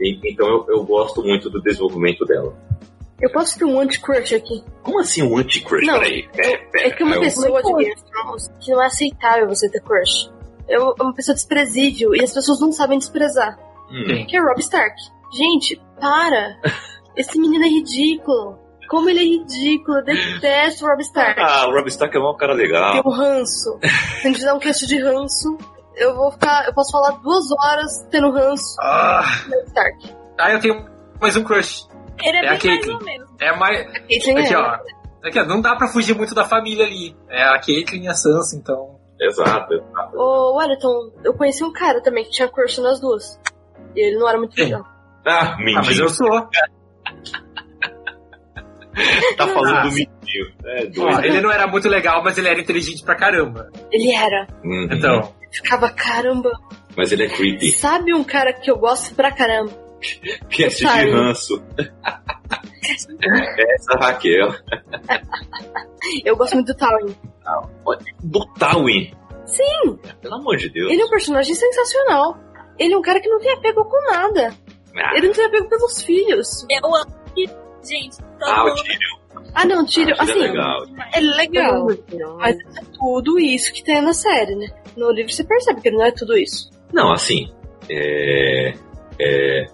e- 0.00 0.20
então 0.24 0.46
eu, 0.46 0.66
eu 0.68 0.84
gosto 0.84 1.22
muito 1.22 1.50
do 1.50 1.60
desenvolvimento 1.62 2.24
dela. 2.24 2.54
Eu 3.20 3.30
posso 3.32 3.58
ter 3.58 3.64
um 3.64 3.80
anti-crush 3.80 4.34
aqui. 4.34 4.62
Como 4.82 5.00
assim 5.00 5.22
um 5.22 5.36
anti-crush? 5.38 5.86
Não, 5.86 5.98
Peraí, 6.00 6.28
pera, 6.34 6.58
pera. 6.70 6.88
É 6.88 6.90
que 6.90 7.02
uma 7.02 7.16
eu- 7.16 7.20
pessoa 7.20 7.62
de 7.62 7.72
Game 7.72 7.92
of 7.94 8.04
Thrones 8.10 8.52
que 8.60 8.70
não 8.72 8.82
é 8.82 8.86
aceitável 8.86 9.48
você 9.48 9.68
ter 9.70 9.80
crush. 9.80 10.30
É 10.68 10.78
uma 10.78 11.12
pessoa 11.14 11.34
desprezível 11.34 12.14
e 12.14 12.22
as 12.24 12.32
pessoas 12.32 12.60
não 12.60 12.72
sabem 12.72 12.98
desprezar. 12.98 13.58
Hum. 13.90 14.26
Que 14.26 14.36
é 14.36 14.40
Rob 14.40 14.58
Stark. 14.60 14.94
Gente, 15.36 15.80
para! 16.00 16.56
Esse 17.16 17.38
menino 17.38 17.64
é 17.64 17.68
ridículo. 17.68 18.58
Como 18.88 19.08
ele 19.08 19.20
é 19.20 19.24
ridículo, 19.24 19.98
eu 19.98 20.04
detesto 20.04 20.84
o 20.84 20.88
Rob 20.88 21.00
Stark. 21.02 21.40
Ah, 21.40 21.66
o 21.68 21.72
Rob 21.72 21.88
Stark 21.88 22.16
é 22.16 22.20
um 22.20 22.36
cara 22.36 22.52
legal. 22.54 22.92
Tem 22.92 23.02
um 23.04 23.14
ranço. 23.14 23.78
Tem 24.22 24.32
que 24.32 24.40
dar 24.44 24.54
um 24.54 24.58
cast 24.58 24.86
de 24.86 24.98
ranço. 25.02 25.56
Eu 25.96 26.14
vou 26.16 26.30
ficar. 26.32 26.66
Eu 26.66 26.74
posso 26.74 26.90
falar 26.92 27.12
duas 27.20 27.44
horas 27.52 28.06
tendo 28.10 28.30
ranço 28.32 28.76
Ah, 28.80 29.22
Stark. 29.66 30.14
ah, 30.38 30.52
eu 30.52 30.60
tenho 30.60 30.84
mais 31.20 31.36
um 31.36 31.44
crush. 31.44 31.86
Ele 32.22 32.36
é, 32.38 32.44
É 32.46 32.48
a 32.48 32.58
bem 32.58 32.74
mais 32.76 32.88
ou 32.88 33.00
menos. 33.04 33.30
É 33.40 33.56
mais. 33.56 33.80
A 33.88 34.00
Caitlyn 34.00 34.38
Aqui, 34.38 34.54
é. 34.54 34.58
ó. 34.58 34.78
Aqui, 35.24 35.40
ó. 35.40 35.44
Não 35.46 35.60
dá 35.60 35.76
pra 35.76 35.88
fugir 35.88 36.14
muito 36.16 36.34
da 36.34 36.44
família 36.44 36.84
ali. 36.86 37.16
É 37.28 37.42
a 37.44 37.58
Caitlyn 37.60 38.02
e 38.04 38.08
a 38.08 38.14
Sansa, 38.14 38.56
então. 38.56 38.98
Exato, 39.20 39.72
exato. 39.74 40.16
Ô, 40.18 40.56
Wellington, 40.56 41.12
eu 41.22 41.34
conheci 41.34 41.62
um 41.64 41.72
cara 41.72 42.00
também 42.02 42.24
que 42.24 42.30
tinha 42.30 42.48
crush 42.48 42.78
nas 42.80 43.00
duas. 43.00 43.40
E 43.94 44.00
ele 44.00 44.18
não 44.18 44.28
era 44.28 44.38
muito 44.38 44.56
legal. 44.56 44.84
Ah, 45.26 45.54
Ah, 45.54 45.56
mas 45.58 45.98
eu 45.98 46.08
sou. 46.08 46.28
Tá 49.36 49.46
falando 49.48 49.76
Ah, 49.76 49.82
do 49.82 49.90
menino. 50.38 50.54
É 50.64 50.86
doido. 50.86 51.24
ele 51.24 51.40
não 51.40 51.50
era 51.50 51.66
muito 51.66 51.88
legal, 51.88 52.22
mas 52.22 52.36
ele 52.38 52.48
era 52.48 52.60
inteligente 52.60 53.02
pra 53.04 53.14
caramba. 53.14 53.70
Ele 53.92 54.14
era. 54.14 54.46
Uhum. 54.64 54.88
Então. 54.90 55.34
Ficava, 55.52 55.90
caramba. 55.90 56.50
Mas 56.96 57.12
ele 57.12 57.24
é 57.24 57.28
creepy. 57.28 57.72
Sabe 57.72 58.14
um 58.14 58.24
cara 58.24 58.52
que 58.52 58.70
eu 58.70 58.76
gosto 58.76 59.14
pra 59.14 59.30
caramba? 59.32 59.72
Cast 60.50 60.84
de 60.84 61.10
ranço. 61.10 61.62
Essa 63.74 63.98
Raquel. 63.98 64.54
Eu 66.24 66.36
gosto 66.36 66.54
muito 66.54 66.66
do 66.66 66.74
Tywin. 66.74 67.16
Do 68.22 68.46
Tywin. 68.58 69.10
Sim, 69.46 69.98
Pelo 70.20 70.34
amor 70.34 70.56
de 70.56 70.68
Deus. 70.68 70.90
ele 70.90 71.00
é 71.00 71.04
um 71.04 71.10
personagem 71.10 71.54
sensacional. 71.54 72.36
Ele 72.78 72.92
é 72.92 72.98
um 72.98 73.02
cara 73.02 73.20
que 73.20 73.28
não 73.28 73.38
tem 73.40 73.52
apego 73.52 73.84
com 73.84 74.12
nada. 74.12 74.54
Ah, 74.96 75.16
Ele 75.16 75.28
não 75.28 75.34
tem 75.34 75.44
apego 75.46 75.68
pelos 75.68 76.02
filhos. 76.02 76.66
Eu 76.68 76.94
amo. 76.94 77.24
Gente, 77.82 78.16
todo 78.16 78.50
ah, 78.50 78.64
o 78.64 78.68
mundo. 78.68 78.82
Tyrion. 78.82 79.23
Ah, 79.54 79.64
não, 79.64 79.80
é 79.80 79.84
assim, 80.18 80.34
legal. 80.34 80.84
é 81.12 81.20
legal. 81.20 81.86
Mas 82.38 82.56
não 82.58 82.76
é 82.76 82.80
tudo 82.98 83.38
isso 83.38 83.72
que 83.72 83.84
tem 83.84 84.02
na 84.02 84.12
série, 84.12 84.54
né? 84.56 84.68
No 84.96 85.10
livro 85.12 85.32
você 85.32 85.44
percebe 85.44 85.80
que 85.80 85.88
ele 85.88 85.96
não 85.96 86.04
é 86.04 86.10
tudo 86.10 86.36
isso. 86.36 86.70
Não, 86.92 87.12
assim, 87.12 87.48
é, 87.88 88.74
é, 89.20 89.66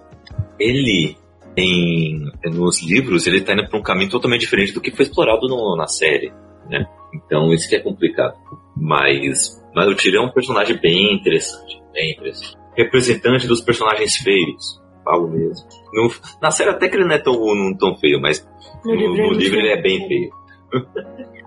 ele 0.58 1.16
em, 1.56 2.30
nos 2.44 2.82
livros 2.82 3.26
ele 3.26 3.40
tá 3.40 3.52
indo 3.52 3.68
pra 3.68 3.78
um 3.78 3.82
caminho 3.82 4.10
totalmente 4.10 4.42
diferente 4.42 4.72
do 4.72 4.80
que 4.80 4.90
foi 4.90 5.04
explorado 5.04 5.48
no- 5.48 5.76
na 5.76 5.86
série, 5.86 6.32
né? 6.68 6.86
Então 7.14 7.52
isso 7.52 7.68
que 7.68 7.76
é 7.76 7.80
complicado. 7.80 8.34
Mas, 8.76 9.62
mas 9.74 9.88
o 9.88 9.94
Tyrion 9.94 10.22
é 10.24 10.26
um 10.26 10.32
personagem 10.32 10.76
bem 10.78 11.14
interessante, 11.14 11.80
bem 11.92 12.12
interessante. 12.12 12.56
Representante 12.76 13.46
dos 13.46 13.60
personagens 13.60 14.16
feios, 14.16 14.79
falo 15.04 15.28
mesmo. 15.28 15.66
No- 15.92 16.10
na 16.40 16.50
série 16.50 16.70
até 16.70 16.88
que 16.88 16.96
ele 16.96 17.04
não 17.04 17.14
é 17.14 17.18
tão, 17.18 17.34
não 17.54 17.76
tão 17.76 17.96
feio, 17.96 18.20
mas 18.20 18.46
No, 18.84 18.94
no, 18.94 19.00
livro, 19.00 19.16
no 19.16 19.32
ele 19.32 19.38
livro 19.38 19.58
ele 19.58 19.68
é 19.70 19.80
bem 19.82 20.06
feio. 20.08 20.30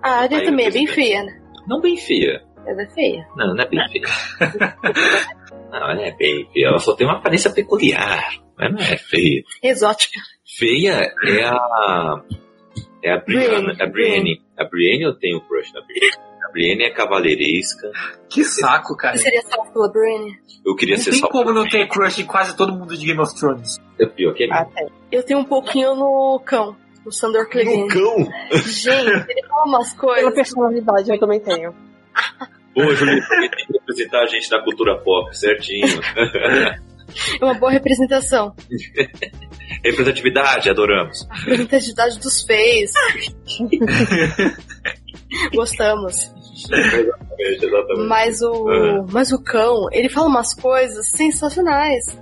A 0.02 0.10
Arya 0.20 0.38
Aí 0.38 0.44
também 0.44 0.66
é 0.66 0.70
bem 0.70 0.86
feia, 0.86 1.22
né? 1.24 1.40
Não 1.66 1.80
bem 1.80 1.96
feia. 1.96 2.42
Ela 2.66 2.82
é 2.82 2.86
feia. 2.88 3.26
Não, 3.36 3.54
não 3.54 3.62
é 3.62 3.68
bem 3.68 3.80
feia. 3.88 4.04
não, 5.70 5.90
ela 5.90 6.02
é 6.02 6.12
bem 6.12 6.46
feia. 6.52 6.66
Ela 6.68 6.78
só 6.78 6.94
tem 6.94 7.06
uma 7.06 7.16
aparência 7.16 7.50
peculiar. 7.50 8.22
Mas 8.58 8.72
não 8.72 8.80
é 8.80 8.96
feia. 8.96 9.42
Exótica. 9.62 10.20
Feia 10.58 11.10
é 11.24 11.44
a. 11.44 12.22
É 13.02 13.12
a 13.12 13.18
Brienne. 13.18 13.48
Brienne. 13.48 13.82
A 13.82 13.86
Brienne. 13.86 14.42
A 14.58 14.64
Brienne 14.64 15.02
eu 15.04 15.14
tenho 15.18 15.40
crush 15.42 15.72
na 15.74 15.80
Brienne. 15.82 16.16
A 16.54 16.56
Brienne 16.56 16.84
é 16.84 16.90
cavaleiresca. 16.90 17.90
Que 18.30 18.44
saco, 18.44 18.96
cara. 18.96 19.16
Você 19.16 19.24
seria 19.24 19.42
salvo 19.42 19.72
pela 19.72 19.90
Brienne? 19.90 20.38
Eu 20.64 20.76
queria 20.76 20.94
Não 20.96 21.02
ser 21.02 21.10
tem 21.10 21.18
só. 21.18 21.26
como 21.28 21.52
não 21.52 21.68
ter 21.68 21.88
crush 21.88 22.20
em 22.20 22.26
quase 22.26 22.56
todo 22.56 22.72
mundo 22.72 22.96
de 22.96 23.04
Game 23.04 23.20
of 23.20 23.34
Thrones. 23.34 23.76
É 24.00 24.06
pior 24.06 24.32
que 24.34 24.44
Ah, 24.52 24.64
tem. 24.64 24.86
Eu 25.10 25.24
tenho 25.24 25.40
um 25.40 25.44
pouquinho 25.44 25.96
no 25.96 26.40
cão. 26.46 26.76
No 27.04 27.10
Sandor 27.12 27.48
Clegane. 27.50 27.88
cão! 27.88 28.16
Gente, 28.52 29.30
ele 29.30 29.42
fala 29.48 29.64
umas 29.66 29.92
Pela 29.98 30.00
coisas. 30.14 30.34
personalidade 30.34 31.10
eu 31.10 31.18
também 31.18 31.40
tenho. 31.40 31.74
Pô, 32.72 32.94
Julito, 32.94 33.28
tem 33.28 33.50
que 33.50 33.72
representar 33.72 34.20
a 34.22 34.26
gente 34.26 34.48
da 34.48 34.62
cultura 34.62 34.96
pop, 35.02 35.36
certinho. 35.36 35.86
É 37.40 37.44
uma 37.44 37.54
boa 37.54 37.70
representação. 37.70 38.56
Representatividade, 39.84 40.68
adoramos. 40.68 41.24
A 41.30 41.34
representatividade 41.36 42.18
dos 42.18 42.42
feios. 42.42 42.90
Gostamos. 45.54 46.32
Exatamente, 46.54 47.64
exatamente. 47.66 48.08
Mas 48.08 48.40
o, 48.42 48.52
Uhum. 48.52 49.06
mas 49.10 49.32
o 49.32 49.42
cão, 49.42 49.88
ele 49.92 50.08
fala 50.08 50.28
umas 50.28 50.54
coisas 50.54 51.08
sensacionais. 51.10 52.18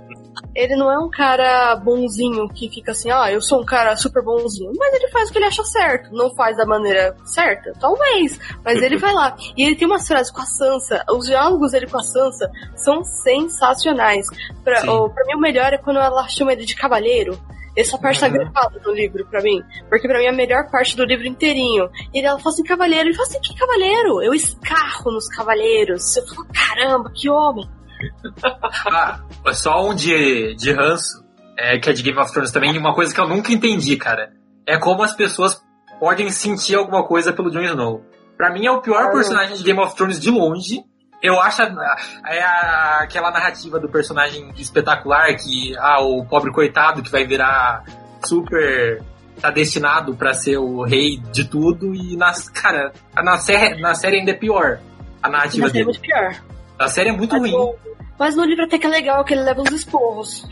Ele 0.55 0.75
não 0.75 0.91
é 0.91 0.97
um 0.99 1.09
cara 1.09 1.75
bonzinho 1.77 2.47
que 2.49 2.69
fica 2.69 2.91
assim, 2.91 3.09
ah, 3.11 3.31
eu 3.31 3.41
sou 3.41 3.61
um 3.61 3.65
cara 3.65 3.95
super 3.95 4.23
bonzinho. 4.23 4.71
Mas 4.77 4.93
ele 4.93 5.07
faz 5.09 5.29
o 5.29 5.31
que 5.31 5.37
ele 5.39 5.45
acha 5.45 5.63
certo. 5.63 6.13
Não 6.13 6.33
faz 6.35 6.57
da 6.57 6.65
maneira 6.65 7.15
certa? 7.25 7.71
Talvez. 7.79 8.39
Mas 8.63 8.81
ele 8.81 8.97
vai 8.97 9.13
lá. 9.13 9.35
E 9.57 9.63
ele 9.65 9.75
tem 9.75 9.87
umas 9.87 10.07
frases 10.07 10.31
com 10.31 10.41
a 10.41 10.45
Sansa. 10.45 11.03
Os 11.09 11.25
diálogos 11.27 11.71
dele 11.71 11.87
com 11.87 11.97
a 11.99 12.03
Sansa 12.03 12.51
são 12.75 13.03
sensacionais. 13.03 14.25
Pra, 14.63 14.81
Sim. 14.81 14.89
o- 14.89 15.09
pra 15.09 15.25
mim, 15.25 15.35
o 15.35 15.39
melhor 15.39 15.73
é 15.73 15.77
quando 15.77 15.99
ela 15.99 16.27
chama 16.27 16.53
ele 16.53 16.65
de 16.65 16.75
cavaleiro. 16.75 17.39
Essa 17.75 17.97
parte 17.97 18.19
tá 18.19 18.27
Uhum. 18.27 18.33
gravada 18.33 18.79
no 18.85 18.91
livro 18.93 19.25
pra 19.27 19.41
mim. 19.41 19.61
Porque 19.89 20.07
pra 20.07 20.19
mim 20.19 20.25
é 20.25 20.29
a 20.29 20.33
melhor 20.33 20.69
parte 20.71 20.95
do 20.95 21.03
livro 21.05 21.25
inteirinho. 21.27 21.89
E 22.13 22.19
ela 22.19 22.37
fala 22.39 22.53
assim, 22.53 22.63
cavaleiro. 22.63 23.09
Ele 23.09 23.15
fala 23.15 23.27
assim, 23.27 23.39
que 23.41 23.55
cavaleiro? 23.55 24.21
Eu 24.21 24.33
escarro 24.33 25.11
nos 25.11 25.27
cavaleiros. 25.29 26.15
Eu 26.17 26.27
falo, 26.27 26.47
caramba, 26.53 27.11
que 27.13 27.29
homem. 27.29 27.67
Ah, 28.91 29.19
só 29.53 29.87
um 29.89 29.95
de, 29.95 30.55
de 30.55 30.71
ranço, 30.71 31.23
é, 31.57 31.77
que 31.79 31.89
é 31.89 31.93
de 31.93 32.03
Game 32.03 32.19
of 32.19 32.31
Thrones 32.31 32.51
também, 32.51 32.73
e 32.73 32.77
uma 32.77 32.93
coisa 32.93 33.13
que 33.13 33.19
eu 33.19 33.27
nunca 33.27 33.51
entendi, 33.51 33.95
cara. 33.97 34.33
É 34.67 34.77
como 34.77 35.03
as 35.03 35.13
pessoas 35.13 35.61
podem 35.99 36.29
sentir 36.29 36.75
alguma 36.75 37.03
coisa 37.05 37.31
pelo 37.33 37.49
Jon 37.49 37.61
Snow. 37.61 38.03
Pra 38.37 38.51
mim 38.51 38.65
é 38.65 38.71
o 38.71 38.81
pior 38.81 39.11
personagem 39.11 39.55
de 39.55 39.63
Game 39.63 39.79
of 39.79 39.95
Thrones 39.95 40.19
de 40.19 40.29
longe. 40.31 40.83
Eu 41.23 41.39
acho 41.41 41.61
a- 41.63 41.95
é 42.27 42.43
a- 42.43 42.99
aquela 43.03 43.31
narrativa 43.31 43.79
do 43.79 43.87
personagem 43.89 44.51
espetacular 44.57 45.33
que 45.37 45.73
ah, 45.79 46.01
o 46.01 46.25
pobre 46.25 46.51
coitado 46.51 47.01
que 47.01 47.09
vai 47.09 47.25
virar 47.25 47.83
super 48.25 49.01
tá 49.41 49.49
destinado 49.49 50.15
pra 50.15 50.33
ser 50.33 50.57
o 50.57 50.83
rei 50.83 51.17
de 51.31 51.45
tudo 51.45 51.95
e 51.95 52.15
nas 52.17 52.47
cara 52.49 52.91
na 53.15 53.37
série 53.37 53.81
na 53.81 53.95
série 53.95 54.17
ainda 54.19 54.31
é 54.31 54.35
pior 54.35 54.79
a 55.21 55.29
narrativa 55.29 55.63
Mas 55.63 55.71
é 55.71 55.73
dele. 55.73 55.85
muito 55.85 55.99
pior. 56.01 56.35
A 56.77 56.87
série 56.89 57.09
é 57.09 57.13
muito 57.13 57.31
Mas, 57.31 57.41
ruim. 57.41 57.51
no, 57.51 57.75
mas 58.19 58.35
no 58.35 58.43
livro 58.43 58.65
até 58.65 58.77
que 58.77 58.85
é 58.85 58.89
legal 58.89 59.23
que 59.23 59.33
ele 59.33 59.43
leva 59.43 59.61
uns 59.61 59.71
esporros. 59.71 60.45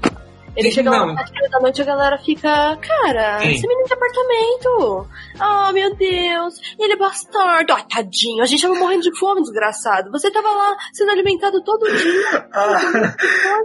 Ele 0.56 0.70
Sim, 0.70 0.76
chega 0.76 0.90
lá 0.92 1.06
não. 1.06 1.14
às 1.18 1.30
sete 1.30 1.50
da 1.50 1.60
noite 1.60 1.78
e 1.80 1.82
a 1.82 1.86
galera 1.86 2.18
fica, 2.18 2.78
cara, 2.78 3.40
Sim. 3.40 3.52
esse 3.52 3.68
menino 3.68 3.88
tem 3.88 3.98
apartamento. 3.98 5.08
Ah, 5.40 5.72
meu 5.72 5.96
Deus, 5.96 6.56
ele 6.78 6.94
é 6.94 6.98
bastardo. 6.98 7.74
Ah, 7.74 7.84
tadinho, 7.84 8.44
a 8.44 8.46
gente 8.46 8.62
tava 8.62 8.76
morrendo 8.76 9.04
de 9.04 9.18
fome, 9.18 9.42
desgraçado. 9.42 10.12
Você 10.12 10.30
tava 10.30 10.50
lá 10.50 10.76
sendo 10.94 11.12
alimentado 11.12 11.62
todo 11.64 11.86
dia. 11.86 12.48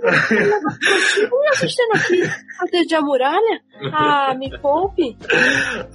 E 0.07 1.49
a 1.49 1.55
gente 1.55 1.77
tendo 1.77 1.93
aqui 1.97 2.23
proteger 2.59 2.99
a 2.99 3.03
muralha? 3.03 3.61
Ah, 3.93 4.35
me 4.35 4.51
poupe. 4.61 5.17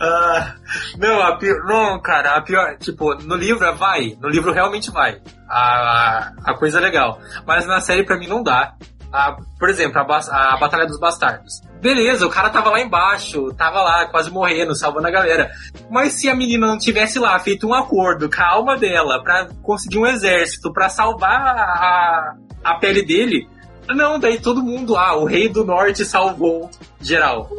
Ah, 0.04 0.56
não, 0.98 1.22
a 1.22 1.38
pior, 1.38 1.64
não, 1.66 2.02
cara, 2.02 2.36
a 2.36 2.42
pior, 2.42 2.76
tipo, 2.80 3.14
no 3.24 3.36
livro 3.36 3.72
vai, 3.76 4.18
no 4.20 4.28
livro 4.30 4.52
realmente 4.52 4.90
vai. 4.90 5.22
A, 5.50 6.32
a 6.44 6.54
coisa 6.58 6.80
é 6.80 6.82
legal. 6.82 7.20
Mas 7.46 7.68
na 7.68 7.80
série 7.82 8.04
pra 8.04 8.18
mim 8.18 8.28
não 8.28 8.42
dá. 8.42 8.74
A- 9.12 9.36
por 9.60 9.70
exemplo, 9.70 10.00
a, 10.00 10.54
a 10.54 10.58
Batalha 10.58 10.86
dos 10.88 11.00
Bastardos. 11.00 11.62
Beleza, 11.82 12.26
o 12.26 12.30
cara 12.30 12.50
tava 12.50 12.70
lá 12.70 12.80
embaixo, 12.80 13.52
tava 13.56 13.82
lá 13.82 14.06
quase 14.06 14.30
morrendo, 14.32 14.76
salvando 14.76 15.08
a 15.08 15.12
galera. 15.12 15.50
Mas 15.90 16.14
se 16.14 16.30
a 16.30 16.36
menina 16.36 16.68
não 16.68 16.78
tivesse 16.78 17.20
lá 17.20 17.38
feito 17.40 17.68
um 17.68 17.74
acordo 17.74 18.30
com 18.30 18.42
a 18.42 18.48
alma 18.48 18.78
dela 18.78 19.22
pra 19.24 19.48
conseguir 19.64 19.98
um 19.98 20.06
exército, 20.06 20.72
pra 20.72 20.90
salvar 20.90 21.42
a, 21.42 22.36
a 22.64 22.76
pele 22.76 23.04
dele, 23.04 23.50
não, 23.90 24.20
daí 24.20 24.40
todo 24.40 24.62
mundo, 24.64 24.96
ah, 24.96 25.18
o 25.18 25.26
rei 25.26 25.50
do 25.50 25.66
norte 25.66 26.06
salvou 26.06 26.70
geral. 27.02 27.50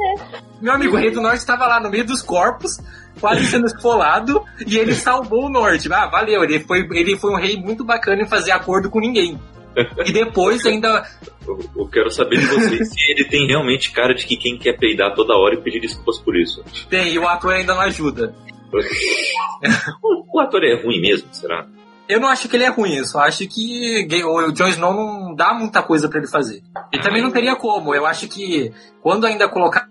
Meu 0.61 0.73
amigo, 0.73 0.97
o 0.97 0.99
rei 0.99 1.11
do 1.11 1.21
norte 1.21 1.39
estava 1.39 1.67
lá 1.67 1.81
no 1.81 1.91
meio 1.91 2.07
dos 2.07 2.23
corpos, 2.23 2.79
quase 3.21 3.45
sendo 3.47 3.67
esfolado, 3.67 4.43
e 4.65 4.79
ele 4.79 4.95
salvou 4.95 5.47
o 5.47 5.51
norte. 5.51 5.93
Ah, 5.93 6.07
valeu, 6.07 6.43
ele 6.45 6.61
foi, 6.61 6.89
ele 6.93 7.19
foi 7.19 7.33
um 7.33 7.37
rei 7.39 7.57
muito 7.61 7.85
bacana 7.85 8.23
em 8.23 8.29
fazer 8.29 8.53
acordo 8.53 8.89
com 8.89 9.01
ninguém. 9.01 9.39
E 10.05 10.13
depois 10.13 10.65
ainda. 10.67 11.07
Eu, 11.47 11.59
eu 11.77 11.89
quero 11.89 12.11
saber 12.11 12.39
de 12.39 12.47
vocês 12.47 12.89
se 12.93 13.11
ele 13.11 13.25
tem 13.25 13.47
realmente 13.47 13.91
cara 13.91 14.15
de 14.15 14.25
que 14.27 14.37
quem 14.37 14.59
quer 14.59 14.79
peidar 14.79 15.15
toda 15.15 15.37
hora 15.37 15.55
e 15.55 15.61
pedir 15.63 15.81
desculpas 15.81 16.19
por 16.19 16.37
isso. 16.37 16.63
Tem, 16.89 17.13
e 17.13 17.19
o 17.19 17.27
ator 17.27 17.55
ainda 17.55 17.75
não 17.75 17.81
ajuda. 17.83 18.35
O, 20.03 20.37
o 20.37 20.41
ator 20.41 20.63
é 20.65 20.75
ruim 20.83 21.01
mesmo, 21.01 21.29
será? 21.33 21.67
Eu 22.09 22.21
não 22.21 22.29
acho 22.29 22.49
que 22.49 22.57
ele 22.57 22.65
é 22.65 22.69
ruim, 22.69 22.97
eu 22.97 23.07
só 23.07 23.21
acho 23.21 23.47
que 23.49 24.07
o 24.25 24.53
Jon 24.53 24.69
Snow 24.69 24.93
não 24.93 25.35
dá 25.35 25.55
muita 25.55 25.83
coisa 25.83 26.09
pra 26.09 26.19
ele 26.19 26.29
fazer. 26.29 26.63
E 26.93 26.99
também 27.01 27.23
não 27.23 27.31
teria 27.31 27.57
como. 27.57 27.95
Eu 27.95 28.05
acho 28.05 28.29
que 28.29 28.73
quando 29.01 29.25
ainda 29.27 29.49
colocaram 29.49 29.89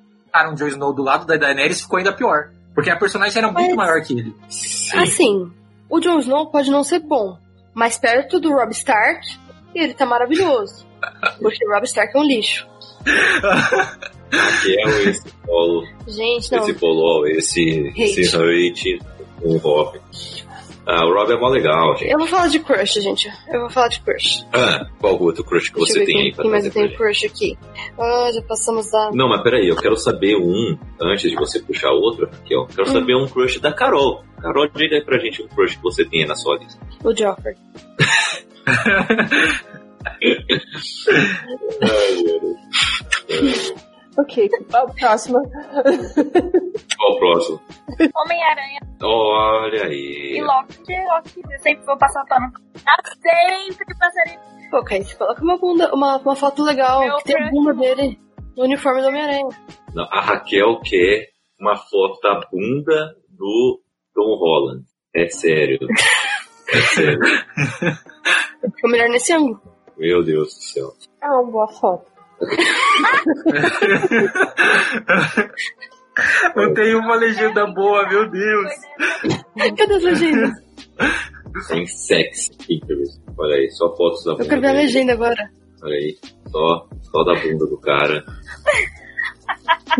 o 0.51 0.55
Jon 0.55 0.67
Snow 0.67 0.93
do 0.93 1.03
lado 1.03 1.25
da 1.25 1.37
Daenerys, 1.37 1.81
ficou 1.81 1.97
ainda 1.97 2.13
pior. 2.13 2.49
Porque 2.75 2.89
a 2.89 2.95
personagem 2.97 3.37
era 3.37 3.51
muito 3.51 3.75
Mas- 3.75 3.87
maior 3.87 4.01
que 4.05 4.13
ele. 4.13 4.35
Assim, 4.95 5.51
o 5.89 5.99
Jon 5.99 6.19
Snow 6.19 6.51
pode 6.51 6.69
não 6.69 6.83
ser 6.83 6.99
bom, 6.99 7.37
mas 7.73 7.97
perto 7.97 8.39
do 8.39 8.51
Rob 8.51 8.71
Stark, 8.71 9.25
ele 9.79 9.93
tá 9.93 10.05
maravilhoso. 10.05 10.85
Porque 11.41 11.65
o 11.67 11.71
Rob 11.73 11.83
Stark 11.85 12.15
é 12.15 12.19
um 12.19 12.23
lixo. 12.23 12.67
Raquel, 14.31 15.09
esse 15.09 15.23
polo, 15.45 15.85
Gente, 16.07 16.51
não. 16.51 16.59
esse 16.59 16.73
polo, 16.75 17.27
esse, 17.27 17.89
Hate. 17.89 18.21
esse 18.21 18.35
hate, 18.37 18.99
o 19.41 19.57
Rob. 19.57 19.99
Ah, 20.87 21.05
o 21.05 21.13
Rob 21.13 21.31
é 21.31 21.37
mó 21.37 21.47
legal, 21.49 21.95
gente. 21.97 22.11
Eu 22.11 22.17
vou 22.17 22.27
falar 22.27 22.47
de 22.47 22.59
crush, 22.59 22.93
gente. 23.01 23.29
Eu 23.53 23.61
vou 23.61 23.69
falar 23.69 23.87
de 23.89 24.01
crush. 24.01 24.43
Ah, 24.53 24.85
qual 24.99 25.21
outro 25.21 25.43
crush 25.43 25.69
que 25.69 25.75
Deixa 25.77 25.93
você 25.93 26.05
tem 26.05 26.15
quem, 26.15 26.25
aí 26.27 26.33
pra 26.33 26.43
trazer 26.49 26.67
eu 26.67 26.71
tenho 26.73 26.97
crush 26.97 27.25
aqui. 27.25 27.57
Ah, 27.99 28.29
já 28.33 28.41
passamos 28.43 28.89
da. 28.91 29.11
Não, 29.13 29.29
mas 29.29 29.41
peraí, 29.43 29.67
eu 29.67 29.75
quero 29.75 29.95
saber 29.95 30.35
um, 30.37 30.77
antes 30.99 31.29
de 31.29 31.35
você 31.35 31.59
puxar 31.59 31.91
outro, 31.91 32.25
Raquel, 32.31 32.65
quero 32.67 32.89
Hum. 32.89 32.93
saber 32.93 33.15
um 33.15 33.27
crush 33.27 33.59
da 33.59 33.71
Carol. 33.71 34.23
Carol, 34.41 34.67
diga 34.69 34.95
aí 34.95 35.03
pra 35.05 35.19
gente 35.19 35.43
um 35.43 35.47
crush 35.49 35.75
que 35.75 35.83
você 35.83 36.03
tem 36.03 36.21
aí 36.23 36.27
na 36.27 36.35
sua 36.35 36.57
lista. 36.57 36.79
O 37.03 37.15
Joffrey. 37.15 37.55
Ok, 44.17 44.49
a 44.73 44.87
próxima. 44.87 45.39
Qual 46.97 47.13
o 47.13 47.19
próximo? 47.19 47.61
Homem-Aranha 48.15 48.79
Olha 49.01 49.85
aí. 49.85 50.35
e 50.37 50.41
Loki. 50.41 50.93
Loki, 50.93 51.41
eu 51.49 51.59
sempre 51.59 51.85
vou 51.85 51.97
passar 51.97 52.25
pano. 52.25 52.51
Eu 52.75 53.11
sempre 53.21 53.95
passarei. 53.97 54.37
Pô, 54.69 54.83
Kate, 54.83 55.15
coloca 55.17 55.41
uma 55.41 55.57
bunda, 55.57 55.93
uma, 55.93 56.17
uma 56.17 56.35
foto 56.35 56.63
legal, 56.63 57.01
Meu 57.01 57.17
que 57.17 57.23
tem 57.25 57.41
a 57.41 57.49
bunda 57.49 57.73
dele 57.73 58.19
no 58.55 58.63
uniforme 58.65 59.01
do 59.01 59.07
Homem-Aranha. 59.07 59.47
A 59.97 60.21
Raquel 60.21 60.79
quer 60.81 61.29
uma 61.59 61.75
foto 61.75 62.19
da 62.21 62.39
bunda 62.51 63.15
do 63.29 63.81
Tom 64.13 64.37
Holland. 64.37 64.83
É 65.15 65.27
sério. 65.29 65.79
É 66.73 66.79
sério. 66.79 67.19
Ficou 68.75 68.91
melhor 68.91 69.09
nesse 69.09 69.33
ângulo. 69.33 69.61
Meu 69.97 70.23
Deus 70.23 70.53
do 70.55 70.61
céu. 70.61 70.93
É 71.21 71.27
uma 71.27 71.43
boa 71.43 71.67
foto. 71.67 72.09
Não 76.55 76.73
tem 76.73 76.95
uma 76.95 77.15
legenda 77.15 77.65
boa, 77.67 78.07
meu 78.09 78.29
Deus. 78.29 78.71
Cadê 79.77 79.93
as 79.93 80.03
legendas? 80.03 80.51
Tem 81.67 81.85
sexy 81.85 82.51
Pinterest. 82.57 83.21
Olha 83.37 83.55
aí, 83.55 83.69
só 83.71 83.95
fotos 83.95 84.23
da 84.23 84.31
bunda. 84.31 84.43
Eu 84.43 84.49
quero 84.49 84.61
ver 84.61 84.67
a 84.67 84.73
legenda 84.73 85.13
agora. 85.13 85.49
Olha 85.83 85.95
aí, 85.95 86.17
só, 86.49 86.87
só 87.03 87.23
da 87.23 87.33
bunda 87.39 87.65
do 87.65 87.77
cara. 87.79 88.23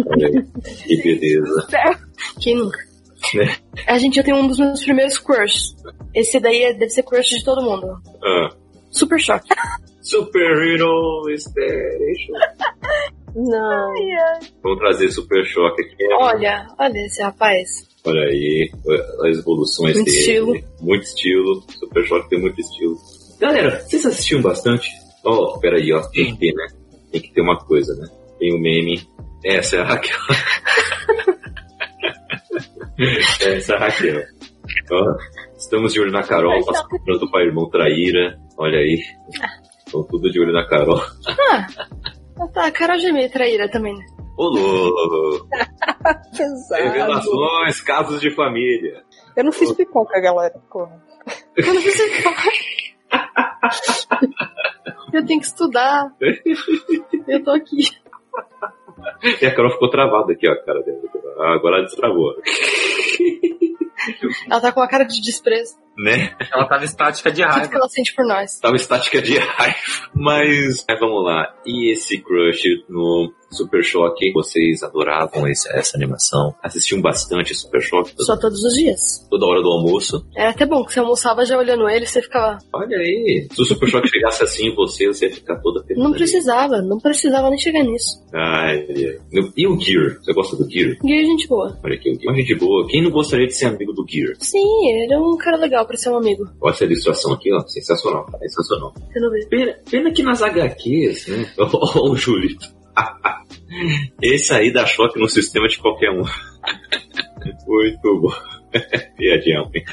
Olha 0.07 0.27
aí, 0.27 0.43
que 0.64 1.03
beleza. 1.03 1.68
Quem 2.39 2.56
nunca? 2.56 2.80
Né? 3.35 3.56
A 3.88 3.98
gente 3.98 4.15
já 4.15 4.23
tem 4.23 4.34
um 4.34 4.48
dos 4.48 4.57
meus 4.60 4.84
primeiros 4.84 5.18
crushes. 5.19 5.76
Esse 6.14 6.39
daí 6.39 6.64
é- 6.64 6.73
deve 6.73 6.89
ser 6.89 7.03
crush 7.03 7.30
de 7.38 7.43
todo 7.43 7.61
mundo. 7.61 7.88
Ah, 8.23 8.49
Super 8.89 9.19
choque. 9.19 9.48
Super 10.02 10.41
Hero 10.68 11.23
Station. 11.38 12.34
Não. 13.35 13.93
Vamos 14.64 14.80
trazer 14.80 15.10
Super 15.10 15.45
Choque 15.45 15.84
aqui. 15.84 15.95
Olha, 16.19 16.68
olha 16.77 17.06
esse 17.06 17.22
rapaz. 17.22 17.88
Olha 18.03 18.23
aí, 18.27 18.69
as 19.30 19.38
evoluções 19.38 19.93
Muito 19.95 20.06
dele. 20.07 20.18
estilo. 20.18 20.53
Muito 20.81 21.03
estilo. 21.03 21.64
Super 21.69 22.06
Choque 22.06 22.30
tem 22.30 22.39
muito 22.41 22.60
estilo. 22.60 22.98
Galera, 23.39 23.80
vocês 23.80 24.06
assistiam 24.06 24.41
bastante? 24.41 24.89
Ó, 25.23 25.57
peraí, 25.60 25.93
ó. 25.93 26.02
Tem 26.10 26.35
que 26.35 26.39
ter, 26.39 26.53
né? 26.56 26.68
Tem 27.11 27.22
que 27.22 27.31
ter 27.34 27.41
uma 27.41 27.57
coisa, 27.60 27.95
né? 27.95 28.07
Tem 28.39 28.53
o 28.53 28.60
meme. 28.60 29.07
Essa 29.45 29.77
é 29.77 29.80
a 29.81 29.84
Raquel. 29.95 30.18
Essa 33.02 33.73
é 33.73 33.76
a 33.76 33.80
Raquel. 33.80 34.22
Ó, 34.91 35.18
estamos 35.57 35.94
de 35.94 35.99
olho 36.02 36.11
na 36.11 36.22
Carol, 36.23 36.64
passando 36.65 37.03
pronto 37.03 37.32
para 37.32 37.45
irmão 37.45 37.69
traíra. 37.69 38.38
Olha 38.57 38.78
aí. 38.78 39.02
Estão 39.86 40.03
tudo 40.03 40.30
de 40.32 40.40
olho 40.40 40.53
na 40.53 40.68
Carol. 40.68 41.02
Ah, 41.28 42.48
tá, 42.53 42.68
a 42.68 42.72
Carol 42.72 42.99
já 42.99 43.10
é 43.10 43.11
meio 43.11 43.32
traíra 43.32 43.69
também, 43.69 43.94
né? 43.95 44.06
Ô, 44.38 44.45
louco. 44.45 45.48
Revelações, 46.72 47.82
casos 47.82 48.22
de 48.22 48.32
família. 48.32 49.03
Eu 49.36 49.44
não 49.45 49.52
fiz 49.52 49.72
pipoca, 49.73 50.19
galera. 50.19 50.53
Porra. 50.72 51.02
Eu 51.57 51.73
não 51.73 51.82
preciso 51.82 52.03
Eu 55.14 55.26
tenho 55.26 55.40
que 55.40 55.45
estudar. 55.45 56.11
Eu 57.28 57.44
tô 57.44 57.52
aqui. 57.52 57.84
E 59.41 59.45
a 59.45 59.53
Carol 59.56 59.72
ficou 59.72 59.90
travada 59.90 60.32
aqui, 60.34 60.48
ó, 60.48 60.53
a 60.53 60.64
cara 60.64 60.82
dela. 60.84 60.99
Ah, 61.40 61.53
Agora 61.56 61.78
ela 61.78 61.86
destravou. 61.86 62.34
Ela 64.49 64.61
tá 64.61 64.72
com 64.72 64.80
uma 64.80 64.88
cara 64.88 65.03
de 65.03 65.22
desprezo. 65.22 65.76
Né? 65.98 66.35
Ela 66.52 66.68
tava 66.68 66.85
estática 66.85 67.31
de 67.31 67.41
Tudo 67.41 67.53
que 67.53 67.60
raiva. 67.60 67.76
ela 67.76 67.89
sente 67.89 68.14
por 68.15 68.26
nós. 68.26 68.60
Tava 68.60 68.76
estática 68.76 69.22
de 69.22 69.38
raiva. 69.39 69.77
Mas, 70.15 70.85
mas 70.88 70.99
vamos 70.99 71.23
lá. 71.23 71.53
E 71.65 71.91
esse 71.91 72.19
crush 72.19 72.84
no 72.89 73.31
Super 73.52 73.84
Choque? 73.84 74.32
Vocês 74.34 74.82
adoravam 74.84 75.48
esse- 75.48 75.69
essa 75.76 75.98
animação? 75.98 76.53
Assistiam 76.64 77.02
bastante 77.02 77.53
Super 77.56 77.82
Choque? 77.82 78.14
Só 78.19 78.38
todos 78.38 78.64
os 78.64 78.73
dias. 78.73 79.28
Toda 79.30 79.45
hora 79.45 79.61
do 79.61 79.69
almoço? 79.69 80.26
Era 80.36 80.49
até 80.52 80.65
bom 80.65 80.84
que 80.86 80.94
você 80.94 80.99
almoçava 80.99 81.45
já 81.45 81.57
olhando 81.57 81.88
ele, 81.90 82.06
você 82.06 82.22
ficava. 82.22 82.57
Olha 82.73 82.98
aí. 82.98 83.48
Se 83.52 83.61
o 83.61 83.65
Super 83.65 83.88
Choque 83.90 84.07
chegasse 84.10 84.44
assim 84.44 84.68
em 84.68 84.76
você, 84.76 85.07
você 85.07 85.28
ia 85.28 85.34
ficar 85.34 85.57
toda 85.57 85.84
feliz. 85.84 86.02
Não 86.03 86.11
precisava, 86.11 86.82
não 86.82 86.98
precisava 86.99 87.49
nem 87.49 87.60
chegar 87.60 87.84
nisso. 87.84 88.22
Ai. 88.34 88.86
E 89.57 89.68
o 89.68 89.80
Gear? 89.80 90.18
Você 90.23 90.34
gosta 90.34 90.56
do 90.56 90.69
Gear? 90.69 90.95
E 91.03 91.14
aí, 91.14 91.26
gente 91.26 91.48
boa. 91.48 91.78
Olha 91.84 91.95
aqui, 91.95 92.10
o 92.10 92.14
Gear. 92.15 92.34
Uma 92.34 92.40
gente 92.41 92.56
boa. 92.56 92.88
Quem 92.88 93.03
não 93.03 93.11
gostaria 93.11 93.48
de 93.48 93.53
ser 93.56 93.65
amigo 93.65 93.94
do 93.94 94.06
Gear? 94.07 94.34
Sim, 94.40 94.88
ele 94.90 95.14
é 95.14 95.18
um 95.19 95.36
cara 95.38 95.57
legal 95.57 95.86
pra 95.86 95.98
ser 95.98 96.10
um 96.10 96.18
amigo. 96.18 96.48
Olha 96.61 96.72
essa 96.72 96.86
ilustração 96.86 97.34
aqui, 97.34 97.52
ó. 97.53 97.60
Sensacional. 97.68 98.26
Sensacional. 98.40 98.94
Pena, 99.49 99.76
pena 99.90 100.11
que 100.11 100.23
nas 100.23 100.41
HQs, 100.41 101.28
né? 101.28 101.52
Ó, 101.60 102.10
o 102.11 102.15
Julito. 102.15 102.68
Esse 104.22 104.53
aí 104.53 104.72
dá 104.72 104.85
choque 104.85 105.19
no 105.19 105.27
sistema 105.27 105.68
de 105.68 105.77
qualquer 105.77 106.11
um. 106.11 106.23
Muito 107.68 108.22
bom. 108.22 108.31
Piadinha. 109.18 109.61
ruim. 109.61 109.84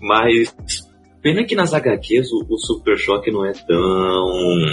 Mas, 0.00 0.54
pena 1.22 1.44
que 1.44 1.54
nas 1.54 1.72
HQs 1.72 2.32
o, 2.32 2.46
o 2.48 2.58
Super 2.58 2.96
Choque 2.98 3.30
não 3.30 3.44
é 3.44 3.52
tão, 3.52 4.66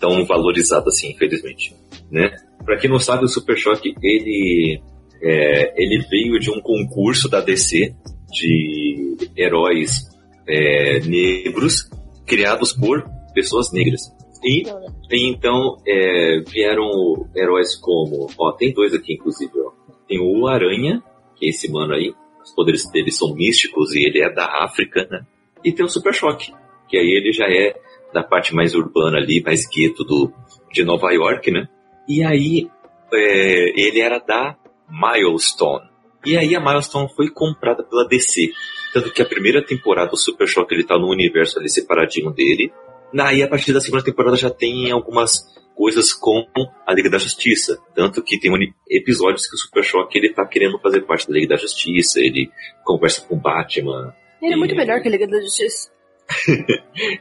tão 0.00 0.24
valorizado 0.24 0.88
assim, 0.88 1.10
infelizmente. 1.10 1.74
Né? 2.10 2.30
Pra 2.64 2.76
quem 2.78 2.90
não 2.90 2.98
sabe, 2.98 3.24
o 3.24 3.28
Super 3.28 3.56
Choque, 3.56 3.94
ele, 4.02 4.80
é, 5.22 5.82
ele 5.82 6.04
veio 6.08 6.38
de 6.38 6.50
um 6.50 6.60
concurso 6.60 7.28
da 7.28 7.40
DC 7.40 7.94
de 8.30 9.16
heróis 9.36 10.08
é, 10.46 11.00
negros 11.00 11.88
criados 12.26 12.72
por 12.72 13.04
pessoas 13.34 13.72
negras. 13.72 14.02
E, 14.42 14.62
e 15.10 15.28
então 15.28 15.76
é, 15.86 16.40
vieram 16.46 17.28
heróis 17.34 17.76
como. 17.76 18.28
Ó, 18.38 18.52
tem 18.52 18.72
dois 18.72 18.94
aqui, 18.94 19.14
inclusive. 19.14 19.52
Ó. 19.60 19.72
Tem 20.06 20.20
o 20.20 20.46
Aranha, 20.46 21.02
que 21.36 21.46
é 21.46 21.48
esse 21.48 21.70
mano 21.70 21.94
aí. 21.94 22.14
Os 22.42 22.52
poderes 22.52 22.88
dele 22.90 23.10
são 23.10 23.34
místicos 23.34 23.94
e 23.94 24.06
ele 24.06 24.22
é 24.22 24.32
da 24.32 24.64
África, 24.64 25.06
né? 25.10 25.26
E 25.64 25.72
tem 25.72 25.84
o 25.84 25.88
Super 25.88 26.14
Choque, 26.14 26.52
que 26.88 26.96
aí 26.96 27.08
ele 27.08 27.32
já 27.32 27.46
é 27.46 27.74
da 28.12 28.22
parte 28.22 28.54
mais 28.54 28.74
urbana 28.74 29.18
ali, 29.18 29.42
mais 29.42 29.66
gueto 29.68 30.04
do, 30.04 30.32
de 30.72 30.84
Nova 30.84 31.10
York, 31.12 31.50
né? 31.50 31.68
E 32.08 32.24
aí 32.24 32.70
é, 33.12 33.80
ele 33.80 34.00
era 34.00 34.18
da 34.18 34.56
Milestone. 34.88 35.88
E 36.24 36.36
aí 36.36 36.54
a 36.54 36.60
Milestone 36.60 37.08
foi 37.14 37.30
comprada 37.30 37.82
pela 37.82 38.06
DC. 38.06 38.50
Tanto 38.92 39.12
que 39.12 39.22
a 39.22 39.26
primeira 39.26 39.64
temporada 39.64 40.10
do 40.10 40.16
Super 40.16 40.48
Choque 40.48 40.74
ele 40.74 40.84
tá 40.84 40.98
no 40.98 41.10
universo 41.10 41.58
ali 41.58 41.68
separadinho 41.68 42.30
dele. 42.30 42.72
Aí 43.20 43.42
a 43.42 43.48
partir 43.48 43.72
da 43.72 43.80
segunda 43.80 44.04
temporada 44.04 44.36
já 44.36 44.50
tem 44.50 44.90
algumas 44.90 45.46
coisas 45.74 46.12
com 46.12 46.44
a 46.86 46.92
Liga 46.92 47.08
da 47.08 47.18
Justiça. 47.18 47.78
Tanto 47.94 48.22
que 48.22 48.38
tem 48.38 48.50
episódios 48.90 49.46
que 49.48 49.54
o 49.54 49.58
Super 49.58 49.84
Choque 49.84 50.18
ele 50.18 50.32
tá 50.32 50.44
querendo 50.46 50.78
fazer 50.80 51.02
parte 51.02 51.26
da 51.28 51.34
Liga 51.34 51.48
da 51.48 51.56
Justiça, 51.56 52.18
ele 52.20 52.50
conversa 52.84 53.20
com 53.22 53.36
o 53.36 53.38
Batman. 53.40 54.14
Ele 54.42 54.54
é 54.54 54.56
muito 54.56 54.74
E- 54.74 54.76
melhor 54.76 55.00
que 55.00 55.08
a 55.08 55.10
Liga 55.10 55.26
da 55.26 55.40
Justiça. 55.40 55.90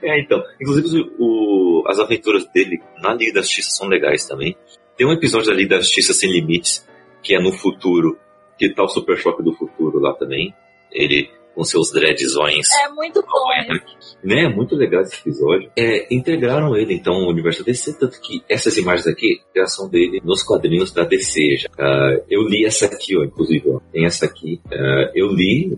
É, 0.03 0.19
então. 0.19 0.43
Inclusive 0.61 1.11
o- 1.19 1.84
as 1.88 1.99
aventuras 1.99 2.45
dele 2.51 2.81
na 3.01 3.14
Liga 3.14 3.34
da 3.34 3.41
Justiça 3.41 3.69
são 3.72 3.88
legais 3.88 4.26
também. 4.26 4.55
Tem 4.97 5.05
um 5.07 5.11
episódio 5.14 5.47
da 5.49 5.53
Liga 5.55 5.76
da 5.76 5.81
Justiça 5.81 6.11
Sem 6.14 6.31
Limites, 6.31 6.85
que 7.22 7.35
é 7.35 7.39
no 7.39 7.51
futuro, 7.51 8.18
que 8.57 8.69
tá 8.73 8.84
o 8.84 8.88
Super 8.88 9.18
Choque 9.18 9.43
do 9.43 9.53
futuro 9.53 9.99
lá 9.99 10.14
também. 10.14 10.53
Ele 10.91 11.30
com 11.57 11.63
seus 11.63 11.91
dreadzões. 11.91 12.67
É 12.85 12.89
muito 12.89 13.19
bom 13.23 13.51
esse. 13.59 14.15
Né? 14.23 14.47
Muito 14.47 14.75
legal 14.75 15.01
esse 15.01 15.19
episódio. 15.19 15.71
É, 15.75 16.13
integraram 16.13 16.77
ele, 16.77 16.93
então, 16.93 17.15
ao 17.15 17.29
universo 17.29 17.61
da 17.61 17.71
DC, 17.71 17.97
tanto 17.99 18.21
que 18.21 18.43
essas 18.47 18.77
imagens 18.77 19.07
aqui 19.07 19.41
já 19.55 19.65
são 19.65 19.89
dele 19.89 20.21
nos 20.23 20.43
quadrinhos 20.43 20.91
da 20.91 21.03
DC. 21.03 21.57
Já. 21.57 21.69
Ah, 21.79 22.19
eu 22.29 22.43
li 22.43 22.63
essa 22.63 22.85
aqui, 22.85 23.17
ó, 23.17 23.23
inclusive, 23.23 23.71
ó, 23.71 23.79
tem 23.91 24.05
essa 24.05 24.27
aqui. 24.27 24.61
Ah, 24.71 25.11
eu 25.15 25.27
li 25.34 25.75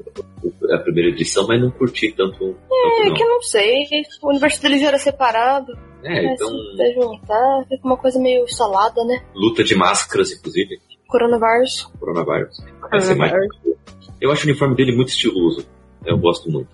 a 0.69 0.77
primeira 0.80 1.11
edição, 1.11 1.47
mas 1.47 1.61
não 1.61 1.72
curti 1.72 2.11
tanto. 2.11 2.38
tanto 2.38 3.01
É 3.01 3.06
não. 3.07 3.14
que 3.14 3.23
eu 3.23 3.30
não 3.30 3.41
sei. 3.41 3.85
O 4.22 4.30
universo 4.30 4.61
dele 4.61 4.80
já 4.80 4.88
era 4.89 4.99
separado. 4.99 5.72
É, 6.03 6.22
Mas 6.23 6.39
então, 6.39 6.47
se 6.49 6.93
juntar, 6.93 7.65
fica 7.68 7.85
uma 7.85 7.97
coisa 7.97 8.18
meio 8.19 8.47
salada, 8.47 9.03
né? 9.03 9.22
luta 9.35 9.65
de 9.65 9.76
máscaras, 9.76 10.31
inclusive, 10.31 10.80
Coronavírus. 11.10 11.91
coronavírus. 11.99 12.57
Eu 14.22 14.31
acho 14.31 14.45
o 14.45 14.49
uniforme 14.49 14.76
dele 14.76 14.95
muito 14.95 15.10
estiloso. 15.10 15.65
Eu 16.06 16.18
gosto 16.18 16.49
muito. 16.49 16.69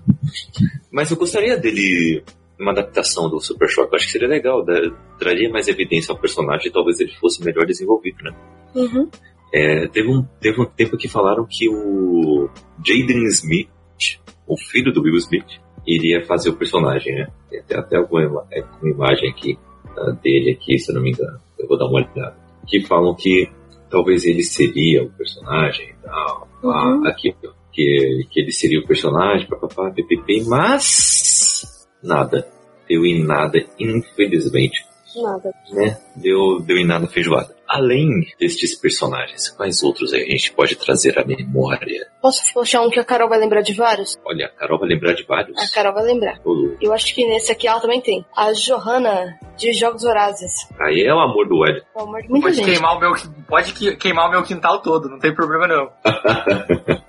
Mas 0.91 1.09
eu 1.09 1.17
gostaria 1.17 1.57
dele 1.57 2.23
uma 2.59 2.71
adaptação 2.71 3.29
do 3.29 3.39
Super 3.39 3.67
Choque. 3.69 3.93
Eu 3.93 3.95
acho 3.97 4.05
que 4.05 4.11
seria 4.11 4.27
legal, 4.27 4.63
da- 4.63 4.91
traria 5.19 5.49
mais 5.49 5.67
evidência 5.67 6.11
ao 6.11 6.17
personagem 6.19 6.67
e 6.67 6.71
talvez 6.71 6.99
ele 6.99 7.11
fosse 7.19 7.43
melhor 7.43 7.65
desenvolvido, 7.65 8.23
né? 8.23 8.31
Uhum. 8.75 9.09
É, 9.53 9.87
teve, 9.87 10.09
um, 10.09 10.23
teve 10.39 10.61
um 10.61 10.65
tempo 10.65 10.97
que 10.97 11.07
falaram 11.07 11.45
que 11.49 11.69
o 11.69 12.49
Jaden 12.85 13.23
Smith, 13.27 13.69
o 14.47 14.57
filho 14.57 14.91
do 14.91 15.01
Will 15.01 15.15
Smith, 15.17 15.45
iria 15.87 16.25
fazer 16.25 16.49
o 16.49 16.55
personagem, 16.55 17.15
né? 17.15 17.27
Tem 17.49 17.59
até, 17.59 17.77
até 17.77 17.97
alguma, 17.97 18.23
ima- 18.23 18.45
uma 18.81 18.91
imagem 18.91 19.29
aqui 19.29 19.57
ah, 19.97 20.11
dele 20.21 20.51
aqui, 20.51 20.77
se 20.77 20.91
eu 20.91 20.95
não 20.95 21.01
me 21.01 21.11
engano. 21.11 21.39
Eu 21.59 21.67
vou 21.67 21.77
dar 21.77 21.85
uma 21.85 21.95
olhada. 21.99 22.35
Que 22.67 22.81
falam 22.85 23.13
que 23.15 23.49
talvez 23.95 24.25
ele 24.25 24.43
seria 24.43 25.03
o 25.03 25.09
personagem 25.09 25.89
e 25.89 26.03
tal. 26.03 26.49
Uhum. 26.61 27.07
aqui, 27.07 27.33
que, 27.71 28.27
que 28.29 28.41
ele 28.41 28.51
seria 28.51 28.81
o 28.81 28.85
personagem, 28.85 29.47
papapá, 29.47 29.89
ppp, 29.89 30.43
mas 30.45 31.87
nada. 32.03 32.45
Deu 32.89 33.05
em 33.05 33.23
nada, 33.23 33.65
infelizmente 33.79 34.85
Nada. 35.15 35.51
né? 35.71 35.97
Deu, 36.13 36.59
deu 36.59 36.77
em 36.77 36.85
nada 36.85 37.07
feijoada. 37.07 37.54
Além 37.75 38.07
destes 38.39 38.73
personagens, 38.75 39.49
quais 39.49 39.83
outros 39.83 40.13
a 40.13 40.17
gente 40.17 40.53
pode 40.53 40.75
trazer 40.77 41.19
à 41.19 41.25
memória? 41.25 42.07
Posso 42.21 42.41
puxar 42.53 42.81
um 42.81 42.89
que 42.89 42.99
a 42.99 43.03
Carol 43.03 43.27
vai 43.27 43.37
lembrar 43.37 43.61
de 43.61 43.73
vários? 43.73 44.17
Olha, 44.25 44.45
a 44.45 44.49
Carol 44.49 44.79
vai 44.79 44.87
lembrar 44.87 45.13
de 45.13 45.23
vários. 45.23 45.57
A 45.61 45.73
Carol 45.73 45.93
vai 45.93 46.03
lembrar. 46.05 46.39
Eu 46.81 46.93
acho 46.93 47.13
que 47.13 47.25
nesse 47.27 47.51
aqui 47.51 47.67
ela 47.67 47.81
também 47.81 47.99
tem. 47.99 48.25
A 48.35 48.53
Johanna, 48.53 49.37
de 49.57 49.73
Jogos 49.73 50.03
Vorazes. 50.03 50.51
Aí 50.79 51.03
é 51.03 51.13
o 51.13 51.19
amor 51.19 51.47
do 51.49 51.65
Ed. 51.67 51.83
Pelo 51.93 52.07
amor 52.07 52.21
de 52.21 52.29
muita 52.29 52.47
Pode 52.47 52.57
gente. 52.57 52.65
queimar, 52.71 52.95
o 52.95 52.99
meu, 52.99 53.11
pode 53.47 53.73
que- 53.73 53.95
queimar 53.97 54.27
o 54.29 54.31
meu 54.31 54.43
quintal 54.43 54.81
todo, 54.81 55.09
não 55.09 55.19
tem 55.19 55.33
problema 55.35 55.67
não. 55.67 55.89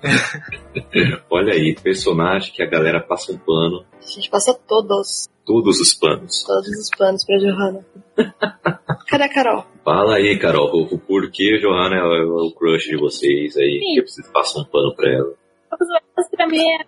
Olha 1.29 1.53
aí, 1.53 1.75
personagem 1.81 2.51
que 2.53 2.61
a 2.61 2.65
galera 2.67 2.99
passa 3.01 3.31
um 3.31 3.37
pano, 3.37 3.85
A 4.01 4.05
gente 4.09 4.29
passa 4.29 4.53
todos, 4.53 5.27
todos 5.47 5.79
os 5.79 5.93
panos. 5.95 6.43
todos 6.43 6.67
os 6.69 6.89
panos 6.97 7.25
pra 7.25 7.37
Johanna. 7.37 7.85
Cadê 9.09 9.23
a 9.23 9.33
Carol? 9.33 9.65
Fala 9.83 10.15
aí, 10.17 10.37
Carol, 10.37 10.69
o, 10.73 10.95
o 10.95 10.99
porquê 10.99 11.57
Johanna 11.59 11.95
é 11.95 12.03
o, 12.03 12.47
o 12.47 12.51
crush 12.53 12.83
de 12.89 12.97
vocês 12.97 13.55
aí, 13.57 13.79
Sim. 13.79 14.01
que 14.01 14.07
vocês 14.07 14.29
passam 14.31 14.61
um 14.61 14.65
pano 14.65 14.93
pra 14.95 15.09
ela. 15.09 15.33
Pra 16.35 16.47
mim 16.47 16.59
é 16.61 16.85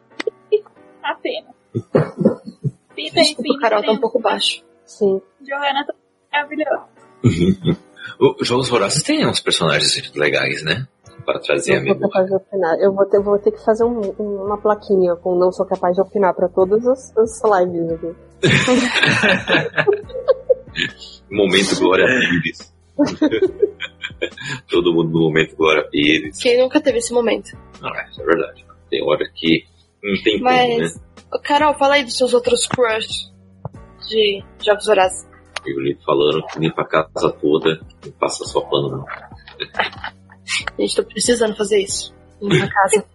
apenas. 1.03 1.53
Pita 2.95 3.19
e 3.19 3.23
Desculpa, 3.23 3.55
a 3.55 3.61
Carol 3.61 3.83
tá 3.83 3.91
um 3.93 3.97
pouco 3.99 4.19
baixo. 4.19 4.61
Sim. 4.85 5.21
Johanna 5.41 5.85
tá 5.87 5.93
maravilhosa. 6.31 6.83
Os 8.39 8.47
Jogos 8.47 8.69
Vorazes 8.69 9.03
tem 9.03 9.25
uns 9.25 9.39
personagens 9.39 10.11
legais, 10.15 10.63
né? 10.63 10.85
Para 11.25 11.39
trazer 11.39 11.73
a 11.73 11.75
Eu 11.75 11.79
sou 11.85 11.93
memória. 11.93 12.09
capaz 12.09 12.27
de 12.27 12.35
opinar. 12.35 12.79
Eu 12.79 12.93
vou 12.93 13.05
ter, 13.05 13.21
vou 13.21 13.39
ter 13.39 13.51
que 13.51 13.63
fazer 13.63 13.83
um- 13.85 14.13
um- 14.19 14.45
uma 14.45 14.57
plaquinha 14.57 15.15
com 15.15 15.35
não 15.37 15.51
sou 15.51 15.65
capaz 15.65 15.95
de 15.95 16.01
opinar 16.01 16.33
pra 16.33 16.49
todas 16.49 16.85
as, 16.87 17.15
as 17.17 17.41
lives 17.43 17.91
aqui. 17.91 18.15
Momento 21.29 21.79
Glória 21.79 22.05
Pires. 22.05 22.73
Todo 24.69 24.93
mundo 24.93 25.11
no 25.11 25.19
momento 25.25 25.55
Glória 25.55 25.87
Pires. 25.89 26.37
Quem 26.41 26.59
nunca 26.59 26.81
teve 26.81 26.97
esse 26.97 27.13
momento? 27.13 27.57
Não, 27.81 27.93
é, 27.95 28.09
isso 28.09 28.21
é 28.21 28.25
verdade. 28.25 28.65
Tem 28.89 29.01
hora 29.03 29.23
que 29.33 29.65
não 30.03 30.21
tem 30.23 30.39
como, 30.39 30.49
né? 30.49 30.77
Mas, 30.77 30.99
Carol, 31.43 31.77
fala 31.77 31.95
aí 31.95 32.03
dos 32.03 32.17
seus 32.17 32.33
outros 32.33 32.65
crush 32.67 33.31
de 34.09 34.43
Jogos 34.65 34.85
Vorazes. 34.85 35.27
E 35.65 35.73
o 35.73 35.81
Lito 35.81 36.03
falando 36.03 36.45
que 36.47 36.59
limpa 36.59 36.81
a 36.81 36.87
casa 36.87 37.31
toda, 37.41 37.79
não 38.03 38.11
passa 38.13 38.43
só 38.45 38.61
pano, 38.61 38.89
não. 38.89 39.05
Gente, 40.79 40.95
tô 40.95 41.03
precisando 41.03 41.55
fazer 41.55 41.81
isso. 41.81 42.13
Na 42.41 42.67
casa. 42.69 43.05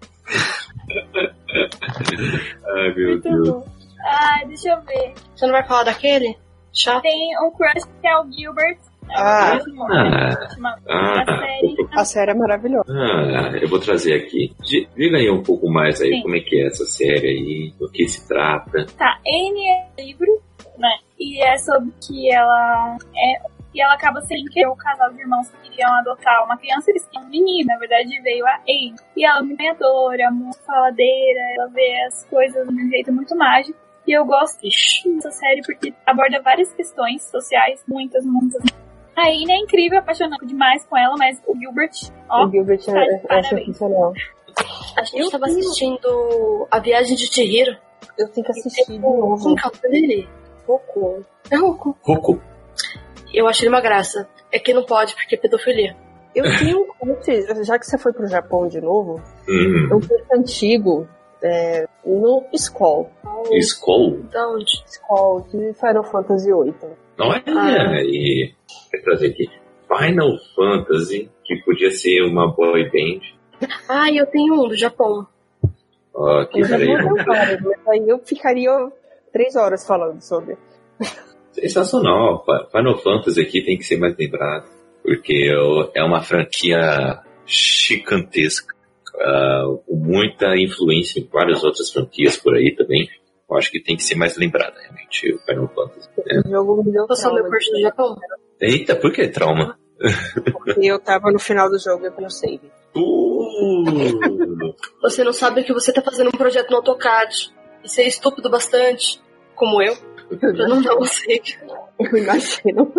Ai, 2.76 2.94
meu 2.94 3.08
Muito 3.10 3.22
Deus. 3.22 3.48
bom. 3.48 3.73
Ah, 4.04 4.42
deixa 4.46 4.68
eu 4.70 4.80
ver. 4.82 5.14
Você 5.34 5.46
não 5.46 5.52
vai 5.52 5.64
falar 5.66 5.84
daquele? 5.84 6.36
Chato? 6.72 7.02
Tem 7.02 7.36
um 7.40 7.50
crush 7.52 7.84
que 8.00 8.06
é 8.06 8.18
o 8.18 8.30
Gilbert. 8.30 8.78
É 9.10 9.14
Ah. 9.16 9.52
o 9.52 9.56
mesmo, 9.56 9.84
Ah. 9.84 10.76
Ah, 10.88 11.22
a 11.22 11.24
série. 11.38 11.76
A 11.92 12.04
série 12.04 12.30
é 12.30 12.34
maravilhosa. 12.34 12.84
Ah, 12.90 13.56
eu 13.60 13.68
vou 13.68 13.78
trazer 13.78 14.14
aqui. 14.14 14.54
Di- 14.62 14.88
Diga 14.96 15.18
aí 15.18 15.30
um 15.30 15.42
pouco 15.42 15.68
mais 15.70 16.00
aí 16.00 16.10
Sim. 16.10 16.22
como 16.22 16.36
é 16.36 16.40
que 16.40 16.56
é 16.60 16.66
essa 16.66 16.84
série 16.84 17.28
aí, 17.28 17.74
do 17.78 17.90
que 17.90 18.08
se 18.08 18.26
trata. 18.26 18.86
Tá, 18.98 19.18
N 19.24 19.68
é 19.68 20.02
livro, 20.02 20.40
né? 20.78 20.90
E 21.18 21.40
é 21.42 21.56
sobre 21.58 21.92
que 22.06 22.32
ela 22.34 22.96
é. 23.14 23.54
E 23.74 23.82
ela 23.82 23.94
acaba 23.94 24.20
sendo 24.22 24.48
que 24.50 24.64
o 24.66 24.76
casal 24.76 25.12
de 25.12 25.20
irmãos 25.20 25.48
que 25.50 25.68
queriam 25.70 25.92
adotar 25.94 26.44
uma 26.44 26.56
criança, 26.56 26.90
eles 26.90 27.06
tinham 27.10 27.24
um 27.26 27.28
menino, 27.28 27.66
na 27.66 27.76
verdade 27.78 28.20
veio 28.22 28.46
a 28.46 28.54
Amy. 28.68 28.94
E 29.16 29.26
ela 29.26 29.40
é 29.40 29.42
muito 29.42 29.58
ganhadora, 29.58 30.30
muito 30.30 30.58
faladeira, 30.64 31.40
ela 31.56 31.68
vê 31.70 32.04
as 32.06 32.24
coisas 32.26 32.68
de 32.68 32.72
um 32.74 32.88
jeito 32.88 33.12
muito 33.12 33.36
mágico. 33.36 33.76
E 34.06 34.12
eu 34.12 34.24
gosto 34.24 34.60
dessa 34.60 35.30
série 35.30 35.62
porque 35.64 35.94
aborda 36.06 36.40
várias 36.42 36.72
questões 36.74 37.22
sociais, 37.30 37.82
muitas, 37.88 38.24
muitas. 38.24 38.62
A 39.16 39.28
Amy 39.28 39.50
é 39.50 39.58
incrível, 39.58 39.98
apaixonado 39.98 40.44
demais 40.44 40.84
com 40.86 40.96
ela, 40.96 41.14
mas 41.16 41.40
o 41.46 41.56
Gilbert, 41.56 41.92
ó, 42.28 42.46
o 42.46 42.50
Gilbert 42.50 42.80
é, 42.88 43.36
é, 43.36 43.38
é 43.38 43.42
sensacional. 43.42 44.12
A 44.96 45.04
gente 45.04 45.30
tava 45.30 45.46
assistindo 45.46 46.68
A 46.70 46.78
Viagem 46.78 47.16
de 47.16 47.26
Chihiro. 47.26 47.76
Eu 48.18 48.28
tenho 48.28 48.44
que 48.44 48.52
assistir 48.52 48.86
de 48.86 48.98
novo. 48.98 49.42
Como 49.42 49.56
que 49.56 49.66
é 49.66 49.68
o 49.68 49.72
nome 49.72 50.06
dele? 50.06 50.28
Roku. 50.66 51.24
É 51.50 51.56
Roku. 51.56 51.96
Roku. 52.02 52.40
Eu 53.32 53.48
achei 53.48 53.66
ele 53.66 53.74
uma 53.74 53.80
graça. 53.80 54.28
É 54.52 54.58
que 54.58 54.72
não 54.72 54.84
pode, 54.84 55.14
porque 55.14 55.34
é 55.34 55.38
pedofilia. 55.38 55.96
Eu 56.34 56.44
tenho 56.58 56.86
um 57.02 57.64
já 57.64 57.78
que 57.78 57.86
você 57.86 57.96
foi 57.98 58.12
pro 58.12 58.26
Japão 58.26 58.66
de 58.66 58.80
novo, 58.80 59.20
Hum, 59.48 59.88
é 59.90 59.94
um 59.94 60.00
crush 60.00 60.24
antigo 60.32 61.08
é, 61.44 61.86
no 62.04 62.44
Skull. 62.54 63.10
Skull? 63.52 64.22
Da 64.32 64.48
onde? 64.48 64.64
Skull 64.86 65.46
de 65.52 65.74
Final 65.74 66.04
Fantasy 66.04 66.46
VIII. 66.50 66.74
Olha 67.20 67.42
Ah. 67.46 67.90
aí. 67.90 68.52
Quer 68.90 69.02
trazer 69.02 69.26
aqui. 69.28 69.48
Final 69.86 70.32
Fantasy, 70.56 71.30
que 71.44 71.56
podia 71.64 71.90
ser 71.90 72.22
uma 72.22 72.50
boy 72.52 72.84
band. 72.90 73.68
Ah, 73.88 74.10
eu 74.10 74.26
tenho 74.26 74.54
um 74.54 74.68
do 74.68 74.76
Japão. 74.76 75.26
Ó, 76.14 76.40
aqui, 76.40 76.60
Eu 76.60 76.68
peraí. 76.68 76.86
vários, 77.26 77.60
mas 77.62 77.88
aí 77.88 78.08
eu 78.08 78.18
ficaria 78.20 78.70
três 79.32 79.54
horas 79.56 79.86
falando 79.86 80.20
sobre. 80.22 80.56
Sensacional. 81.52 82.44
Final 82.72 82.98
Fantasy 82.98 83.40
aqui 83.40 83.62
tem 83.62 83.76
que 83.78 83.84
ser 83.84 83.96
mais 83.98 84.16
lembrado. 84.16 84.64
Porque 85.02 85.32
eu- 85.34 85.90
é 85.94 86.02
uma 86.02 86.22
franquia 86.22 87.20
gigantesca. 87.46 88.73
Ah, 89.20 89.76
com 89.86 89.96
muita 89.96 90.56
influência 90.56 91.20
em 91.20 91.28
várias 91.32 91.62
outras 91.62 91.90
franquias 91.90 92.36
por 92.36 92.54
aí 92.54 92.74
também. 92.74 93.08
Eu 93.48 93.56
acho 93.56 93.70
que 93.70 93.82
tem 93.82 93.96
que 93.96 94.02
ser 94.02 94.14
mais 94.14 94.36
lembrada, 94.36 94.74
realmente, 94.80 95.34
o 95.34 95.38
Final 95.40 95.68
Fantasy. 95.68 96.08
O 96.46 96.50
jogo 96.50 96.82
me 96.82 96.92
deu 96.92 97.04
é 97.04 97.14
trauma, 97.14 97.42
crush 97.42 97.70
do 97.70 97.80
Japão? 97.80 98.16
Eita, 98.60 98.96
por 98.96 99.12
que 99.12 99.28
trauma? 99.28 99.78
porque 100.52 100.86
eu 100.86 100.98
tava 100.98 101.30
no 101.30 101.38
final 101.38 101.70
do 101.70 101.78
jogo 101.78 102.04
e 102.04 102.08
eu 102.08 102.20
não 102.20 102.30
save. 102.30 102.70
Uh, 102.96 104.74
Você 105.02 105.24
não 105.24 105.32
sabe 105.32 105.64
que 105.64 105.72
você 105.72 105.92
tá 105.92 106.02
fazendo 106.02 106.28
um 106.28 106.38
projeto 106.38 106.70
no 106.70 106.76
AutoCAD. 106.76 107.52
E 107.82 107.88
ser 107.88 108.04
estúpido 108.04 108.48
bastante, 108.48 109.20
como 109.54 109.82
eu, 109.82 109.94
pra 110.40 110.52
não 110.52 110.80
dar 110.80 110.96
um 110.96 111.04
save. 111.04 111.58
Eu 111.98 112.16
imagino. 112.16 112.92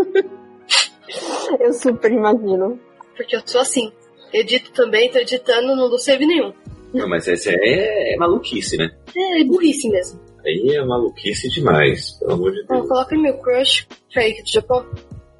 eu 1.59 1.73
super 1.73 2.11
imagino. 2.11 2.79
Porque 3.17 3.35
eu 3.35 3.41
sou 3.45 3.61
assim. 3.61 3.91
Edito 4.39 4.71
também, 4.71 5.09
tô 5.11 5.17
editando, 5.19 5.75
não 5.75 5.89
dou 5.89 5.97
save 5.99 6.25
nenhum. 6.25 6.51
não, 6.93 7.07
mas 7.07 7.27
essa 7.27 7.51
é, 7.51 8.13
é 8.13 8.17
maluquice, 8.17 8.77
né? 8.77 8.89
É 9.15 9.43
burrice 9.45 9.89
mesmo. 9.89 10.19
Aí 10.45 10.75
é 10.75 10.83
maluquice 10.85 11.49
demais, 11.49 12.11
pelo 12.19 12.33
amor 12.33 12.51
de 12.51 12.63
Deus. 12.65 12.87
coloca 12.87 13.17
meu 13.17 13.37
crush 13.39 13.87
fake 14.13 14.43
do 14.43 14.49
Japão. 14.49 14.85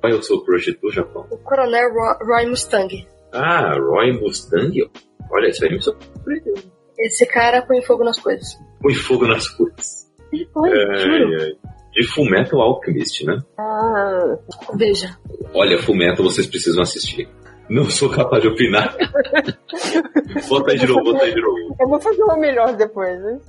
Qual 0.01 0.13
é 0.13 0.15
o 0.15 0.21
seu 0.21 0.39
crush 0.41 0.71
do 0.81 0.91
Japão? 0.91 1.25
O 1.31 1.37
Coronel 1.37 1.89
Ro- 1.93 2.17
Roy 2.25 2.45
Mustang. 2.47 3.07
Ah, 3.31 3.75
Roy 3.77 4.13
Mustang? 4.13 4.89
Olha, 5.31 5.49
isso 5.49 5.63
aí 5.65 5.71
me 5.71 5.81
surpreendeu. 5.81 6.55
Esse 6.97 7.25
cara 7.25 7.61
põe 7.63 7.81
fogo 7.81 8.03
nas 8.03 8.19
coisas. 8.19 8.57
Põe 8.81 8.93
fogo 8.93 9.27
nas 9.27 9.47
coisas. 9.49 10.05
Ele 10.31 10.47
põe, 10.53 10.69
juro. 10.69 11.39
Ai, 11.39 11.43
ai. 11.43 11.51
De 11.93 12.07
Fullmetal 12.07 12.61
Alchemist, 12.61 13.25
né? 13.25 13.37
Ah, 13.57 14.37
Veja. 14.75 15.17
Olha, 15.53 15.77
Fullmetal 15.77 16.23
vocês 16.25 16.45
precisam 16.47 16.81
assistir. 16.83 17.27
Não 17.69 17.89
sou 17.89 18.09
capaz 18.09 18.41
de 18.41 18.47
opinar. 18.47 18.95
bota 20.47 20.71
aí 20.71 20.79
de 20.79 20.87
novo, 20.87 21.03
bota 21.03 21.25
aí 21.25 21.33
de 21.33 21.41
novo. 21.41 21.75
eu 21.79 21.87
vou 21.87 21.99
fazer 21.99 22.23
uma 22.23 22.37
melhor 22.37 22.73
depois, 22.73 23.19
né? 23.19 23.39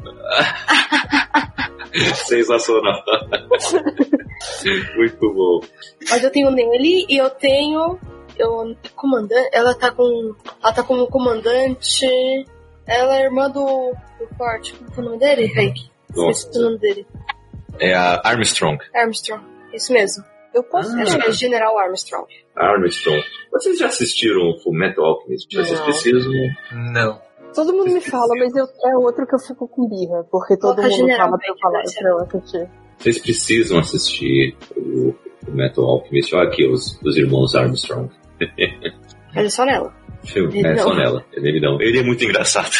Sensacional. 2.14 3.02
Muito 4.96 5.32
bom. 5.32 5.60
Mas 6.10 6.22
eu 6.22 6.30
tenho 6.30 6.50
nele 6.50 7.06
e 7.08 7.16
eu 7.16 7.30
tenho. 7.30 7.98
Eu, 8.38 8.76
comandante. 8.94 9.48
Ela 9.52 9.74
tá 9.74 9.90
com. 9.90 10.34
Ela 10.62 10.72
tá 10.72 10.82
como 10.82 11.06
comandante. 11.06 12.06
Ela 12.86 13.16
é 13.16 13.24
irmã 13.24 13.50
do. 13.50 13.94
do 14.18 14.36
Forte. 14.36 14.74
Como 14.94 14.96
é 14.96 15.00
o 15.00 15.04
nome 15.04 15.18
dele? 15.18 15.74
Nossa. 16.14 16.40
Esqueci 16.40 16.58
o 16.58 16.62
nome 16.62 16.78
dele. 16.78 17.06
É 17.78 17.94
a 17.94 18.20
Armstrong. 18.24 18.78
Armstrong. 18.94 19.42
Isso 19.72 19.92
mesmo. 19.92 20.24
Eu 20.56 20.62
posso. 20.62 20.96
Ah. 20.96 21.02
Acho 21.02 21.18
que 21.18 21.28
é 21.28 21.32
General 21.32 21.78
Armstrong. 21.78 22.26
Armstrong. 22.56 23.22
Vocês 23.52 23.78
já 23.78 23.86
assistiram 23.88 24.58
Fullmetal 24.62 25.04
Alchemist? 25.04 25.54
Vocês 25.54 25.78
Não. 25.78 25.84
precisam. 25.84 26.32
Não. 26.94 27.20
Todo 27.54 27.74
mundo 27.74 27.92
me 27.92 28.00
fala, 28.00 28.32
mas 28.38 28.56
eu, 28.56 28.64
é 28.64 28.96
outro 28.96 29.26
que 29.26 29.34
eu 29.34 29.38
fico 29.38 29.68
com 29.68 29.86
birra, 29.86 30.24
porque 30.30 30.56
todo 30.56 30.76
Coloca 30.76 30.88
mundo 30.88 30.96
general, 30.96 31.26
fala 31.26 31.38
pra 31.38 31.48
eu 31.48 31.58
falar 31.58 31.82
pra 31.82 32.08
eu 32.08 32.18
assistir. 32.18 32.70
Vocês 32.98 33.18
precisam 33.18 33.78
assistir 33.78 34.56
o, 34.74 35.14
o 35.46 35.52
Metal 35.52 35.84
Alchemist. 35.84 36.34
Olha 36.34 36.48
aqui 36.48 36.66
os, 36.66 36.98
os 37.02 37.16
irmãos 37.18 37.54
Armstrong. 37.54 38.10
É 39.34 39.48
só 39.50 39.66
nela. 39.66 39.94
Ele 40.34 40.66
é 40.66 40.76
só 40.78 40.94
nela. 40.94 41.22
Ele 41.34 41.60
não. 41.60 41.80
Ele 41.82 41.98
é 41.98 42.02
muito 42.02 42.24
engraçado. 42.24 42.72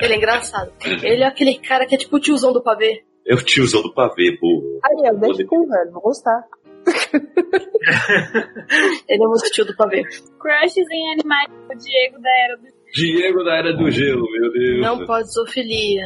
Ele 0.00 0.14
é 0.14 0.16
engraçado. 0.16 0.72
Ele 1.02 1.24
é 1.24 1.26
aquele 1.26 1.58
cara 1.58 1.86
que 1.86 1.96
é 1.96 1.98
tipo 1.98 2.16
o 2.16 2.20
tiozão 2.20 2.52
do 2.52 2.62
pavê. 2.62 3.04
É 3.26 3.34
o 3.34 3.42
tiozão 3.42 3.82
do 3.82 3.92
pavê, 3.92 4.38
burro. 4.40 4.78
Aí, 4.84 5.08
eu 5.08 5.18
deixo 5.18 5.44
com 5.46 5.58
o 5.58 5.68
velho, 5.68 5.90
vou 5.90 6.02
gostar. 6.02 6.44
Ele 9.08 9.22
é 9.22 9.26
muito 9.26 9.48
tio 9.52 9.64
do 9.64 9.74
pavê. 9.76 10.02
Crushes 10.02 10.86
em 10.90 11.12
animais. 11.12 11.48
O 11.70 11.74
Diego 11.78 12.20
da 12.20 12.30
Era 12.44 12.56
do 12.56 12.66
Diego 12.94 13.44
da 13.44 13.54
Era 13.56 13.72
do 13.74 13.90
Gelo, 13.90 14.26
meu 14.30 14.52
Deus. 14.52 14.80
Não 14.80 15.04
pode 15.06 15.32
zoofilia. 15.32 16.04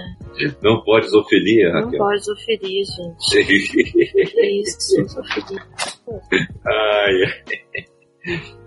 Não 0.63 0.83
pode 0.83 1.09
zoofilia, 1.09 1.73
Não 1.73 1.83
Raquel. 1.85 1.99
pode 1.99 2.25
zoofilia, 2.25 2.83
gente. 2.85 3.45
Que 4.31 4.61
isso, 4.61 5.07
zoofilia. 5.09 5.63
Ai, 6.67 7.15
ai. 7.25 7.43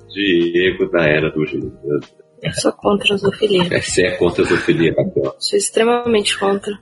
Diego 0.09 0.89
da 0.91 1.03
Era 1.05 1.29
do 1.31 1.45
Gelo. 1.45 1.71
meu 1.83 1.99
Deus. 1.99 2.13
Eu 2.43 2.51
sou 2.53 2.71
contra 2.73 3.13
a 3.13 3.17
zoofilia. 3.17 3.63
Você 3.81 4.05
é 4.05 4.11
contra 4.17 4.43
a 4.43 4.47
zoofilia, 4.47 4.93
Raquel. 4.97 5.35
Sou 5.39 5.57
extremamente 5.57 6.37
contra. 6.37 6.73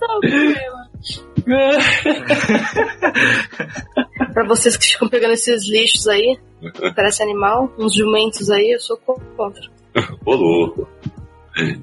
Não, 0.00 0.20
problema. 0.20 0.90
Pra 4.34 4.44
vocês 4.46 4.76
que 4.76 4.86
ficam 4.86 5.08
pegando 5.08 5.34
esses 5.34 5.68
lixos 5.68 6.06
aí, 6.08 6.38
parece 6.94 7.22
animal, 7.22 7.72
uns 7.78 7.94
jumentos 7.94 8.50
aí, 8.50 8.72
eu 8.72 8.80
sou 8.80 8.96
contra. 8.98 9.62
Ô, 10.24 10.34
louco. 10.34 10.88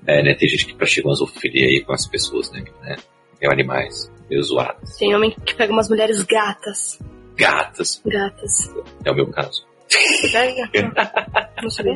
É, 0.05 0.21
né? 0.21 0.35
Tem 0.35 0.47
gente 0.47 0.67
que 0.67 0.75
pratica 0.75 1.07
uma 1.07 1.15
zoofilia 1.15 1.67
aí 1.67 1.83
com 1.83 1.93
as 1.93 2.07
pessoas, 2.07 2.51
né? 2.51 2.63
né? 2.81 2.95
É 3.41 3.51
animais, 3.51 4.11
meio 4.29 4.43
zoados. 4.43 4.95
Tem 4.97 5.15
homem 5.15 5.35
que 5.45 5.55
pega 5.55 5.73
umas 5.73 5.89
mulheres 5.89 6.21
gatas. 6.23 6.99
Gatas, 7.35 8.01
Gatas. 8.05 8.71
é 9.03 9.11
o 9.11 9.15
meu 9.15 9.27
caso. 9.27 9.65
Não 11.61 11.69
sabia. 11.69 11.95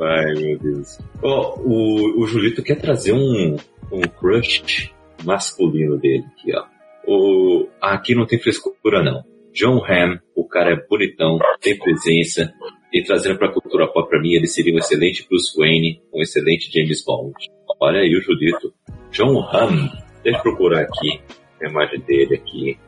Ai, 0.00 0.32
meu 0.34 0.58
Deus. 0.58 0.98
Ó, 1.22 1.54
o, 1.60 2.22
o 2.22 2.26
Julito 2.26 2.62
quer 2.62 2.76
trazer 2.80 3.12
um, 3.12 3.56
um 3.92 4.00
crush 4.02 4.90
masculino 5.24 5.98
dele 5.98 6.24
aqui, 6.32 6.52
ó. 6.54 6.64
O, 7.06 7.68
aqui 7.80 8.14
não 8.14 8.26
tem 8.26 8.38
frescura, 8.38 9.02
não. 9.02 9.22
John 9.52 9.84
Hamm, 9.84 10.18
o 10.34 10.46
cara 10.48 10.72
é 10.72 10.86
bonitão, 10.88 11.38
tem 11.60 11.78
presença, 11.78 12.52
e 12.92 13.02
trazendo 13.02 13.38
pra 13.38 13.52
cultura 13.52 13.88
pop 13.88 14.08
pra 14.08 14.20
mim, 14.20 14.34
ele 14.34 14.46
seria 14.46 14.72
um 14.72 14.78
excelente 14.78 15.26
Bruce 15.28 15.56
Wayne, 15.58 16.00
um 16.12 16.22
excelente 16.22 16.70
James 16.72 17.04
Bond. 17.04 17.34
Olha 17.80 18.00
aí 18.00 18.16
o 18.16 18.20
Julito. 18.20 18.72
John 19.10 19.40
Hamm, 19.40 19.88
deixa 20.22 20.38
eu 20.38 20.42
procurar 20.42 20.82
aqui 20.82 21.20
a 21.60 21.68
imagem 21.68 22.00
dele 22.00 22.36
aqui. 22.36 22.78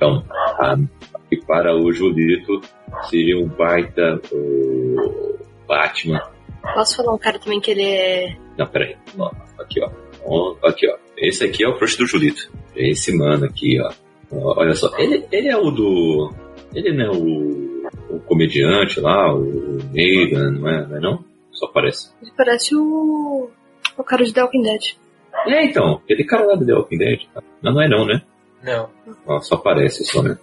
John 0.00 0.24
Hamm. 0.58 0.86
E 1.30 1.36
para 1.36 1.74
o 1.74 1.92
Julito, 1.92 2.60
seria 3.10 3.38
um 3.38 3.46
baita 3.46 4.20
o 4.32 5.38
Batman. 5.66 6.22
Posso 6.74 6.96
falar 6.96 7.14
um 7.14 7.18
cara 7.18 7.38
também 7.38 7.60
que 7.60 7.70
ele 7.70 7.84
é. 7.84 8.36
Não, 8.56 8.66
peraí. 8.66 8.96
Ó, 9.18 9.30
aqui, 9.58 9.80
ó. 9.82 9.90
Aqui, 10.64 10.88
ó. 10.88 10.96
Esse 11.16 11.44
aqui 11.44 11.64
é 11.64 11.68
o 11.68 11.76
crush 11.76 11.96
do 11.96 12.06
Julito. 12.06 12.50
Esse 12.74 13.16
mano 13.16 13.44
aqui, 13.44 13.78
ó. 13.80 13.92
Olha 14.30 14.74
só. 14.74 14.90
Ele, 14.98 15.24
ele 15.30 15.48
é 15.48 15.56
o 15.56 15.70
do. 15.70 16.32
Ele 16.74 16.92
não 16.92 17.04
é 17.04 17.10
o, 17.10 18.16
o 18.16 18.20
comediante 18.20 19.00
lá, 19.00 19.32
o 19.32 19.78
Negan, 19.92 20.50
não 20.52 20.68
é, 20.68 20.86
não 20.86 20.96
é 20.96 21.00
não? 21.00 21.24
Só 21.52 21.68
parece. 21.68 22.12
Ele 22.20 22.32
parece 22.36 22.74
o. 22.74 23.48
O 23.96 24.02
cara 24.02 24.24
de 24.24 24.32
The 24.32 24.42
Walking 24.42 24.62
Dead. 24.62 24.82
É, 25.46 25.66
então. 25.66 26.00
Aquele 26.04 26.24
cara 26.24 26.46
lá 26.46 26.54
do 26.56 26.66
The 26.66 26.74
Walking 26.74 26.98
Dead. 26.98 27.20
Não, 27.62 27.74
não 27.74 27.82
é 27.82 27.88
não, 27.88 28.06
né? 28.06 28.22
Não. 28.62 28.90
Ó, 29.26 29.40
só 29.40 29.56
parece 29.56 30.04
só, 30.04 30.22
né? 30.22 30.36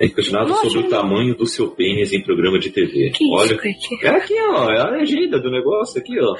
É 0.00 0.08
questionado 0.08 0.50
Nossa, 0.50 0.70
sobre 0.70 0.86
o 0.86 0.90
tamanho 0.90 1.34
do 1.34 1.46
seu 1.46 1.70
pênis 1.70 2.12
em 2.12 2.22
programa 2.22 2.58
de 2.58 2.70
TV. 2.70 3.10
Que 3.10 3.24
Olha. 3.32 3.54
isso? 3.54 4.04
É 4.04 4.08
aqui, 4.08 4.34
ó. 4.40 4.70
É 4.70 4.80
a 4.80 4.90
legenda 4.90 5.40
do 5.40 5.50
negócio 5.50 6.00
aqui, 6.00 6.18
ó. 6.20 6.36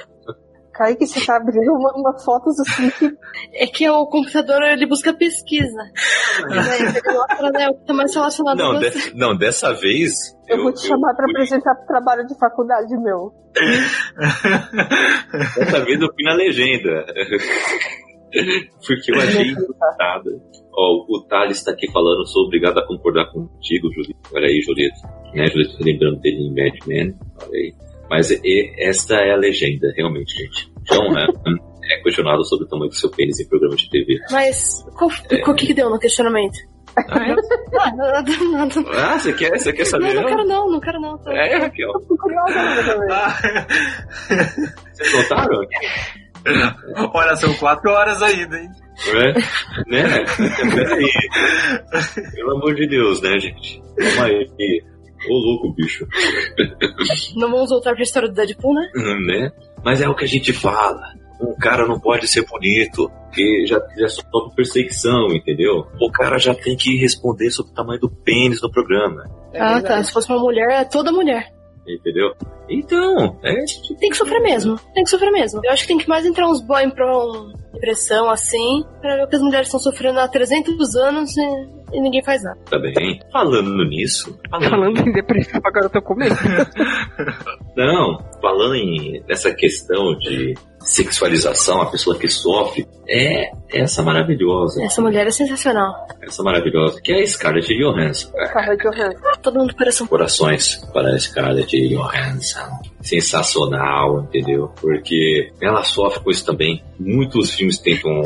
Kaique, 0.78 1.06
você 1.06 1.26
tá 1.26 1.36
abrindo 1.36 1.72
uma, 1.72 1.92
uma 1.96 2.18
fotos 2.24 2.54
assim 2.60 2.88
que 2.90 3.10
É 3.52 3.66
que 3.66 3.88
o 3.90 4.06
computador 4.06 4.62
ele 4.62 4.86
busca 4.86 5.12
pesquisa. 5.12 5.82
Ele 6.48 7.14
mostra 7.18 7.50
né, 7.50 7.68
o 7.68 7.74
que 7.74 7.84
tá 7.86 7.92
mais 7.94 8.14
relacionado 8.14 8.56
Não, 8.56 8.78
de- 8.78 9.14
não, 9.14 9.36
dessa 9.36 9.72
vez. 9.74 10.12
eu, 10.48 10.62
vou 10.62 10.72
te 10.72 10.86
chamar 10.86 11.14
pra 11.14 11.24
fui- 11.24 11.32
apresentar 11.34 11.74
pro 11.74 11.86
trabalho 11.86 12.24
de 12.26 12.38
faculdade 12.38 12.96
meu. 13.02 13.32
Dessa 15.56 15.84
vez 15.84 16.00
eu 16.00 16.08
fui 16.14 16.24
na 16.24 16.34
legenda. 16.34 17.04
Porque 18.86 19.10
eu 19.12 19.18
achei 19.20 19.50
engraçada. 19.50 20.30
Ó, 20.72 21.04
o 21.08 21.24
Thales 21.28 21.58
está 21.58 21.72
aqui 21.72 21.90
falando, 21.90 22.26
sou 22.26 22.44
obrigado 22.44 22.78
a 22.78 22.86
concordar 22.86 23.26
contigo, 23.32 23.90
Julito. 23.92 24.18
Olha 24.32 24.46
aí, 24.46 24.60
Julito. 24.60 24.96
Né, 25.34 25.46
Julito, 25.48 25.76
lembrando 25.82 26.20
dele 26.20 26.36
em 26.46 26.50
Mad 26.54 26.86
Men. 26.86 27.14
Olha 27.42 27.50
aí. 27.52 27.74
Mas 28.10 28.30
e, 28.30 28.74
esta 28.78 29.14
é 29.16 29.32
a 29.32 29.36
legenda, 29.36 29.92
realmente, 29.96 30.32
gente. 30.34 30.72
Então, 30.82 31.02
é, 31.18 31.26
é 31.94 32.02
questionado 32.02 32.44
sobre 32.44 32.64
o 32.64 32.68
tamanho 32.68 32.90
do 32.90 32.96
seu 32.96 33.10
pênis 33.10 33.38
em 33.40 33.48
programa 33.48 33.76
de 33.76 33.88
TV. 33.90 34.18
Mas 34.30 34.84
qual, 34.96 35.10
qual 35.44 35.56
que, 35.56 35.66
que 35.66 35.74
deu 35.74 35.90
no 35.90 35.98
questionamento? 35.98 36.56
Ah, 36.96 37.28
é? 37.28 37.32
Ah. 37.78 38.24
Ah, 39.14 39.18
você 39.18 39.32
quer, 39.32 39.56
você 39.58 39.72
quer 39.72 39.84
Não, 39.84 39.90
saber? 39.90 40.14
não 40.14 40.24
quero 40.26 40.44
não, 40.44 40.70
não 40.70 40.80
quero 40.80 41.00
não. 41.00 41.18
Tô- 41.18 41.30
É, 41.30 41.58
Raquel. 41.58 41.92
Tô 42.08 42.16
curiosa 42.16 42.52
pra 42.54 42.82
saber. 42.82 43.66
Vocês 44.94 45.12
notaram? 45.12 45.60
Olha, 47.14 47.36
são 47.36 47.52
quatro 47.54 47.90
horas 47.90 48.22
ainda, 48.22 48.58
hein? 48.58 48.68
Né? 49.12 49.34
né? 49.86 50.24
Peraí. 50.74 51.06
Pelo 52.34 52.56
amor 52.56 52.74
de 52.74 52.88
Deus, 52.88 53.20
né, 53.22 53.38
gente? 53.38 53.80
Calma 53.96 54.26
aí. 54.26 54.82
Ô 55.28 55.34
louco, 55.34 55.72
bicho. 55.72 56.06
Não 57.36 57.50
vamos 57.50 57.70
voltar 57.70 57.94
pra 57.94 58.02
história 58.02 58.28
do 58.28 58.34
Deadpool, 58.34 58.74
né? 58.74 58.90
né? 58.94 59.52
Mas 59.84 60.00
é 60.00 60.08
o 60.08 60.14
que 60.14 60.24
a 60.24 60.28
gente 60.28 60.52
fala. 60.52 61.14
Um 61.40 61.54
cara 61.54 61.86
não 61.86 62.00
pode 62.00 62.26
ser 62.26 62.44
bonito, 62.46 63.08
porque 63.24 63.64
já, 63.66 63.80
já 63.96 64.08
sofre 64.08 64.56
perseguição, 64.56 65.28
entendeu? 65.28 65.86
O 66.00 66.10
cara 66.10 66.38
já 66.38 66.54
tem 66.54 66.76
que 66.76 66.96
responder 66.96 67.50
sobre 67.50 67.72
o 67.72 67.74
tamanho 67.74 68.00
do 68.00 68.10
pênis 68.10 68.60
no 68.60 68.70
programa, 68.70 69.24
É 69.52 69.60
ah, 69.60 69.80
tá. 69.80 70.02
Se 70.02 70.12
fosse 70.12 70.28
uma 70.28 70.40
mulher, 70.40 70.80
é 70.80 70.84
toda 70.84 71.12
mulher. 71.12 71.52
Entendeu? 71.88 72.32
Então, 72.68 73.38
é 73.42 73.54
Tem 73.98 74.10
que 74.10 74.16
sofrer 74.16 74.40
mesmo. 74.40 74.78
Tem 74.94 75.04
que 75.04 75.10
sofrer 75.10 75.30
mesmo. 75.30 75.60
Eu 75.64 75.72
acho 75.72 75.82
que 75.82 75.88
tem 75.88 75.98
que 75.98 76.08
mais 76.08 76.26
entrar 76.26 76.48
uns 76.48 76.60
boy 76.60 76.90
pra 76.90 77.06
um 77.16 77.52
depressão 77.72 78.28
assim, 78.28 78.84
pra 79.00 79.16
ver 79.16 79.24
o 79.24 79.28
que 79.28 79.36
as 79.36 79.42
mulheres 79.42 79.68
estão 79.68 79.80
sofrendo 79.80 80.18
há 80.18 80.28
300 80.28 80.96
anos 80.96 81.36
e, 81.36 81.96
e 81.96 82.00
ninguém 82.00 82.22
faz 82.22 82.42
nada. 82.42 82.58
tá 82.68 82.78
bem. 82.78 83.20
Falando 83.32 83.84
nisso, 83.84 84.38
falando, 84.50 84.70
Falando 84.70 85.08
em 85.08 85.12
depressão, 85.12 85.60
agora 85.64 85.86
eu 85.86 85.90
tô 85.90 86.02
com 86.02 86.14
medo. 86.14 86.34
não, 87.76 88.18
falando 88.40 88.74
em 88.74 89.22
nessa 89.28 89.54
questão 89.54 90.16
de 90.18 90.54
sexualização, 90.88 91.82
a 91.82 91.86
pessoa 91.86 92.18
que 92.18 92.28
sofre, 92.28 92.86
é 93.08 93.50
essa 93.72 94.02
maravilhosa, 94.02 94.82
Essa 94.82 95.00
mulher 95.00 95.26
é 95.26 95.30
sensacional. 95.30 95.94
essa 96.22 96.42
maravilhosa, 96.42 97.00
que 97.02 97.12
é 97.12 97.22
a 97.22 97.26
Scarlett 97.26 97.68
Johansson. 97.74 98.30
Scarlett 98.48 98.82
Johansson. 98.82 99.18
Todo 99.42 99.58
mundo 99.58 99.74
um. 100.02 100.06
corações 100.06 100.76
para 100.92 101.14
a 101.14 101.18
Scarlett 101.18 101.88
Johansson. 101.88 102.68
Sensacional, 103.02 104.22
entendeu? 104.24 104.70
Porque 104.80 105.52
ela 105.60 105.84
sofre 105.84 106.20
com 106.22 106.30
isso 106.30 106.44
também. 106.44 106.82
Muitos 106.98 107.54
filmes 107.54 107.78
tentam 107.78 108.22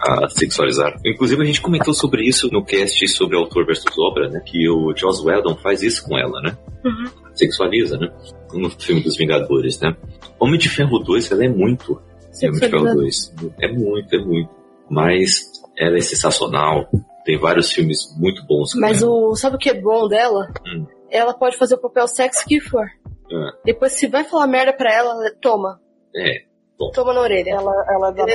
ah, 0.00 0.28
sexualizar. 0.28 0.94
Inclusive, 1.04 1.42
a 1.42 1.46
gente 1.46 1.60
comentou 1.60 1.92
sobre 1.92 2.26
isso 2.26 2.48
no 2.52 2.64
cast 2.64 3.06
sobre 3.08 3.36
autor 3.36 3.66
versus 3.66 3.98
obra, 3.98 4.28
né? 4.28 4.40
Que 4.44 4.68
o 4.68 4.94
Joss 4.96 5.22
Whedon 5.24 5.56
faz 5.56 5.82
isso 5.82 6.04
com 6.04 6.16
ela, 6.16 6.40
né? 6.40 6.56
Uhum. 6.84 7.21
Sexualiza, 7.34 7.96
né? 7.98 8.08
No 8.52 8.70
filme 8.70 9.02
dos 9.02 9.16
Vingadores, 9.16 9.80
né? 9.80 9.96
Homem 10.38 10.58
de 10.58 10.68
Ferro 10.68 10.98
2, 10.98 11.30
ela 11.32 11.44
é 11.44 11.48
muito. 11.48 12.00
Homem 12.42 12.52
de 12.60 12.68
Ferro 12.68 12.94
2. 12.94 13.34
É 13.60 13.68
muito, 13.72 14.14
é 14.14 14.18
muito. 14.18 14.50
Mas 14.90 15.50
ela 15.78 15.96
é 15.96 16.00
sensacional. 16.00 16.88
Tem 17.24 17.38
vários 17.38 17.70
filmes 17.72 18.14
muito 18.18 18.44
bons 18.46 18.74
Mas 18.74 19.02
o. 19.02 19.34
Sabe 19.36 19.56
o 19.56 19.58
que 19.58 19.70
é 19.70 19.80
bom 19.80 20.08
dela? 20.08 20.48
Hum. 20.66 20.86
Ela 21.10 21.32
pode 21.32 21.56
fazer 21.56 21.74
o 21.76 21.80
papel 21.80 22.06
sexy 22.08 22.44
que 22.46 22.60
for. 22.60 22.84
Ah, 23.32 23.52
Depois, 23.64 23.92
se 23.92 24.06
vai 24.08 24.24
falar 24.24 24.46
merda 24.46 24.72
pra 24.72 24.92
ela, 24.92 25.14
toma. 25.40 25.80
é. 26.14 26.50
Toma 26.94 27.14
na 27.14 27.20
orelha. 27.20 27.50
Ela, 27.50 27.72
ela 27.88 28.08
é 28.08 28.12
da 28.12 28.22
hora. 28.24 28.32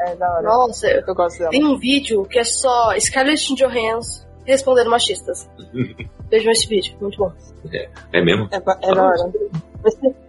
É 0.00 0.16
da 0.16 0.30
hora. 0.30 0.42
Nossa, 0.42 0.86
eu- 0.88 1.02
Eu 1.08 1.14
gosto 1.14 1.38
dela. 1.38 1.50
tem 1.50 1.64
um 1.64 1.78
vídeo 1.78 2.22
que 2.26 2.38
é 2.38 2.44
só 2.44 2.92
Scarlett 3.00 3.54
Johansson 3.54 4.26
respondendo 4.44 4.90
machistas. 4.90 5.48
Vejam 6.32 6.50
esse 6.50 6.66
vídeo, 6.66 6.96
muito 6.98 7.18
bom. 7.18 7.30
É 8.12 8.22
mesmo? 8.24 8.48
É, 8.50 8.56
é 8.56 8.60
da 8.60 9.04
hora. 9.04 9.32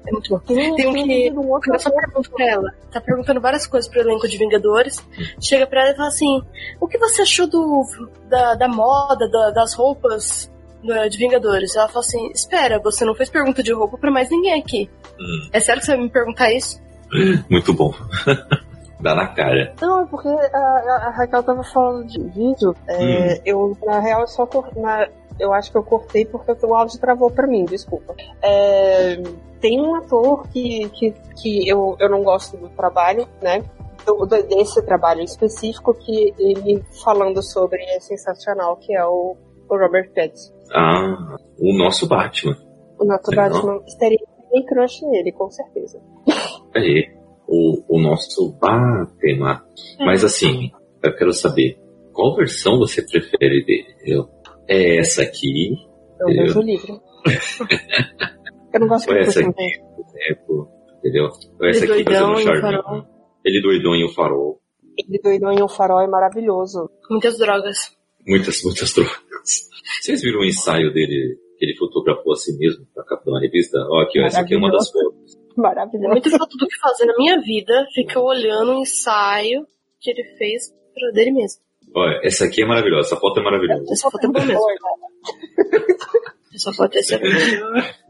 É 0.06 0.12
muito 0.12 0.30
bom. 0.32 0.40
tem, 0.40 0.76
Tem 0.76 0.88
um 0.88 0.94
que- 0.94 1.32
um 1.32 1.50
outro 1.50 1.70
cara 1.72 1.80
só 1.80 1.90
pergunta 1.92 2.30
pra 2.30 2.46
ela. 2.46 2.72
Tá 2.92 3.00
perguntando 3.00 3.40
várias 3.40 3.66
coisas 3.66 3.90
pro 3.90 4.02
elenco 4.02 4.28
de 4.28 4.38
Vingadores. 4.38 4.98
Chega 5.42 5.66
pra 5.66 5.82
ela 5.84 5.92
e 5.92 5.96
fala 5.96 6.10
assim: 6.10 6.42
O 6.82 6.88
que 6.90 6.98
você 6.98 7.22
achou 7.22 7.48
do, 7.48 7.86
da, 8.28 8.56
da 8.56 8.68
moda, 8.68 9.30
da- 9.30 9.52
das 9.52 9.74
roupas 9.76 10.52
de 11.10 11.18
Vingadores? 11.18 11.74
Ela 11.76 11.88
fala 11.88 12.02
assim: 12.02 12.30
Espera, 12.32 12.80
você 12.80 13.06
não 13.06 13.16
fez 13.16 13.30
pergunta 13.30 13.64
de 13.64 13.72
roupa 13.72 13.98
pra 13.98 14.12
mais 14.12 14.30
ninguém 14.30 14.60
aqui. 14.60 14.90
Hum. 15.18 15.50
É 15.54 15.60
sério 15.62 15.80
que 15.80 15.86
você 15.86 15.96
vai 15.96 16.04
me 16.04 16.10
perguntar 16.12 16.52
isso? 16.52 16.82
Muito 17.50 17.74
bom. 17.74 17.94
Dá 19.00 19.14
na 19.14 19.28
cara. 19.28 19.74
Não, 19.82 20.02
é 20.02 20.06
porque 20.06 20.30
a, 20.30 20.58
a- 20.58 21.14
Raquel 21.18 21.44
tava 21.44 21.62
falando 21.66 22.08
de 22.08 22.22
vídeo. 22.30 22.74
é, 22.88 23.42
Eu, 23.46 23.78
na 23.86 24.00
real, 24.00 24.22
eu 24.22 24.28
só 24.28 24.48
na- 24.78 25.08
Eu 25.40 25.54
acho 25.54 25.72
que 25.72 25.78
eu 25.78 25.84
cortei 25.84 26.26
porque 26.26 26.52
o 26.66 26.76
áudio 26.76 27.00
travou 27.00 27.30
pra 27.32 27.48
mim, 27.48 27.66
desculpa. 27.66 28.16
É, 28.42 29.16
tem 29.60 29.82
um 29.82 29.96
ator 29.96 30.48
que, 30.50 30.90
que, 30.90 31.12
que 31.42 31.68
eu, 31.68 31.96
eu 32.00 32.10
não 32.10 32.24
gosto 32.24 32.58
do 32.58 32.70
trabalho, 32.70 33.28
né? 33.42 33.64
Do- 34.06 34.26
desse 34.26 34.82
trabalho 34.86 35.22
específico 35.22 35.94
que 35.94 36.34
ele 36.38 36.84
falando 37.04 37.42
sobre 37.42 37.82
é 37.84 38.00
sensacional, 38.00 38.76
que 38.78 38.94
é 38.96 39.06
o, 39.06 39.36
o 39.70 39.78
Robert 39.78 40.12
Pattinson. 40.14 40.54
Ah, 40.74 41.38
o 41.60 41.78
nosso 41.78 42.08
Batman. 42.08 42.58
O 43.00 43.06
nosso 43.06 43.30
Legal. 43.32 43.50
Batman 43.50 43.80
teria 43.98 44.20
bem 44.52 44.66
crush 44.66 45.02
nele, 45.08 45.32
com 45.32 45.50
certeza. 45.50 46.02
É, 46.76 47.14
o, 47.48 47.98
o 47.98 48.00
nosso 48.02 48.52
Batman. 48.60 49.62
Mas 50.00 50.24
assim, 50.24 50.72
eu 51.02 51.16
quero 51.16 51.32
saber, 51.34 51.80
qual 52.14 52.36
versão 52.36 52.78
você 52.78 53.02
prefere 53.02 53.64
dele? 53.66 53.96
Eu, 54.06 54.28
é 54.68 54.98
essa 55.00 55.22
aqui, 55.24 55.76
vejo 56.26 56.60
o 56.60 56.64
livro. 56.64 57.02
eu 58.74 58.80
não 58.80 58.88
gosto 58.88 59.10
ou 59.10 59.16
de 59.16 59.22
essa 59.22 59.40
aqui, 59.40 59.50
exemplo, 59.50 60.70
entendeu? 61.00 61.30
Ou 61.60 61.68
essa 61.68 61.86
Ele 61.86 61.94
aqui 61.94 62.04
doidão 62.04 62.34
fazendo 62.34 62.40
e 62.40 62.42
o 62.42 62.44
charme. 62.44 62.62
farol. 62.62 63.06
Ele 63.46 63.62
doidão 63.62 63.96
em 63.96 64.04
o 64.06 64.10
farol. 64.10 64.62
Ele 64.98 65.20
doidou 65.20 65.52
em 65.52 65.64
um 65.64 65.68
farol 65.68 66.02
é 66.02 66.08
maravilhoso. 66.08 66.90
Muitas 67.10 67.38
drogas. 67.38 67.78
Muitas, 68.28 68.64
muitas 68.64 68.94
drogas. 68.94 69.20
Vocês 70.02 70.22
viram 70.22 70.40
o 70.40 70.46
ensaio 70.46 70.94
dele, 70.94 71.38
que 71.58 71.66
ele 71.66 71.76
fotografou 71.78 72.34
a 72.34 72.36
si 72.36 72.58
mesmo 72.58 72.86
pra 72.94 73.04
capa 73.04 73.24
de 73.24 73.32
uma 73.32 73.42
revista? 73.42 73.78
Ó, 73.90 74.02
aqui, 74.02 74.22
ó, 74.22 74.26
essa 74.26 74.42
aqui 74.42 74.54
é 74.54 74.58
uma 74.58 74.72
das 74.72 74.90
fotos. 74.90 75.36
É 75.36 75.62
Maravilhoso. 75.62 76.10
muito 76.10 76.30
falta 76.30 76.56
do 76.58 76.68
que 76.68 76.78
fazer 76.80 77.06
na 77.06 77.16
minha 77.18 77.40
vida. 77.42 77.86
Fica 77.94 78.20
olhando 78.20 78.72
o 78.72 78.82
ensaio 78.82 79.66
que 80.00 80.12
ele 80.12 80.24
fez 80.38 80.72
pra 80.94 81.12
dele 81.12 81.32
mesmo. 81.32 81.62
Olha, 81.96 82.20
essa 82.24 82.46
aqui 82.46 82.64
é 82.64 82.66
maravilhosa, 82.66 83.08
essa 83.08 83.18
foto 83.18 83.40
é 83.40 83.44
maravilhosa. 83.44 83.86
Essa 83.92 84.10
foto 84.10 84.26
é 84.26 84.30
boa 84.30 84.46
mesmo. 84.46 84.62
Essa 86.54 86.74
foto 86.74 86.96
é 86.96 87.00
excelente. 87.00 87.62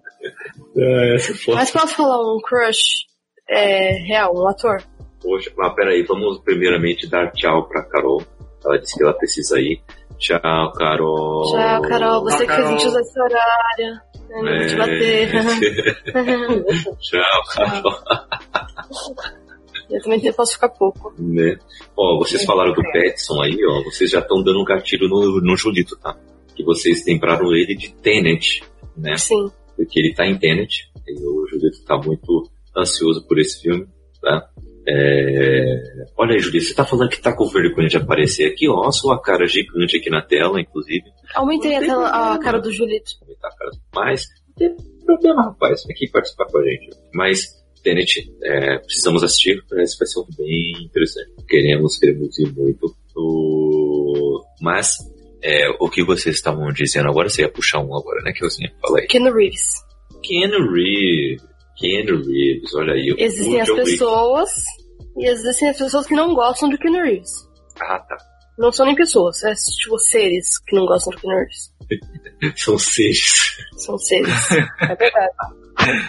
É, 0.77 1.15
essa 1.15 1.35
foto. 1.35 1.55
Mas 1.55 1.69
posso 1.69 1.95
falar 1.95 2.17
um 2.17 2.39
crush 2.39 3.05
é, 3.49 3.91
real, 4.07 4.33
um 4.33 4.47
ator? 4.47 4.81
Poxa, 5.21 5.51
mas 5.57 5.73
peraí, 5.75 6.01
vamos 6.03 6.39
primeiramente 6.39 7.09
dar 7.09 7.29
tchau 7.33 7.67
pra 7.67 7.83
Carol. 7.83 8.23
Ela 8.65 8.79
disse 8.79 8.97
que 8.97 9.03
ela 9.03 9.13
precisa 9.13 9.59
ir. 9.59 9.81
Tchau, 10.17 10.71
Carol. 10.73 11.43
Tchau, 11.51 11.81
Carol. 11.81 12.23
Você 12.23 12.45
Tchau, 12.45 12.47
que 12.47 12.53
fez 12.53 12.57
Carol. 12.57 12.77
20 12.77 12.81
anos 12.81 12.95
nesse 12.95 13.21
horário. 13.21 14.01
É, 14.29 14.41
não 14.41 14.57
vou 14.57 14.67
te 14.67 14.75
bater. 14.77 15.31
Tchau, 16.99 17.43
Carol. 17.53 17.93
Eu 19.89 20.01
também 20.01 20.33
posso 20.33 20.53
ficar 20.53 20.69
pouco. 20.69 21.13
Né? 21.19 21.57
Ó, 21.97 22.17
vocês 22.19 22.43
falaram 22.45 22.73
do 22.73 22.81
Petson 22.91 23.41
aí, 23.41 23.57
ó. 23.65 23.83
Vocês 23.83 24.09
já 24.11 24.19
estão 24.19 24.41
dando 24.43 24.61
um 24.61 24.65
gatilho 24.65 25.07
no, 25.07 25.41
no 25.41 25.55
Julito, 25.57 25.95
tá? 25.97 26.17
Que 26.55 26.63
vocês 26.63 27.05
lembraram 27.05 27.53
ele 27.53 27.75
de 27.75 27.93
Tenet, 27.95 28.63
né? 28.97 29.15
Sim. 29.17 29.49
Porque 29.75 29.99
ele 29.99 30.13
tá 30.13 30.25
em 30.25 30.37
Tenet. 30.37 30.89
E 31.07 31.13
o 31.25 31.47
Julito 31.47 31.83
tá 31.85 31.97
muito 31.97 32.49
ansioso 32.77 33.25
por 33.27 33.39
esse 33.39 33.61
filme, 33.61 33.85
tá? 34.21 34.49
É... 34.87 36.05
Olha 36.17 36.33
aí, 36.33 36.39
Julito, 36.39 36.65
você 36.65 36.73
tá 36.73 36.85
falando 36.85 37.09
que 37.09 37.21
tá 37.21 37.35
com 37.35 37.47
vergonha 37.47 37.87
de 37.87 37.97
aparecer 37.97 38.51
aqui, 38.51 38.67
ó. 38.69 38.89
Sua 38.91 39.19
cara 39.21 39.45
gigante 39.47 39.97
aqui 39.97 40.09
na 40.09 40.21
tela, 40.21 40.59
inclusive. 40.59 41.03
Aumentei 41.35 41.75
a, 41.75 41.79
tela- 41.79 42.33
a 42.33 42.39
cara 42.39 42.59
do 42.59 42.71
Julito. 42.71 43.11
aumentar 43.21 43.47
a 43.47 43.55
cara. 43.55 43.71
Mas 43.95 44.25
não 44.49 44.55
tem 44.55 44.75
problema, 45.05 45.43
rapaz. 45.45 45.83
Vem 45.85 45.95
aqui 45.95 46.09
participar 46.11 46.45
com 46.47 46.57
a 46.59 46.63
gente. 46.63 46.89
Mas, 47.13 47.62
Tenet, 47.83 48.31
é, 48.43 48.77
precisamos 48.79 49.23
assistir. 49.23 49.63
Parece 49.69 49.97
que 49.97 50.05
vai 50.05 50.07
ser 50.07 50.37
bem 50.37 50.85
interessante. 50.85 51.29
Queremos, 51.47 51.97
queremos 51.97 52.39
ir 52.39 52.51
muito. 52.53 52.95
O... 53.15 54.41
Mas, 54.61 54.97
é, 55.43 55.69
o 55.79 55.89
que 55.89 56.03
vocês 56.03 56.35
estavam 56.35 56.71
dizendo 56.71 57.09
agora, 57.09 57.29
você 57.29 57.41
ia 57.41 57.51
puxar 57.51 57.79
um 57.79 57.95
agora, 57.95 58.21
né, 58.23 58.31
que 58.31 58.43
eu 58.43 58.49
Fala 58.81 58.99
aí. 58.99 59.07
Keanu 59.07 59.33
Reeves. 59.33 59.63
Ken 60.23 60.49
Reeves. 60.49 61.43
Ken 61.77 62.05
Reeves, 62.05 62.73
olha 62.75 62.93
aí. 62.93 63.13
Existem 63.17 63.61
as 63.61 63.69
pessoas 63.69 64.49
e 65.17 65.27
existem 65.27 65.69
as 65.69 65.77
pessoas 65.77 66.07
que 66.07 66.15
não 66.15 66.33
gostam 66.33 66.69
do 66.69 66.77
Keanu 66.77 67.03
Reeves. 67.03 67.31
Ah, 67.81 67.99
tá. 67.99 68.17
Não 68.57 68.71
são 68.71 68.85
nem 68.85 68.95
pessoas, 68.95 69.43
é 69.43 69.53
tipo 69.53 69.97
seres 69.99 70.45
que 70.65 70.75
não 70.75 70.85
gostam 70.85 71.13
do 71.13 71.19
Keanu 71.19 71.37
Reeves. 71.37 71.73
São 72.55 72.77
seis. 72.77 73.19
São 73.77 73.97
seres. 73.97 74.51
É 74.51 74.95
verdade. 74.95 75.33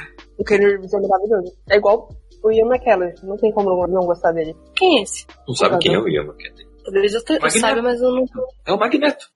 o 0.45 0.47
Keanu 0.47 0.67
Reeves 0.69 0.93
é 0.93 1.01
maravilhoso. 1.01 1.57
É 1.71 1.77
igual 1.77 2.09
o 2.43 2.53
Ian 2.53 2.67
McKellen. 2.67 3.15
Não 3.23 3.37
tem 3.37 3.51
como 3.53 3.71
não 3.71 3.87
não 3.87 4.07
gostar 4.07 4.33
dele. 4.33 4.55
Quem 4.77 4.99
é 4.99 5.03
esse? 5.03 5.27
Não 5.49 5.55
sabe 5.55 5.79
quem 5.79 5.95
é 5.95 5.99
o 5.99 6.09
Ian 6.09 6.25
McKellen. 6.25 6.67
Talvez 6.85 7.15
eu, 7.15 7.23
eu 7.43 7.51
saiba, 7.51 7.81
mas 7.83 8.01
eu 8.03 8.11
não. 8.13 8.25
É 8.67 8.73
o 8.73 8.79
Magneto. 8.79 9.27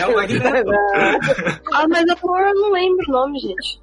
É 0.00 0.06
o 0.06 0.14
Magneto. 0.14 0.70
Ah, 1.72 1.86
mas 1.88 2.08
ator 2.08 2.40
eu 2.40 2.54
não 2.54 2.72
lembro 2.72 3.04
o 3.08 3.12
nome, 3.12 3.38
gente. 3.38 3.80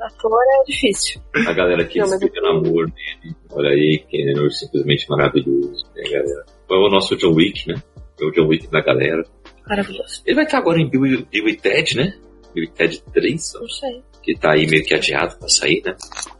Ator 0.00 0.38
é 0.42 0.64
difícil. 0.70 1.20
A 1.46 1.52
galera 1.52 1.84
que 1.86 1.98
explica 1.98 2.42
o 2.42 2.46
amor 2.46 2.86
dele. 2.90 3.34
Olha 3.50 3.70
aí, 3.70 4.04
Ken 4.10 4.24
Reeves 4.34 4.58
simplesmente 4.58 5.08
maravilhoso, 5.08 5.86
né, 5.96 6.02
galera? 6.02 6.44
Foi 6.66 6.76
o 6.76 6.88
nosso 6.90 7.16
John 7.16 7.32
Wick, 7.34 7.68
né? 7.68 7.82
Foi 8.18 8.28
o 8.28 8.32
John 8.32 8.46
Wick 8.48 8.66
da 8.70 8.82
galera. 8.82 9.22
Maravilhoso. 9.66 10.22
Ele 10.26 10.34
vai 10.36 10.44
estar 10.44 10.58
agora 10.58 10.78
em 10.80 10.88
Bill, 10.90 11.06
e- 11.06 11.24
Bill 11.24 11.48
e 11.48 11.56
Ted, 11.56 11.96
né? 11.96 12.14
Bill 12.54 12.64
e 12.64 12.70
Ted 12.70 13.02
3, 13.12 13.54
ó, 13.56 13.60
Não 13.60 13.68
sei. 13.68 14.02
Que 14.34 14.38
tá 14.38 14.52
aí 14.52 14.66
meio 14.66 14.84
que 14.84 14.94
adiado 14.94 15.38
pra 15.38 15.48
sair, 15.48 15.82
né? 15.84 15.96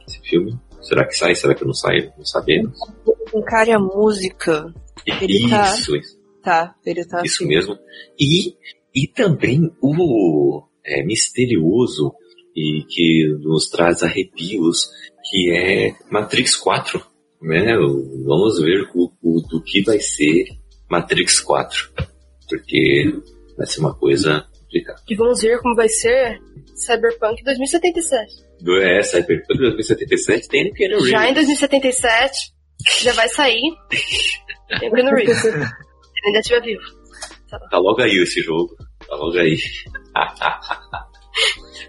Esse 0.06 0.20
filme. 0.28 0.54
Será 0.82 1.06
que 1.06 1.14
sai? 1.14 1.34
Será 1.34 1.54
que 1.54 1.64
não 1.64 1.72
sai? 1.72 2.12
Não 2.18 2.24
sabemos. 2.24 2.78
Um 3.34 3.42
cara 3.42 3.70
e 3.70 3.72
a 3.72 3.78
música. 3.78 4.72
Ele 5.06 5.48
tá- 5.48 5.74
Isso, 5.74 5.96
isso, 5.96 6.18
Tá, 6.42 6.74
ele 6.84 7.04
tá 7.06 7.22
isso 7.24 7.36
assim. 7.42 7.46
mesmo. 7.48 7.78
E, 8.20 8.54
e 8.94 9.06
também 9.08 9.70
o 9.82 10.62
é, 10.84 11.02
misterioso 11.02 12.12
e 12.54 12.84
que 12.88 13.36
nos 13.40 13.68
traz 13.68 14.02
arrepios, 14.02 14.86
que 15.30 15.50
é 15.52 15.94
Matrix 16.10 16.56
4. 16.56 17.02
Né? 17.40 17.74
Vamos 18.26 18.60
ver 18.60 18.82
o, 18.94 19.10
o- 19.22 19.40
do 19.48 19.62
que 19.62 19.82
vai 19.82 19.98
ser 20.00 20.44
Matrix 20.90 21.40
4. 21.40 21.90
Porque 22.48 23.12
vai 23.56 23.66
ser 23.66 23.80
uma 23.80 23.94
coisa 23.94 24.46
complicada. 24.60 25.00
E 25.08 25.14
vamos 25.16 25.40
ver 25.40 25.58
como 25.60 25.74
vai 25.74 25.88
ser 25.88 26.38
Cyberpunk 26.78 27.42
2077. 27.44 28.26
Do- 28.60 28.80
É, 28.82 29.02
Cyberpunk 29.02 29.58
2077 29.58 30.48
tem 30.48 30.64
no 30.68 30.74
Keanu 30.74 30.94
Reeves. 30.96 31.10
Já 31.10 31.28
em 31.30 31.34
2077, 31.34 32.36
já 33.02 33.12
vai 33.12 33.28
sair. 33.28 33.60
Tem 34.80 34.88
o 34.90 34.92
Keanu 34.92 35.10
Reeves. 35.16 35.36
Se 35.38 35.48
ele 35.48 35.56
ainda 36.26 36.38
estiver 36.40 36.62
vivo. 36.62 36.82
Tá 37.70 37.78
logo 37.78 38.02
aí 38.02 38.18
esse 38.22 38.40
jogo. 38.42 38.76
Tá 39.08 39.16
logo 39.16 39.38
aí. 39.38 39.56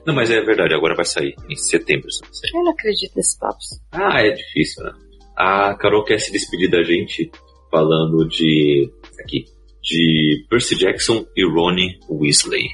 Não, 0.05 0.13
mas 0.15 0.29
é 0.31 0.39
verdade, 0.41 0.73
agora 0.73 0.95
vai 0.95 1.05
sair 1.05 1.35
em 1.49 1.55
setembro. 1.55 2.09
se 2.11 2.21
não. 2.53 2.59
Eu 2.61 2.65
não 2.65 2.71
acredito 2.71 3.11
nesses 3.15 3.37
papos. 3.37 3.65
Ah, 3.91 4.21
é 4.21 4.31
difícil, 4.31 4.83
né? 4.83 4.91
A 5.35 5.75
Carol 5.75 6.03
quer 6.03 6.19
se 6.19 6.31
despedir 6.31 6.69
da 6.69 6.83
gente 6.83 7.29
falando 7.71 8.27
de. 8.27 8.89
aqui. 9.21 9.45
De 9.81 10.45
Percy 10.49 10.75
Jackson 10.77 11.25
e 11.35 11.43
Ronnie 11.45 11.97
Weasley. 12.09 12.67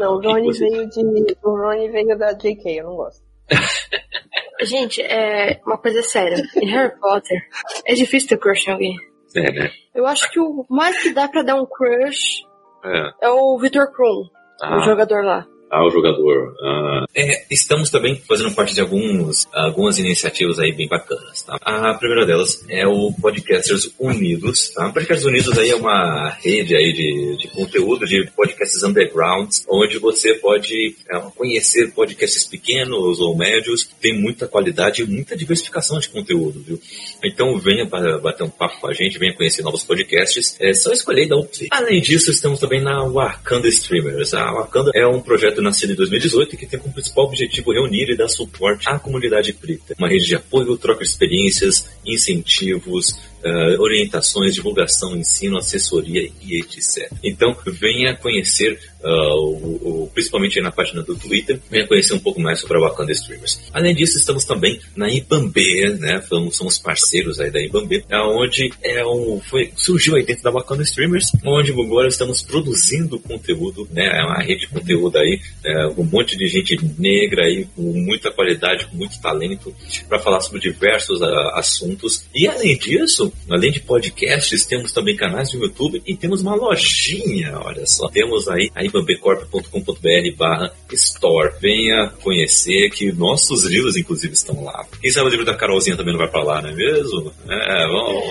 Não, 0.00 0.14
o 0.14 0.20
Rony 0.22 0.46
você- 0.46 0.68
veio 0.68 0.88
de. 0.88 1.36
O 1.42 1.50
Rony 1.50 1.88
veio 1.90 2.16
da 2.18 2.32
JK, 2.32 2.78
eu 2.78 2.84
não 2.84 2.96
gosto. 2.96 3.22
Gente, 4.62 5.00
é 5.02 5.60
uma 5.66 5.78
coisa 5.78 6.02
séria. 6.02 6.42
Em 6.56 6.66
Harry 6.70 6.98
Potter, 6.98 7.40
é 7.86 7.94
difícil 7.94 8.28
ter 8.30 8.38
crush 8.38 8.66
em 8.68 8.72
alguém. 8.72 8.96
É, 9.36 9.52
né? 9.52 9.70
Eu 9.94 10.06
acho 10.06 10.30
que 10.32 10.40
o 10.40 10.64
mais 10.68 11.00
que 11.02 11.12
dá 11.12 11.28
pra 11.28 11.42
dar 11.42 11.54
um 11.54 11.66
crush 11.66 12.42
É. 12.84 13.26
é 13.26 13.28
o 13.30 13.58
Victor 13.58 13.90
Krum, 13.92 14.22
o 14.24 14.30
Ah, 14.60 14.78
jogador 14.80 15.22
lá. 15.24 15.46
Ah, 15.70 15.86
o 15.86 15.90
jogador. 15.90 16.54
Ah. 16.62 17.04
É, 17.14 17.44
estamos 17.50 17.90
também 17.90 18.16
fazendo 18.28 18.54
parte 18.54 18.74
de 18.74 18.80
alguns, 18.80 19.46
algumas 19.52 19.98
iniciativas 19.98 20.58
aí 20.58 20.72
bem 20.72 20.88
bacanas, 20.88 21.42
tá? 21.42 21.58
A 21.60 21.94
primeira 21.94 22.24
delas 22.26 22.64
é 22.68 22.86
o 22.86 23.12
Podcasters 23.20 23.90
Unidos, 23.98 24.70
tá? 24.70 24.84
Podcasters 24.90 25.24
Unidos 25.24 25.58
aí 25.58 25.70
é 25.70 25.76
uma 25.76 26.30
rede 26.42 26.76
aí 26.76 26.92
de, 26.92 27.36
de 27.38 27.48
conteúdo 27.48 28.06
de 28.06 28.30
podcasts 28.36 28.82
undergrounds, 28.82 29.64
onde 29.68 29.98
você 29.98 30.34
pode 30.34 30.96
é, 31.10 31.18
conhecer 31.36 31.92
podcasts 31.92 32.46
pequenos 32.46 33.20
ou 33.20 33.36
médios, 33.36 33.88
tem 34.00 34.18
muita 34.18 34.46
qualidade 34.46 35.02
e 35.02 35.06
muita 35.06 35.36
diversificação 35.36 35.98
de 35.98 36.08
conteúdo, 36.08 36.60
viu? 36.60 36.80
Então 37.24 37.58
venha 37.58 37.84
ba- 37.84 38.18
bater 38.18 38.44
um 38.44 38.50
papo 38.50 38.80
com 38.80 38.88
a 38.88 38.94
gente, 38.94 39.18
venha 39.18 39.34
conhecer 39.34 39.62
novos 39.62 39.84
podcasts, 39.84 40.56
é 40.60 40.72
só 40.72 40.92
escolher 40.92 41.24
e 41.24 41.28
dar 41.28 41.36
um. 41.36 41.48
Além 41.70 42.00
disso, 42.00 42.30
estamos 42.30 42.60
também 42.60 42.80
na 42.80 43.02
Wakanda 43.04 43.68
Streamers. 43.68 44.34
A 44.34 44.52
Wakanda 44.52 44.90
é 44.94 45.06
um 45.06 45.20
projeto 45.20 45.57
nascido 45.62 45.92
em 45.92 45.96
2018 45.96 46.56
que 46.56 46.66
tem 46.66 46.78
como 46.78 46.94
principal 46.94 47.24
objetivo 47.24 47.72
reunir 47.72 48.10
e 48.10 48.16
dar 48.16 48.28
suporte 48.28 48.88
à 48.88 48.98
comunidade 48.98 49.52
preta. 49.52 49.94
Uma 49.98 50.08
rede 50.08 50.26
de 50.26 50.34
apoio, 50.34 50.76
troca 50.76 51.04
de 51.04 51.10
experiências, 51.10 51.88
incentivos, 52.04 53.10
uh, 53.44 53.80
orientações, 53.80 54.54
divulgação, 54.54 55.16
ensino, 55.16 55.58
assessoria 55.58 56.30
e 56.42 56.60
etc. 56.60 57.10
Então, 57.22 57.56
venha 57.66 58.16
conhecer 58.16 58.78
Uh, 59.02 59.08
o, 59.08 60.02
o, 60.02 60.10
principalmente 60.12 60.60
na 60.60 60.72
página 60.72 61.02
do 61.02 61.14
Twitter, 61.14 61.60
venha 61.70 61.86
conhecer 61.86 62.14
um 62.14 62.18
pouco 62.18 62.40
mais 62.40 62.60
sobre 62.60 62.78
a 62.78 62.80
Wakanda 62.80 63.12
Streamers. 63.12 63.60
Além 63.72 63.94
disso, 63.94 64.18
estamos 64.18 64.44
também 64.44 64.80
na 64.96 65.08
Ibambe, 65.08 65.96
né? 65.98 66.20
Somos, 66.28 66.56
somos 66.56 66.78
parceiros 66.78 67.38
aí 67.40 67.50
da 67.50 67.60
Ibambe, 67.60 68.04
onde 68.10 68.72
é 68.82 69.04
um, 69.06 69.40
foi, 69.40 69.72
surgiu 69.76 70.16
aí 70.16 70.24
dentro 70.24 70.42
da 70.42 70.50
Wakanda 70.50 70.82
Streamers, 70.82 71.30
onde 71.44 71.70
agora 71.70 72.08
estamos 72.08 72.42
produzindo 72.42 73.18
conteúdo, 73.20 73.88
né? 73.92 74.06
É 74.18 74.22
uma 74.24 74.42
rede 74.42 74.62
de 74.62 74.68
conteúdo 74.68 75.16
aí, 75.16 75.40
é, 75.64 75.86
um 75.88 76.04
monte 76.04 76.36
de 76.36 76.48
gente 76.48 76.78
negra 76.98 77.44
aí, 77.44 77.66
com 77.76 77.82
muita 77.82 78.30
qualidade, 78.32 78.86
com 78.86 78.96
muito 78.96 79.20
talento, 79.20 79.74
para 80.08 80.18
falar 80.18 80.40
sobre 80.40 80.60
diversos 80.60 81.20
uh, 81.20 81.24
assuntos. 81.54 82.24
E 82.34 82.46
além 82.48 82.76
disso, 82.76 83.32
além 83.48 83.70
de 83.70 83.80
podcasts, 83.80 84.66
temos 84.66 84.92
também 84.92 85.16
canais 85.16 85.52
no 85.52 85.62
YouTube 85.62 86.02
e 86.06 86.16
temos 86.16 86.42
uma 86.42 86.54
lojinha, 86.54 87.58
olha 87.60 87.86
só. 87.86 88.08
Temos 88.08 88.48
aí 88.48 88.70
a 88.74 88.84
ibambecorp.com.br 88.88 90.36
barra 90.36 90.72
store. 90.92 91.54
Venha 91.60 92.10
conhecer 92.22 92.90
que 92.90 93.12
nossos 93.12 93.64
livros, 93.64 93.96
inclusive, 93.96 94.34
estão 94.34 94.64
lá. 94.64 94.84
Quem 95.00 95.10
sabe 95.10 95.28
o 95.28 95.30
livro 95.30 95.46
da 95.46 95.54
Carolzinha 95.54 95.96
também 95.96 96.12
não 96.12 96.18
vai 96.18 96.28
para 96.28 96.42
lá, 96.42 96.62
não 96.62 96.70
é 96.70 96.74
mesmo? 96.74 97.32
É, 97.48 97.86
vamos, 97.86 98.24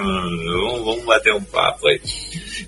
vamos, 0.00 0.84
vamos 0.84 1.04
bater 1.04 1.34
um 1.34 1.44
papo 1.44 1.88
aí. 1.88 2.00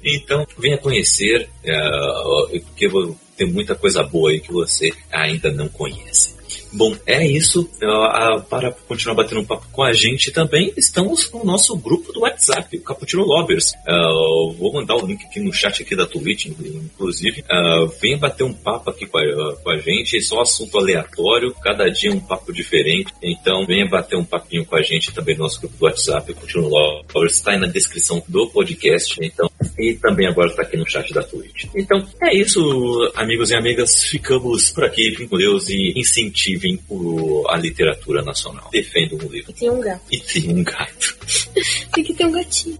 Então, 0.05 0.47
venha 0.59 0.79
conhecer, 0.79 1.49
é, 1.65 2.61
porque 2.61 2.89
tem 3.37 3.47
muita 3.47 3.75
coisa 3.75 4.03
boa 4.03 4.31
aí 4.31 4.41
que 4.41 4.53
você 4.53 4.93
ainda 5.11 5.51
não 5.51 5.69
conhece. 5.69 6.35
Bom, 6.73 6.95
é 7.07 7.27
isso. 7.27 7.69
Uh, 7.83 8.43
para 8.43 8.73
continuar 8.73 9.15
batendo 9.15 9.41
um 9.41 9.45
papo 9.45 9.67
com 9.73 9.83
a 9.83 9.93
gente 9.93 10.31
também, 10.31 10.73
estamos 10.77 11.31
no 11.33 11.45
nosso 11.45 11.77
grupo 11.77 12.13
do 12.13 12.21
WhatsApp, 12.21 12.77
o 12.77 12.83
Caputino 12.83 13.25
Lovers. 13.25 13.73
Uh, 13.89 14.53
vou 14.55 14.73
mandar 14.73 14.97
o 14.97 15.07
link 15.07 15.25
aqui 15.25 15.41
no 15.41 15.53
chat 15.53 15.83
aqui 15.83 15.97
da 15.97 16.07
Twitch, 16.07 16.47
inclusive. 16.47 17.43
Uh, 17.43 17.87
venha 18.01 18.19
bater 18.19 18.45
um 18.45 18.53
papo 18.53 18.91
aqui 18.91 19.07
com 19.07 19.19
a, 19.19 19.77
gente, 19.79 20.17
é 20.17 20.21
só 20.21 20.41
assunto 20.41 20.79
aleatório, 20.79 21.55
cada 21.63 21.89
dia 21.89 22.13
um 22.13 22.21
papo 22.21 22.53
diferente. 22.53 23.13
Então, 23.23 23.65
venha 23.67 23.87
bater 23.89 24.17
um 24.17 24.25
papinho 24.25 24.65
com 24.65 24.77
a 24.77 24.83
gente 24.83 25.13
também 25.13 25.37
no 25.37 25.45
nosso 25.45 25.61
grupo 25.61 25.77
do 25.77 25.85
WhatsApp, 25.85 26.35
Caputino 26.35 26.69
Lovers. 26.69 27.35
Está 27.35 27.53
aí 27.53 27.59
na 27.59 27.67
descrição 27.67 28.23
do 28.29 28.49
podcast, 28.49 29.17
então. 29.23 29.51
E 29.79 29.95
também 29.95 30.27
agora 30.27 30.49
está 30.49 30.63
aqui 30.63 30.77
no 30.77 30.89
chat 30.89 31.13
da 31.13 31.23
Twitch. 31.23 31.67
Então, 31.75 32.07
é 32.23 32.35
isso, 32.35 32.61
amigos 33.15 33.51
e 33.51 33.55
amigas. 33.55 34.05
Ficamos 34.05 34.71
por 34.71 34.85
aqui. 34.85 35.11
Fiquem 35.11 35.29
com 35.29 35.37
Deus 35.37 35.69
e 35.69 35.93
incentive 36.57 36.59
vem 36.59 36.81
a 37.49 37.57
literatura 37.57 38.23
nacional. 38.23 38.69
Defendo 38.71 39.17
um 39.17 39.29
livro. 39.29 39.51
E 39.51 39.55
tem 39.55 39.71
um 39.71 39.81
gato. 39.81 40.03
E 40.11 40.19
tem 40.19 40.51
um 40.51 40.65
gato. 40.65 41.19
tem 41.93 42.05
que 42.05 42.15
ter 42.15 42.27
um 42.27 42.33
gatinho. 42.33 42.79